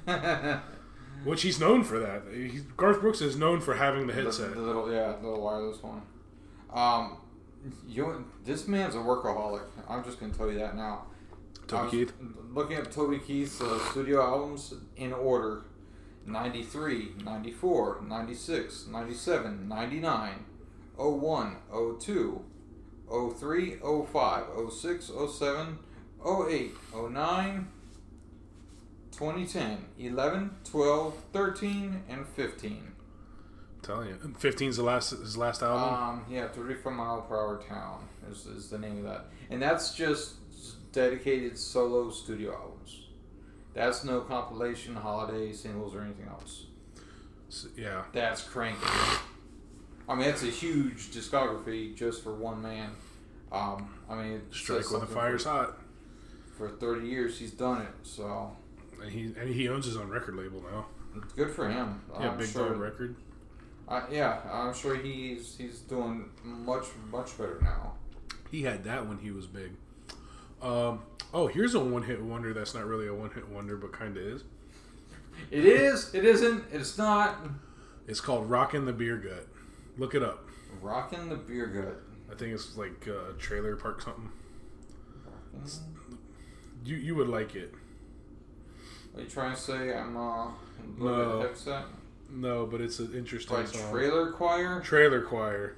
the 0.07 0.17
headset. 0.17 0.61
Which 1.25 1.43
he's 1.43 1.59
known 1.59 1.83
for 1.83 1.99
that. 1.99 2.23
He, 2.33 2.61
Garth 2.77 3.01
Brooks 3.01 3.21
is 3.21 3.37
known 3.37 3.61
for 3.61 3.75
having 3.75 4.07
the 4.07 4.13
the, 4.13 4.23
headset. 4.23 4.55
the 4.55 4.61
little 4.61 4.93
yeah, 4.93 5.15
the 5.21 5.29
little 5.29 5.43
wireless 5.43 5.83
one. 5.83 6.03
Um, 6.73 7.17
you 7.89 8.25
this 8.45 8.69
man's 8.69 8.95
a 8.95 8.99
workaholic. 8.99 9.63
I'm 9.89 10.05
just 10.05 10.21
gonna 10.21 10.33
tell 10.33 10.51
you 10.51 10.59
that 10.59 10.77
now. 10.77 11.07
Toby 11.69 11.91
Keith. 11.91 12.13
Looking 12.53 12.77
at 12.77 12.91
Toby 12.91 13.19
Keith's 13.19 13.61
uh, 13.61 13.79
studio 13.91 14.23
albums 14.23 14.75
in 14.97 15.13
order 15.13 15.65
93, 16.27 17.15
94, 17.25 18.05
96, 18.07 18.87
97, 18.89 19.69
99, 19.69 20.45
01, 20.97 21.57
02, 22.01 22.45
03, 23.39 23.77
05, 24.13 24.45
06, 24.73 25.11
07, 25.39 25.79
08, 26.27 26.75
09, 26.95 27.69
2010, 29.13 29.85
11, 29.99 30.51
12, 30.65 31.15
13, 31.33 32.03
and 32.09 32.27
15. 32.27 32.93
I'm 33.79 33.83
telling 33.83 34.09
you, 34.09 34.15
15's 34.39 34.77
the 34.77 34.83
last 34.83 35.11
his 35.11 35.37
last 35.37 35.63
album. 35.63 35.95
Um, 35.95 36.25
yeah, 36.29 36.49
34 36.49 36.93
Mile 36.93 37.23
Per 37.23 37.37
Hour 37.37 37.63
Town 37.69 38.05
is, 38.31 38.47
is 38.47 38.69
the 38.71 38.79
name 38.79 38.99
of 38.99 39.05
that. 39.05 39.27
And 39.51 39.63
that's 39.63 39.95
just 39.95 40.35
dedicated 40.99 41.57
solo 41.57 42.11
studio 42.11 42.53
albums. 42.53 43.05
That's 43.73 44.03
no 44.03 44.23
compilation, 44.23 44.97
holiday 44.97 45.53
singles, 45.53 45.95
or 45.95 46.03
anything 46.03 46.27
else. 46.27 46.67
S- 47.49 47.69
yeah, 47.77 48.03
That's 48.13 48.43
cranky. 48.43 48.85
I 50.09 50.15
mean, 50.17 50.27
that's 50.27 50.43
a 50.43 50.47
huge 50.47 51.13
discography 51.13 51.95
just 51.95 52.25
for 52.25 52.35
one 52.35 52.61
man. 52.61 52.91
Um, 53.53 53.95
I 54.11 54.17
mean, 54.17 54.43
strike 54.51 54.91
when 54.91 55.01
the 55.01 55.07
fire's 55.07 55.45
for, 55.45 55.51
hot. 55.51 55.79
For 56.57 56.69
30 56.69 57.07
years, 57.07 57.39
he's 57.39 57.53
done 57.53 57.83
it. 57.83 57.95
So 58.03 58.57
And 59.01 59.13
he 59.13 59.33
and 59.39 59.55
he 59.55 59.69
owns 59.69 59.87
his 59.87 59.97
own 59.97 60.09
record 60.09 60.35
label 60.35 60.65
now. 60.73 60.87
good 61.37 61.51
for 61.53 61.69
him. 61.69 62.01
Yeah, 62.19 62.31
I'm 62.31 62.39
Big 62.39 62.49
sure, 62.49 62.71
Dog 62.71 62.81
Record. 62.81 63.15
I, 63.87 64.03
yeah, 64.11 64.41
I'm 64.53 64.75
sure 64.75 64.97
he's 64.97 65.57
he's 65.57 65.79
doing 65.81 66.29
much 66.43 66.87
much 67.13 67.39
better 67.39 67.61
now. 67.63 67.93
He 68.51 68.63
had 68.63 68.83
that 68.85 69.07
when 69.07 69.19
he 69.19 69.31
was 69.31 69.47
big. 69.47 69.71
Um, 70.63 71.01
oh, 71.33 71.47
here's 71.47 71.75
a 71.75 71.81
one 71.81 72.03
hit 72.03 72.21
wonder 72.23 72.53
that's 72.53 72.75
not 72.75 72.85
really 72.87 73.07
a 73.07 73.15
one 73.15 73.31
hit 73.31 73.49
wonder, 73.49 73.77
but 73.77 73.93
kind 73.93 74.17
of 74.17 74.23
is. 74.23 74.43
It 75.51 75.65
is. 75.65 76.13
It 76.15 76.25
isn't. 76.25 76.65
It's 76.73 76.99
not. 76.99 77.39
It's 78.07 78.21
called 78.21 78.51
Rockin' 78.51 78.85
the 78.87 78.93
Beer 78.93 79.17
Gut. 79.17 79.47
Look 79.97 80.15
it 80.15 80.23
up. 80.23 80.49
Rocking 80.81 81.29
the 81.29 81.35
beer 81.37 81.67
gut. 81.67 82.01
I 82.31 82.39
think 82.39 82.53
it's 82.55 82.77
like 82.77 83.09
uh, 83.09 83.33
Trailer 83.39 83.75
Park 83.75 84.01
something. 84.03 84.31
You 86.85 86.97
you 86.97 87.15
would 87.17 87.29
like 87.29 87.55
it. 87.57 87.75
Are 89.17 89.23
you 89.23 89.27
trying 89.27 89.55
to 89.55 89.61
say 89.61 89.93
I'm 89.95 90.17
uh, 90.17 90.21
a 90.47 90.55
No. 90.99 91.05
little 91.05 91.41
bit 91.41 91.51
upset? 91.51 91.85
No, 92.31 92.67
but 92.67 92.81
it's 92.81 92.99
an 92.99 93.13
interesting 93.15 93.57
By 93.57 93.65
song. 93.65 93.91
trailer 93.91 94.31
choir. 94.33 94.81
Trailer 94.83 95.23
Choir. 95.23 95.77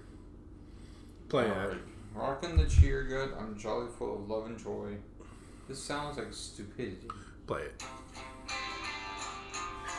Play 1.28 1.46
it. 1.46 1.50
Alright. 1.56 1.78
Rocking 2.14 2.56
the 2.56 2.66
cheer 2.66 3.04
gut. 3.04 3.38
I'm 3.38 3.58
jolly 3.58 3.88
full 3.98 4.16
of 4.16 4.28
love 4.28 4.46
and 4.46 4.58
joy. 4.58 4.96
This 5.68 5.82
sounds 5.82 6.18
like 6.18 6.32
stupidity. 6.32 7.08
Play 7.46 7.62
it. 7.62 7.82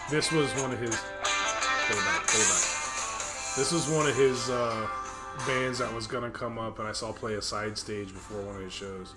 This 0.10 0.32
was 0.32 0.52
one 0.62 0.72
of 0.74 0.80
his. 0.80 0.94
It 0.94 1.96
back. 1.96 2.24
It 2.24 2.48
back. 2.50 2.68
This 3.56 3.72
was 3.72 3.90
one 3.90 4.08
of 4.08 4.16
his 4.16 4.50
uh, 4.50 4.88
bands 5.48 5.80
that 5.80 5.94
was 5.94 6.08
gonna 6.08 6.30
come 6.30 6.58
up, 6.58 6.80
and 6.80 6.88
I 6.88 6.92
saw 6.92 7.12
play 7.12 7.36
a 7.36 7.42
side 7.42 7.78
stage 7.78 8.14
before 8.14 8.42
one 8.42 8.56
of 8.56 8.62
his 8.62 8.74
shows. 8.74 9.14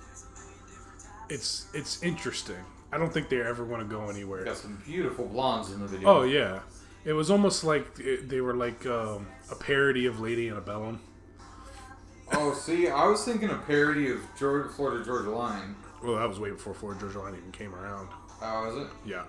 It's 1.29 1.67
it's 1.75 2.03
interesting. 2.03 2.57
I 2.93 2.99
don't 2.99 3.13
think 3.13 3.29
they're 3.29 3.47
ever 3.47 3.65
gonna 3.65 3.85
go 3.85 4.09
anywhere. 4.09 4.45
Got 4.45 4.57
some 4.57 4.81
beautiful 4.85 5.27
blondes 5.27 5.73
in 5.73 5.81
the 5.81 5.87
video. 5.87 6.09
Oh 6.09 6.23
yeah, 6.23 6.61
it 7.05 7.13
was 7.13 7.31
almost 7.31 7.65
like 7.65 7.97
they 7.97 8.41
were 8.41 8.55
like 8.55 8.87
um, 8.87 9.27
a 9.51 9.57
parody 9.57 10.07
of 10.07 10.21
Lady 10.21 10.49
Antebellum. 10.49 11.01
Oh, 12.33 12.53
see, 12.55 12.89
I 12.89 13.07
was 13.07 13.25
thinking 13.25 13.51
a 13.51 13.57
parody 13.59 14.11
of 14.11 14.21
Georgia, 14.39 14.69
Florida 14.69 15.05
Georgia 15.05 15.31
Line. 15.31 15.77
Well, 16.03 16.17
that 16.17 16.29
was 16.29 16.41
way 16.41 16.51
before 16.51 16.75
Florida 16.75 17.01
Georgia 17.01 17.21
Line 17.21 17.35
even 17.37 17.53
came 17.53 17.75
around. 17.75 18.09
Oh, 18.43 18.69
is 18.71 18.87
it? 18.87 18.89
Yeah. 19.07 19.25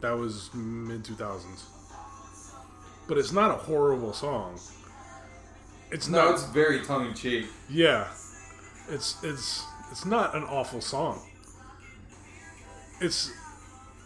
That 0.00 0.12
was 0.12 0.50
mid 0.54 1.04
2000s. 1.04 1.64
But 3.08 3.18
it's 3.18 3.32
not 3.32 3.50
a 3.50 3.54
horrible 3.54 4.12
song. 4.12 4.58
It's 5.90 6.08
No, 6.08 6.24
not 6.26 6.34
it's 6.34 6.44
very 6.46 6.80
tongue 6.82 7.06
in 7.08 7.14
cheek. 7.14 7.46
Yeah. 7.68 8.08
It's 8.88 9.22
it's 9.22 9.64
it's 9.90 10.04
not 10.04 10.34
an 10.34 10.44
awful 10.44 10.80
song. 10.80 11.20
It's 13.00 13.30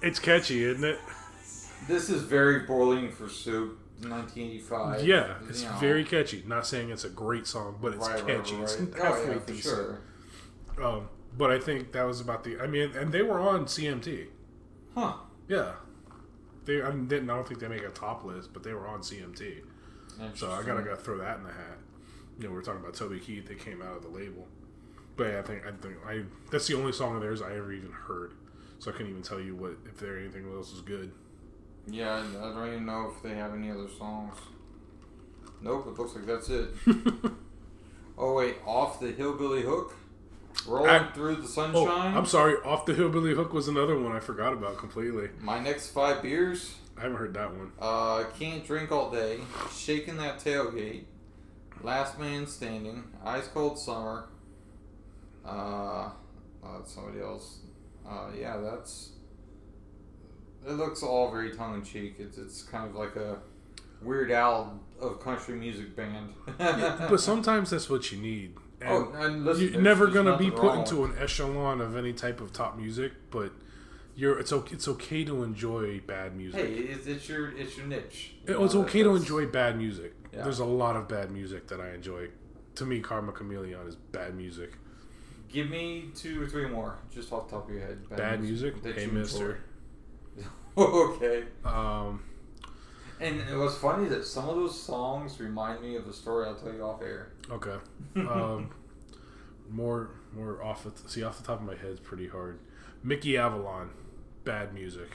it's 0.03 0.19
catchy, 0.19 0.65
isn't 0.65 0.85
it? 0.85 0.99
This 1.87 2.11
is 2.11 2.23
very 2.23 2.61
bowling 2.61 3.11
for 3.13 3.29
soup. 3.29 3.79
1985. 4.01 5.05
Yeah, 5.05 5.35
it's 5.49 5.63
you 5.63 5.69
know. 5.69 5.77
very 5.77 6.05
catchy. 6.05 6.43
Not 6.47 6.67
saying 6.67 6.91
it's 6.91 7.05
a 7.05 7.09
great 7.11 7.47
song, 7.47 7.79
but 7.81 7.95
it's 7.95 8.07
Right, 8.07 8.23
right, 8.23 8.37
catchy. 8.39 8.55
right, 8.57 8.63
It's 8.65 8.77
right. 8.81 8.91
Oh, 9.01 9.25
yeah, 9.27 9.39
for 9.39 9.47
decent. 9.47 9.63
sure. 9.63 10.01
Um, 10.85 11.09
but 11.37 11.51
I 11.51 11.59
think 11.59 11.93
that 11.93 12.03
was 12.05 12.21
about 12.21 12.45
the. 12.45 12.61
I 12.61 12.67
mean, 12.67 12.91
and 12.97 13.13
they 13.13 13.23
were 13.23 13.39
on 13.41 13.67
CMT. 13.67 14.29
Huh. 14.95 15.15
Yeah, 15.49 15.73
they. 16.65 16.83
I 16.83 16.91
mean, 16.91 17.09
didn't. 17.09 17.31
I 17.31 17.35
don't 17.35 17.47
think 17.49 17.61
they 17.61 17.69
make 17.69 17.83
a 17.83 17.89
top 17.91 18.25
list, 18.25 18.53
but 18.53 18.63
they 18.63 18.73
were 18.73 18.87
on 18.87 19.01
CMT. 19.01 19.63
So 20.35 20.51
I 20.51 20.63
gotta 20.63 20.83
gotta 20.83 20.97
throw 20.97 21.19
that 21.19 21.39
in 21.39 21.45
the 21.45 21.53
hat. 21.53 21.79
You 22.39 22.45
know, 22.49 22.53
we 22.53 22.59
are 22.59 22.63
talking 22.63 22.81
about 22.81 22.95
Toby 22.95 23.19
Keith. 23.19 23.47
They 23.47 23.55
came 23.55 23.83
out 23.83 23.97
of 23.97 24.03
the 24.03 24.09
label, 24.09 24.47
but 25.17 25.25
yeah, 25.25 25.39
I 25.39 25.43
think 25.43 25.67
I 25.67 25.71
think 25.73 25.97
I. 26.07 26.23
That's 26.51 26.67
the 26.67 26.75
only 26.75 26.93
song 26.93 27.17
of 27.17 27.23
theirs 27.23 27.43
I 27.43 27.55
ever 27.57 27.73
even 27.73 27.93
heard. 27.93 28.33
So 28.79 28.91
I 28.91 28.93
couldn't 28.95 29.11
even 29.11 29.23
tell 29.23 29.41
you 29.41 29.55
what 29.57 29.73
if 29.87 29.97
there 29.99 30.19
anything 30.19 30.51
else 30.53 30.71
was 30.73 30.81
good. 30.83 31.13
Yeah, 31.89 32.15
I 32.17 32.49
I 32.49 32.53
don't 32.53 32.69
even 32.69 32.87
know 32.87 33.13
if 33.15 33.23
they 33.23 33.35
have 33.37 33.55
any 33.55 33.71
other 33.71 33.89
songs. 33.89 34.37
Nope, 35.63 35.87
it 35.89 35.99
looks 35.99 36.15
like 36.15 36.27
that's 36.27 36.49
it. 36.49 36.69
oh 38.19 38.35
wait, 38.35 38.57
off 38.67 39.01
the 39.01 39.13
hillbilly 39.13 39.63
hook, 39.63 39.95
rolling 40.67 40.91
I- 40.91 41.13
through 41.13 41.37
the 41.37 41.43
Oh, 41.43 41.47
sunshine. 41.47 42.17
I'm 42.17 42.27
sorry. 42.27 42.57
Off 42.65 42.87
the 42.87 42.95
Hillbilly 42.95 43.35
Hook 43.35 43.53
was 43.53 43.69
another 43.69 43.99
one 43.99 44.13
I 44.13 44.21
forgot 44.21 44.53
about 44.53 44.79
completely. 44.79 45.29
My 45.41 45.59
next 45.59 45.89
five 45.89 46.23
beers. 46.23 46.75
I 46.99 47.03
haven't 47.03 47.19
heard 47.19 47.35
that 47.35 47.55
one. 47.55 47.73
Uh, 47.79 48.25
can't 48.39 48.65
drink 48.67 48.91
all 48.91 49.11
day. 49.11 49.39
Shaking 49.73 50.17
that 50.17 50.39
tailgate. 50.39 51.05
Last 51.83 52.19
man 52.19 52.47
standing. 52.47 53.05
Ice 53.25 53.49
cold 53.49 53.79
summer. 53.79 54.29
Uh, 55.45 56.09
uh 56.65 56.83
somebody 56.85 57.21
else. 57.21 57.59
Uh, 58.09 58.29
yeah, 58.39 58.57
that's. 58.57 59.11
It 60.67 60.73
looks 60.73 61.03
all 61.03 61.31
very 61.31 61.53
tongue 61.55 61.75
in 61.77 61.85
cheek. 61.85 62.17
It's 62.19 62.39
it's 62.39 62.63
kind 62.63 62.89
of 62.89 62.97
like 62.97 63.17
a 63.17 63.39
Weird 64.03 64.31
Al 64.31 64.81
of 65.01 65.21
country 65.21 65.55
music 65.57 65.95
band. 65.97 66.35
but 66.59 67.19
sometimes 67.21 67.71
that's 67.71 67.89
what 67.89 68.11
you 68.13 68.19
need. 68.19 68.55
Oh, 68.85 68.97
and 69.07 69.17
oh, 69.17 69.23
and 69.23 69.45
listen, 69.45 69.73
you're 69.73 69.81
never 69.83 70.09
gonna 70.09 70.37
be 70.37 70.51
put 70.51 70.63
wrong 70.65 70.79
into 70.81 71.05
an 71.05 71.15
echelon 71.19 71.81
of 71.81 71.97
any 71.97 72.13
type 72.13 72.41
of 72.41 72.53
top 72.53 72.77
music, 72.77 73.13
but 73.31 73.53
you're 74.15 74.39
it's 74.39 74.53
okay. 74.53 74.75
It's 74.75 74.89
okay 74.89 75.25
to 75.25 75.43
enjoy 75.45 76.01
bad 76.01 76.37
music. 76.37 76.61
Hey, 76.61 76.73
it's, 76.75 77.07
it's 77.07 77.29
your 77.29 77.57
it's 77.57 77.77
your 77.77 77.87
niche. 77.87 78.35
It- 78.47 78.51
You 78.51 78.65
it's 78.65 78.75
okay 78.75 79.03
to 79.03 79.15
enjoy 79.17 79.47
bad 79.47 79.79
music. 79.79 80.15
Yeah. 80.33 80.43
There's 80.43 80.59
a 80.59 80.65
lot 80.67 80.97
of 80.97 81.09
bad 81.09 81.31
music 81.31 81.69
that 81.69 81.81
I 81.81 81.95
enjoy. 81.95 82.29
To 82.75 82.85
me, 82.85 83.01
Karma 83.01 83.33
Chameleon 83.33 83.87
is 83.87 83.97
bad 83.97 84.35
music. 84.35 84.73
Give 85.49 85.71
me 85.71 86.11
two 86.15 86.43
or 86.43 86.47
three 86.47 86.69
more, 86.69 86.99
just 87.11 87.33
off 87.33 87.49
the 87.49 87.57
top 87.57 87.69
of 87.69 87.75
your 87.75 87.83
head. 87.87 88.07
Bad 88.11 88.43
music. 88.43 88.83
that 88.83 88.97
Hey, 88.97 89.07
you 89.07 89.13
Mister. 89.13 89.45
enjoy. 89.53 89.59
okay. 91.17 91.45
Um, 91.65 92.23
And 93.21 93.41
it 93.51 93.57
was 93.57 93.77
funny 93.79 94.09
that 94.09 94.25
some 94.27 94.49
of 94.49 94.57
those 94.57 94.79
songs 94.81 95.41
remind 95.41 95.81
me 95.83 95.97
of 95.97 96.07
a 96.07 96.13
story 96.13 96.47
I'll 96.47 96.55
tell 96.55 96.73
you 96.73 96.83
off 96.83 97.03
air. 97.03 97.33
okay. 97.51 97.77
Um, 98.17 98.71
more, 99.69 100.11
more 100.33 100.63
off. 100.63 100.85
The, 100.85 100.93
see, 101.09 101.23
off 101.25 101.39
the 101.39 101.45
top 101.47 101.61
of 101.61 101.67
my 101.67 101.75
head, 101.75 101.91
it's 101.91 102.01
pretty 102.01 102.29
hard. 102.29 102.59
Mickey 103.03 103.37
Avalon, 103.37 103.91
bad 104.45 104.73
music. 104.75 105.11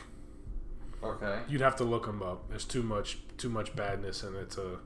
Okay. 1.04 1.40
You'd 1.48 1.62
have 1.62 1.76
to 1.78 1.84
look 1.84 2.06
them 2.06 2.22
up. 2.22 2.50
There's 2.50 2.66
too 2.66 2.84
much, 2.84 3.20
too 3.38 3.50
much 3.50 3.76
badness 3.76 4.24
in 4.24 4.36
it 4.36 4.52
to, 4.52 4.80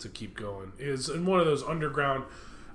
to 0.00 0.08
keep 0.08 0.36
going. 0.36 0.72
Is 0.78 1.08
in 1.08 1.24
one 1.26 1.40
of 1.40 1.46
those 1.46 1.62
underground. 1.62 2.24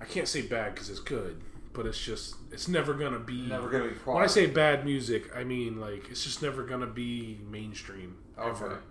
I 0.02 0.06
can't 0.06 0.28
say 0.28 0.42
bad 0.42 0.74
because 0.74 0.90
it's 0.90 1.00
good, 1.00 1.40
but 1.74 1.86
it's 1.86 2.00
just 2.02 2.36
it's 2.52 2.68
never 2.68 2.94
gonna 2.94 3.20
be. 3.20 3.48
Never 3.48 3.70
gonna 3.70 3.90
be 3.90 3.96
When 4.06 4.24
I 4.24 4.28
say 4.28 4.48
bad 4.48 4.86
music, 4.86 5.36
I 5.36 5.44
mean 5.44 5.80
like 5.80 6.10
it's 6.10 6.24
just 6.24 6.42
never 6.42 6.64
gonna 6.64 6.88
be 6.88 7.40
mainstream 7.50 8.18
ever. 8.38 8.82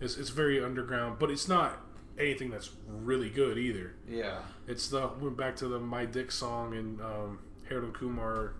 It's 0.00 0.16
it's 0.16 0.30
very 0.30 0.62
underground, 0.62 1.18
but 1.18 1.30
it's 1.30 1.48
not 1.48 1.80
anything 2.18 2.50
that's 2.50 2.70
really 2.86 3.30
good 3.30 3.58
either. 3.58 3.94
Yeah. 4.08 4.38
It's 4.66 4.88
the 4.88 5.08
went 5.20 5.36
back 5.36 5.56
to 5.56 5.68
the 5.68 5.78
My 5.78 6.04
Dick 6.04 6.30
song 6.30 6.74
and 6.74 7.00
um, 7.00 7.38
Harold 7.68 7.86
and 7.86 7.94
Kumar 7.94 8.54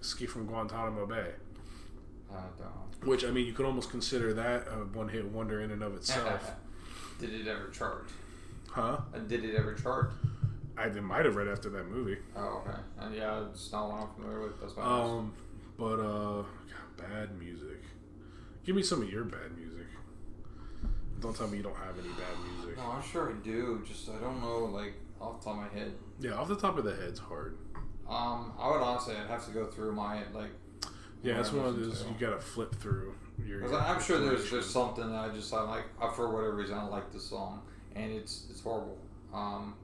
Escape 0.00 0.30
from 0.30 0.46
Guantanamo 0.46 1.06
Bay, 1.06 1.32
I 2.30 2.34
don't 2.58 3.08
which 3.08 3.24
I 3.24 3.30
mean 3.30 3.46
you 3.46 3.52
could 3.52 3.66
almost 3.66 3.90
consider 3.90 4.32
that 4.34 4.66
a 4.68 4.84
one 4.96 5.08
hit 5.08 5.24
wonder 5.24 5.60
in 5.60 5.70
and 5.70 5.82
of 5.82 5.94
itself, 5.94 6.52
did 7.20 7.32
it 7.32 7.46
ever 7.46 7.68
chart? 7.68 8.08
huh? 8.70 8.98
Uh, 9.14 9.18
Did 9.18 9.44
it 9.44 9.54
ever 9.54 9.74
chart? 9.74 10.12
I 10.78 10.88
might 11.00 11.24
have 11.24 11.36
read 11.36 11.48
after 11.48 11.68
that 11.70 11.88
movie. 11.88 12.18
Oh, 12.36 12.62
okay. 12.66 12.78
And 12.98 13.14
yeah, 13.14 13.44
it's 13.50 13.72
not 13.72 13.88
one 13.90 14.02
I'm 14.02 14.08
familiar 14.14 14.42
with. 14.42 14.60
That's 14.60 14.76
why. 14.76 14.84
Um, 14.84 15.32
but 15.76 16.00
uh, 16.00 16.42
God, 16.42 16.96
bad 16.96 17.38
music. 17.38 17.82
Give 18.64 18.76
me 18.76 18.82
some 18.82 19.02
of 19.02 19.10
your 19.10 19.24
bad 19.24 19.56
music. 19.56 19.86
Don't 21.20 21.34
tell 21.34 21.48
me 21.48 21.56
you 21.56 21.62
don't 21.62 21.76
have 21.76 21.98
any 21.98 22.08
bad 22.08 22.54
music. 22.54 22.76
no, 22.76 22.84
I'm 22.84 23.02
sure 23.02 23.30
I 23.30 23.32
do. 23.44 23.82
Just 23.86 24.08
I 24.08 24.18
don't 24.18 24.40
know, 24.40 24.66
like 24.66 24.94
off 25.20 25.40
the 25.40 25.44
top 25.46 25.54
of 25.54 25.72
my 25.72 25.78
head. 25.78 25.92
Yeah, 26.20 26.32
off 26.32 26.48
the 26.48 26.56
top 26.56 26.78
of 26.78 26.84
the 26.84 26.94
head's 26.94 27.18
hard. 27.18 27.56
Um, 28.08 28.52
I 28.58 28.70
would 28.70 28.80
honestly, 28.80 29.16
I'd 29.16 29.28
have 29.28 29.44
to 29.46 29.52
go 29.52 29.66
through 29.66 29.92
my 29.92 30.22
like. 30.32 30.50
Yeah, 31.22 31.34
that's 31.34 31.52
one 31.52 31.66
of 31.66 31.76
those 31.76 32.04
you 32.08 32.14
gotta 32.24 32.40
flip 32.40 32.74
through. 32.76 33.14
Your, 33.44 33.74
I'm 33.76 34.00
sure 34.00 34.18
there's 34.18 34.50
there's 34.50 34.70
something 34.70 35.10
that 35.10 35.18
I 35.18 35.28
just 35.34 35.52
I 35.52 35.62
like 35.62 36.14
for 36.14 36.32
whatever 36.32 36.54
reason 36.54 36.76
I 36.78 36.86
like 36.86 37.12
this 37.12 37.24
song 37.24 37.62
and 37.98 38.12
it's 38.12 38.46
it's 38.50 38.60
horrible. 38.60 38.98
Um, 39.32 39.74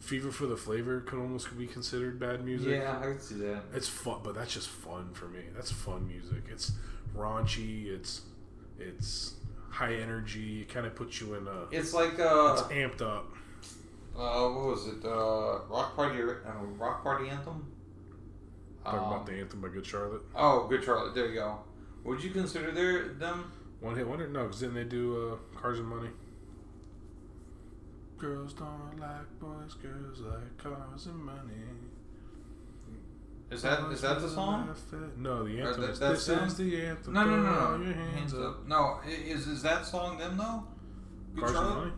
Fever 0.00 0.30
for 0.32 0.46
the 0.46 0.56
Flavor 0.56 1.00
could 1.00 1.18
almost 1.20 1.56
be 1.56 1.66
considered 1.66 2.18
bad 2.18 2.44
music. 2.44 2.80
yeah, 2.80 2.98
I 2.98 3.02
can 3.02 3.20
see 3.20 3.34
that. 3.36 3.62
It's 3.74 3.86
fun, 3.88 4.20
but 4.24 4.34
that's 4.34 4.52
just 4.52 4.68
fun 4.68 5.10
for 5.12 5.26
me. 5.28 5.40
That's 5.54 5.70
fun 5.70 6.08
music. 6.08 6.44
It's 6.50 6.72
raunchy. 7.16 7.86
It's 7.86 8.22
it's 8.78 9.34
high 9.68 9.94
energy. 9.96 10.62
It 10.62 10.68
kind 10.70 10.86
of 10.86 10.94
puts 10.96 11.20
you 11.20 11.34
in 11.34 11.46
a. 11.46 11.66
It's 11.70 11.92
like 11.92 12.18
uh, 12.18 12.52
It's 12.54 12.62
amped 12.72 13.02
up. 13.02 13.30
uh 14.16 14.48
what 14.48 14.64
was 14.66 14.86
it? 14.88 15.04
Uh, 15.04 15.60
rock 15.68 15.94
party 15.94 16.22
uh, 16.22 16.52
rock 16.78 17.02
party 17.02 17.28
anthem. 17.28 17.66
Talking 18.84 18.98
Um, 19.00 19.06
about 19.06 19.26
the 19.26 19.32
anthem 19.34 19.60
by 19.60 19.68
Good 19.68 19.84
Charlotte. 19.84 20.22
Oh, 20.34 20.66
good 20.66 20.82
Charlotte. 20.82 21.14
There 21.14 21.26
you 21.28 21.34
go. 21.34 21.58
Would 22.04 22.24
you 22.24 22.30
consider 22.30 22.70
their 22.70 23.08
them? 23.08 23.52
One 23.80 23.94
hit 23.94 24.08
wonder? 24.08 24.26
No, 24.26 24.44
because 24.44 24.60
then 24.60 24.72
they 24.72 24.84
do 24.84 25.38
uh, 25.54 25.58
Cars 25.60 25.78
and 25.78 25.88
Money. 25.88 26.08
Girls 28.20 28.52
don't 28.52 28.98
like 29.00 29.40
boys, 29.40 29.74
girls 29.74 30.20
like 30.20 30.58
cars 30.58 31.06
and 31.06 31.16
money. 31.24 31.64
Is 33.50 33.62
that 33.62 33.90
is 33.90 34.02
that 34.02 34.20
the 34.20 34.28
song? 34.28 34.68
No, 35.16 35.44
the 35.44 35.58
anthem 35.60 35.80
that- 35.82 35.90
is 35.90 35.98
that's 35.98 36.26
This 36.26 36.26
them? 36.26 36.44
is 36.46 36.56
the 36.56 36.82
anthem. 36.86 37.14
No, 37.14 37.24
no, 37.24 37.36
no, 37.36 37.76
no. 37.78 37.84
your 37.84 37.94
hands 37.94 38.34
up. 38.34 38.66
No, 38.66 39.00
is 39.08 39.46
is 39.48 39.62
that 39.62 39.86
song 39.86 40.18
them 40.18 40.36
though? 40.36 40.64
Good 41.34 41.40
Cars 41.44 41.50
and 41.56 41.58
Charlotte? 41.58 41.78
Money? 41.78 41.92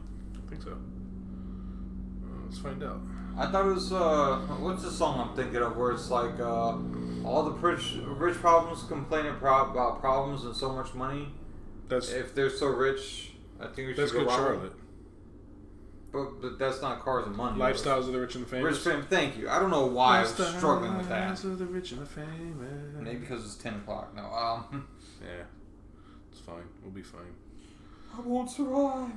I 0.46 0.48
think 0.50 0.62
so. 0.62 0.70
Uh, 0.70 2.44
let's 2.46 2.58
find 2.58 2.82
out. 2.84 3.00
I 3.36 3.50
thought 3.50 3.66
it 3.66 3.74
was 3.74 3.92
uh, 3.92 4.36
what's 4.60 4.82
the 4.84 4.90
song 4.90 5.28
I'm 5.28 5.34
thinking 5.36 5.60
of 5.60 5.76
where 5.76 5.90
it's 5.90 6.08
like 6.10 6.38
uh, 6.38 6.76
all 7.24 7.42
the 7.44 7.50
rich 7.52 7.96
rich 8.06 8.36
problems 8.36 8.84
complaining 8.84 9.34
pro- 9.40 9.70
about 9.70 10.00
problems 10.00 10.44
and 10.44 10.54
so 10.54 10.72
much 10.72 10.94
money. 10.94 11.28
That's 11.88 12.10
If 12.12 12.34
they're 12.34 12.48
so 12.50 12.68
rich, 12.68 13.32
I 13.60 13.64
think 13.66 13.76
we 13.76 13.86
should 13.88 13.96
that's 13.96 14.12
go 14.12 14.20
Good. 14.20 14.30
Charlotte. 14.30 14.72
But 16.12 16.42
but 16.42 16.58
that's 16.58 16.82
not 16.82 17.00
cars 17.00 17.26
and 17.26 17.34
money. 17.34 17.58
Lifestyles 17.58 18.06
of 18.06 18.12
the 18.12 18.20
rich 18.20 18.34
and 18.34 18.44
the 18.44 18.48
famous. 18.48 18.64
Rich 18.72 18.84
famous. 18.84 19.06
fam. 19.06 19.18
Thank 19.18 19.38
you. 19.38 19.48
I 19.48 19.58
don't 19.58 19.70
know 19.70 19.86
why 19.86 20.18
I 20.18 20.22
was 20.22 20.30
struggling 20.30 20.96
with 20.98 21.08
that. 21.08 21.32
Lifestyles 21.32 21.44
of 21.52 21.58
the 21.58 21.66
rich 21.66 21.92
and 21.92 22.02
the 22.02 22.06
famous. 22.06 22.94
Maybe 23.00 23.20
because 23.20 23.44
it's 23.44 23.56
ten 23.56 23.74
o'clock. 23.76 24.14
No. 24.14 24.24
Um. 24.24 24.88
Yeah, 25.22 25.44
it's 26.32 26.40
fine. 26.40 26.64
We'll 26.82 26.90
be 26.90 27.02
fine. 27.02 27.32
I 28.12 28.20
won't 28.22 28.50
survive. 28.50 29.12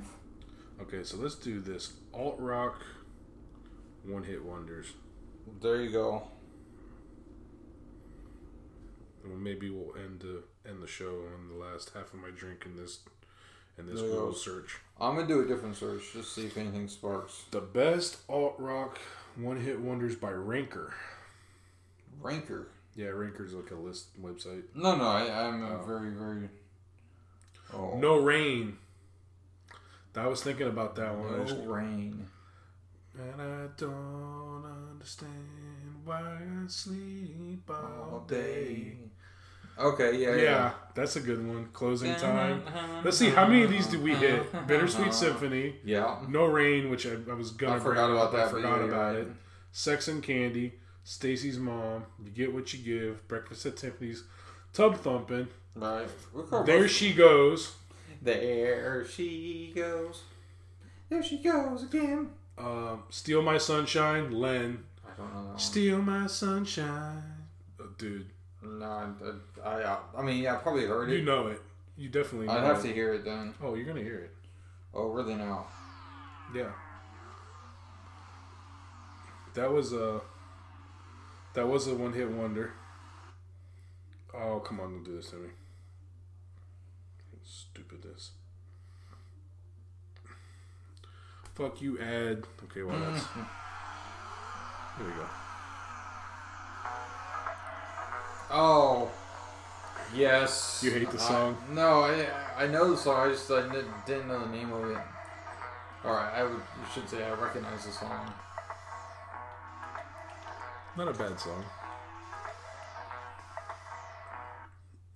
Okay, 0.80 1.02
so 1.02 1.16
let's 1.16 1.34
do 1.34 1.58
this 1.60 1.94
alt 2.14 2.36
rock 2.38 2.80
one 4.04 4.22
hit 4.22 4.44
wonders. 4.44 4.92
There 5.60 5.82
you 5.82 5.90
go. 5.90 6.28
And 9.24 9.42
maybe 9.42 9.68
we'll 9.70 9.96
end 9.96 10.20
the 10.20 10.44
end 10.68 10.82
the 10.82 10.86
show 10.86 11.24
on 11.34 11.48
the 11.48 11.54
last 11.54 11.90
half 11.94 12.14
of 12.14 12.20
my 12.20 12.30
drink 12.30 12.64
in 12.66 12.76
this 12.76 13.00
in 13.78 13.86
this 13.86 14.00
Google 14.00 14.32
search. 14.32 14.78
I'm 15.00 15.14
gonna 15.14 15.26
do 15.28 15.40
a 15.40 15.46
different 15.46 15.76
search 15.76 16.12
just 16.12 16.34
see 16.34 16.46
if 16.46 16.56
anything 16.56 16.88
sparks. 16.88 17.44
The 17.50 17.60
best 17.60 18.18
alt 18.28 18.54
rock 18.58 18.98
one 19.36 19.60
hit 19.60 19.78
wonders 19.80 20.16
by 20.16 20.30
Ranker. 20.30 20.94
Ranker. 22.20 22.68
Yeah, 22.94 23.08
Ranker's 23.08 23.52
like 23.52 23.70
a 23.70 23.74
list 23.74 24.06
website. 24.22 24.62
No, 24.74 24.96
no. 24.96 25.04
I, 25.04 25.46
I'm 25.48 25.62
a 25.62 25.78
Oh. 25.80 25.84
very 25.86 26.10
very. 26.10 26.48
Oh. 27.74 27.98
No 27.98 28.20
rain. 28.20 28.78
I 30.14 30.26
was 30.28 30.42
thinking 30.42 30.68
about 30.68 30.96
that 30.96 31.14
one. 31.14 31.30
No 31.38 31.44
just- 31.44 31.66
rain. 31.66 32.26
And 33.18 33.40
I 33.42 33.66
don't 33.76 34.64
understand 34.92 36.00
why 36.04 36.20
I 36.20 36.66
sleep 36.68 37.68
all 37.68 38.08
All 38.12 38.24
day. 38.26 38.74
day. 38.74 38.96
Okay. 39.78 40.16
Yeah. 40.16 40.34
Yeah, 40.36 40.42
Yeah. 40.42 40.70
that's 40.94 41.16
a 41.16 41.20
good 41.20 41.46
one. 41.46 41.66
Closing 41.72 42.14
time. 42.16 42.62
Let's 43.04 43.18
see, 43.18 43.30
how 43.30 43.46
many 43.46 43.62
of 43.64 43.70
these 43.70 43.86
did 43.86 44.02
we 44.02 44.14
hit? 44.14 44.66
Bittersweet 44.66 45.12
Symphony, 45.12 45.76
Yeah. 45.84 46.16
No 46.28 46.46
Rain, 46.46 46.88
which 46.90 47.06
I, 47.06 47.16
I 47.30 47.34
was 47.34 47.50
gonna 47.50 47.74
I 47.74 47.78
bring 47.78 47.88
forgot 47.88 48.10
up, 48.10 48.16
about 48.16 48.32
that. 48.32 48.46
I 48.46 48.50
forgot 48.50 48.78
yeah, 48.80 48.84
about 48.86 49.14
right. 49.14 49.22
it. 49.22 49.28
Sex 49.72 50.08
and 50.08 50.22
Candy, 50.22 50.72
Stacy's 51.04 51.58
Mom, 51.58 52.04
You 52.24 52.30
Get 52.30 52.52
What 52.54 52.72
You 52.72 52.78
Give, 52.82 53.28
Breakfast 53.28 53.66
at 53.66 53.76
Tiffany's, 53.76 54.24
Tub 54.72 54.96
Thumping, 54.96 55.48
Right. 55.74 56.08
There 56.64 56.88
She 56.88 57.12
Goes, 57.12 57.74
There 58.22 59.04
she 59.04 59.72
goes. 59.76 60.22
There 61.10 61.22
she 61.22 61.38
goes 61.42 61.82
again. 61.84 62.30
um, 62.58 63.02
Steal 63.10 63.42
My 63.42 63.58
Sunshine, 63.58 64.30
Len, 64.32 64.82
I 65.06 65.10
don't 65.20 65.34
know. 65.34 65.52
Steal 65.58 66.00
My 66.00 66.26
Sunshine. 66.26 67.22
Oh, 67.78 67.88
dude, 67.98 68.30
No, 68.66 69.14
I, 69.64 69.68
I, 69.68 69.98
I 70.18 70.22
mean, 70.22 70.42
yeah, 70.42 70.54
I 70.54 70.56
probably 70.56 70.86
heard 70.86 71.08
it. 71.10 71.18
you 71.18 71.24
know 71.24 71.46
it. 71.48 71.62
You 71.96 72.08
definitely 72.08 72.46
know 72.48 72.52
I'd 72.54 72.64
have 72.64 72.84
it. 72.84 72.88
to 72.88 72.92
hear 72.94 73.14
it 73.14 73.24
then. 73.24 73.54
Oh, 73.62 73.74
you're 73.74 73.86
gonna 73.86 74.02
hear 74.02 74.18
it. 74.18 74.34
Oh, 74.92 75.08
really 75.08 75.34
now? 75.34 75.66
Yeah. 76.54 76.70
That 79.54 79.72
was 79.72 79.92
a 79.92 80.20
that 81.54 81.66
was 81.66 81.86
a 81.86 81.94
one 81.94 82.12
hit 82.12 82.28
wonder. 82.28 82.72
Oh 84.34 84.60
come 84.60 84.80
on, 84.80 84.92
don't 84.92 85.04
do 85.04 85.16
this 85.16 85.30
to 85.30 85.36
me. 85.36 85.48
Stupidness. 87.44 88.30
Fuck 91.54 91.80
you, 91.80 91.98
ad. 91.98 92.44
Okay, 92.64 92.82
well 92.82 92.98
that's 92.98 93.24
here 93.34 95.06
we 95.06 95.12
go. 95.12 95.26
Oh, 98.50 99.10
yes. 100.14 100.80
You 100.84 100.90
hate 100.92 101.10
the 101.10 101.18
I- 101.18 101.28
song? 101.28 101.56
no, 101.70 102.00
I 102.02 102.26
I 102.56 102.66
know 102.66 102.90
the 102.90 102.96
song. 102.96 103.26
I 103.28 103.32
just 103.32 103.50
I 103.50 103.62
didn't 103.62 104.06
didn't 104.06 104.28
know 104.28 104.40
the 104.40 104.48
name 104.50 104.72
of 104.72 104.90
it. 104.90 104.98
All 106.04 106.12
right, 106.12 106.32
I 106.34 106.42
would 106.44 106.52
you 106.52 106.86
should 106.94 107.08
say 107.08 107.24
I 107.24 107.32
recognize 107.34 107.84
the 107.86 107.92
song. 107.92 108.32
Not 110.96 111.08
a 111.08 111.12
bad 111.12 111.38
song. 111.38 111.64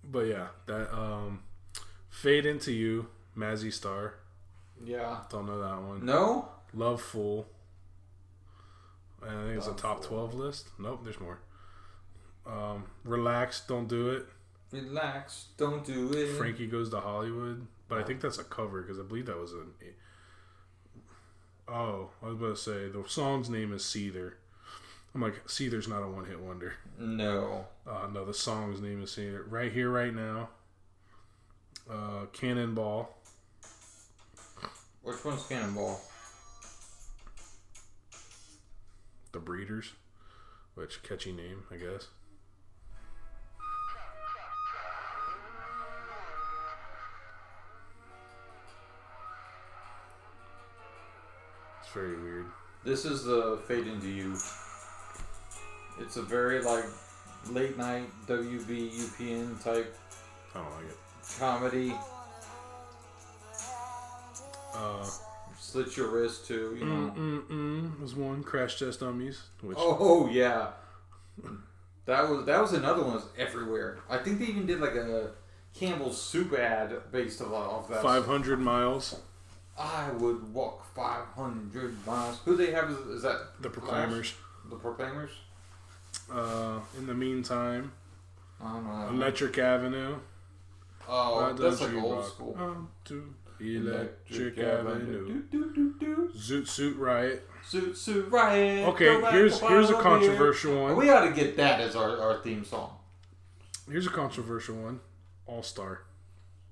But 0.04 0.26
yeah, 0.26 0.48
that 0.66 0.92
um 0.92 1.42
Fade 2.08 2.46
Into 2.46 2.72
You, 2.72 3.06
Mazzy 3.36 3.72
Star. 3.72 4.14
Yeah. 4.84 5.18
Don't 5.30 5.46
know 5.46 5.60
that 5.60 5.80
one. 5.82 6.04
No. 6.04 6.48
Love 6.74 7.00
Fool. 7.00 7.46
I 9.22 9.26
think 9.28 9.58
it's 9.58 9.66
a 9.66 9.74
top 9.74 10.02
Fool. 10.04 10.28
12 10.28 10.34
list. 10.34 10.68
Nope, 10.78 11.00
there's 11.04 11.20
more. 11.20 11.38
Um, 12.46 12.84
Relax, 13.04 13.62
Don't 13.66 13.88
Do 13.88 14.10
It. 14.10 14.26
Relax. 14.72 15.46
Don't 15.56 15.84
do 15.84 16.12
it. 16.12 16.36
Frankie 16.36 16.66
Goes 16.66 16.90
to 16.90 17.00
Hollywood. 17.00 17.66
But 17.88 17.98
I 17.98 18.02
think 18.04 18.20
that's 18.20 18.38
a 18.38 18.44
cover 18.44 18.82
because 18.82 19.00
I 19.00 19.02
believe 19.02 19.26
that 19.26 19.36
was 19.36 19.52
an. 19.52 19.72
Oh, 21.66 22.10
I 22.22 22.26
was 22.26 22.36
about 22.36 22.56
to 22.56 22.56
say 22.56 22.88
the 22.88 23.04
song's 23.08 23.50
name 23.50 23.72
is 23.72 23.82
Seether. 23.82 24.34
I'm 25.12 25.20
like, 25.20 25.44
Seether's 25.46 25.88
not 25.88 26.02
a 26.04 26.08
one 26.08 26.24
hit 26.24 26.40
wonder. 26.40 26.74
No. 26.98 27.66
Uh, 27.84 28.06
no, 28.12 28.24
the 28.24 28.34
song's 28.34 28.80
name 28.80 29.02
is 29.02 29.10
Seether. 29.10 29.44
Right 29.48 29.72
here, 29.72 29.90
right 29.90 30.14
now. 30.14 30.50
Uh, 31.90 32.26
Cannonball. 32.32 33.16
Which 35.02 35.24
one's 35.24 35.44
Cannonball? 35.46 36.00
The 39.32 39.40
Breeders. 39.40 39.94
Which, 40.74 41.02
catchy 41.02 41.32
name, 41.32 41.64
I 41.72 41.76
guess. 41.76 42.06
Very 51.94 52.16
weird. 52.20 52.46
This 52.84 53.04
is 53.04 53.24
the 53.24 53.58
Fade 53.66 53.86
into 53.86 54.08
You. 54.08 54.36
It's 56.00 56.16
a 56.16 56.22
very 56.22 56.62
like 56.62 56.84
late 57.50 57.76
night 57.76 58.08
WB 58.26 58.90
UPN 58.92 59.62
type 59.62 59.94
I 60.54 60.58
don't 60.58 60.70
like 60.76 60.84
it. 60.86 60.96
comedy. 61.38 61.94
Uh, 64.74 65.06
Slit 65.58 65.96
your 65.96 66.08
wrist 66.08 66.46
too, 66.46 66.76
you 66.78 66.86
know. 66.86 67.12
mm, 67.14 67.16
mm, 67.16 67.48
mm, 67.48 68.00
was 68.00 68.14
one 68.14 68.42
Crash 68.42 68.78
Test 68.78 69.00
Dummies, 69.00 69.42
which 69.60 69.76
Oh 69.78 70.28
yeah, 70.32 70.68
that 72.06 72.28
was 72.28 72.46
that 72.46 72.60
was 72.60 72.72
another 72.72 73.02
one. 73.02 73.10
That 73.12 73.16
was 73.16 73.28
everywhere. 73.36 73.98
I 74.08 74.18
think 74.18 74.38
they 74.38 74.46
even 74.46 74.66
did 74.66 74.80
like 74.80 74.94
a 74.94 75.32
Campbell's 75.74 76.20
soup 76.20 76.52
ad 76.54 76.94
based 77.12 77.40
off 77.42 77.88
that. 77.88 78.02
500 78.02 78.58
miles. 78.58 79.20
I 79.80 80.10
would 80.10 80.52
walk 80.52 80.84
500 80.94 82.06
miles. 82.06 82.38
Who 82.44 82.54
they 82.54 82.70
have 82.72 82.90
is, 82.90 82.98
is 82.98 83.22
that 83.22 83.60
The 83.60 83.70
Proclaimers. 83.70 84.34
The 84.68 84.76
Proclaimers. 84.76 85.30
Uh, 86.30 86.80
in 86.98 87.06
the 87.06 87.14
meantime, 87.14 87.92
I 88.62 88.74
don't. 88.74 89.14
Electric 89.14 89.56
Avenue. 89.56 90.16
oh, 91.08 91.40
Why 91.40 91.52
that's 91.52 91.80
like 91.80 91.94
old 91.94 92.26
school. 92.26 92.54
on 92.58 92.88
to 93.06 93.34
Electric 93.58 94.58
Avenue. 94.58 95.42
Do, 95.50 95.64
do, 95.64 95.74
do, 95.74 95.94
do. 95.98 96.30
Zoot 96.36 96.68
Suit 96.68 96.96
Riot. 96.98 97.48
Suit, 97.64 97.96
suit, 97.96 98.30
riot. 98.30 98.88
Okay, 98.88 99.20
back 99.20 99.32
here's 99.32 99.60
here's 99.60 99.90
a 99.90 99.94
controversial 99.94 100.72
Beer. 100.72 100.82
one. 100.82 100.96
We 100.96 101.10
ought 101.10 101.26
to 101.26 101.32
get 101.32 101.56
that 101.58 101.78
as 101.80 101.94
our, 101.94 102.18
our 102.20 102.38
theme 102.42 102.64
song. 102.64 102.96
Here's 103.88 104.06
a 104.06 104.10
controversial 104.10 104.76
one. 104.76 105.00
All 105.46 105.62
Star. 105.62 106.02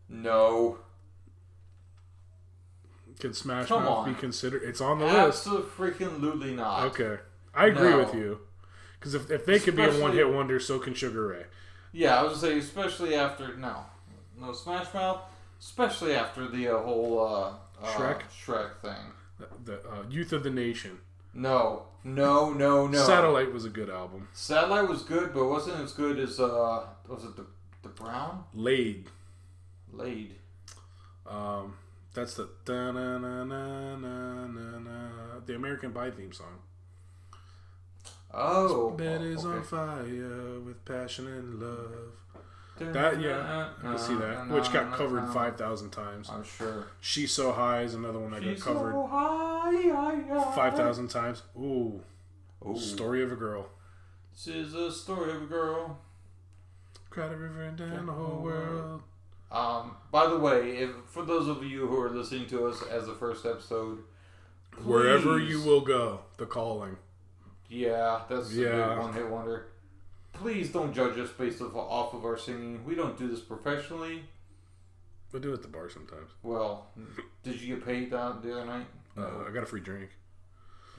No. 0.09 0.79
Can 3.19 3.35
Smash 3.35 3.69
Come 3.69 3.85
Mouth 3.85 3.99
on. 4.07 4.15
be 4.15 4.19
considered? 4.21 4.63
It's 4.63 4.81
on 4.81 4.99
the 4.99 5.07
list. 5.07 5.47
Absolutely 5.47 6.55
not. 6.55 6.85
Okay, 6.87 7.19
I 7.55 7.67
agree 7.67 7.91
No. 7.91 7.99
with 7.99 8.15
you. 8.15 8.41
Because 8.99 9.15
if, 9.15 9.31
if 9.31 9.47
they 9.47 9.59
could 9.59 9.77
be 9.77 9.83
a 9.85 10.01
one 10.01 10.13
hit 10.13 10.29
wonder, 10.29 10.59
so 10.59 10.79
can 10.79 10.95
Sugar 10.95 11.29
Ray. 11.29 11.45
Yeah, 11.93 12.19
I 12.19 12.23
was 12.23 12.41
gonna 12.41 12.53
say, 12.53 12.59
especially 12.59 13.15
after 13.15 13.57
no, 13.57 13.77
no 14.39 14.53
Smash 14.53 14.93
Mouth, 14.93 15.21
especially 15.61 16.15
after 16.15 16.49
the 16.49 16.69
uh, 16.69 16.79
whole 16.83 17.21
uh, 17.21 17.53
uh, 17.83 17.87
Shrek? 17.93 18.23
Shrek 18.45 18.77
thing. 18.83 19.13
The, 19.39 19.47
the 19.65 19.89
uh, 19.89 20.03
Youth 20.11 20.33
of 20.33 20.43
the 20.43 20.51
Nation. 20.51 20.99
No, 21.33 21.85
no, 22.03 22.53
no, 22.53 22.87
no. 22.89 22.99
Satellite 23.07 23.53
was 23.53 23.65
a 23.65 23.69
good 23.71 23.89
album. 23.89 24.29
Satellite 24.33 24.89
was 24.89 25.03
good, 25.03 25.33
but 25.33 25.47
wasn't 25.47 25.81
as 25.81 25.93
good 25.93 26.19
as 26.19 26.41
uh, 26.41 26.85
was 27.09 27.25
it 27.25 27.37
the 27.37 27.47
the 27.83 27.89
Brown 27.89 28.45
Laid. 28.53 29.07
Laid? 29.93 30.35
Um, 31.27 31.77
that's 32.19 32.35
the 32.35 32.49
the 35.47 35.55
American 35.55 35.93
Pie 35.93 36.11
theme 36.11 36.33
song. 36.33 36.59
Oh, 38.35 38.91
Bed 38.91 39.23
is 39.23 39.45
on 39.45 39.63
fire 39.63 40.61
with 40.61 40.85
passion 40.85 41.29
and 41.29 41.61
love. 41.61 42.13
That 42.93 43.21
yeah, 43.21 43.69
I 43.85 43.97
see 43.97 44.15
that. 44.17 44.49
Which 44.49 44.73
got 44.73 44.93
covered 44.93 45.33
five 45.33 45.57
thousand 45.57 45.91
times. 45.91 46.29
I'm 46.31 46.45
sure. 46.45 46.89
She's 47.01 47.33
so 47.33 47.53
high 47.53 47.83
is 47.83 47.95
another 47.95 48.19
one 48.19 48.33
that 48.33 48.45
got 48.45 48.61
covered 48.61 48.93
so 48.93 49.07
high. 49.07 50.55
five 50.55 50.75
thousand 50.75 51.09
times. 51.09 51.43
Ooh, 51.57 52.03
Ooh. 52.69 52.77
story 52.77 53.23
of 53.23 53.31
a 53.33 53.37
girl. 53.37 53.69
This 54.33 54.49
is 54.49 54.75
a 54.75 54.93
story 54.93 55.33
of 55.33 55.43
a 55.43 55.47
girl. 55.47 55.99
Cried 57.11 57.33
a 57.33 57.37
river 57.37 57.63
and 57.63 57.77
down 57.77 58.07
the 58.07 58.13
whole 58.13 58.43
world. 58.43 59.03
Um, 59.51 59.97
by 60.11 60.27
the 60.29 60.39
way, 60.39 60.77
if 60.79 60.91
for 61.07 61.23
those 61.25 61.49
of 61.49 61.65
you 61.65 61.87
who 61.87 61.99
are 62.01 62.11
listening 62.11 62.47
to 62.49 62.67
us 62.67 62.83
as 62.83 63.07
the 63.07 63.15
first 63.15 63.47
episode, 63.47 63.99
Wherever 64.85 65.39
you 65.41 65.61
will 65.63 65.81
go, 65.81 66.21
the 66.37 66.47
calling. 66.47 66.97
yeah, 67.69 68.23
that's 68.29 68.51
a 68.53 68.55
Yeah. 68.55 68.99
one 68.99 69.13
hit 69.13 69.29
wonder. 69.29 69.69
Please 70.35 70.71
don't 70.71 70.93
judge 70.95 71.19
us 71.19 71.31
based 71.33 71.61
off, 71.61 71.75
off 71.75 72.15
of 72.15 72.25
our 72.25 72.37
singing. 72.39 72.85
We 72.85 72.95
don't 72.95 73.19
do 73.19 73.27
this 73.29 73.41
professionally. 73.41 74.25
I 75.35 75.39
do 75.39 75.51
it 75.51 75.55
at 75.55 75.63
the 75.63 75.69
bar 75.69 75.89
sometimes. 75.91 76.31
Well, 76.43 76.91
did 77.43 77.61
you 77.61 77.75
get 77.77 77.85
paid 77.85 78.11
that 78.13 78.41
the 78.43 78.53
other 78.53 78.65
night? 78.67 78.87
Uh, 79.17 79.45
I 79.49 79.51
got 79.53 79.65
a 79.65 79.67
free 79.67 79.81
drink. 79.81 80.11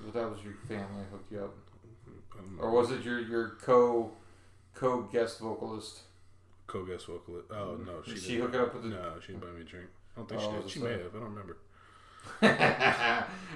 Well, 0.04 0.12
that 0.12 0.30
was 0.30 0.44
your 0.44 0.54
family 0.68 1.06
hooked 1.12 1.32
you 1.32 1.40
up, 1.46 1.56
Um, 2.38 2.58
or 2.60 2.72
was 2.72 2.92
it 2.92 3.04
your 3.04 3.20
your 3.20 3.52
co 3.62 4.12
co 4.76 5.04
guest 5.04 5.40
vocalist? 5.40 6.02
Co-guest 6.70 7.08
vocalist. 7.08 7.48
Oh 7.52 7.78
no, 7.86 8.02
she 8.04 8.12
Did 8.12 8.16
didn't. 8.22 8.22
she 8.30 8.38
hook 8.38 8.54
it 8.54 8.62
up 8.62 8.74
with 8.74 8.84
the- 8.84 8.90
No, 8.90 9.14
she 9.20 9.34
didn't 9.34 9.42
buy 9.46 9.52
me 9.52 9.62
a 9.62 9.64
drink. 9.64 9.88
I 10.16 10.20
don't 10.20 10.30
think 10.30 10.42
Oh, 10.42 10.52
she 10.56 10.62
did. 10.62 10.70
She 10.72 10.80
may 10.80 10.92
have. 10.92 11.16
I 11.16 11.20
don't 11.20 11.34
remember. 11.36 11.58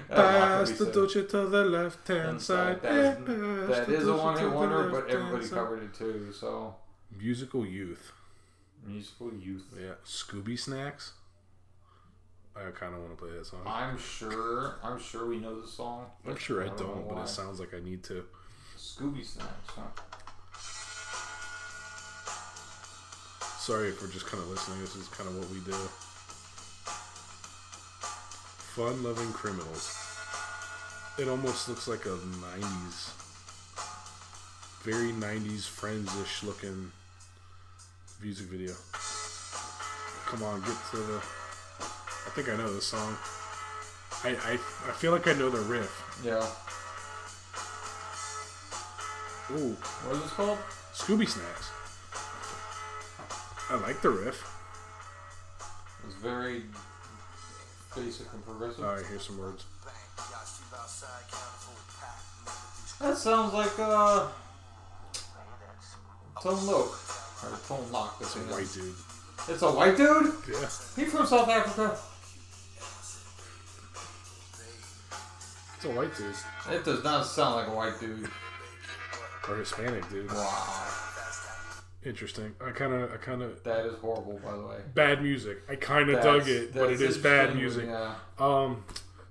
Pass 0.08 0.70
the 0.72 0.86
be. 0.86 0.92
Dolce 0.92 1.22
to 1.26 1.46
the 1.46 1.64
left 1.64 2.06
hand 2.08 2.40
side. 2.40 2.82
That 2.82 2.92
is, 2.92 3.16
Pass 3.16 3.86
that 3.86 3.86
the 3.88 4.12
a 4.12 4.16
one 4.16 4.34
to 4.36 4.40
hit 4.40 4.50
wonder, 4.52 4.88
but 4.90 5.08
everybody 5.10 5.48
covered 5.48 5.82
it 5.84 5.94
too. 5.94 6.32
So 6.32 6.74
Musical 7.18 7.64
youth. 7.64 8.12
musical 8.86 9.32
youth. 9.32 9.64
Yeah, 9.80 9.92
Scooby 10.04 10.58
Snacks. 10.58 11.12
I 12.56 12.70
kind 12.70 12.94
of 12.94 13.00
want 13.00 13.16
to 13.18 13.24
play 13.24 13.32
that 13.36 13.46
song. 13.46 13.60
I'm 13.66 13.98
sure. 13.98 14.76
I'm 14.82 14.98
sure 15.00 15.26
we 15.26 15.38
know 15.38 15.60
the 15.60 15.66
song. 15.66 16.06
I'm 16.26 16.36
sure 16.36 16.62
I 16.62 16.68
know 16.68 16.76
don't, 16.76 17.08
but 17.08 17.18
it 17.22 17.28
sounds 17.28 17.58
like 17.60 17.74
I 17.74 17.80
need 17.80 18.02
to. 18.04 18.24
Scooby 18.78 19.24
Snacks. 19.24 19.48
Huh? 19.68 19.82
Sorry 23.64 23.88
if 23.88 24.02
we're 24.02 24.08
just 24.08 24.26
kind 24.26 24.42
of 24.42 24.50
listening. 24.50 24.78
This 24.80 24.94
is 24.94 25.08
kind 25.08 25.26
of 25.26 25.38
what 25.38 25.48
we 25.48 25.58
do. 25.60 25.72
Fun 28.76 29.02
loving 29.02 29.32
criminals. 29.32 29.96
It 31.18 31.28
almost 31.28 31.70
looks 31.70 31.88
like 31.88 32.04
a 32.04 32.10
90s, 32.10 33.08
very 34.82 35.12
90s 35.12 35.66
Friends 35.66 36.14
ish 36.20 36.42
looking 36.42 36.92
music 38.22 38.48
video. 38.48 38.74
Come 40.26 40.42
on, 40.42 40.60
get 40.60 40.76
to 40.90 40.98
the. 40.98 41.16
I 41.16 42.30
think 42.34 42.50
I 42.50 42.56
know 42.58 42.70
this 42.70 42.84
song. 42.84 43.16
I, 44.24 44.36
I, 44.44 44.52
I 44.52 44.92
feel 44.92 45.12
like 45.12 45.26
I 45.26 45.32
know 45.32 45.48
the 45.48 45.60
riff. 45.60 46.20
Yeah. 46.22 46.46
Ooh, 49.56 49.72
What 50.04 50.16
is 50.16 50.22
this 50.22 50.32
called? 50.32 50.58
Scooby 50.92 51.26
Snacks. 51.26 51.73
I 53.70 53.76
like 53.76 54.00
the 54.02 54.10
riff. 54.10 54.42
It's 56.06 56.14
very 56.16 56.62
basic 57.96 58.26
and 58.32 58.44
progressive. 58.44 58.84
Alright, 58.84 59.06
here's 59.06 59.26
some 59.26 59.38
words. 59.38 59.64
That 63.00 63.16
sounds 63.16 63.52
like 63.52 63.78
uh, 63.78 64.28
Tone 66.40 66.66
Loc 66.66 66.98
or 67.42 67.58
Tone 67.66 67.92
Lock. 67.92 68.16
It's 68.20 68.36
a 68.36 68.38
white 68.40 68.72
dude. 68.72 68.94
It's 69.48 69.62
a 69.62 69.70
white 69.70 69.96
dude. 69.96 70.32
Yeah. 70.48 70.68
He 70.96 71.04
from 71.04 71.26
South 71.26 71.48
Africa. 71.48 71.98
It's 75.76 75.84
a 75.84 75.90
white 75.90 76.16
dude. 76.16 76.34
It 76.70 76.84
does 76.84 77.02
not 77.02 77.26
sound 77.26 77.56
like 77.56 77.68
a 77.68 77.74
white 77.74 77.98
dude. 78.00 78.30
Or 79.48 79.56
Hispanic 79.56 80.08
dude. 80.08 80.30
Wow, 80.32 80.86
Interesting. 82.04 82.54
I 82.60 82.70
kind 82.70 82.92
of, 82.92 83.12
I 83.12 83.16
kind 83.16 83.42
of 83.42 83.62
that 83.64 83.86
is 83.86 83.94
horrible. 83.98 84.38
By 84.44 84.52
the 84.56 84.66
way, 84.66 84.76
bad 84.94 85.22
music. 85.22 85.62
I 85.68 85.76
kind 85.76 86.10
of 86.10 86.22
dug 86.22 86.48
it, 86.48 86.74
but 86.74 86.90
it 86.92 87.00
is 87.00 87.16
bad 87.16 87.56
music. 87.56 87.86
Yeah. 87.86 88.14
Um, 88.38 88.84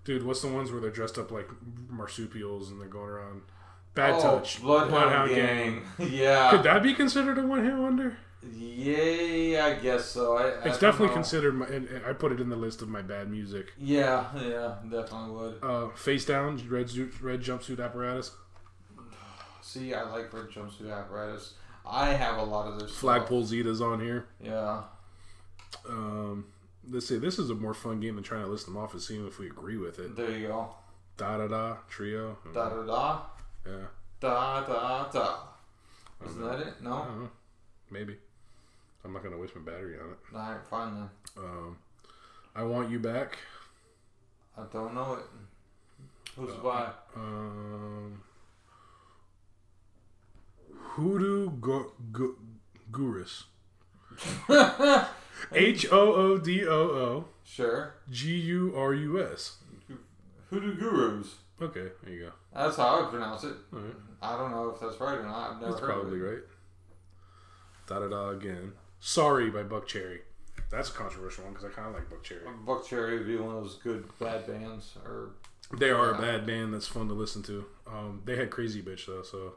dude, 0.03 0.23
what's 0.23 0.41
the 0.41 0.47
ones 0.47 0.71
where 0.71 0.81
they're 0.81 0.89
dressed 0.89 1.17
up 1.17 1.31
like 1.31 1.47
marsupials 1.89 2.71
and 2.71 2.81
they're 2.81 2.87
going 2.87 3.09
around? 3.09 3.41
Bad 3.93 4.15
oh, 4.15 4.21
Touch, 4.21 4.59
Bloodhound, 4.61 5.29
Gang. 5.29 5.83
yeah. 5.99 6.49
Could 6.49 6.63
that 6.63 6.81
be 6.81 6.95
considered 6.95 7.37
a 7.37 7.45
one 7.45 7.63
hit 7.63 7.75
wonder? 7.75 8.17
Yeah, 8.51 9.65
I 9.67 9.73
guess 9.81 10.05
so. 10.05 10.35
I, 10.35 10.49
I 10.49 10.63
It's 10.65 10.79
definitely 10.79 11.07
know. 11.07 11.13
considered. 11.13 11.53
My, 11.53 11.67
and 11.67 11.87
and 11.87 12.05
I 12.05 12.13
put 12.13 12.31
it 12.31 12.41
in 12.41 12.49
the 12.49 12.55
list 12.55 12.81
of 12.81 12.89
my 12.89 13.01
bad 13.01 13.29
music. 13.29 13.71
Yeah, 13.77 14.25
yeah, 14.35 14.75
definitely 14.89 15.31
would. 15.31 15.63
Uh, 15.63 15.89
face 15.91 16.25
down, 16.25 16.61
red 16.67 16.89
suit, 16.89 17.21
red 17.21 17.41
jumpsuit 17.41 17.83
apparatus, 17.83 18.31
See, 19.61 19.93
I 19.93 20.03
like 20.09 20.33
red 20.33 20.49
jumpsuit 20.49 20.91
apparatus. 20.91 21.53
I 21.85 22.14
have 22.14 22.38
a 22.38 22.43
lot 22.43 22.68
of 22.68 22.80
this. 22.80 22.91
flagpole 22.95 23.43
Sittas 23.43 23.81
on 23.81 23.99
here. 23.99 24.26
Yeah. 24.41 24.84
Um, 25.88 26.45
let's 26.89 27.07
see. 27.07 27.18
This 27.18 27.38
is 27.39 27.49
a 27.49 27.55
more 27.55 27.73
fun 27.73 27.99
game 27.99 28.15
than 28.15 28.23
trying 28.23 28.43
to 28.45 28.49
list 28.49 28.65
them 28.65 28.77
off 28.77 28.93
and 28.93 29.01
seeing 29.01 29.27
if 29.27 29.38
we 29.39 29.47
agree 29.47 29.77
with 29.77 29.99
it. 29.99 30.15
There 30.15 30.31
you 30.31 30.47
go. 30.47 30.76
Da 31.18 31.38
da 31.38 31.47
da 31.47 31.77
trio. 31.89 32.38
Da 32.53 32.69
da 32.69 32.84
da. 32.84 33.22
Yeah. 33.65 33.85
Da 34.19 34.61
da 34.65 35.10
da. 35.11 35.38
Isn't 36.26 36.41
that 36.41 36.60
it? 36.60 36.81
No? 36.81 37.30
Maybe. 37.91 38.18
I'm 39.03 39.11
not 39.11 39.22
gonna 39.23 39.38
waste 39.38 39.55
my 39.55 39.61
battery 39.61 39.97
on 39.99 40.11
it. 40.11 40.18
Alright, 40.34 40.65
fine 40.69 40.93
then. 40.95 41.10
Um, 41.38 41.77
I 42.55 42.64
want 42.64 42.89
you 42.89 42.99
back. 42.99 43.38
I 44.57 44.64
don't 44.72 44.93
know 44.93 45.15
it. 45.15 45.26
Who's 46.38 46.51
Uh, 46.51 46.64
by? 46.64 46.89
Um, 47.15 48.22
Hoodoo 50.91 51.49
Gu- 51.60 51.91
Gu- 52.11 52.38
Gurus. 52.91 53.43
H 55.51 55.85
O 55.91 56.14
O 56.14 56.38
D 56.38 56.65
O 56.68 56.72
O 56.73 57.26
Sure. 57.43 57.95
G 58.10 58.35
U 58.38 58.73
R 58.76 58.93
U 58.93 59.22
S. 59.23 59.57
Hoodoo 60.49 60.76
Gurus. 60.76 61.35
Okay, 61.61 61.88
there 62.03 62.14
you 62.14 62.19
go. 62.26 62.31
That's 62.53 62.77
how 62.77 62.84
I 62.97 63.01
would 63.01 63.10
pronounce 63.10 63.43
it. 63.43 63.53
All 63.73 63.80
right. 63.80 63.95
I 64.22 64.38
don't 64.38 64.51
know 64.51 64.69
if 64.69 64.80
that's 64.80 64.99
right 64.99 65.18
or 65.18 65.23
not. 65.23 65.51
I've 65.51 65.60
never 65.61 65.72
That's 65.72 65.81
heard 65.81 65.89
probably 65.89 66.19
of 66.19 66.26
it. 66.26 66.30
right. 66.30 66.43
Da 67.88 67.99
da 67.99 68.07
da 68.07 68.30
again. 68.30 68.73
Sorry 68.99 69.49
by 69.49 69.64
Buckcherry. 69.64 70.19
That's 70.69 70.89
a 70.89 70.93
controversial 70.93 71.43
one 71.43 71.53
because 71.53 71.69
I 71.69 71.73
kind 71.73 71.88
of 71.89 71.93
like 71.93 72.10
Buckcherry. 72.10 72.43
Buck 72.65 72.88
Cherry 72.88 73.18
would 73.18 73.27
be 73.27 73.35
one 73.38 73.55
of 73.55 73.64
those 73.64 73.76
good 73.76 74.05
bad 74.19 74.47
bands, 74.47 74.93
or 75.05 75.31
They 75.77 75.89
are 75.89 76.11
a 76.14 76.18
bad 76.19 76.45
band 76.45 76.73
that's 76.73 76.88
fun 76.88 77.07
to 77.10 77.14
listen 77.14 77.43
to. 77.43 77.65
Um, 77.85 78.22
they 78.26 78.35
had 78.38 78.49
Crazy 78.49 78.81
Bitch 78.81 79.05
though, 79.07 79.23
so 79.23 79.55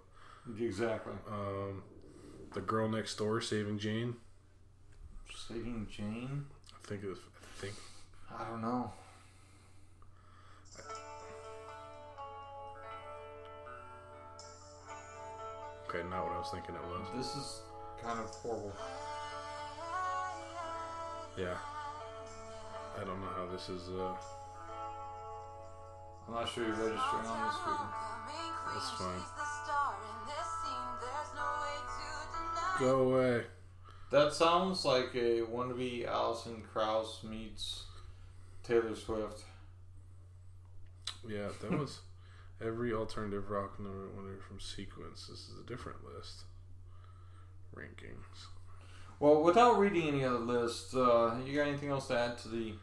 exactly. 0.61 1.13
um, 1.31 1.83
the 2.55 2.61
girl 2.61 2.89
next 2.89 3.17
door, 3.17 3.41
Saving 3.41 3.79
Jane. 3.79 4.17
Saving 5.49 5.87
Jane. 5.91 6.47
I 6.75 6.87
think 6.87 7.05
it 7.05 7.09
was. 7.09 7.19
I 7.19 7.61
think 7.61 7.75
I 8.31 8.45
don't 8.45 8.63
know. 8.63 8.93
okay, 15.89 16.09
not 16.09 16.25
what 16.25 16.33
I 16.33 16.39
was 16.39 16.51
thinking 16.53 16.75
it 16.75 16.81
was. 16.83 17.07
This 17.17 17.37
is 17.37 17.61
kind 18.03 18.19
of 18.21 18.31
horrible. 18.31 18.73
Yeah. 21.37 21.57
I 22.99 23.05
don't 23.05 23.21
know 23.21 23.29
how 23.37 23.47
this 23.53 23.69
is. 23.69 23.89
Uh, 23.91 24.15
I'm 26.27 26.35
not 26.35 26.49
sure 26.49 26.65
you're 26.65 26.73
registering 26.73 27.27
on 27.27 27.47
this 27.47 27.55
speaker. 27.57 27.89
That's 28.73 28.91
fine. 28.99 29.56
Go 32.79 33.01
away. 33.11 33.45
That 34.11 34.33
sounds 34.33 34.85
like 34.85 35.15
a 35.15 35.43
wannabe 35.43 36.07
Alison 36.07 36.63
Krauss 36.73 37.25
meets 37.25 37.85
Taylor 38.63 38.95
Swift. 38.95 39.45
Yeah, 41.29 41.49
that 41.61 41.79
was 41.79 42.01
every 42.65 42.93
alternative 42.93 43.51
rock 43.51 43.81
number 43.81 44.09
one 44.15 44.39
from 44.47 44.61
Sequence. 44.61 45.27
This 45.29 45.41
is 45.41 45.55
a 45.61 45.67
different 45.67 45.99
list. 46.05 46.45
Rankings. 47.75 48.47
Well, 49.19 49.43
without 49.43 49.79
reading 49.79 50.09
any 50.09 50.25
other 50.25 50.39
lists, 50.39 50.95
uh, 50.95 51.37
you 51.45 51.57
got 51.57 51.67
anything 51.69 51.89
else 51.89 52.09
to 52.09 52.19
add 52.19 52.39
to 52.39 52.49
the 52.49 52.75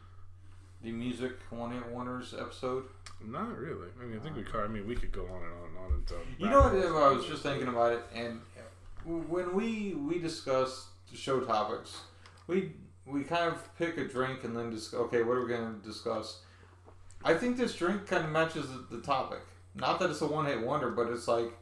the 0.82 0.92
music 0.92 1.32
one 1.48 1.72
hit 1.72 1.86
wonders 1.90 2.34
episode? 2.38 2.84
Not 3.24 3.56
really. 3.56 3.88
I 3.98 4.04
mean, 4.04 4.18
I 4.18 4.22
think 4.22 4.36
we 4.36 4.42
could. 4.42 4.62
I 4.62 4.68
mean, 4.68 4.86
we 4.86 4.94
could 4.94 5.12
go 5.12 5.22
on 5.22 5.42
and 5.42 5.52
on 5.52 5.68
and 5.68 5.78
on 5.78 5.92
until. 5.94 6.18
You 6.38 6.50
know 6.50 6.60
what? 6.60 7.02
I 7.02 7.12
was 7.12 7.26
just 7.26 7.42
thinking 7.42 7.68
about 7.68 7.92
it, 7.92 8.02
and 8.14 8.40
when 9.04 9.54
we 9.54 9.94
we 9.94 10.18
discuss 10.18 10.88
show 11.12 11.40
topics, 11.40 11.96
we 12.46 12.72
we 13.06 13.22
kind 13.22 13.52
of 13.52 13.76
pick 13.78 13.98
a 13.98 14.04
drink 14.04 14.44
and 14.44 14.56
then 14.56 14.72
just 14.72 14.94
okay, 14.94 15.22
what 15.22 15.36
are 15.36 15.42
we 15.42 15.48
going 15.48 15.80
to 15.80 15.86
discuss? 15.86 16.40
I 17.24 17.34
think 17.34 17.56
this 17.56 17.74
drink 17.74 18.06
kind 18.06 18.24
of 18.24 18.30
matches 18.30 18.66
the, 18.68 18.96
the 18.96 19.02
topic. 19.02 19.40
Not 19.74 19.98
that 20.00 20.10
it's 20.10 20.20
a 20.20 20.26
one 20.26 20.46
hit 20.46 20.60
wonder, 20.60 20.90
but 20.90 21.08
it's 21.08 21.26
like 21.28 21.52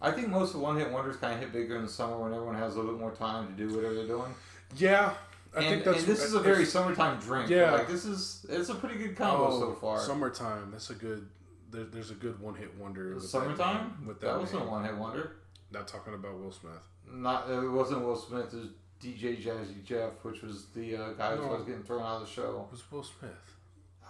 I 0.00 0.10
think 0.10 0.28
most 0.28 0.54
of 0.54 0.60
one 0.60 0.78
hit 0.78 0.90
wonders 0.90 1.16
kind 1.16 1.34
of 1.34 1.40
hit 1.40 1.52
bigger 1.52 1.76
in 1.76 1.82
the 1.82 1.88
summer 1.88 2.18
when 2.18 2.32
everyone 2.32 2.56
has 2.56 2.74
a 2.74 2.76
little 2.78 2.92
bit 2.92 3.00
more 3.00 3.12
time 3.12 3.46
to 3.48 3.52
do 3.52 3.74
whatever 3.74 3.94
they're 3.94 4.06
doing. 4.06 4.34
Yeah, 4.76 5.14
I 5.54 5.60
and, 5.60 5.68
think 5.68 5.84
that's. 5.84 5.98
and 5.98 6.06
this 6.06 6.24
is 6.24 6.34
a 6.34 6.38
uh, 6.38 6.42
very 6.42 6.64
summertime 6.64 7.18
drink. 7.20 7.50
Yeah. 7.50 7.72
like 7.72 7.88
this 7.88 8.04
is 8.04 8.46
it's 8.48 8.68
a 8.68 8.74
pretty 8.74 8.96
good 8.96 9.16
combo 9.16 9.48
oh, 9.48 9.60
so 9.60 9.72
far. 9.74 10.00
Summertime. 10.00 10.70
That's 10.70 10.90
a 10.90 10.94
good. 10.94 11.28
There, 11.70 11.84
there's 11.84 12.10
a 12.10 12.14
good 12.14 12.40
one 12.40 12.54
hit 12.54 12.76
wonder. 12.78 13.14
with 13.14 13.22
that 13.22 13.28
Summertime? 13.28 13.94
name- 13.98 14.06
with 14.08 14.20
that, 14.20 14.26
that, 14.28 14.40
wasn't 14.40 14.62
a 14.62 14.66
one 14.66 14.84
hit 14.84 14.96
wonder. 14.96 15.36
Not 15.72 15.88
talking 15.88 16.14
about 16.14 16.38
Will 16.38 16.52
Smith. 16.52 16.72
Not 17.10 17.48
it 17.50 17.68
wasn't 17.68 18.02
Will 18.04 18.16
Smith. 18.16 18.52
It 18.52 18.56
was 18.56 18.68
DJ 19.02 19.42
Jazzy 19.42 19.82
Jeff, 19.84 20.12
which 20.22 20.42
was 20.42 20.66
the 20.74 20.96
uh, 20.96 21.12
guy 21.12 21.34
who 21.36 21.42
No. 21.42 21.48
was 21.48 21.64
getting 21.64 21.82
thrown 21.82 22.02
out 22.02 22.20
of 22.20 22.26
the 22.26 22.32
show. 22.32 22.66
It 22.66 22.72
was 22.72 22.90
Will 22.90 23.02
Smith. 23.02 23.30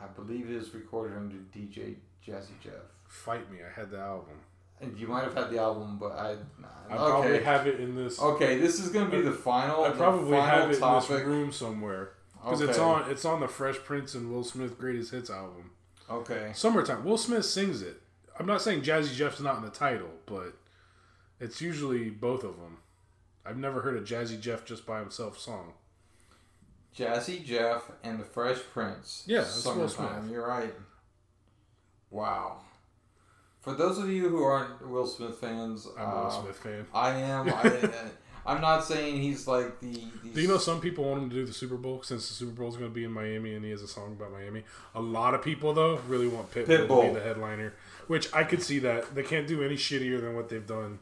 I 0.01 0.07
believe 0.07 0.51
it 0.51 0.57
is 0.57 0.75
recorded 0.75 1.17
under 1.17 1.37
DJ 1.37 1.97
Jazzy 2.27 2.59
Jeff. 2.63 2.83
Fight 3.07 3.51
me. 3.51 3.59
I 3.63 3.79
had 3.79 3.91
the 3.91 3.99
album. 3.99 4.35
And 4.81 4.99
you 4.99 5.07
might 5.09 5.25
have 5.25 5.35
had 5.35 5.51
the 5.51 5.59
album, 5.59 5.99
but 5.99 6.13
I. 6.13 6.37
I 6.89 6.97
okay. 6.97 7.11
probably 7.11 7.43
have 7.45 7.67
it 7.67 7.81
in 7.81 7.95
this. 7.95 8.21
okay, 8.21 8.59
this 8.59 8.81
is 8.81 8.89
gonna 8.89 9.11
be 9.11 9.21
the 9.21 9.33
final. 9.33 9.85
I 9.85 9.91
probably 9.91 10.31
final 10.31 10.47
have 10.47 10.71
it 10.71 10.83
in 10.83 10.95
this 10.95 11.11
room 11.27 11.53
somewhere 11.53 12.13
because 12.43 12.63
it's 12.63 12.79
on. 12.79 13.11
It's 13.11 13.25
on 13.27 13.41
the 13.41 13.49
Fresh 13.49 13.77
Prince 13.85 14.15
and 14.15 14.33
Will 14.33 14.43
Smith 14.43 14.79
Greatest 14.79 15.11
Hits 15.13 15.29
album. 15.29 15.71
Okay. 16.09 16.51
Summertime. 16.55 17.05
Will 17.05 17.19
Smith 17.19 17.45
sings 17.45 17.83
it. 17.83 18.01
I'm 18.39 18.47
not 18.47 18.63
saying 18.63 18.81
Jazzy 18.83 19.15
Jeff's 19.15 19.41
not 19.41 19.59
in 19.59 19.63
the 19.63 19.71
title, 19.71 20.09
but 20.25 20.55
it's 21.41 21.61
usually 21.61 22.11
both 22.11 22.45
of 22.45 22.57
them. 22.57 22.79
I've 23.45 23.57
never 23.57 23.81
heard 23.81 23.97
a 23.97 24.01
Jazzy 24.03 24.39
Jeff 24.39 24.65
just 24.65 24.87
by 24.87 25.01
himself 25.01 25.39
song. 25.39 25.73
Jazzy 26.97 27.45
Jeff 27.45 27.91
and 28.03 28.21
the 28.21 28.25
Fresh 28.25 28.59
Prince. 28.73 29.25
Yeah, 29.27 29.45
Summertime. 29.45 30.23
Smith. 30.23 30.33
You're 30.33 30.47
right. 30.47 30.75
Wow. 32.11 32.59
For 33.61 33.75
those 33.75 33.99
of 33.99 34.09
you 34.09 34.29
who 34.29 34.43
aren't 34.43 34.87
Will 34.89 35.07
Smith 35.07 35.37
fans, 35.37 35.87
I'm 35.99 36.09
a 36.09 36.15
Will 36.15 36.27
uh, 36.27 36.43
Smith 36.43 36.57
fan. 36.57 36.87
I 36.93 37.11
am. 37.11 37.49
I, 37.49 37.91
I'm 38.47 38.61
not 38.61 38.85
saying 38.85 39.21
he's 39.21 39.47
like 39.47 39.81
the. 39.81 39.93
the 40.23 40.31
Do 40.35 40.41
you 40.41 40.49
know 40.49 40.59
some 40.59 40.81
people 40.81 41.05
want 41.05 41.23
him 41.23 41.31
to 41.31 41.37
do 41.37 41.47
the 41.47 41.53
Super 41.53 41.77
Bowl 41.77 42.03
since 42.03 42.29
the 42.29 42.35
Super 42.35 42.53
Bowl 42.53 42.69
is 42.69 42.77
going 42.77 42.91
to 42.91 42.95
be 42.95 43.05
in 43.05 43.13
Miami 43.13 43.55
and 43.55 43.65
he 43.65 43.71
has 43.71 43.83
a 43.83 43.89
song 43.89 44.13
about 44.13 44.33
Miami? 44.33 44.65
A 44.95 45.01
lot 45.01 45.35
of 45.35 45.43
people 45.43 45.73
though 45.73 46.01
really 46.09 46.27
want 46.27 46.51
Pitbull, 46.51 47.03
to 47.03 47.09
be 47.09 47.15
the 47.15 47.21
headliner, 47.21 47.75
which 48.07 48.33
I 48.35 48.45
could 48.45 48.63
see 48.63 48.79
that 48.81 49.15
they 49.15 49.23
can't 49.23 49.47
do 49.47 49.63
any 49.63 49.77
shittier 49.77 50.21
than 50.21 50.35
what 50.35 50.49
they've 50.49 50.67
done. 50.67 50.99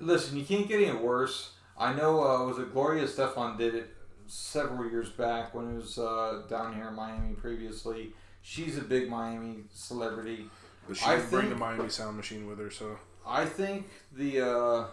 Listen, 0.00 0.36
you 0.36 0.44
can't 0.44 0.68
get 0.68 0.80
any 0.80 0.96
worse. 0.96 1.52
I 1.76 1.92
know. 1.92 2.22
Uh, 2.22 2.44
was 2.46 2.58
it 2.58 2.72
Gloria 2.72 3.04
Estefan 3.06 3.56
did 3.58 3.74
it 3.74 3.94
several 4.26 4.88
years 4.90 5.08
back 5.10 5.54
when 5.54 5.70
it 5.72 5.74
was 5.76 5.98
uh, 5.98 6.42
down 6.48 6.74
here 6.74 6.88
in 6.88 6.94
Miami 6.94 7.34
previously. 7.34 8.12
She's 8.42 8.76
a 8.78 8.82
big 8.82 9.08
Miami 9.08 9.64
celebrity. 9.72 10.46
But 10.86 10.96
she 10.96 11.04
I 11.06 11.16
didn't 11.16 11.30
bring 11.30 11.48
the 11.50 11.56
Miami 11.56 11.88
Sound 11.88 12.16
Machine 12.16 12.46
with 12.46 12.58
her, 12.58 12.70
so 12.70 12.98
I 13.26 13.44
think 13.44 13.88
the. 14.12 14.40
Uh, 14.40 14.86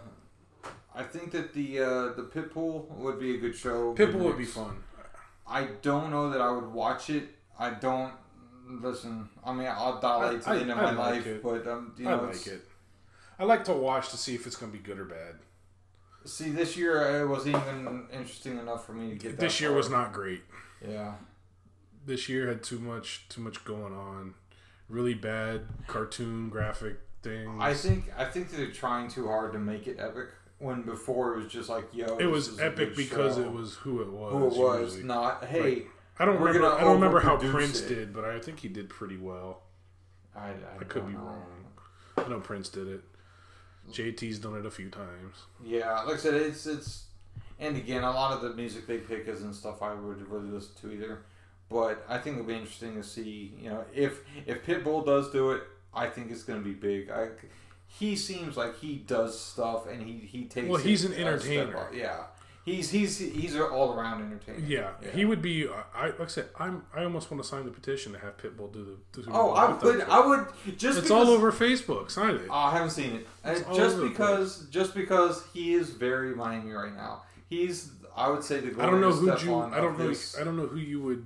I 0.94 1.04
think 1.04 1.32
that 1.32 1.54
the 1.54 1.80
uh, 1.80 2.14
the 2.14 2.30
Pitbull 2.34 2.90
would 2.92 3.20
be 3.20 3.36
a 3.36 3.38
good 3.38 3.56
show. 3.56 3.94
Pitbull 3.96 4.24
would 4.26 4.38
be 4.38 4.46
fun. 4.46 4.78
I 5.48 5.66
don't 5.82 6.10
know 6.10 6.30
that 6.32 6.42
I 6.42 6.52
would 6.52 6.72
watch 6.72 7.10
it. 7.10 7.30
I 7.60 7.70
don't 7.72 8.12
listen. 8.68 9.30
I 9.46 9.54
mean, 9.54 9.68
I'll 9.68 10.00
dilate 10.00 10.42
to 10.44 10.50
I- 10.50 10.56
the 10.56 10.62
end 10.62 10.72
of 10.72 10.78
I 10.80 10.82
my 10.82 10.92
like 10.92 10.98
life, 11.16 11.28
it. 11.28 11.44
but 11.44 11.68
um, 11.68 11.94
you 11.98 12.08
I 12.08 12.12
know, 12.16 12.24
like 12.24 12.30
it's- 12.36 12.48
it. 12.48 12.68
I 13.38 13.44
like 13.44 13.66
to 13.66 13.74
watch 13.74 14.10
to 14.10 14.18
see 14.18 14.36
if 14.36 14.48
it's 14.48 14.56
going 14.56 14.72
to 14.72 14.78
be 14.78 14.84
good 14.84 15.00
or 15.00 15.06
bad. 15.06 15.36
See, 16.26 16.50
this 16.50 16.76
year 16.76 17.22
it 17.22 17.28
wasn't 17.28 17.56
even 17.58 18.08
interesting 18.12 18.58
enough 18.58 18.86
for 18.86 18.94
me 18.94 19.10
to 19.12 19.16
get. 19.16 19.32
That 19.32 19.40
This 19.40 19.60
year 19.62 19.70
far. 19.70 19.78
was 19.78 19.90
not 19.90 20.14
great. 20.14 20.42
Yeah. 20.88 21.14
This 22.06 22.30
year 22.30 22.48
had 22.48 22.64
too 22.64 22.80
much 22.80 23.28
too 23.30 23.42
much 23.42 23.64
going 23.66 23.94
on. 23.94 24.34
Really 24.90 25.14
bad 25.14 25.62
cartoon 25.88 26.50
graphic 26.50 26.98
things. 27.22 27.52
I 27.60 27.74
think 27.74 28.12
I 28.18 28.26
think 28.26 28.52
they're 28.52 28.72
trying 28.72 29.10
too 29.10 29.28
hard 29.28 29.54
to 29.54 29.60
make 29.60 29.88
it 29.88 29.98
epic. 30.00 30.30
When 30.58 30.84
before 30.84 31.34
it 31.34 31.44
was 31.44 31.52
just 31.52 31.68
like, 31.70 31.86
yo, 31.94 32.18
it 32.18 32.28
was 32.28 32.60
epic 32.60 32.96
because 32.96 33.36
show. 33.36 33.42
it 33.42 33.52
was 33.52 33.76
who 33.76 34.02
it 34.02 34.10
was. 34.10 34.32
who 34.32 34.46
it 34.46 34.54
was, 34.58 34.82
usually. 34.94 35.04
not 35.04 35.46
hey. 35.46 35.62
Right. 35.62 35.88
I 36.18 36.26
don't 36.26 36.40
remember. 36.40 36.72
I 36.72 36.82
don't 36.82 36.94
remember 36.94 37.20
how 37.20 37.36
Prince 37.38 37.82
it. 37.82 37.90
did, 37.90 38.14
but 38.14 38.24
I 38.24 38.40
think 38.40 38.60
he 38.60 38.70
did 38.70 38.88
pretty 38.90 39.18
well. 39.18 39.64
I, 40.36 40.48
I, 40.48 40.54
I 40.80 40.84
could 40.86 41.06
be 41.08 41.14
know. 41.14 41.20
wrong. 41.20 41.46
I 42.18 42.28
know 42.30 42.40
Prince 42.40 42.70
did 42.70 42.88
it. 42.88 43.02
JT's 43.92 44.40
done 44.40 44.56
it 44.56 44.66
a 44.66 44.72
few 44.72 44.90
times. 44.90 45.36
Yeah, 45.64 46.02
like 46.02 46.16
I 46.16 46.18
said, 46.18 46.34
it's 46.36 46.66
it's, 46.66 47.06
and 47.60 47.78
again, 47.78 48.04
a 48.04 48.12
lot 48.12 48.34
of 48.34 48.42
the 48.42 48.56
music 48.56 48.88
they 48.88 48.98
pick 48.98 49.28
isn't 49.28 49.54
stuff 49.54 49.82
I 49.82 49.94
would 49.94 50.30
really 50.30 50.50
listen 50.50 50.72
to 50.82 50.92
either. 50.92 51.20
But 51.70 52.06
I 52.08 52.20
think 52.20 52.36
it'll 52.36 52.48
be 52.48 52.54
interesting 52.54 52.96
to 52.96 53.04
see, 53.04 53.54
you 53.60 53.70
know, 53.70 53.86
if 53.94 54.22
if 54.46 54.66
Pitbull 54.66 55.06
does 55.06 55.32
do 55.32 55.52
it, 55.52 55.64
I 55.94 56.08
think 56.08 56.32
it's 56.32 56.44
going 56.44 56.62
to 56.62 56.66
be 56.66 56.74
big. 56.74 57.10
I, 57.10 57.30
he 57.88 58.16
seems 58.16 58.58
like 58.58 58.78
he 58.80 58.96
does 58.98 59.40
stuff 59.40 59.88
and 59.88 60.02
he 60.02 60.14
he 60.14 60.46
takes. 60.46 60.68
Well, 60.68 60.80
he's 60.80 61.06
an 61.06 61.14
entertainer. 61.14 61.90
Yeah, 61.94 62.26
He's 62.66 62.90
he's 62.90 63.20
he's 63.20 63.54
an 63.54 63.62
all 63.62 63.94
around 63.94 64.24
entertainer. 64.24 64.58
Yeah, 64.58 64.90
he 65.14 65.24
would 65.24 65.40
be. 65.40 65.70
I 65.94 66.08
like 66.08 66.20
I 66.22 66.26
said, 66.26 66.48
I'm. 66.58 66.84
I 66.96 67.04
almost 67.04 67.30
want 67.30 67.44
to 67.44 67.48
sign 67.48 67.64
the 67.64 67.70
petition 67.70 68.12
to 68.14 68.18
have 68.18 68.38
Pitbull 68.38 68.74
do 68.74 68.98
the. 69.14 69.22
Do 69.22 69.30
Oh, 69.32 69.52
I 69.52 69.72
would 69.72 70.02
I 70.02 70.26
would 70.26 70.48
just 70.76 70.98
It's 70.98 71.08
because, 71.08 71.12
all 71.12 71.30
over 71.30 71.52
Facebook. 71.52 72.10
Sign 72.10 72.34
it. 72.34 72.48
Oh, 72.50 72.54
I 72.54 72.72
haven't 72.72 72.90
seen 72.90 73.24
it. 73.44 73.68
All 73.68 73.76
just 73.76 74.02
because 74.02 74.68
just 74.72 74.96
because 74.96 75.44
he 75.54 75.76
is 75.76 75.92
very 75.92 76.34
Miami 76.34 76.72
right 76.72 76.96
now. 76.96 77.22
He's 77.48 77.92
I 78.16 78.30
would 78.30 78.44
say 78.44 78.62
the 78.62 78.82
I 78.82 78.88
don't 78.88 79.00
know 79.00 79.12
who 79.12 79.28
you. 79.28 79.56
I 79.62 79.80
don't 79.80 80.00
know. 80.00 80.08
this- 80.08 80.36
I 80.36 80.44
don't 80.44 80.58
know 80.58 80.66
who 80.66 80.80
you 80.80 81.02
would 81.02 81.26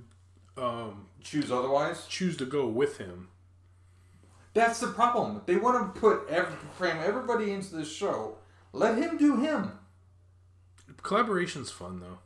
um, 0.58 1.06
choose 1.22 1.50
otherwise. 1.50 2.06
choose 2.06 2.36
to 2.36 2.44
go 2.44 2.66
with 2.66 2.98
him. 2.98 3.28
That's 4.52 4.80
the 4.80 4.88
problem. 4.88 5.40
They 5.46 5.56
want 5.56 5.94
to 5.94 6.00
put 6.00 6.28
every, 6.28 6.54
cram 6.76 7.02
everybody 7.02 7.52
into 7.52 7.76
this 7.76 7.90
show. 7.90 8.36
Let 8.72 8.98
him 8.98 9.16
do 9.16 9.36
him. 9.36 9.72
Collaboration's 11.02 11.70
fun 11.70 12.00
though, 12.00 12.18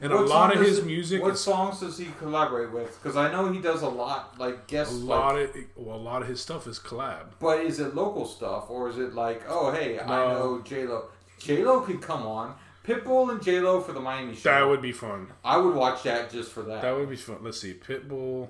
and 0.00 0.12
What 0.12 0.22
a 0.22 0.26
lot 0.26 0.54
of 0.54 0.60
his 0.62 0.82
music 0.84 1.22
What 1.22 1.34
is 1.34 1.40
songs 1.40 1.80
does 1.80 1.98
he 1.98 2.08
collaborate 2.18 2.72
with? 2.72 2.98
Because 3.02 3.16
I 3.16 3.30
know 3.30 3.50
he 3.52 3.60
does 3.60 3.82
a 3.82 3.88
lot, 3.88 4.38
like 4.38 4.54
a 4.54 4.62
guest. 4.66 4.92
lot 4.92 5.36
like, 5.36 5.54
of 5.54 5.64
well, 5.76 5.96
a 5.96 5.98
lot 5.98 6.22
of 6.22 6.28
his 6.28 6.40
stuff 6.40 6.66
is 6.66 6.78
collab. 6.78 7.26
but 7.38 7.60
is 7.60 7.78
it 7.80 7.94
local 7.94 8.24
stuff 8.26 8.70
or 8.70 8.88
is 8.88 8.98
it 8.98 9.14
like, 9.14 9.42
oh 9.48 9.70
hey, 9.72 9.98
I 10.00 10.06
know 10.06 10.62
J 10.64 10.84
Lo. 10.86 11.06
J 11.38 11.64
Lo 11.64 11.80
could 11.80 12.00
come 12.00 12.26
on. 12.26 12.54
Pitbull 12.84 13.30
and 13.32 13.42
J 13.42 13.58
Lo 13.60 13.80
for 13.80 13.92
the 13.92 14.00
Miami 14.00 14.34
show. 14.34 14.48
That 14.48 14.66
would 14.68 14.80
be 14.80 14.92
fun. 14.92 15.26
I 15.44 15.56
would 15.56 15.74
watch 15.74 16.04
that 16.04 16.30
just 16.30 16.52
for 16.52 16.62
that. 16.62 16.82
That 16.82 16.96
would 16.96 17.10
be 17.10 17.16
fun. 17.16 17.38
Let's 17.42 17.60
see, 17.60 17.74
Pitbull, 17.74 18.48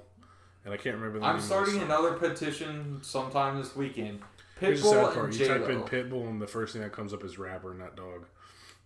and 0.64 0.74
I 0.74 0.76
can't 0.76 0.94
remember. 0.96 1.18
The 1.20 1.24
I'm 1.24 1.36
name 1.36 1.44
starting 1.44 1.80
of 1.80 1.88
the 1.88 1.94
song. 1.94 2.04
another 2.04 2.18
petition 2.18 2.98
sometime 3.02 3.56
this 3.58 3.74
weekend. 3.74 4.20
Here's 4.60 4.82
the 4.82 4.88
sad 4.90 5.06
Pitbull 5.06 5.24
and 5.24 5.32
You 5.34 5.38
J 5.38 5.48
type 5.48 5.68
in 5.70 5.80
Lo. 5.80 5.86
Pitbull, 5.86 6.28
and 6.28 6.40
the 6.42 6.46
first 6.46 6.74
thing 6.74 6.82
that 6.82 6.92
comes 6.92 7.14
up 7.14 7.24
is 7.24 7.38
rapper, 7.38 7.72
not 7.72 7.96
dog. 7.96 8.26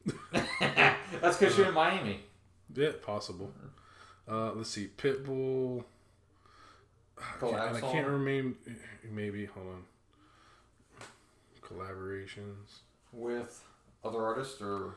That's 1.20 1.36
because 1.36 1.56
you're 1.56 1.68
in 1.68 1.74
Miami. 1.74 2.20
Yeah, 2.74 2.90
possible. 3.02 3.52
Uh, 4.28 4.52
let's 4.52 4.70
see, 4.70 4.89
Pitbull. 4.97 5.85
Collab 7.39 7.68
and 7.68 7.77
I 7.77 7.81
can't 7.81 8.06
remember. 8.06 8.56
Maybe 9.10 9.44
hold 9.47 9.66
on. 9.66 9.82
Collaborations. 11.62 12.81
with 13.12 13.62
other 14.05 14.24
artists 14.24 14.60
or 14.60 14.94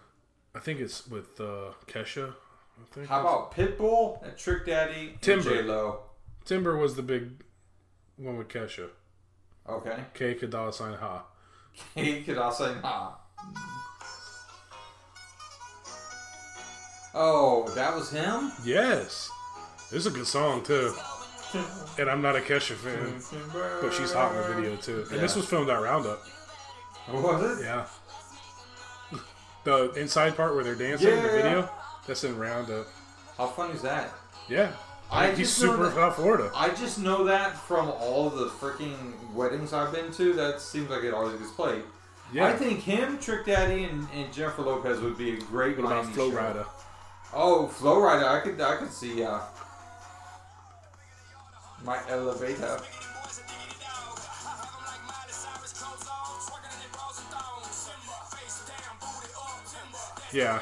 I 0.56 0.60
think 0.60 0.80
it's 0.80 1.08
with 1.08 1.40
uh, 1.40 1.72
Kesha. 1.88 2.30
I 2.80 2.94
think 2.94 3.08
how 3.08 3.22
about 3.22 3.54
Pitbull 3.54 4.24
and 4.24 4.38
Trick 4.38 4.66
Daddy 4.66 5.10
and 5.10 5.22
Timber. 5.22 5.50
J 5.50 5.62
Lo? 5.64 6.00
Timber 6.46 6.78
was 6.78 6.96
the 6.96 7.02
big 7.02 7.44
one 8.18 8.38
with 8.38 8.48
Kesha. 8.48 8.90
Okay. 9.68 9.98
K 10.14 10.36
Kadala 10.36 10.74
sign 10.74 10.94
Ha. 10.94 11.26
Could 11.96 12.38
also 12.38 12.74
say 12.74 12.80
Oh, 17.14 17.68
that 17.76 17.96
was 17.96 18.10
him? 18.10 18.52
Yes, 18.64 19.30
it's 19.92 20.06
a 20.06 20.12
good 20.12 20.28
song 20.28 20.64
too. 20.64 20.94
And 22.00 22.10
I'm 22.10 22.22
not 22.24 22.36
a 22.36 22.40
Kesha 22.40 22.74
fan, 22.74 23.22
but 23.82 23.94
she's 23.94 24.12
hot 24.12 24.32
in 24.36 24.42
the 24.42 24.56
video 24.62 24.76
too. 24.78 25.06
And 25.12 25.20
this 25.22 25.36
was 25.36 25.46
filmed 25.46 25.70
at 25.70 25.80
Roundup. 25.82 26.20
Was 27.12 27.60
it? 27.60 27.64
Yeah. 27.66 27.86
The 29.64 29.92
inside 29.94 30.36
part 30.36 30.56
where 30.56 30.64
they're 30.66 30.76
dancing 30.76 31.08
in 31.08 31.24
the 31.24 31.30
Yeah. 31.30 31.36
video, 31.38 31.70
that's 32.06 32.26
in 32.26 32.38
Roundup. 32.38 32.86
How 33.38 33.48
funny 33.48 33.74
is 33.76 33.82
that? 33.84 34.10
Yeah. 34.50 34.74
I 35.10 35.30
He's 35.30 35.38
just 35.48 35.58
super 35.58 35.88
that- 35.88 36.16
Florida. 36.16 36.52
I 36.54 36.68
just 36.72 37.00
know 37.00 37.24
that 37.24 37.56
from 37.56 37.88
all 37.88 38.30
the 38.30 38.48
freaking 38.48 39.14
weddings 39.34 39.72
I've 39.72 39.94
been 39.94 40.12
to. 40.14 40.34
That 40.34 40.60
seems 40.60 40.90
like 40.90 41.04
it 41.06 41.14
always 41.14 41.40
gets 41.40 41.52
played. 41.52 41.84
Yeah. 42.34 42.48
I 42.48 42.58
think 42.58 42.82
him, 42.82 43.18
Trick 43.20 43.46
Daddy, 43.46 43.86
and, 43.86 44.06
and 44.14 44.34
Jennifer 44.34 44.64
Lopez 44.64 45.00
would 45.00 45.18
be 45.18 45.36
a 45.38 45.40
great 45.40 45.78
what 45.78 45.86
about 45.86 46.08
Flo 46.08 46.30
show. 46.30 46.66
Oh, 47.36 47.68
Flo 47.68 47.96
Rida, 47.98 48.28
I 48.28 48.40
could 48.42 48.62
I 48.62 48.76
could 48.78 48.92
see 48.92 49.24
uh 49.24 49.40
my 51.84 52.00
elevator. 52.08 52.80
Yeah. 60.32 60.62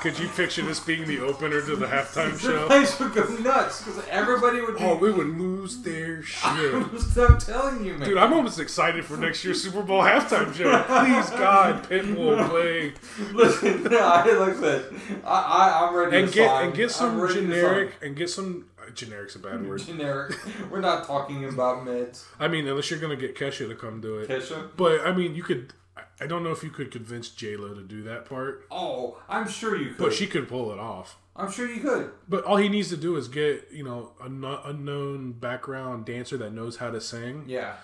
Could 0.00 0.18
you 0.18 0.28
picture 0.28 0.62
this 0.62 0.80
being 0.80 1.06
the 1.06 1.20
opener 1.20 1.60
to 1.60 1.76
the 1.76 1.86
halftime 1.86 2.38
show? 2.38 2.60
The 2.60 2.66
place 2.66 2.98
would 3.00 3.14
go 3.14 3.24
nuts 3.38 3.82
because 3.82 4.04
everybody 4.08 4.60
would 4.60 4.76
be. 4.76 4.84
Oh, 4.84 4.96
we 4.96 5.10
would 5.10 5.38
lose 5.38 5.80
their 5.82 6.22
shit. 6.22 6.74
I'm 6.74 7.38
telling 7.38 7.84
you, 7.84 7.94
man. 7.94 8.08
Dude, 8.08 8.18
I'm 8.18 8.32
almost 8.32 8.58
excited 8.58 9.04
for 9.04 9.16
next 9.16 9.44
year's 9.44 9.62
Super 9.62 9.82
Bowl 9.82 10.02
halftime 10.02 10.52
show. 10.54 10.82
Please, 10.82 11.30
God, 11.30 11.88
Pitbull 11.88 12.48
play 12.50 12.92
Listen, 13.32 13.86
I, 13.92 14.24
like 14.32 14.56
said, 14.56 14.94
I, 15.24 15.30
I, 15.30 15.86
I'm 15.88 15.94
ready 15.94 16.16
and 16.18 16.28
to 16.28 16.34
get 16.34 16.48
sign. 16.48 16.66
and 16.66 16.74
get 16.74 16.90
some 16.90 17.28
generic 17.32 17.92
and 18.02 18.16
get 18.16 18.30
some 18.30 18.66
uh, 18.78 18.90
generic's 18.90 19.34
a 19.36 19.38
bad 19.38 19.66
word. 19.66 19.80
Generic. 19.80 20.36
We're 20.70 20.80
not 20.80 21.06
talking 21.06 21.44
about 21.46 21.84
meds. 21.86 22.24
I 22.38 22.48
mean, 22.48 22.66
unless 22.68 22.90
you're 22.90 23.00
gonna 23.00 23.16
get 23.16 23.36
Kesha 23.36 23.68
to 23.68 23.74
come 23.74 24.00
do 24.00 24.18
it. 24.18 24.28
Kesha? 24.28 24.68
But 24.76 25.00
I 25.06 25.12
mean, 25.12 25.34
you 25.34 25.42
could. 25.42 25.72
I- 26.20 26.26
don't 26.26 26.42
know 26.44 26.50
if 26.52 26.62
you 26.62 26.70
could 26.70 26.90
convince 26.90 27.28
J 27.28 27.56
Lo 27.56 27.74
to 27.74 27.82
do 27.82 28.02
that 28.04 28.24
part, 28.24 28.66
Oh, 28.70 29.18
I'm 29.28 29.48
sure 29.48 29.76
you 29.76 29.90
could. 29.90 29.98
but 29.98 30.12
she 30.12 30.26
could 30.26 30.48
pull 30.48 30.72
it 30.72 30.78
off. 30.78 31.18
I'm 31.36 31.50
sure 31.50 31.68
you 31.68 31.80
could. 31.80 32.10
But 32.28 32.44
all 32.44 32.56
he 32.56 32.68
needs 32.68 32.88
to 32.90 32.96
do 32.96 33.16
is 33.16 33.26
get 33.28 33.68
you 33.72 33.82
know 33.84 34.12
a 34.20 34.28
no- 34.28 34.60
unknown 34.64 35.32
background 35.32 36.04
dancer 36.06 36.36
that 36.38 36.52
knows 36.52 36.76
how 36.76 36.90
to 36.90 37.00
sing 37.00 37.44
Yeah. 37.46 37.74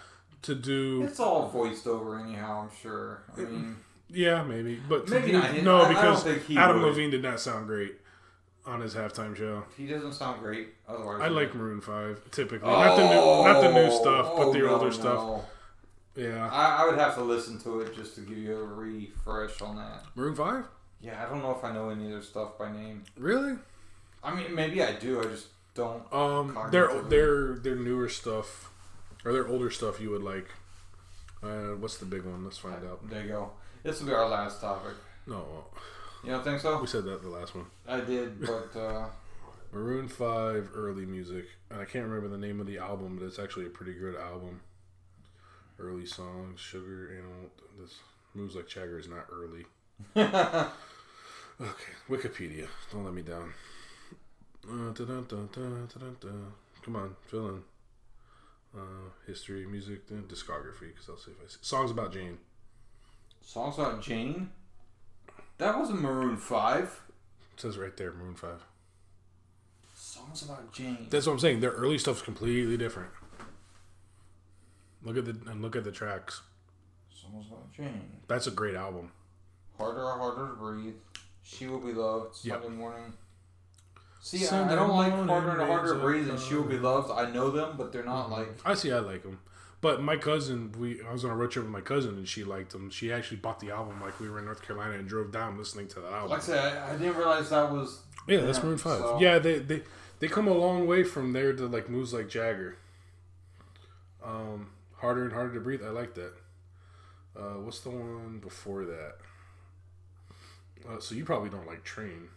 to 0.42 0.54
do. 0.54 1.02
It's 1.02 1.18
all 1.20 1.48
voiced 1.48 1.86
over 1.86 2.18
anyhow, 2.18 2.62
I'm 2.70 2.76
sure. 2.80 3.22
I 3.36 3.40
mean, 3.40 3.76
Yeah, 4.12 4.42
maybe, 4.42 4.80
but 4.88 5.08
Maybe 5.08 5.30
not. 5.32 5.54
No, 5.62 5.78
I- 5.78 5.80
I 5.80 5.84
don't 5.84 5.94
because 5.94 6.22
think 6.24 6.44
he 6.46 6.56
Adam 6.56 6.80
would. 6.82 6.88
Levine 6.88 7.10
did 7.10 7.22
not 7.22 7.38
sound 7.40 7.66
great 7.68 7.96
on 8.66 8.80
his 8.80 8.94
halftime 8.94 9.36
show. 9.36 9.64
he 9.76 9.86
doesn't 9.86 10.12
sound 10.14 10.40
great 10.40 10.74
otherwise. 10.88 11.20
I 11.20 11.28
like 11.28 11.54
Maroon 11.54 11.80
Five 11.80 12.20
typically, 12.30 12.68
not 12.70 12.96
the 12.96 13.02
new, 13.08 13.44
not 13.52 13.60
the 13.60 13.72
new 13.72 13.88
oh, 13.92 14.00
stuff, 14.00 14.32
but 14.36 14.46
Oh, 14.48 14.52
the 14.52 14.68
older 14.68 14.86
no. 14.86 14.90
stuff. 14.90 15.44
Yeah, 16.20 16.48
I, 16.50 16.82
I 16.82 16.86
would 16.86 16.98
have 16.98 17.14
to 17.14 17.22
listen 17.22 17.58
to 17.60 17.80
it 17.80 17.94
just 17.96 18.14
to 18.16 18.20
give 18.20 18.36
you 18.38 18.56
a 18.56 18.62
refresh 18.64 19.60
on 19.62 19.76
that. 19.76 20.02
Maroon 20.14 20.34
Five. 20.34 20.64
Yeah, 21.00 21.24
I 21.24 21.28
don't 21.30 21.42
know 21.42 21.52
if 21.52 21.64
I 21.64 21.72
know 21.72 21.88
any 21.88 22.04
of 22.04 22.10
their 22.10 22.22
stuff 22.22 22.58
by 22.58 22.70
name. 22.70 23.04
Really? 23.16 23.54
I 24.22 24.34
mean, 24.34 24.54
maybe 24.54 24.82
I 24.82 24.92
do. 24.92 25.20
I 25.20 25.24
just 25.24 25.46
don't. 25.74 26.02
Um, 26.12 26.58
their 26.70 27.00
their 27.02 27.54
their 27.54 27.76
newer 27.76 28.08
stuff 28.08 28.70
or 29.24 29.32
their 29.32 29.48
older 29.48 29.70
stuff 29.70 30.00
you 30.00 30.10
would 30.10 30.22
like. 30.22 30.48
Uh, 31.42 31.74
what's 31.78 31.96
the 31.96 32.04
big 32.04 32.24
one? 32.24 32.44
Let's 32.44 32.58
find 32.58 32.84
out. 32.84 33.08
There 33.08 33.22
you 33.22 33.28
go. 33.28 33.52
This 33.82 34.00
will 34.00 34.08
be 34.08 34.12
our 34.12 34.28
last 34.28 34.60
topic. 34.60 34.92
No, 35.26 35.64
You 36.22 36.32
don't 36.32 36.44
think 36.44 36.60
so? 36.60 36.78
we 36.80 36.86
said 36.86 37.04
that 37.04 37.22
the 37.22 37.30
last 37.30 37.54
one. 37.54 37.64
I 37.88 38.00
did, 38.00 38.40
but 38.40 38.76
uh, 38.78 39.06
Maroon 39.72 40.06
Five 40.06 40.68
early 40.74 41.06
music, 41.06 41.46
and 41.70 41.80
I 41.80 41.86
can't 41.86 42.04
remember 42.04 42.28
the 42.28 42.36
name 42.36 42.60
of 42.60 42.66
the 42.66 42.76
album, 42.76 43.16
but 43.18 43.24
it's 43.24 43.38
actually 43.38 43.64
a 43.66 43.70
pretty 43.70 43.94
good 43.94 44.16
album. 44.16 44.60
Early 45.80 46.06
songs, 46.06 46.60
Sugar 46.60 47.10
Animal. 47.16 47.50
This 47.80 47.98
moves 48.34 48.54
like 48.54 48.68
Jagger 48.68 48.98
is 48.98 49.08
not 49.08 49.26
early. 49.32 49.64
Okay, 51.60 51.92
Wikipedia. 52.08 52.66
Don't 52.90 53.04
let 53.04 53.12
me 53.12 53.20
down. 53.20 53.52
Uh, 54.66 54.92
dun, 54.94 55.06
dun, 55.06 55.26
dun, 55.28 55.48
dun, 55.52 56.16
dun. 56.18 56.52
Come 56.82 56.96
on, 56.96 57.14
fill 57.26 57.48
in. 57.48 57.62
Uh, 58.74 59.10
history, 59.26 59.66
music, 59.66 60.08
then 60.08 60.22
discography, 60.22 60.88
because 60.92 61.06
I'll 61.10 61.18
see 61.18 61.32
if 61.32 61.36
I 61.44 61.48
see. 61.48 61.58
Songs 61.60 61.90
about 61.90 62.14
Jane. 62.14 62.38
songs 63.42 63.78
about 63.78 64.00
Jane. 64.00 64.52
That 65.58 65.78
wasn't 65.78 66.00
Maroon 66.00 66.38
Five. 66.38 67.02
It 67.54 67.60
says 67.60 67.76
right 67.76 67.94
there, 67.94 68.12
Maroon 68.12 68.36
5. 68.36 68.64
Songs 69.94 70.42
about 70.42 70.72
Jane. 70.72 71.08
That's 71.10 71.26
what 71.26 71.34
I'm 71.34 71.38
saying. 71.40 71.60
Their 71.60 71.72
early 71.72 71.98
stuff's 71.98 72.22
completely 72.22 72.78
different. 72.78 73.10
Look 75.02 75.16
at 75.16 75.24
the 75.24 75.50
and 75.50 75.62
look 75.62 75.76
at 75.76 75.84
the 75.84 75.92
tracks. 75.92 76.42
songs 77.10 77.46
about 77.48 77.72
Jane. 77.72 78.10
That's 78.28 78.46
a 78.46 78.50
great 78.50 78.74
album. 78.74 79.10
Harder, 79.78 80.02
or 80.04 80.18
harder 80.18 80.48
to 80.48 80.54
breathe. 80.56 80.94
She 81.42 81.66
will 81.66 81.80
be 81.80 81.92
loved. 81.92 82.36
Yep. 82.44 82.62
Sunday 82.62 82.76
morning. 82.76 83.12
See, 84.20 84.38
I- 84.38 84.48
Sunday 84.48 84.72
I 84.74 84.76
don't 84.76 84.90
like 84.96 85.10
morning 85.10 85.28
harder 85.28 85.50
and 85.60 85.62
harder 85.70 85.94
to 85.94 86.00
breathe 86.00 86.28
and 86.28 86.38
she 86.38 86.54
will 86.54 86.64
be 86.64 86.78
loved. 86.78 87.10
I 87.10 87.30
know 87.30 87.50
them, 87.50 87.76
but 87.78 87.92
they're 87.92 88.02
Mm-hmm. 88.02 88.10
not 88.10 88.30
like. 88.30 88.48
I 88.64 88.74
see. 88.74 88.92
I 88.92 88.98
like 88.98 89.22
them. 89.22 89.40
But 89.80 90.02
my 90.02 90.18
cousin, 90.18 90.72
we 90.78 91.00
I 91.02 91.10
was 91.10 91.24
on 91.24 91.30
a 91.30 91.34
road 91.36 91.50
trip 91.52 91.64
with 91.64 91.72
my 91.72 91.80
cousin, 91.80 92.16
and 92.18 92.28
she 92.28 92.44
liked 92.44 92.72
them. 92.72 92.90
She 92.90 93.10
actually 93.10 93.38
bought 93.38 93.60
the 93.60 93.70
album 93.70 93.98
like 94.02 94.20
we 94.20 94.28
were 94.28 94.38
in 94.38 94.44
North 94.44 94.60
Carolina 94.60 94.92
and 94.98 95.08
drove 95.08 95.32
down 95.32 95.56
listening 95.56 95.88
to 95.88 96.00
that 96.00 96.12
album. 96.12 96.28
Like 96.30 96.40
I 96.40 96.42
said, 96.42 96.76
I, 96.76 96.90
I 96.90 96.96
didn't 96.98 97.16
realize 97.16 97.48
that 97.48 97.72
was. 97.72 98.00
Yeah, 98.28 98.40
that's 98.42 98.58
Yeah, 98.58 98.64
Maroon 98.64 98.76
Five. 98.78 98.98
so- 98.98 99.18
Yeah, 99.18 99.38
they, 99.38 99.58
they 99.60 99.82
they 100.18 100.28
come 100.28 100.46
a 100.48 100.52
long 100.52 100.86
way 100.86 101.02
from 101.02 101.32
there 101.32 101.54
to 101.54 101.66
like 101.66 101.88
moves 101.88 102.12
like 102.12 102.28
Jagger. 102.28 102.76
Um, 104.22 104.68
harder 105.00 105.24
and 105.24 105.32
harder 105.32 105.54
to 105.54 105.60
breathe. 105.60 105.82
I 105.84 105.88
like 105.90 106.14
that. 106.14 106.32
Uh, 107.36 107.60
what's 107.60 107.80
the 107.80 107.90
one 107.90 108.38
before 108.38 108.84
that? 108.84 109.14
Uh, 110.88 110.98
so 110.98 111.14
you 111.14 111.24
probably 111.24 111.48
don't 111.50 111.66
like 111.66 111.84
Train. 111.84 112.28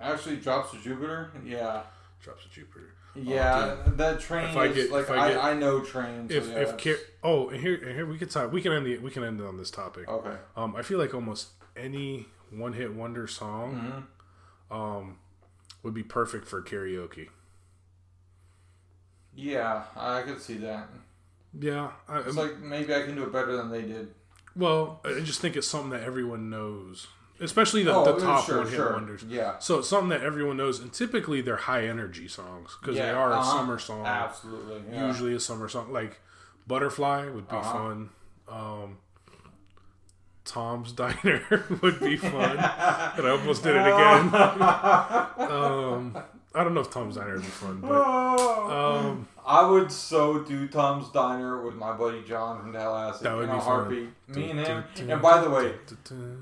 Actually, 0.00 0.36
drops 0.36 0.70
to 0.72 0.78
Jupiter. 0.78 1.30
Yeah, 1.44 1.82
Drops 2.22 2.44
of 2.46 2.50
Jupiter. 2.52 2.94
yeah. 3.14 3.76
that 3.86 4.20
train 4.20 4.48
If 4.50 4.56
I 4.56 4.66
is 4.66 4.74
get- 4.76 4.90
like 4.92 5.02
if 5.04 5.10
I 5.10 5.16
I, 5.16 5.28
get- 5.32 5.44
I, 5.44 5.54
know 5.54 5.80
train. 5.80 6.28
So 6.30 6.36
If 6.36 6.48
yeah, 6.48 6.54
if 6.60 6.78
Car- 6.82 7.04
oh 7.24 7.48
and 7.50 7.60
here 7.60 7.74
and 7.74 7.94
here 7.94 8.06
we 8.06 8.16
could 8.18 8.30
talk 8.30 8.52
we 8.52 8.62
can 8.62 8.72
end 8.72 8.86
the 8.86 8.98
we 8.98 9.10
can 9.10 9.24
end 9.24 9.40
it 9.40 9.46
on 9.46 9.56
this 9.58 9.70
topic. 9.70 10.08
okay, 10.08 10.36
Um, 10.56 10.74
I 10.76 10.82
feel 10.82 10.98
like 10.98 11.12
almost 11.12 11.48
any 11.76 12.26
one 12.50 12.72
hit 12.72 12.94
wonder 12.94 13.26
song 13.26 14.06
um, 14.70 15.18
would 15.82 15.92
be 15.94 16.02
perfect 16.04 16.46
for 16.46 16.62
karaoke. 16.62 17.28
Yeah, 19.34 19.84
I 19.96 20.22
could 20.22 20.40
see 20.40 20.56
that. 20.58 20.88
Yeah, 21.58 21.90
I, 22.08 22.20
It's 22.20 22.36
like 22.36 22.58
maybe 22.60 22.94
I 22.94 23.02
can 23.02 23.14
do 23.16 23.24
it 23.24 23.32
better 23.32 23.56
than 23.56 23.70
they 23.70 23.82
did. 23.82 24.08
well, 24.56 25.00
I 25.04 25.20
just 25.20 25.40
think 25.40 25.56
it's 25.56 25.66
something 25.66 25.90
that 25.90 26.02
everyone 26.02 26.48
knows, 26.50 27.08
especially 27.40 27.82
the, 27.82 27.92
Oh, 27.94 28.04
the 28.16 28.20
top 28.24 28.44
sure, 28.46 28.58
one 28.58 28.66
hit 28.68 28.76
sure. 28.76 28.92
wonders. 28.92 29.24
Yeah. 29.24 29.58
So 29.58 29.78
it's 29.80 29.88
something 29.88 30.10
that 30.10 30.22
everyone 30.22 30.56
knows, 30.56 30.78
and 30.80 30.92
typically 30.92 31.40
they're 31.40 31.56
high 31.56 31.86
energy 31.86 32.28
songs 32.28 32.76
because 32.80 32.96
they 32.96 33.10
are 33.10 33.32
a 33.32 33.36
uh-huh. 33.40 33.58
summer 33.58 33.78
song. 33.78 34.06
Absolutely. 34.06 34.82
Yeah. 34.92 35.08
Usually 35.08 35.34
a 35.34 35.40
summer 35.40 35.68
song, 35.68 35.92
like 35.92 36.20
Butterfly 36.66 37.28
would 37.30 37.48
be 37.48 37.56
Uh-huh. 37.56 37.72
fun. 37.72 38.10
Um, 38.48 38.98
Tom's 40.44 40.92
Diner 41.00 41.64
would 41.82 42.00
be 42.00 42.16
fun. 42.16 42.50
and 42.58 43.26
I 43.26 43.30
almost 43.30 43.62
did 43.62 43.76
it 43.76 43.80
again. 43.86 44.34
um, 45.50 46.16
I 46.54 46.64
don't 46.64 46.74
know 46.74 46.80
if 46.80 46.90
Tom's 46.90 47.16
Diner 47.16 47.34
would 47.34 47.42
be 47.42 47.48
fun, 47.48 47.80
but 47.80 47.92
um, 47.92 49.28
I 49.46 49.66
would 49.68 49.90
so 49.90 50.40
do 50.40 50.68
Tom's 50.68 51.08
Diner 51.10 51.62
with 51.64 51.74
my 51.74 51.92
buddy 51.92 52.22
John 52.22 52.60
from 52.60 52.72
Tallahassee 52.72 53.24
That 53.24 53.34
would 53.36 53.44
in 53.44 53.50
be 53.50 53.56
a 53.56 53.60
fun. 53.60 53.66
heartbeat. 53.66 54.08
Me 54.28 54.50
and 54.50 54.60
him. 54.60 54.84
And 55.08 55.22
by 55.22 55.40
the 55.40 55.50
way, 55.50 55.74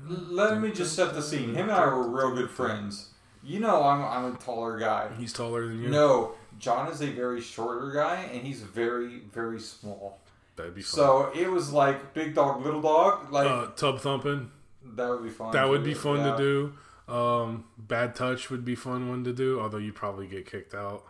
let 0.07 0.59
me 0.61 0.71
just 0.71 0.95
set 0.95 1.13
the 1.13 1.21
scene. 1.21 1.49
Him 1.55 1.69
and 1.69 1.71
I 1.71 1.85
were 1.87 2.07
real 2.07 2.35
good 2.35 2.49
friends. 2.49 3.09
You 3.43 3.59
know, 3.59 3.83
I'm 3.83 4.01
I'm 4.03 4.33
a 4.33 4.37
taller 4.37 4.77
guy. 4.77 5.09
he's 5.17 5.33
taller 5.33 5.65
than 5.67 5.81
you. 5.81 5.89
No, 5.89 6.33
John 6.59 6.89
is 6.91 7.01
a 7.01 7.07
very 7.07 7.39
shorter 7.41 7.91
guy, 7.91 8.29
and 8.33 8.45
he's 8.45 8.61
very 8.61 9.19
very 9.33 9.59
small. 9.59 10.19
That'd 10.57 10.75
be 10.75 10.81
fun. 10.81 10.95
So 10.95 11.31
it 11.33 11.49
was 11.49 11.71
like 11.71 12.13
big 12.13 12.35
dog, 12.35 12.63
little 12.65 12.81
dog. 12.81 13.31
Like 13.31 13.47
uh, 13.47 13.67
tub 13.77 13.99
thumping. 14.01 14.51
that 14.83 15.09
would 15.09 15.23
be 15.23 15.29
fun. 15.29 15.51
That 15.53 15.69
would 15.69 15.83
be 15.85 15.93
fun 15.93 16.17
Yeah. 16.17 16.35
to 16.35 16.37
do. 16.37 16.73
Um, 17.13 17.63
bad 17.77 18.13
touch 18.13 18.49
would 18.51 18.65
be 18.65 18.75
fun 18.75 19.07
one 19.09 19.23
to 19.23 19.31
do. 19.33 19.59
Although 19.61 19.77
you 19.77 19.93
probably 19.93 20.27
get 20.27 20.45
kicked 20.45 20.75
out. 20.75 21.05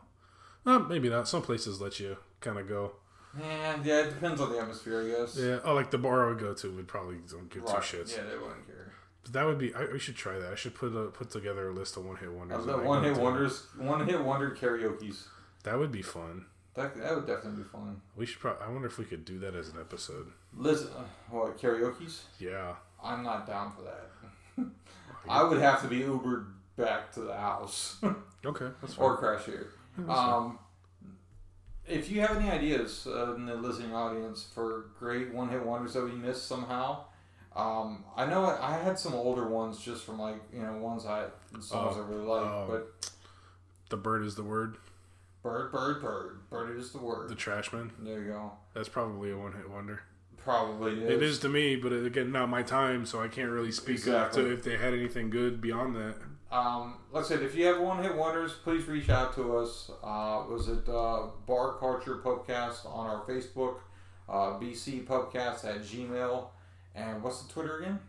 Uh, 0.70 0.80
maybe 0.80 1.10
not. 1.10 1.28
Some 1.28 1.42
places 1.42 1.82
let 1.82 2.00
you 2.00 2.18
kind 2.42 2.58
of 2.60 2.68
go. 2.68 2.92
Yeah, 3.40 3.78
yeah, 3.84 4.00
it 4.02 4.10
depends 4.10 4.40
on 4.42 4.52
the 4.52 4.60
atmosphere, 4.60 5.02
I 5.04 5.20
guess. 5.22 5.36
Yeah. 5.38 5.60
Oh, 5.64 5.74
like 5.74 5.92
the 5.92 5.98
bar 5.98 6.26
I 6.26 6.30
would 6.30 6.40
go 6.40 6.54
to 6.54 6.72
would 6.72 6.88
probably 6.88 7.18
don't 7.30 7.50
give 7.50 7.64
Right. 7.64 7.82
two 7.84 7.98
shits. 7.98 8.16
Yeah, 8.16 8.24
they 8.30 8.38
wouldn't 8.38 8.66
care. 8.68 8.94
But 9.24 9.34
that 9.34 9.46
would 9.46 9.58
be. 9.58 9.74
I, 9.74 9.86
we 9.86 10.00
should 10.00 10.16
try 10.16 10.38
that. 10.40 10.52
I 10.52 10.56
should 10.56 10.76
put 10.76 10.96
a, 10.96 11.06
put 11.08 11.30
together 11.30 11.70
a 11.70 11.74
list 11.74 11.98
of 11.98 12.06
one 12.06 12.18
hit 12.18 12.32
wonders. 12.32 12.66
that 12.66 12.84
one 12.84 13.04
hit 13.04 13.18
wonders, 13.18 13.66
one 13.78 14.06
hit 14.08 14.20
wonder 14.24 14.52
karaoke's. 14.52 15.28
That 15.64 15.78
would 15.78 15.92
be 15.92 16.02
fun. 16.02 16.46
That, 16.76 16.96
that 16.98 17.16
would 17.16 17.28
definitely 17.28 17.64
be 17.64 17.70
fun. 17.70 18.02
We 18.16 18.26
should. 18.26 18.40
Probably, 18.40 18.66
I 18.66 18.70
wonder 18.70 18.88
if 18.88 18.98
we 18.98 19.06
could 19.06 19.26
do 19.26 19.38
that 19.40 19.56
as 19.56 19.70
an 19.70 19.80
episode. 19.80 20.28
Listen, 20.56 20.90
uh, 20.98 21.04
what 21.30 21.58
karaoke's? 21.60 22.26
Yeah. 22.40 22.76
I'm 23.04 23.24
not 23.24 23.46
down 23.48 23.74
for 23.76 23.84
that. 23.84 24.66
I 25.30 25.44
would 25.44 25.60
have 25.60 25.82
to 25.84 25.88
be 25.88 26.02
Ubered 26.02 26.46
back 26.78 27.12
to 27.14 27.22
the 27.22 27.34
house 27.36 27.98
Okay. 28.46 28.68
That's 28.82 28.94
fine. 28.94 29.06
or 29.06 29.18
crash 29.18 29.46
here. 29.46 29.68
Um, 30.08 30.60
if 31.88 32.12
you 32.12 32.22
have 32.22 32.38
any 32.38 32.50
ideas 32.52 33.08
uh, 33.08 33.34
in 33.36 33.46
the 33.48 33.56
listening 33.56 33.94
audience 33.94 34.46
for 34.54 34.86
great 35.00 35.34
one 35.34 35.50
hit 35.50 35.66
wonders 35.66 35.94
that 35.94 36.04
we 36.04 36.12
missed 36.12 36.48
somehow, 36.48 37.06
um, 37.56 38.04
I 38.16 38.26
know 38.28 38.46
I 38.46 38.78
had 38.78 39.00
some 39.00 39.14
older 39.16 39.48
ones 39.48 39.80
just 39.82 40.04
from 40.04 40.20
like 40.20 40.36
you 40.54 40.62
know 40.62 40.74
ones 40.78 41.06
I 41.06 41.26
songs 41.60 41.96
Oh, 41.98 42.04
I 42.06 42.08
really 42.08 42.26
like, 42.26 42.46
oh. 42.46 42.68
but 42.70 43.10
the 43.90 43.98
bird 43.98 44.24
is 44.24 44.36
the 44.36 44.44
word. 44.44 44.78
bird, 45.42 45.72
bird, 45.72 46.02
bird, 46.02 46.50
bird 46.52 46.78
is 46.78 46.92
the 46.92 47.00
word. 47.00 47.30
The 47.30 47.36
Trashmen. 47.36 47.92
there 48.00 48.22
you 48.22 48.28
go. 48.34 48.52
That's 48.76 48.90
probably 48.90 49.32
a 49.32 49.38
one 49.38 49.54
hit 49.54 49.68
wonder. 49.70 50.04
Probably 50.38 51.04
is. 51.04 51.10
It 51.10 51.24
is 51.24 51.40
to 51.40 51.50
me, 51.50 51.76
but 51.76 51.92
again, 51.92 52.32
not 52.32 52.50
my 52.50 52.62
time, 52.62 53.06
so 53.06 53.20
I 53.22 53.28
can't 53.28 53.50
really 53.50 53.72
speak 53.72 53.96
Exactly. 53.98 54.44
to 54.44 54.52
if 54.54 54.64
they 54.64 54.78
had 54.78 54.94
anything 54.94 55.30
good 55.32 55.60
beyond 55.60 55.96
that. 55.96 56.16
Um, 56.52 56.96
like 57.12 57.26
I 57.26 57.28
said, 57.28 57.44
if 57.44 57.56
you 57.56 57.66
have 57.66 57.80
one 57.80 58.04
hit 58.04 58.16
wonders, 58.16 58.54
please 58.64 58.86
reach 58.86 59.10
out 59.10 59.36
to 59.36 59.58
us. 59.58 59.92
Uh, 60.04 60.44
was 60.50 60.68
it 60.68 60.90
uh, 60.90 61.28
Bar 61.46 61.78
Culture 61.80 62.18
Pubcast 62.18 62.86
on 62.92 63.06
our 63.06 63.24
Facebook, 63.26 63.76
uh, 64.28 64.60
BC 64.60 65.06
Pubcast 65.06 65.64
at 65.66 65.82
Gmail, 65.82 66.48
and 66.96 67.22
what's 67.22 67.44
the 67.44 67.54
Twitter 67.54 67.80
again? 67.80 68.00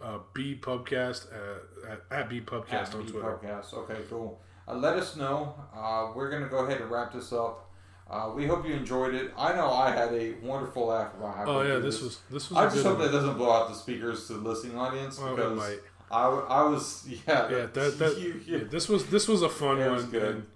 Uh, 0.00 0.18
B 0.32 0.56
Pubcast 0.60 1.26
at, 1.32 1.90
at, 1.90 2.02
at 2.10 2.28
B 2.28 2.40
Pubcast 2.40 2.94
on 2.94 3.04
B 3.06 3.10
Twitter. 3.10 3.38
Pubcast. 3.42 3.74
Okay, 3.74 4.00
cool. 4.08 4.40
Uh, 4.68 4.74
let 4.74 4.96
us 4.96 5.16
know. 5.16 5.54
Uh, 5.74 6.12
we're 6.14 6.30
gonna 6.30 6.48
go 6.48 6.58
ahead 6.66 6.80
and 6.80 6.90
wrap 6.90 7.12
this 7.12 7.32
up. 7.32 7.70
Uh, 8.08 8.30
we 8.34 8.46
hope 8.46 8.66
you 8.68 8.74
enjoyed 8.74 9.14
it. 9.14 9.32
I 9.36 9.54
know 9.54 9.72
I 9.72 9.90
had 9.90 10.12
a 10.12 10.34
wonderful 10.42 10.86
laugh 10.86 11.14
about 11.14 11.36
how. 11.36 11.44
Oh 11.46 11.62
yeah, 11.62 11.78
this 11.78 12.02
was 12.02 12.20
this 12.30 12.50
was. 12.50 12.58
I 12.58 12.68
just 12.68 12.84
hope 12.84 12.98
one. 12.98 13.06
that 13.06 13.12
doesn't 13.12 13.36
blow 13.36 13.50
out 13.50 13.68
the 13.68 13.74
speakers 13.74 14.26
to 14.28 14.34
the 14.34 14.48
listening 14.48 14.76
audience 14.76 15.18
Well, 15.18 15.32
it 15.32 15.36
because 15.36 15.56
might. 15.56 15.78
I, 16.10 16.26
I 16.28 16.62
was 16.68 17.04
yeah 17.08 17.48
Yeah, 17.50 17.66
that, 17.66 17.98
that 17.98 18.18
you- 18.20 18.40
yeah, 18.46 18.58
this 18.70 18.88
was 18.88 19.06
this 19.06 19.26
was 19.28 19.42
a 19.42 19.48
fun 19.48 19.80
It 19.80 19.86
one. 19.86 19.94
was 19.96 20.04
good. 20.04 20.36
And, 20.36 20.46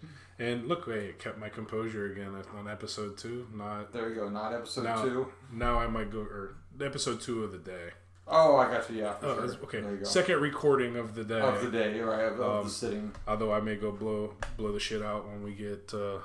and 0.40 0.68
look, 0.68 0.84
hey, 0.86 1.06
it 1.06 1.18
kept 1.18 1.38
my 1.38 1.48
composure 1.48 2.12
again 2.12 2.32
on 2.56 2.68
episode 2.68 3.18
two. 3.18 3.46
Not 3.52 3.92
there 3.92 4.08
you 4.10 4.14
go. 4.16 4.28
Not 4.28 4.52
episode 4.54 4.84
now. 4.84 5.02
two. 5.02 5.32
Now 5.52 5.78
I 5.80 5.86
might 5.88 6.10
go 6.12 6.20
or 6.20 6.54
episode 6.80 7.20
two 7.20 7.42
of 7.44 7.50
the 7.52 7.58
day. 7.58 7.90
Oh, 8.30 8.56
I 8.56 8.70
got 8.70 8.88
you. 8.90 8.98
Yeah, 9.00 9.14
Oh, 9.22 9.34
sure. 9.46 9.56
okay. 9.64 9.80
There 9.80 9.90
you 9.92 9.96
go. 9.98 10.04
Second 10.04 10.40
recording 10.40 10.96
of 10.96 11.14
the 11.14 11.24
day. 11.24 11.40
of 11.40 11.62
the 11.62 11.70
day, 11.70 11.98
right? 12.00 12.26
Of, 12.26 12.38
of 12.40 12.58
Um, 12.60 12.64
the 12.66 12.70
sitting. 12.70 13.12
Although 13.26 13.52
I 13.52 13.60
may 13.60 13.76
go 13.76 13.90
blow 13.90 14.34
blow 14.58 14.70
the 14.70 14.78
shit 14.78 15.02
out 15.02 15.26
when 15.26 15.42
we 15.42 15.54
get 15.54 15.92
uh, 15.94 16.18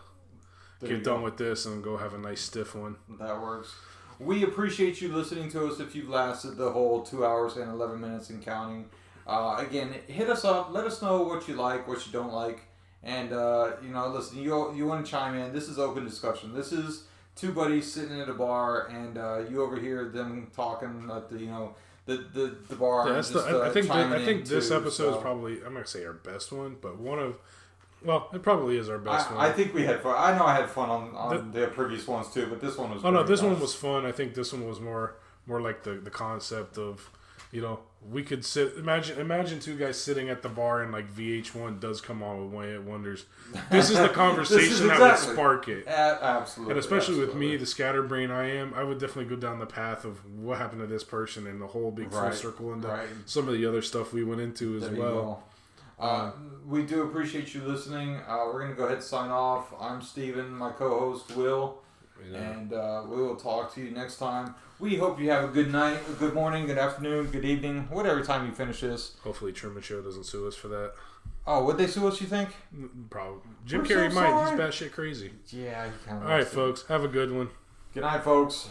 get 0.82 1.04
done 1.04 1.20
go. 1.20 1.24
with 1.24 1.38
this 1.38 1.66
and 1.66 1.82
go 1.84 1.96
have 1.98 2.14
a 2.14 2.18
nice 2.18 2.42
stiff 2.42 2.76
one. 2.76 2.98
That 3.20 3.42
works. 3.42 3.74
We 4.20 4.44
appreciate 4.44 5.02
you 5.02 5.12
listening 5.16 5.50
to 5.52 5.66
us. 5.68 5.80
If 5.80 5.96
you've 5.96 6.10
lasted 6.10 6.58
the 6.58 6.72
whole 6.72 7.02
two 7.04 7.26
hours 7.26 7.56
and 7.58 7.72
eleven 7.72 8.00
minutes 8.02 8.30
and 8.30 8.44
counting, 8.44 8.90
uh, 9.28 9.58
again, 9.60 9.94
hit 10.08 10.30
us 10.30 10.46
up. 10.46 10.72
Let 10.72 10.86
us 10.86 11.02
know 11.02 11.22
what 11.24 11.48
you 11.48 11.56
like, 11.56 11.88
what 11.88 12.06
you 12.06 12.12
don't 12.12 12.34
like, 12.34 12.62
and 13.04 13.34
uh, 13.34 13.72
you 13.82 13.90
know, 13.90 14.08
listen. 14.10 14.42
You 14.42 14.74
you 14.74 14.86
want 14.86 15.06
to 15.06 15.12
chime 15.12 15.36
in? 15.36 15.54
This 15.54 15.70
is 15.70 15.80
open 15.80 16.04
discussion. 16.06 16.54
This 16.54 16.72
is 16.72 17.04
two 17.36 17.52
buddies 17.52 17.92
sitting 17.92 18.20
at 18.20 18.30
a 18.30 18.34
bar, 18.34 18.88
and 18.88 19.18
uh, 19.18 19.40
you 19.50 19.62
overhear 19.62 20.10
them 20.10 20.52
talking 20.56 21.10
at 21.14 21.30
the 21.30 21.40
you 21.40 21.48
know 21.48 21.76
the 22.06 22.18
the, 22.34 22.58
the 22.70 22.76
bar. 22.76 23.08
Yeah, 23.08 23.14
that's 23.16 23.30
the, 23.30 23.40
just, 23.40 23.48
I, 23.48 23.52
uh, 23.52 23.72
think 23.72 23.88
the, 23.88 23.94
I 23.94 24.26
think 24.26 24.46
this 24.46 24.70
too, 24.70 24.76
episode 24.76 25.16
is 25.16 25.22
probably 25.22 25.58
I'm 25.66 25.74
gonna 25.74 25.88
say 25.88 26.06
our 26.06 26.14
best 26.14 26.52
one, 26.52 26.78
but 26.82 26.98
one 26.98 27.20
of 27.20 27.36
well, 28.04 28.30
it 28.34 28.44
probably 28.44 28.78
is 28.78 28.90
our 28.90 28.98
best 28.98 29.32
I, 29.32 29.36
one. 29.36 29.46
I 29.46 29.52
think 29.52 29.74
we 29.74 29.84
had 29.84 30.02
fun. 30.02 30.16
I 30.18 30.38
know 30.38 30.46
I 30.46 30.56
had 30.56 30.70
fun 30.70 30.90
on, 30.90 31.16
on 31.16 31.52
the, 31.52 31.68
previous 31.68 32.06
ones 32.06 32.34
too, 32.34 32.48
but 32.48 32.60
this 32.60 32.78
one 32.78 32.92
was. 32.92 33.04
Oh 33.04 33.12
no, 33.12 33.24
this 33.24 33.42
one 33.42 33.60
was 33.60 33.74
fun. 33.74 34.06
I 34.06 34.12
think 34.12 34.34
this 34.34 34.52
one 34.52 34.68
was 34.68 34.80
more 34.80 35.16
more 35.46 35.62
like 35.62 35.84
the 35.84 35.94
the 35.94 36.10
concept 36.10 36.78
of 36.78 37.10
you 37.52 37.62
know 37.62 37.80
we 38.10 38.24
could 38.24 38.44
sit 38.44 38.74
imagine 38.78 39.20
imagine 39.20 39.60
two 39.60 39.76
guys 39.78 40.00
sitting 40.00 40.30
at 40.30 40.42
the 40.42 40.50
bar 40.50 40.82
and 40.82 40.92
like 40.92 41.14
VH1 41.16 41.80
does 41.80 42.02
come 42.02 42.22
on 42.22 42.44
with 42.44 42.54
One 42.54 42.66
Hit 42.66 42.84
Wonders. 42.84 43.26
This 43.72 43.90
is 43.90 43.98
the 43.98 44.10
conversation 44.14 44.88
that 44.88 44.94
exactly- 44.96 45.28
would 45.28 45.36
spark 45.36 45.68
it. 45.68 45.88
Absolutely, 45.88 46.72
And 46.72 46.80
especially 46.80 47.20
with 47.20 47.36
me, 47.36 47.56
the 47.58 47.66
scatterbrain 47.66 48.32
I 48.32 48.50
am, 48.56 48.74
I 48.74 48.84
would 48.84 49.00
definitely 49.00 49.26
go 49.34 49.36
down 49.36 49.60
the 49.60 49.66
path 49.66 50.06
of 50.06 50.26
what 50.38 50.58
happened 50.58 50.82
to 50.82 50.88
this 50.88 51.04
person 51.04 51.48
and 51.48 51.62
the 51.62 51.68
whole 51.68 51.92
big 51.92 52.12
full 52.12 52.32
circle 52.32 52.74
and 52.74 52.84
right. 52.84 53.08
some 53.26 53.48
of 53.48 53.54
the 53.54 53.66
other 53.66 53.82
stuff 53.82 54.12
we 54.14 54.24
went 54.24 54.42
into 54.42 54.78
as 54.78 54.90
you 54.92 54.98
well. 54.98 55.14
go. 55.14 55.44
Uh, 56.00 56.32
we 56.68 56.82
do 56.84 57.04
appreciate 57.04 57.54
you 57.54 57.62
listening. 57.62 58.18
Uh, 58.28 58.46
we're 58.52 58.62
gonna 58.64 58.74
go 58.76 58.84
ahead 58.86 58.98
and 58.98 59.04
sign 59.04 59.30
off. 59.30 59.74
I'm 59.80 60.02
Steven, 60.02 60.50
my 60.52 60.72
co-host 60.72 61.36
Will, 61.38 61.83
You 62.26 62.32
know. 62.34 62.40
and 62.40 62.74
uh, 62.74 63.04
we 63.08 63.18
will 63.18 63.36
talk 63.36 63.74
to 63.76 63.82
you 63.82 63.92
next 63.92 64.18
time. 64.18 64.56
We 64.80 64.96
hope 64.96 65.20
you 65.20 65.30
have 65.30 65.44
a 65.44 65.48
good 65.48 65.72
night, 65.72 66.00
a 66.10 66.14
good 66.14 66.34
morning, 66.34 66.66
good 66.66 66.78
afternoon, 66.78 67.28
good 67.28 67.46
evening, 67.46 67.88
whatever 67.90 68.24
time 68.24 68.46
you 68.48 68.54
finish 68.54 68.82
this. 68.82 69.16
Hopefully, 69.24 69.52
Truman 69.54 69.82
Show 69.84 70.02
doesn't 70.02 70.26
sue 70.26 70.48
us 70.48 70.56
for 70.56 70.68
that. 70.70 70.94
Oh, 71.46 71.64
would 71.66 71.78
they 71.78 71.88
sue 71.88 72.08
us? 72.08 72.20
You 72.22 72.28
think? 72.28 72.50
Probably. 73.10 73.42
Jim 73.66 73.82
We're 73.82 73.88
Carrey 73.88 74.10
so 74.10 74.16
might. 74.16 74.30
sorry. 74.30 74.52
He's 74.52 74.60
batshit 74.60 74.92
crazy. 74.92 75.32
Yeah, 75.50 75.86
he. 76.06 76.12
All 76.12 76.20
right, 76.22 76.48
folks. 76.48 76.86
Have 76.88 77.04
a 77.04 77.08
good 77.08 77.32
one. 77.32 77.50
Good 77.94 78.02
night, 78.02 78.24
folks. 78.24 78.70